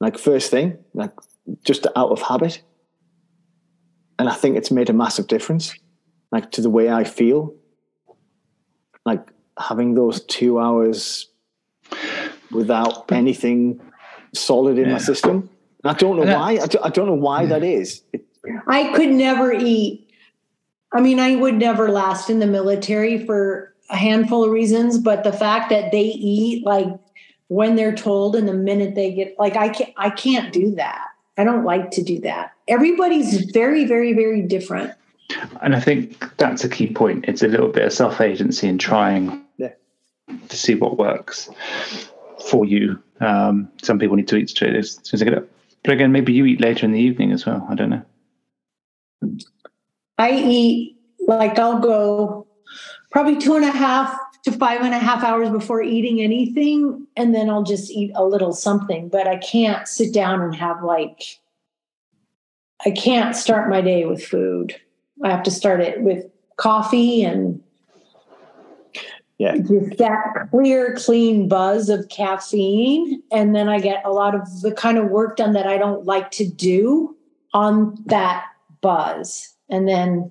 like 0.00 0.18
first 0.18 0.50
thing, 0.50 0.78
like 0.94 1.12
just 1.64 1.86
out 1.96 2.10
of 2.10 2.22
habit. 2.22 2.62
And 4.18 4.28
I 4.28 4.34
think 4.34 4.56
it's 4.56 4.70
made 4.70 4.90
a 4.90 4.92
massive 4.92 5.26
difference, 5.26 5.74
like 6.32 6.50
to 6.52 6.60
the 6.60 6.70
way 6.70 6.90
I 6.90 7.04
feel. 7.04 7.54
Like 9.06 9.30
having 9.58 9.94
those 9.94 10.24
two 10.24 10.58
hours 10.58 11.28
without 12.50 13.10
anything 13.12 13.80
solid 14.34 14.78
in 14.78 14.86
yeah. 14.86 14.92
my 14.92 14.98
system. 14.98 15.48
And 15.82 15.90
I 15.90 15.94
don't 15.94 16.16
know 16.16 16.36
why. 16.36 16.52
I 16.52 16.66
don't, 16.66 16.84
I 16.84 16.88
don't 16.90 17.06
know 17.06 17.14
why 17.14 17.46
that 17.46 17.62
is. 17.62 18.02
It, 18.12 18.26
I 18.66 18.92
could 18.94 19.10
never 19.10 19.52
eat. 19.52 20.10
I 20.92 21.00
mean, 21.00 21.18
I 21.20 21.36
would 21.36 21.54
never 21.54 21.88
last 21.88 22.30
in 22.30 22.40
the 22.40 22.46
military 22.46 23.24
for 23.24 23.69
a 23.90 23.96
handful 23.96 24.44
of 24.44 24.50
reasons, 24.50 24.98
but 24.98 25.24
the 25.24 25.32
fact 25.32 25.70
that 25.70 25.92
they 25.92 26.02
eat 26.04 26.64
like 26.64 26.88
when 27.48 27.74
they're 27.76 27.94
told 27.94 28.36
and 28.36 28.48
the 28.48 28.54
minute 28.54 28.94
they 28.94 29.12
get 29.12 29.34
like 29.38 29.56
I 29.56 29.68
can't 29.68 29.92
I 29.96 30.10
can't 30.10 30.52
do 30.52 30.74
that. 30.76 31.08
I 31.36 31.44
don't 31.44 31.64
like 31.64 31.90
to 31.92 32.02
do 32.02 32.20
that. 32.20 32.52
Everybody's 32.68 33.50
very, 33.52 33.84
very, 33.86 34.12
very 34.12 34.42
different. 34.42 34.92
And 35.62 35.74
I 35.74 35.80
think 35.80 36.36
that's 36.36 36.64
a 36.64 36.68
key 36.68 36.92
point. 36.92 37.24
It's 37.28 37.42
a 37.42 37.48
little 37.48 37.68
bit 37.68 37.84
of 37.84 37.92
self 37.92 38.20
agency 38.20 38.68
in 38.68 38.78
trying 38.78 39.42
yeah. 39.56 39.72
to 40.48 40.56
see 40.56 40.74
what 40.74 40.98
works 40.98 41.48
for 42.50 42.64
you. 42.64 43.02
Um, 43.20 43.70
some 43.82 43.98
people 43.98 44.16
need 44.16 44.28
to 44.28 44.36
eat 44.36 44.50
straight 44.50 44.74
as 44.74 44.94
soon 44.94 45.14
as 45.14 45.20
they 45.20 45.26
get 45.26 45.38
up. 45.38 45.48
But 45.82 45.94
again, 45.94 46.12
maybe 46.12 46.32
you 46.32 46.44
eat 46.44 46.60
later 46.60 46.84
in 46.84 46.92
the 46.92 47.00
evening 47.00 47.32
as 47.32 47.46
well. 47.46 47.66
I 47.70 47.74
don't 47.74 47.90
know. 47.90 48.02
I 50.18 50.32
eat 50.32 50.96
like 51.26 51.58
I'll 51.58 51.78
go 51.78 52.46
probably 53.10 53.36
two 53.36 53.56
and 53.56 53.64
a 53.64 53.70
half 53.70 54.16
to 54.44 54.52
five 54.52 54.80
and 54.80 54.94
a 54.94 54.98
half 54.98 55.22
hours 55.22 55.50
before 55.50 55.82
eating 55.82 56.20
anything, 56.20 57.06
and 57.16 57.34
then 57.34 57.50
I'll 57.50 57.62
just 57.62 57.90
eat 57.90 58.12
a 58.14 58.24
little 58.24 58.52
something. 58.52 59.08
But 59.08 59.26
I 59.26 59.36
can't 59.36 59.86
sit 59.86 60.14
down 60.14 60.40
and 60.40 60.54
have 60.54 60.82
like, 60.82 61.38
I 62.86 62.90
can't 62.90 63.36
start 63.36 63.68
my 63.68 63.80
day 63.80 64.06
with 64.06 64.24
food. 64.24 64.74
I 65.22 65.30
have 65.30 65.42
to 65.42 65.50
start 65.50 65.80
it 65.80 66.00
with 66.00 66.24
coffee 66.56 67.22
and 67.22 67.62
yeah. 69.36 69.56
just 69.56 69.98
that 69.98 70.48
clear, 70.50 70.94
clean 70.96 71.48
buzz 71.48 71.88
of 71.88 72.08
caffeine. 72.08 73.22
And 73.30 73.54
then 73.54 73.68
I 73.68 73.80
get 73.80 74.04
a 74.04 74.12
lot 74.12 74.34
of 74.34 74.62
the 74.62 74.72
kind 74.72 74.98
of 74.98 75.08
work 75.08 75.36
done 75.36 75.52
that 75.54 75.66
I 75.66 75.76
don't 75.78 76.04
like 76.04 76.30
to 76.32 76.46
do 76.46 77.16
on 77.52 77.96
that 78.06 78.44
buzz. 78.80 79.54
And 79.68 79.88
then 79.88 80.30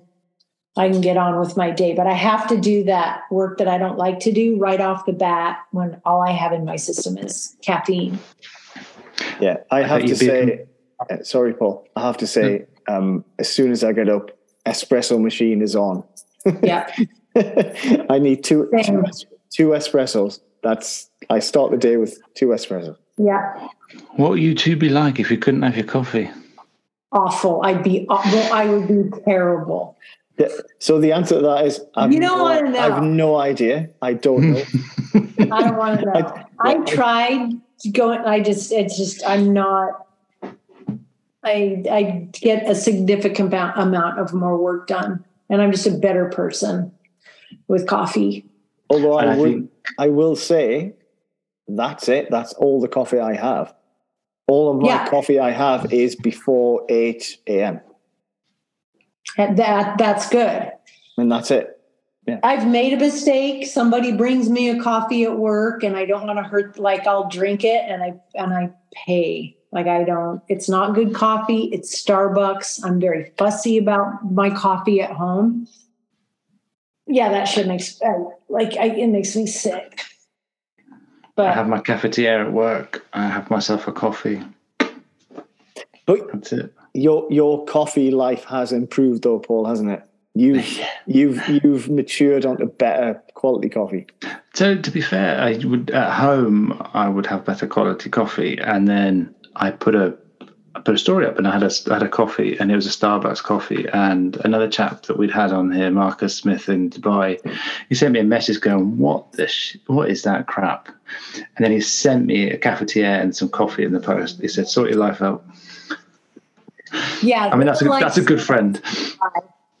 I 0.80 0.88
can 0.88 1.02
get 1.02 1.18
on 1.18 1.38
with 1.38 1.58
my 1.58 1.70
day. 1.70 1.92
But 1.94 2.06
I 2.06 2.14
have 2.14 2.46
to 2.48 2.58
do 2.58 2.84
that 2.84 3.24
work 3.30 3.58
that 3.58 3.68
I 3.68 3.76
don't 3.76 3.98
like 3.98 4.18
to 4.20 4.32
do 4.32 4.56
right 4.56 4.80
off 4.80 5.04
the 5.04 5.12
bat 5.12 5.58
when 5.72 6.00
all 6.06 6.26
I 6.26 6.32
have 6.32 6.52
in 6.52 6.64
my 6.64 6.76
system 6.76 7.18
is 7.18 7.54
caffeine. 7.60 8.18
Yeah. 9.40 9.58
I 9.70 9.82
have 9.82 10.06
to 10.06 10.16
say, 10.16 10.64
uh, 11.10 11.22
sorry, 11.22 11.52
Paul, 11.52 11.86
I 11.96 12.00
have 12.00 12.16
to 12.16 12.26
say, 12.26 12.64
um, 12.88 13.26
as 13.38 13.50
soon 13.50 13.72
as 13.72 13.84
I 13.84 13.92
get 13.92 14.08
up, 14.08 14.30
espresso 14.64 15.20
machine 15.20 15.60
is 15.60 15.76
on. 15.76 16.02
Yeah. 16.62 16.90
I 17.36 18.18
need 18.18 18.42
two, 18.42 18.70
two, 19.50 19.68
espressos. 19.68 20.40
That's 20.62 21.10
I 21.28 21.40
start 21.40 21.72
the 21.72 21.76
day 21.76 21.98
with 21.98 22.18
two 22.34 22.48
espressos. 22.48 22.96
Yeah. 23.18 23.68
What 24.16 24.30
would 24.30 24.40
you 24.40 24.54
two 24.54 24.76
be 24.76 24.88
like 24.88 25.20
if 25.20 25.30
you 25.30 25.36
couldn't 25.36 25.62
have 25.62 25.76
your 25.76 25.84
coffee? 25.86 26.30
Awful. 27.12 27.60
I'd 27.64 27.82
be, 27.82 28.06
well, 28.08 28.52
I 28.52 28.66
would 28.66 28.88
be 28.88 29.10
terrible. 29.24 29.98
Yeah, 30.40 30.48
So 30.78 30.98
the 30.98 31.12
answer 31.12 31.36
to 31.36 31.40
that 31.42 31.66
is 31.66 31.80
I've 31.94 32.12
You 32.12 32.20
don't 32.20 32.38
no, 32.38 32.44
wanna 32.44 32.70
know. 32.70 32.78
I've 32.80 33.02
no 33.02 33.36
idea. 33.36 33.90
I 34.02 34.14
don't 34.14 34.52
know. 34.52 34.62
I 35.14 35.62
don't 35.62 35.76
want 35.76 36.00
to 36.00 36.06
know. 36.06 36.44
I 36.60 36.74
tried 36.84 37.60
going. 37.92 38.20
I 38.20 38.40
just. 38.40 38.72
It's 38.72 38.96
just. 38.96 39.22
I'm 39.26 39.52
not. 39.52 40.06
I 41.42 41.82
I 41.90 42.28
get 42.32 42.68
a 42.68 42.74
significant 42.74 43.48
amount 43.52 43.78
amount 43.78 44.18
of 44.18 44.32
more 44.34 44.56
work 44.58 44.86
done, 44.86 45.24
and 45.48 45.62
I'm 45.62 45.72
just 45.72 45.86
a 45.86 45.90
better 45.92 46.28
person 46.28 46.92
with 47.68 47.86
coffee. 47.86 48.44
Although 48.90 49.14
I 49.14 49.24
I 49.32 49.36
will, 49.36 49.44
think- 49.44 49.70
I 49.98 50.08
will 50.08 50.36
say, 50.36 50.92
that's 51.68 52.08
it. 52.08 52.30
That's 52.30 52.52
all 52.54 52.80
the 52.80 52.88
coffee 52.88 53.18
I 53.18 53.34
have. 53.34 53.74
All 54.48 54.70
of 54.74 54.80
my 54.82 54.88
Yeah. 54.88 55.08
coffee 55.08 55.38
I 55.38 55.50
have 55.50 55.92
is 55.92 56.16
before 56.16 56.84
eight 56.88 57.38
a.m. 57.46 57.80
And 59.36 59.56
that 59.58 59.98
that's 59.98 60.28
good. 60.28 60.72
and 61.16 61.30
that's 61.30 61.50
it. 61.50 61.76
I've 62.42 62.68
made 62.68 62.92
a 62.92 62.96
mistake. 62.96 63.66
Somebody 63.66 64.12
brings 64.12 64.48
me 64.48 64.68
a 64.68 64.80
coffee 64.80 65.24
at 65.24 65.36
work, 65.36 65.82
and 65.82 65.96
I 65.96 66.04
don't 66.04 66.26
want 66.26 66.38
to 66.38 66.42
hurt. 66.42 66.78
Like 66.78 67.06
I'll 67.06 67.28
drink 67.28 67.64
it, 67.64 67.84
and 67.88 68.02
I 68.02 68.14
and 68.34 68.52
I 68.52 68.70
pay. 68.92 69.56
Like 69.72 69.86
I 69.86 70.04
don't. 70.04 70.42
It's 70.48 70.68
not 70.68 70.94
good 70.94 71.14
coffee. 71.14 71.64
It's 71.72 72.00
Starbucks. 72.02 72.84
I'm 72.84 73.00
very 73.00 73.32
fussy 73.36 73.78
about 73.78 74.30
my 74.30 74.50
coffee 74.50 75.00
at 75.00 75.10
home. 75.10 75.66
Yeah, 77.06 77.30
that 77.30 77.46
shit 77.46 77.66
makes 77.66 78.00
uh, 78.02 78.24
like 78.48 78.76
I, 78.76 78.86
it 78.86 79.08
makes 79.08 79.34
me 79.34 79.46
sick. 79.46 80.02
But 81.34 81.46
I 81.46 81.52
have 81.52 81.68
my 81.68 81.80
cafetiere 81.80 82.46
at 82.46 82.52
work. 82.52 83.06
I 83.12 83.26
have 83.26 83.50
myself 83.50 83.88
a 83.88 83.92
coffee. 83.92 84.42
But 86.06 86.32
That's 86.32 86.52
it. 86.52 86.74
Your 86.94 87.26
your 87.30 87.64
coffee 87.64 88.10
life 88.10 88.44
has 88.44 88.72
improved, 88.72 89.22
though, 89.22 89.38
Paul, 89.38 89.66
hasn't 89.66 89.90
it? 89.90 90.02
You've 90.34 90.80
you've 91.06 91.48
you've 91.48 91.88
matured 91.90 92.44
onto 92.46 92.66
better 92.66 93.22
quality 93.34 93.68
coffee. 93.68 94.06
So 94.54 94.76
to 94.76 94.90
be 94.90 95.00
fair, 95.00 95.40
I 95.40 95.58
would 95.64 95.90
at 95.90 96.12
home 96.12 96.80
I 96.92 97.08
would 97.08 97.26
have 97.26 97.44
better 97.44 97.66
quality 97.66 98.10
coffee, 98.10 98.58
and 98.58 98.88
then 98.88 99.34
I 99.56 99.70
put 99.70 99.94
a 99.94 100.16
I 100.74 100.80
put 100.80 100.94
a 100.94 100.98
story 100.98 101.26
up, 101.26 101.36
and 101.36 101.48
I 101.48 101.52
had 101.52 101.62
a 101.62 101.70
I 101.90 101.94
had 101.94 102.02
a 102.02 102.08
coffee, 102.08 102.56
and 102.58 102.70
it 102.70 102.76
was 102.76 102.86
a 102.86 102.90
Starbucks 102.90 103.42
coffee, 103.42 103.86
and 103.92 104.36
another 104.44 104.68
chap 104.68 105.02
that 105.02 105.18
we'd 105.18 105.30
had 105.30 105.52
on 105.52 105.72
here, 105.72 105.90
Marcus 105.90 106.36
Smith 106.36 106.68
in 106.68 106.90
Dubai, 106.90 107.40
he 107.88 107.94
sent 107.94 108.12
me 108.12 108.20
a 108.20 108.24
message 108.24 108.60
going, 108.60 108.98
"What 108.98 109.32
the 109.32 109.48
sh- 109.48 109.78
what 109.86 110.10
is 110.10 110.22
that 110.22 110.46
crap?" 110.46 110.88
And 111.56 111.64
then 111.64 111.72
he 111.72 111.80
sent 111.80 112.26
me 112.26 112.50
a 112.50 112.58
cafetiere 112.58 113.20
and 113.20 113.34
some 113.34 113.48
coffee 113.48 113.84
in 113.84 113.92
the 113.92 114.00
post. 114.00 114.40
He 114.40 114.48
said, 114.48 114.68
"Sort 114.68 114.90
your 114.90 114.98
life 114.98 115.20
out." 115.20 115.44
Yeah, 117.22 117.50
I 117.52 117.56
mean, 117.56 117.66
that's 117.66 117.82
a 117.82 117.88
like- 117.88 118.02
that's 118.02 118.16
a 118.16 118.22
good 118.22 118.40
friend. 118.42 118.80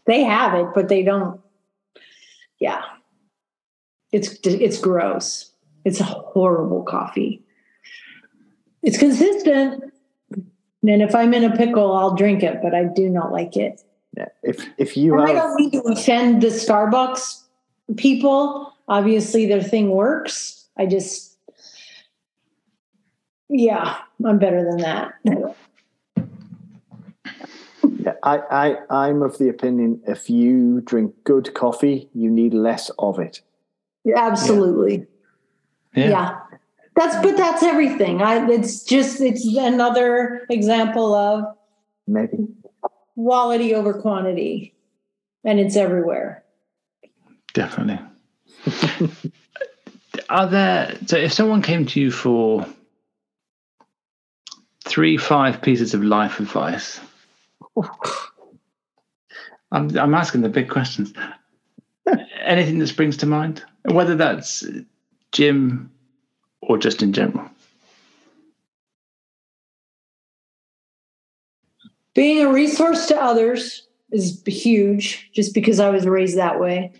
They 0.06 0.22
have 0.22 0.54
it, 0.54 0.66
but 0.74 0.88
they 0.88 1.02
don't. 1.02 1.40
Yeah, 2.58 2.82
it's 4.12 4.38
it's 4.44 4.78
gross. 4.78 5.52
It's 5.84 6.00
a 6.00 6.04
horrible 6.04 6.82
coffee. 6.82 7.42
It's 8.82 8.98
consistent, 8.98 9.92
and 10.34 11.02
if 11.02 11.14
I'm 11.14 11.34
in 11.34 11.44
a 11.44 11.56
pickle, 11.56 11.92
I'll 11.96 12.14
drink 12.14 12.42
it, 12.42 12.60
but 12.62 12.74
I 12.74 12.84
do 12.84 13.08
not 13.08 13.32
like 13.32 13.56
it. 13.56 13.82
Yeah. 14.16 14.26
If 14.42 14.66
if 14.78 14.96
you 14.96 15.14
And 15.14 15.22
I 15.22 15.32
don't 15.32 15.54
mean 15.54 15.70
to 15.72 15.80
offend 15.82 16.42
the 16.42 16.48
Starbucks 16.48 17.42
people. 17.96 18.72
Obviously, 18.88 19.46
their 19.46 19.62
thing 19.62 19.90
works. 19.90 20.66
I 20.76 20.86
just, 20.86 21.36
yeah, 23.48 23.98
I'm 24.24 24.38
better 24.38 24.64
than 24.64 24.78
that. 24.78 25.14
Yeah, 28.24 28.42
I, 28.50 28.76
I, 28.90 29.06
I'm 29.08 29.22
of 29.22 29.38
the 29.38 29.48
opinion 29.48 30.02
if 30.06 30.30
you 30.30 30.80
drink 30.82 31.14
good 31.24 31.54
coffee, 31.54 32.08
you 32.14 32.30
need 32.30 32.54
less 32.54 32.90
of 32.98 33.18
it. 33.18 33.40
Absolutely. 34.16 35.06
yeah. 35.94 36.38
that's 36.96 37.16
but 37.24 37.36
that's 37.36 37.62
everything 37.64 38.22
i 38.22 38.48
it's 38.48 38.84
just 38.84 39.20
it's 39.20 39.44
another 39.56 40.46
example 40.48 41.14
of 41.14 41.44
Maybe. 42.06 42.46
quality 43.16 43.74
over 43.74 43.92
quantity 43.94 44.72
and 45.44 45.58
it's 45.58 45.76
everywhere 45.76 46.40
Definitely. 47.52 47.98
Are 50.30 50.46
there 50.46 50.96
so 51.06 51.16
if 51.16 51.32
someone 51.32 51.62
came 51.62 51.86
to 51.86 52.00
you 52.00 52.10
for 52.10 52.66
three, 54.84 55.16
five 55.16 55.62
pieces 55.62 55.94
of 55.94 56.04
life 56.04 56.40
advice? 56.40 57.00
I'm 59.72 59.96
I'm 59.96 60.14
asking 60.14 60.40
the 60.42 60.48
big 60.48 60.68
questions. 60.68 61.12
Anything 62.42 62.78
that 62.80 62.88
springs 62.88 63.16
to 63.18 63.26
mind, 63.26 63.64
whether 63.84 64.16
that's 64.16 64.64
gym 65.32 65.90
or 66.62 66.76
just 66.76 67.02
in 67.02 67.12
general. 67.12 67.48
being 72.14 72.44
a 72.44 72.52
resource 72.52 73.06
to 73.06 73.16
others 73.16 73.86
is 74.12 74.42
huge 74.46 75.30
just 75.32 75.54
because 75.54 75.80
i 75.80 75.88
was 75.88 76.06
raised 76.06 76.36
that 76.36 76.60
way 76.60 76.92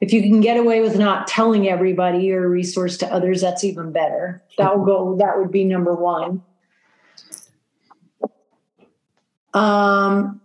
if 0.00 0.12
you 0.12 0.20
can 0.22 0.40
get 0.40 0.56
away 0.56 0.80
with 0.80 0.98
not 0.98 1.26
telling 1.26 1.68
everybody 1.68 2.18
you're 2.18 2.44
a 2.44 2.48
resource 2.48 2.96
to 2.96 3.06
others 3.12 3.40
that's 3.40 3.64
even 3.64 3.92
better 3.92 4.42
that 4.58 4.76
will 4.76 4.84
go 4.84 5.16
that 5.16 5.38
would 5.38 5.50
be 5.50 5.64
number 5.64 5.94
one 5.94 6.42
um 9.56 10.38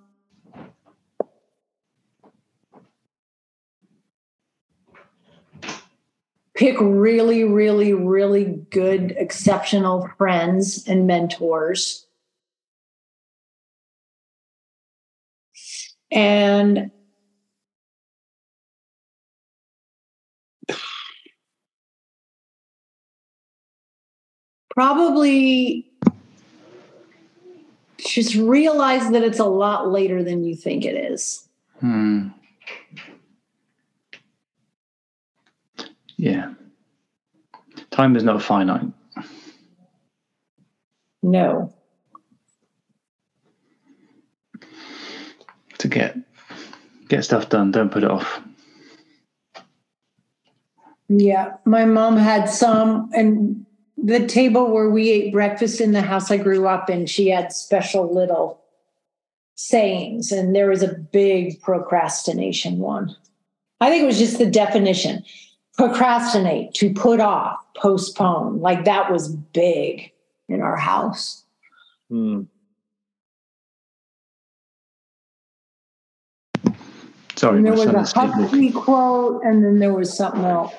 pick 6.56 6.76
really 6.80 7.44
really 7.44 7.94
really 7.94 8.46
good 8.70 9.12
exceptional 9.18 10.10
friends 10.18 10.88
and 10.88 11.08
mentors. 11.08 12.06
And 16.12 16.92
probably 24.74 25.90
just 28.06 28.36
realize 28.36 29.10
that 29.12 29.24
it's 29.24 29.40
a 29.40 29.46
lot 29.46 29.90
later 29.90 30.24
than 30.24 30.44
you 30.44 30.56
think 30.56 30.86
it 30.86 30.96
is 30.96 31.48
Hmm. 31.82 32.28
Yeah. 36.16 36.54
Time 37.90 38.16
is 38.16 38.24
not 38.24 38.42
finite. 38.44 38.86
no 41.24 41.74
To 45.80 45.88
get 45.88 46.16
get 47.10 47.26
stuff 47.26 47.50
done, 47.50 47.72
don't 47.72 47.92
put 47.92 48.04
it 48.04 48.12
off. 48.12 48.42
Yeah, 51.10 51.58
my 51.66 51.84
mom 51.86 52.16
had 52.16 52.48
some, 52.48 53.10
and 53.14 53.66
the 54.04 54.26
table 54.28 54.72
where 54.72 54.90
we 54.90 55.10
ate 55.10 55.32
breakfast 55.32 55.82
in 55.82 55.92
the 55.92 56.02
house 56.02 56.32
I 56.32 56.38
grew 56.38 56.68
up 56.68 56.90
in, 56.90 57.06
she 57.06 57.30
had 57.30 57.52
special 57.52 58.14
little 58.14 58.62
sayings, 59.56 60.32
and 60.32 60.56
there 60.56 60.70
was 60.70 60.82
a 60.82 60.94
big 60.94 61.62
procrastination 61.62 62.80
one. 62.80 63.16
I 63.80 63.90
think 63.90 64.04
it 64.04 64.08
was 64.08 64.20
just 64.20 64.38
the 64.38 64.50
definition 64.50 65.24
procrastinate, 65.78 66.74
to 66.76 66.94
put 66.94 67.20
off, 67.20 67.58
postpone. 67.76 68.60
Like 68.60 68.86
that 68.86 69.12
was 69.12 69.30
big 69.30 70.12
in 70.50 70.62
our 70.62 70.76
house. 70.76 71.44
Hmm. 72.10 72.44
Sorry, 77.36 77.64
there 77.64 77.74
was 77.74 77.86
a. 77.86 78.04
Huxley 78.04 78.72
quote, 78.72 79.42
and 79.44 79.66
then 79.66 79.80
there 79.80 79.94
was 79.94 80.16
something 80.16 80.44
else. 80.44 80.74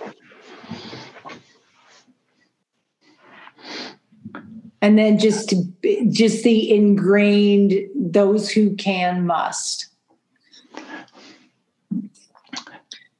And 4.83 4.99
then 4.99 5.17
just 5.19 5.49
to, 5.51 5.63
just 6.11 6.43
the 6.43 6.75
ingrained 6.75 7.73
those 7.95 8.51
who 8.51 8.75
can 8.75 9.25
must. 9.25 9.87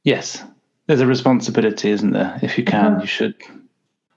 Yes, 0.03 0.43
there's 0.87 0.99
a 0.99 1.07
responsibility, 1.07 1.89
isn't 1.89 2.11
there? 2.11 2.37
If 2.43 2.57
you 2.57 2.65
can, 2.65 2.93
Uh-huh. 2.93 3.01
you 3.01 3.07
should. 3.07 3.35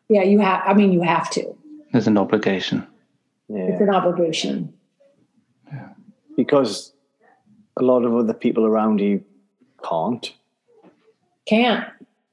Yeah, 0.08 0.22
you 0.22 0.40
have. 0.40 0.62
I 0.66 0.74
mean, 0.74 0.92
you 0.92 1.02
have 1.02 1.30
to. 1.30 1.56
There's 1.92 2.08
an 2.08 2.18
obligation. 2.18 2.84
yeah. 3.48 3.58
It's 3.70 3.80
an 3.80 3.90
obligation. 3.90 4.72
yeah. 5.72 5.88
Because 6.36 6.92
a 7.76 7.84
lot 7.84 8.04
of 8.04 8.14
other 8.14 8.34
people 8.34 8.66
around 8.66 9.00
you 9.00 9.22
can't. 9.88 10.32
Can't 11.46 11.84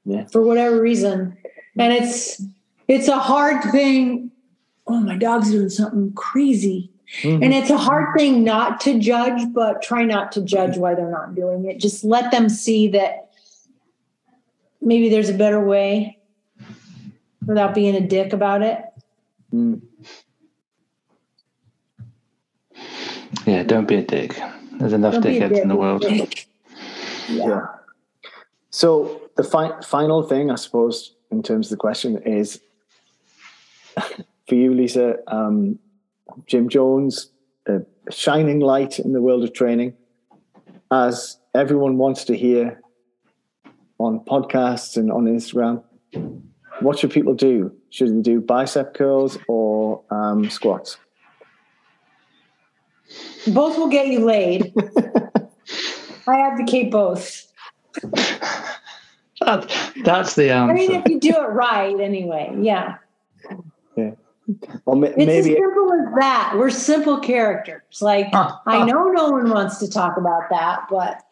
Yeah. 0.04 0.24
for 0.26 0.42
whatever 0.42 0.80
reason, 0.80 1.36
and 1.78 1.92
it's 1.92 2.42
it's 2.88 3.06
a 3.06 3.18
hard 3.18 3.62
thing. 3.70 4.32
Oh, 4.86 5.00
my 5.00 5.16
dog's 5.16 5.50
doing 5.50 5.70
something 5.70 6.12
crazy. 6.12 6.90
And 7.22 7.54
it's 7.54 7.70
a 7.70 7.76
hard 7.76 8.18
thing 8.18 8.42
not 8.44 8.80
to 8.82 8.98
judge, 8.98 9.52
but 9.52 9.82
try 9.82 10.04
not 10.04 10.32
to 10.32 10.42
judge 10.42 10.76
why 10.76 10.94
they're 10.94 11.10
not 11.10 11.34
doing 11.34 11.64
it. 11.64 11.78
Just 11.78 12.02
let 12.02 12.30
them 12.32 12.48
see 12.48 12.88
that 12.88 13.30
maybe 14.80 15.08
there's 15.08 15.28
a 15.28 15.34
better 15.34 15.60
way 15.64 16.18
without 17.46 17.74
being 17.74 17.94
a 17.94 18.00
dick 18.00 18.32
about 18.32 18.62
it. 18.62 18.84
Mm. 19.52 19.80
Yeah, 23.46 23.62
don't 23.62 23.86
be 23.86 23.96
a 23.96 24.02
dick. 24.02 24.40
There's 24.72 24.92
enough 24.92 25.14
Don't 25.14 25.22
be 25.22 25.38
a 25.38 25.48
dickheads 25.48 25.62
in 25.62 25.68
the 25.68 25.74
dick. 25.74 25.80
world. 25.80 26.04
Yeah. 27.28 27.66
So 28.70 29.22
the 29.36 29.44
fi- 29.44 29.80
final 29.82 30.22
thing, 30.22 30.50
I 30.50 30.56
suppose, 30.56 31.14
in 31.30 31.42
terms 31.42 31.66
of 31.68 31.70
the 31.70 31.76
question 31.76 32.18
is 32.22 32.60
for 34.48 34.54
you, 34.54 34.74
Lisa, 34.74 35.16
um, 35.26 35.78
Gym 36.46 36.68
Jones, 36.68 37.30
a 37.66 37.80
shining 38.10 38.60
light 38.60 38.98
in 38.98 39.12
the 39.12 39.22
world 39.22 39.44
of 39.44 39.52
training, 39.52 39.94
as 40.90 41.38
everyone 41.54 41.96
wants 41.96 42.24
to 42.24 42.36
hear 42.36 42.80
on 43.98 44.20
podcasts 44.20 44.96
and 44.96 45.10
on 45.10 45.24
Instagram. 45.24 45.82
What 46.80 46.98
should 46.98 47.10
people 47.10 47.34
do? 47.34 47.72
Should 47.90 48.16
they 48.16 48.22
do 48.22 48.40
bicep 48.40 48.94
curls 48.94 49.38
or 49.48 50.02
um, 50.10 50.50
squats? 50.50 50.98
Both 53.46 53.78
will 53.78 53.88
get 53.88 54.08
you 54.08 54.24
laid. 54.24 54.74
I 56.26 56.40
advocate 56.40 56.90
both. 56.90 57.46
That, 59.40 59.92
that's 60.04 60.34
the 60.34 60.50
answer. 60.50 60.72
I 60.72 60.74
mean, 60.74 60.92
if 60.92 61.08
you 61.08 61.20
do 61.20 61.30
it 61.30 61.50
right, 61.50 61.98
anyway. 62.00 62.56
Yeah. 62.60 62.96
Or 64.86 64.96
ma- 64.96 65.06
It's 65.08 65.16
maybe 65.16 65.52
as 65.52 65.56
simple 65.58 65.92
as 65.92 66.14
that. 66.18 66.54
We're 66.56 66.70
simple 66.70 67.18
characters. 67.20 67.82
Like 68.00 68.28
Ah, 68.32 68.60
I 68.66 68.78
ah. 68.78 68.84
know 68.84 69.04
no 69.04 69.30
one 69.30 69.50
wants 69.50 69.78
to 69.78 69.88
talk 69.88 70.16
about 70.16 70.50
that, 70.50 70.86
but 70.90 71.22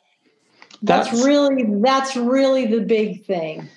that's, 0.82 1.08
That's- 1.10 1.24
really 1.26 1.64
that's 1.82 2.16
really 2.16 2.66
the 2.66 2.80
big 2.80 3.24
thing. 3.24 3.68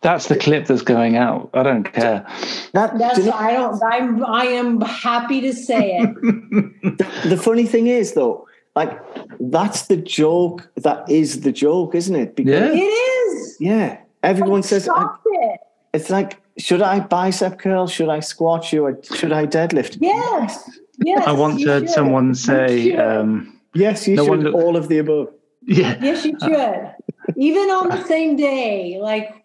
That's 0.00 0.28
the 0.28 0.36
clip 0.36 0.66
that's 0.66 0.82
going 0.82 1.16
out. 1.16 1.50
I 1.54 1.62
don't 1.62 1.84
care. 1.84 2.24
that, 2.72 2.98
That's 2.98 3.18
you 3.18 3.24
know- 3.26 3.32
I 3.32 3.52
don't 3.52 3.82
I'm 3.82 4.24
I 4.24 4.44
am 4.44 4.80
happy 4.80 5.40
to 5.42 5.52
say 5.52 5.98
it. 5.98 6.98
the 7.28 7.36
funny 7.36 7.66
thing 7.66 7.86
is 7.88 8.12
though 8.14 8.46
like 8.76 8.98
that's 9.40 9.86
the 9.86 9.96
joke 9.96 10.68
that 10.76 11.08
is 11.08 11.42
the 11.42 11.52
joke 11.52 11.94
isn't 11.94 12.16
it 12.16 12.34
because 12.34 12.74
Yeah. 12.74 12.82
it 12.82 12.82
is. 12.82 13.56
yeah 13.60 13.98
everyone 14.22 14.62
says 14.62 14.88
I- 14.88 15.14
it. 15.26 15.60
it's 15.92 16.10
like 16.10 16.40
should 16.58 16.82
i 16.82 17.00
bicep 17.00 17.58
curl 17.58 17.86
should 17.86 18.08
i 18.08 18.20
squat 18.20 18.64
should 18.64 18.84
i, 18.86 19.16
should 19.16 19.32
I 19.32 19.46
deadlift 19.46 19.98
Yes. 20.00 20.70
Yes. 21.04 21.26
I 21.26 21.32
once 21.32 21.64
heard 21.64 21.82
should. 21.84 21.90
someone 21.90 22.34
say, 22.34 22.90
should. 22.90 23.00
um, 23.00 23.60
yes 23.74 24.06
you 24.06 24.16
No 24.16 24.26
should 24.26 24.40
look- 24.44 24.54
all 24.54 24.76
of 24.76 24.88
the 24.88 24.98
above 24.98 25.28
yeah, 25.66 25.98
Yes, 26.02 26.26
you 26.26 26.36
should. 26.42 26.94
Even 27.36 27.70
on 27.70 27.88
the 27.88 28.04
same 28.04 28.36
day. 28.36 28.98
Like 29.00 29.44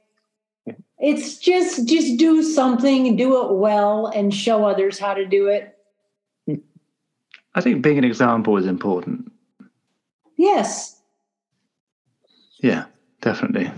it's 0.99 1.37
just 1.37 1.87
just 1.87 2.17
do 2.19 2.43
something, 2.43 3.15
do 3.15 3.41
it 3.41 3.53
well, 3.55 4.07
and 4.07 4.33
show 4.33 4.65
others 4.65 4.99
how 4.99 5.13
to 5.13 5.25
do 5.25 5.47
it. 5.47 5.77
I 7.55 7.61
think 7.61 7.81
being 7.81 7.97
an 7.97 8.03
example 8.03 8.57
is 8.57 8.65
important. 8.65 9.31
Yes. 10.35 10.99
Yeah, 12.61 12.83
definitely. 13.21 13.71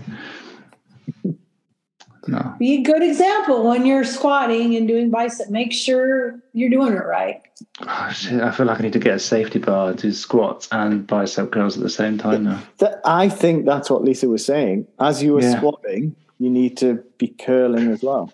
No. 2.28 2.54
Be 2.58 2.74
a 2.74 2.82
good 2.82 3.02
example 3.02 3.64
when 3.68 3.84
you're 3.84 4.04
squatting 4.04 4.76
and 4.76 4.86
doing 4.86 5.10
bicep. 5.10 5.50
Make 5.50 5.72
sure 5.72 6.40
you're 6.52 6.70
doing 6.70 6.92
it 6.92 7.04
right. 7.04 7.42
Oh, 7.80 8.10
shit, 8.14 8.40
I 8.40 8.52
feel 8.52 8.66
like 8.66 8.78
I 8.78 8.82
need 8.84 8.92
to 8.92 9.00
get 9.00 9.14
a 9.16 9.18
safety 9.18 9.58
bar, 9.58 9.92
do 9.92 10.12
squats 10.12 10.68
and 10.70 11.04
bicep 11.06 11.50
curls 11.50 11.76
at 11.76 11.82
the 11.82 11.90
same 11.90 12.18
time 12.18 12.44
now. 12.44 12.60
that, 12.78 13.00
i 13.04 13.28
think 13.28 13.64
that's 13.66 13.88
what 13.90 14.02
lisa 14.04 14.28
was 14.28 14.44
saying 14.44 14.86
as 15.00 15.22
you 15.22 15.32
were 15.34 15.42
Yeah. 15.42 15.56
squatting 15.58 16.14
you 16.38 16.50
need 16.50 16.76
to 16.78 17.02
be 17.18 17.28
curling 17.28 17.88
as 17.90 18.02
well 18.02 18.32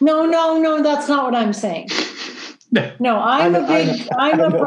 No, 0.00 0.26
no, 0.26 0.58
no, 0.60 0.82
that's 0.82 1.08
not 1.08 1.24
what 1.24 1.34
I'm 1.34 1.52
saying. 1.52 1.88
No. 2.70 2.92
No, 3.00 3.18
I'm 3.18 3.56
I 3.56 3.58
know- 3.58 3.64
a 3.64 3.68
I 3.68 3.84
big 3.84 3.98
know- 3.98 4.16
I'm 4.18 4.40
I 4.40 4.44
a 4.44 4.48
know. 4.50 4.64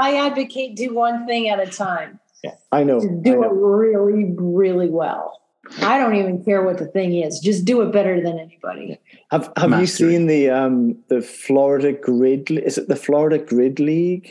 I, 0.00 0.10
I 0.10 0.26
advocate 0.26 0.76
do 0.76 0.94
one 0.94 1.26
thing 1.26 1.48
at 1.48 1.60
a 1.60 1.66
time. 1.70 2.18
yeah 2.42 2.54
i 2.72 2.82
know, 2.84 2.98
I 3.00 3.06
Do 3.22 3.42
it 3.44 3.50
really, 3.52 4.34
really 4.38 4.88
well. 4.88 5.40
I 5.80 5.98
don't 5.98 6.16
even 6.16 6.44
care 6.44 6.62
what 6.62 6.78
the 6.78 6.86
thing 6.86 7.14
is. 7.14 7.40
Just 7.40 7.64
do 7.64 7.80
it 7.82 7.92
better 7.92 8.20
than 8.20 8.38
anybody. 8.38 8.98
have, 9.30 9.50
have 9.56 9.80
you 9.80 9.86
seen 9.86 10.26
the 10.26 10.50
um 10.50 10.96
the 11.08 11.20
florida 11.22 11.92
grid 11.92 12.50
is 12.50 12.76
it 12.78 12.88
the 12.88 12.96
florida 12.96 13.38
grid 13.38 13.80
league 13.80 14.28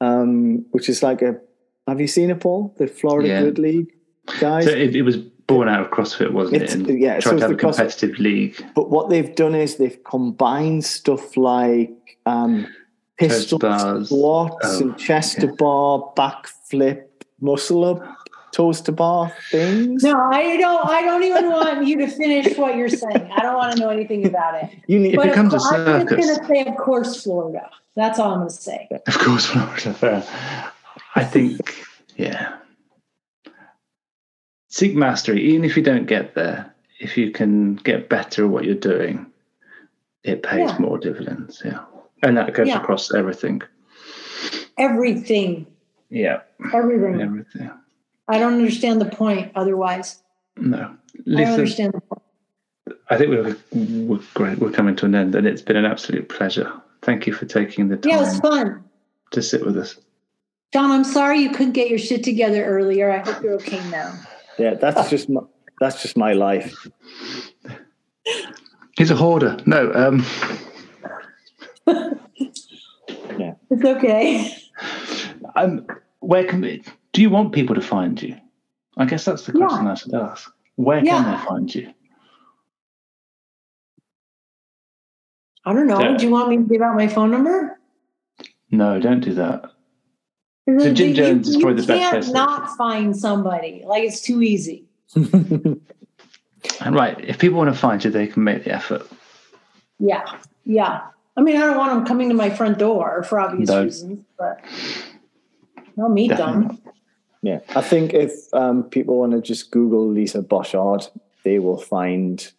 um 0.00 0.64
which 0.70 0.88
is 0.88 1.02
like 1.02 1.22
a 1.22 1.36
have 1.86 2.00
you 2.00 2.06
seen 2.06 2.30
it 2.30 2.40
paul 2.40 2.74
the 2.78 2.86
florida 2.86 3.28
Yeah. 3.28 3.42
grid 3.42 3.58
league 3.58 3.90
guys 4.40 4.64
So 4.64 4.70
it, 4.70 4.96
it 4.96 5.02
was 5.02 5.16
born 5.46 5.68
out 5.68 5.80
of 5.84 5.90
CrossFit, 5.90 6.32
wasn't 6.32 6.56
It's- 6.62 6.74
it? 6.74 6.88
And 6.88 6.98
yeah, 6.98 7.18
so 7.20 7.20
tried 7.20 7.32
it's 7.34 7.40
to 7.40 7.44
have 7.46 7.50
a 7.50 7.54
the 7.54 7.62
CrossFit- 7.62 7.76
competitive 7.76 8.18
league. 8.18 8.64
But 8.74 8.88
what 8.90 9.10
they've 9.10 9.34
done 9.36 9.54
is 9.54 9.76
they've 9.76 10.02
combined 10.04 10.82
stuff 10.86 11.36
like 11.36 11.92
um, 12.24 12.66
pistol 13.18 13.58
bars. 13.58 14.06
squats 14.08 14.56
Oh, 14.66 14.80
and 14.80 14.96
chest 14.96 15.40
to 15.42 15.46
yeah. 15.48 15.52
bar, 15.58 16.12
back 16.16 16.46
flip, 16.70 17.24
muscle 17.42 17.84
up, 17.84 18.00
toes 18.54 18.80
to 18.82 18.92
bar 18.92 19.32
things. 19.50 20.02
No, 20.04 20.16
I 20.18 20.56
don't. 20.56 20.88
I 20.88 21.02
don't 21.02 21.24
even 21.24 21.50
want 21.50 21.86
you 21.86 21.98
to 21.98 22.06
finish 22.06 22.56
what 22.56 22.76
you're 22.76 22.88
saying. 22.88 23.30
I 23.36 23.42
don't 23.42 23.56
want 23.56 23.74
to 23.74 23.80
know 23.80 23.90
anything 23.90 24.24
about 24.26 24.62
it. 24.62 24.70
You 24.86 24.98
need 25.00 25.14
It 25.14 25.16
But 25.16 25.26
of 25.26 25.32
becomes 25.32 25.54
a 25.54 25.58
course, 25.58 25.72
I'm 25.72 26.06
just 26.08 26.16
going 26.16 26.38
to 26.38 26.46
say, 26.46 26.64
of 26.70 26.76
course, 26.76 27.22
Florida. 27.22 27.68
That's 27.96 28.18
all 28.18 28.32
I'm 28.32 28.38
going 28.38 28.48
to 28.50 28.54
say. 28.54 28.88
Of 29.06 29.18
course, 29.18 29.46
Florida 29.46 29.92
Fair. 29.94 30.24
I 31.16 31.24
think, 31.24 31.84
yeah. 32.16 32.56
Seek 34.68 34.94
mastery, 34.94 35.42
even 35.42 35.64
if 35.64 35.76
you 35.76 35.82
don't 35.82 36.06
get 36.06 36.34
there. 36.34 36.72
If 37.00 37.16
you 37.18 37.32
can 37.32 37.74
get 37.76 38.08
better 38.08 38.44
at 38.44 38.50
what 38.50 38.64
you're 38.64 38.74
doing, 38.76 39.26
it 40.22 40.42
pays 40.42 40.70
Yeah. 40.70 40.78
more 40.78 40.96
dividends. 40.98 41.60
Yeah, 41.64 41.80
and 42.22 42.36
that 42.36 42.54
goes 42.54 42.68
Yeah. 42.68 42.78
across 42.80 43.12
everything. 43.12 43.62
Everything, 44.78 45.66
Yeah, 46.08 46.40
everything. 46.72 47.20
everything. 47.20 47.70
I 48.28 48.38
don't 48.38 48.54
understand 48.54 49.00
the 49.00 49.06
point. 49.06 49.52
Otherwise, 49.54 50.22
No, 50.56 50.96
I 51.36 51.44
understand 51.44 51.92
the 51.94 52.00
point. 52.00 52.22
I 53.10 53.18
think 53.18 53.30
we're, 53.30 53.56
we're 53.72 54.20
great. 54.34 54.58
We're 54.58 54.70
coming 54.70 54.96
to 54.96 55.06
an 55.06 55.14
end, 55.14 55.34
and 55.34 55.46
it's 55.46 55.62
been 55.62 55.76
an 55.76 55.84
absolute 55.84 56.28
pleasure. 56.28 56.72
Thank 57.02 57.26
you 57.26 57.32
for 57.34 57.44
taking 57.46 57.88
the 57.88 57.96
time. 57.96 58.10
Yeah, 58.10 58.16
it 58.18 58.20
was 58.20 58.40
fun. 58.40 58.84
to 59.32 59.42
sit 59.42 59.64
with 59.64 59.76
us. 59.76 59.96
John, 60.72 60.90
I'm 60.90 61.04
sorry 61.04 61.38
you 61.40 61.50
couldn't 61.50 61.72
get 61.72 61.88
your 61.88 61.98
shit 61.98 62.24
together 62.24 62.64
earlier. 62.64 63.10
I 63.10 63.18
hope 63.18 63.42
you're 63.42 63.54
okay 63.54 63.80
now. 63.90 64.18
Yeah, 64.58 64.74
that's 64.74 65.10
just 65.10 65.28
my, 65.28 65.42
that's 65.80 66.02
just 66.02 66.16
my 66.16 66.32
life. 66.32 66.86
He's 68.96 69.10
a 69.10 69.16
hoarder. 69.16 69.58
No, 69.66 69.92
um, 69.92 70.24
yeah. 73.38 73.54
It's 73.70 73.84
okay. 73.84 74.56
um, 75.56 75.86
where 76.20 76.44
can 76.44 76.60
we, 76.60 76.82
do 77.14 77.22
you 77.22 77.30
want 77.30 77.52
people 77.52 77.74
to 77.76 77.80
find 77.80 78.20
you? 78.20 78.36
I 78.98 79.06
guess 79.06 79.24
that's 79.24 79.46
the 79.46 79.52
Yeah. 79.56 79.68
question 79.68 79.86
I 79.86 79.94
should 79.94 80.14
ask. 80.14 80.52
Where 80.74 81.00
can 81.02 81.30
they 81.30 81.46
find 81.46 81.72
you? 81.74 81.94
I 85.64 85.72
don't 85.72 85.86
know. 85.86 86.00
Yeah. 86.00 86.16
Do 86.16 86.26
you 86.26 86.32
want 86.32 86.50
me 86.50 86.56
to 86.58 86.62
give 86.64 86.82
out 86.82 86.94
my 86.94 87.08
phone 87.08 87.30
number? 87.30 87.78
No, 88.70 89.00
don't 89.00 89.20
do 89.20 89.32
that. 89.34 89.70
So 90.80 90.92
Gym 90.92 91.14
Jones 91.14 91.48
is 91.48 91.56
probably 91.58 91.82
the 91.82 91.86
best 91.86 92.10
person. 92.10 92.32
not 92.32 92.76
find 92.76 93.16
somebody. 93.16 93.82
Like 93.86 94.02
it's 94.02 94.20
too 94.20 94.42
easy. 94.42 94.84
and 95.14 95.80
right, 96.80 97.18
if 97.22 97.38
people 97.38 97.58
want 97.58 97.72
to 97.72 97.78
find 97.78 98.02
you, 98.02 98.10
they 98.10 98.26
can 98.26 98.42
make 98.42 98.64
the 98.64 98.72
effort. 98.72 99.06
Yeah, 99.98 100.24
yeah. 100.64 101.02
I 101.36 101.42
mean, 101.42 101.56
I 101.56 101.60
don't 101.60 101.76
want 101.76 101.92
them 101.92 102.06
coming 102.06 102.28
to 102.30 102.34
my 102.34 102.50
front 102.50 102.78
door 102.78 103.22
for 103.22 103.38
obvious 103.38 103.68
no. 103.68 103.84
reasons, 103.84 104.24
but 104.38 104.60
I'll 105.98 106.08
meet 106.08 106.28
Definitely. 106.28 106.76
them. 106.76 106.93
Yeah, 107.44 107.60
I 107.76 107.82
think 107.82 108.14
if 108.14 108.32
um, 108.54 108.84
people 108.84 109.18
want 109.18 109.32
to 109.32 109.42
just 109.42 109.70
Google 109.70 110.08
Lisa 110.08 110.40
Boshard, 110.40 111.06
they 111.42 111.58
will 111.58 111.76
find. 111.76 112.50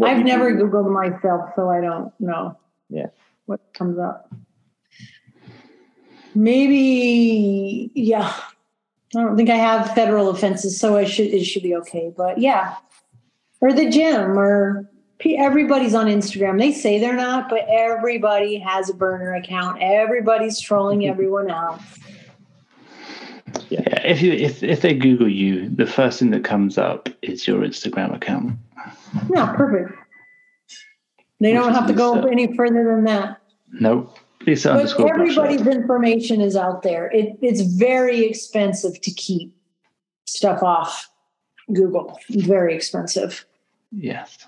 I've 0.00 0.24
never 0.24 0.56
do. 0.56 0.62
Googled 0.62 0.92
myself, 0.92 1.50
so 1.56 1.68
I 1.68 1.80
don't 1.80 2.12
know. 2.20 2.56
Yeah. 2.88 3.06
What 3.46 3.60
comes 3.74 3.98
up? 3.98 4.32
Maybe, 6.36 7.90
yeah. 7.96 8.32
I 9.16 9.22
don't 9.22 9.36
think 9.36 9.50
I 9.50 9.56
have 9.56 9.92
federal 9.92 10.30
offenses, 10.30 10.78
so 10.78 10.96
I 10.96 11.04
should 11.04 11.26
it 11.26 11.42
should 11.42 11.64
be 11.64 11.74
okay. 11.74 12.14
But 12.16 12.38
yeah, 12.38 12.76
or 13.60 13.72
the 13.72 13.90
gym, 13.90 14.38
or 14.38 14.88
everybody's 15.24 15.96
on 15.96 16.06
Instagram. 16.06 16.60
They 16.60 16.70
say 16.70 17.00
they're 17.00 17.16
not, 17.16 17.50
but 17.50 17.66
everybody 17.68 18.58
has 18.58 18.88
a 18.88 18.94
burner 18.94 19.34
account. 19.34 19.82
Everybody's 19.82 20.60
trolling 20.60 21.06
everyone 21.08 21.50
else. 21.50 21.82
Yeah. 23.68 23.82
yeah. 23.86 24.06
If 24.06 24.22
you 24.22 24.32
if 24.32 24.62
if 24.62 24.80
they 24.80 24.94
Google 24.94 25.28
you, 25.28 25.68
the 25.68 25.86
first 25.86 26.18
thing 26.18 26.30
that 26.30 26.44
comes 26.44 26.78
up 26.78 27.08
is 27.22 27.46
your 27.46 27.60
Instagram 27.60 28.14
account. 28.14 28.54
Yeah, 29.34 29.54
perfect. 29.54 29.98
They 31.40 31.52
Which 31.52 31.62
don't 31.62 31.74
have 31.74 31.86
to 31.88 31.92
go 31.92 32.22
any 32.26 32.56
further 32.56 32.84
than 32.84 33.04
that. 33.04 33.40
Nope. 33.72 34.16
Lisa 34.46 34.74
but 34.74 35.10
everybody's 35.10 35.66
information 35.66 36.40
is 36.40 36.56
out 36.56 36.82
there. 36.82 37.10
It, 37.10 37.38
it's 37.42 37.60
very 37.60 38.24
expensive 38.24 39.00
to 39.00 39.10
keep 39.12 39.54
stuff 40.26 40.62
off 40.62 41.08
Google. 41.72 42.18
Very 42.30 42.74
expensive. 42.74 43.44
Yes. 43.92 44.46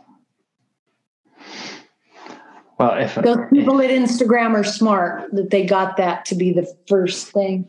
Well, 2.78 2.98
if 2.98 3.14
those 3.14 3.38
people 3.52 3.80
if, 3.80 3.90
at 3.90 3.96
Instagram 3.96 4.54
are 4.54 4.64
smart 4.64 5.30
that 5.32 5.50
they 5.50 5.64
got 5.64 5.96
that 5.96 6.24
to 6.26 6.34
be 6.34 6.52
the 6.52 6.66
first 6.88 7.28
thing. 7.28 7.68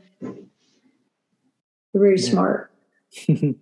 Very 1.96 2.20
yeah. 2.20 2.30
smart. 2.30 2.72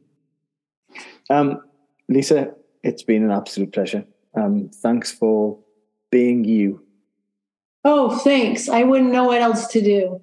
um, 1.30 1.62
Lisa, 2.10 2.54
it's 2.84 3.04
been 3.04 3.24
an 3.24 3.32
absolute 3.32 3.72
pleasure. 3.72 4.04
Um, 4.36 4.70
thanks 4.74 5.12
for 5.12 5.60
being 6.12 6.44
you 6.44 6.84
Oh, 7.86 8.18
thanks. 8.20 8.70
I 8.70 8.84
wouldn't 8.84 9.12
know 9.12 9.26
what 9.26 9.42
else 9.42 9.68
to 9.68 9.82
do. 9.82 10.22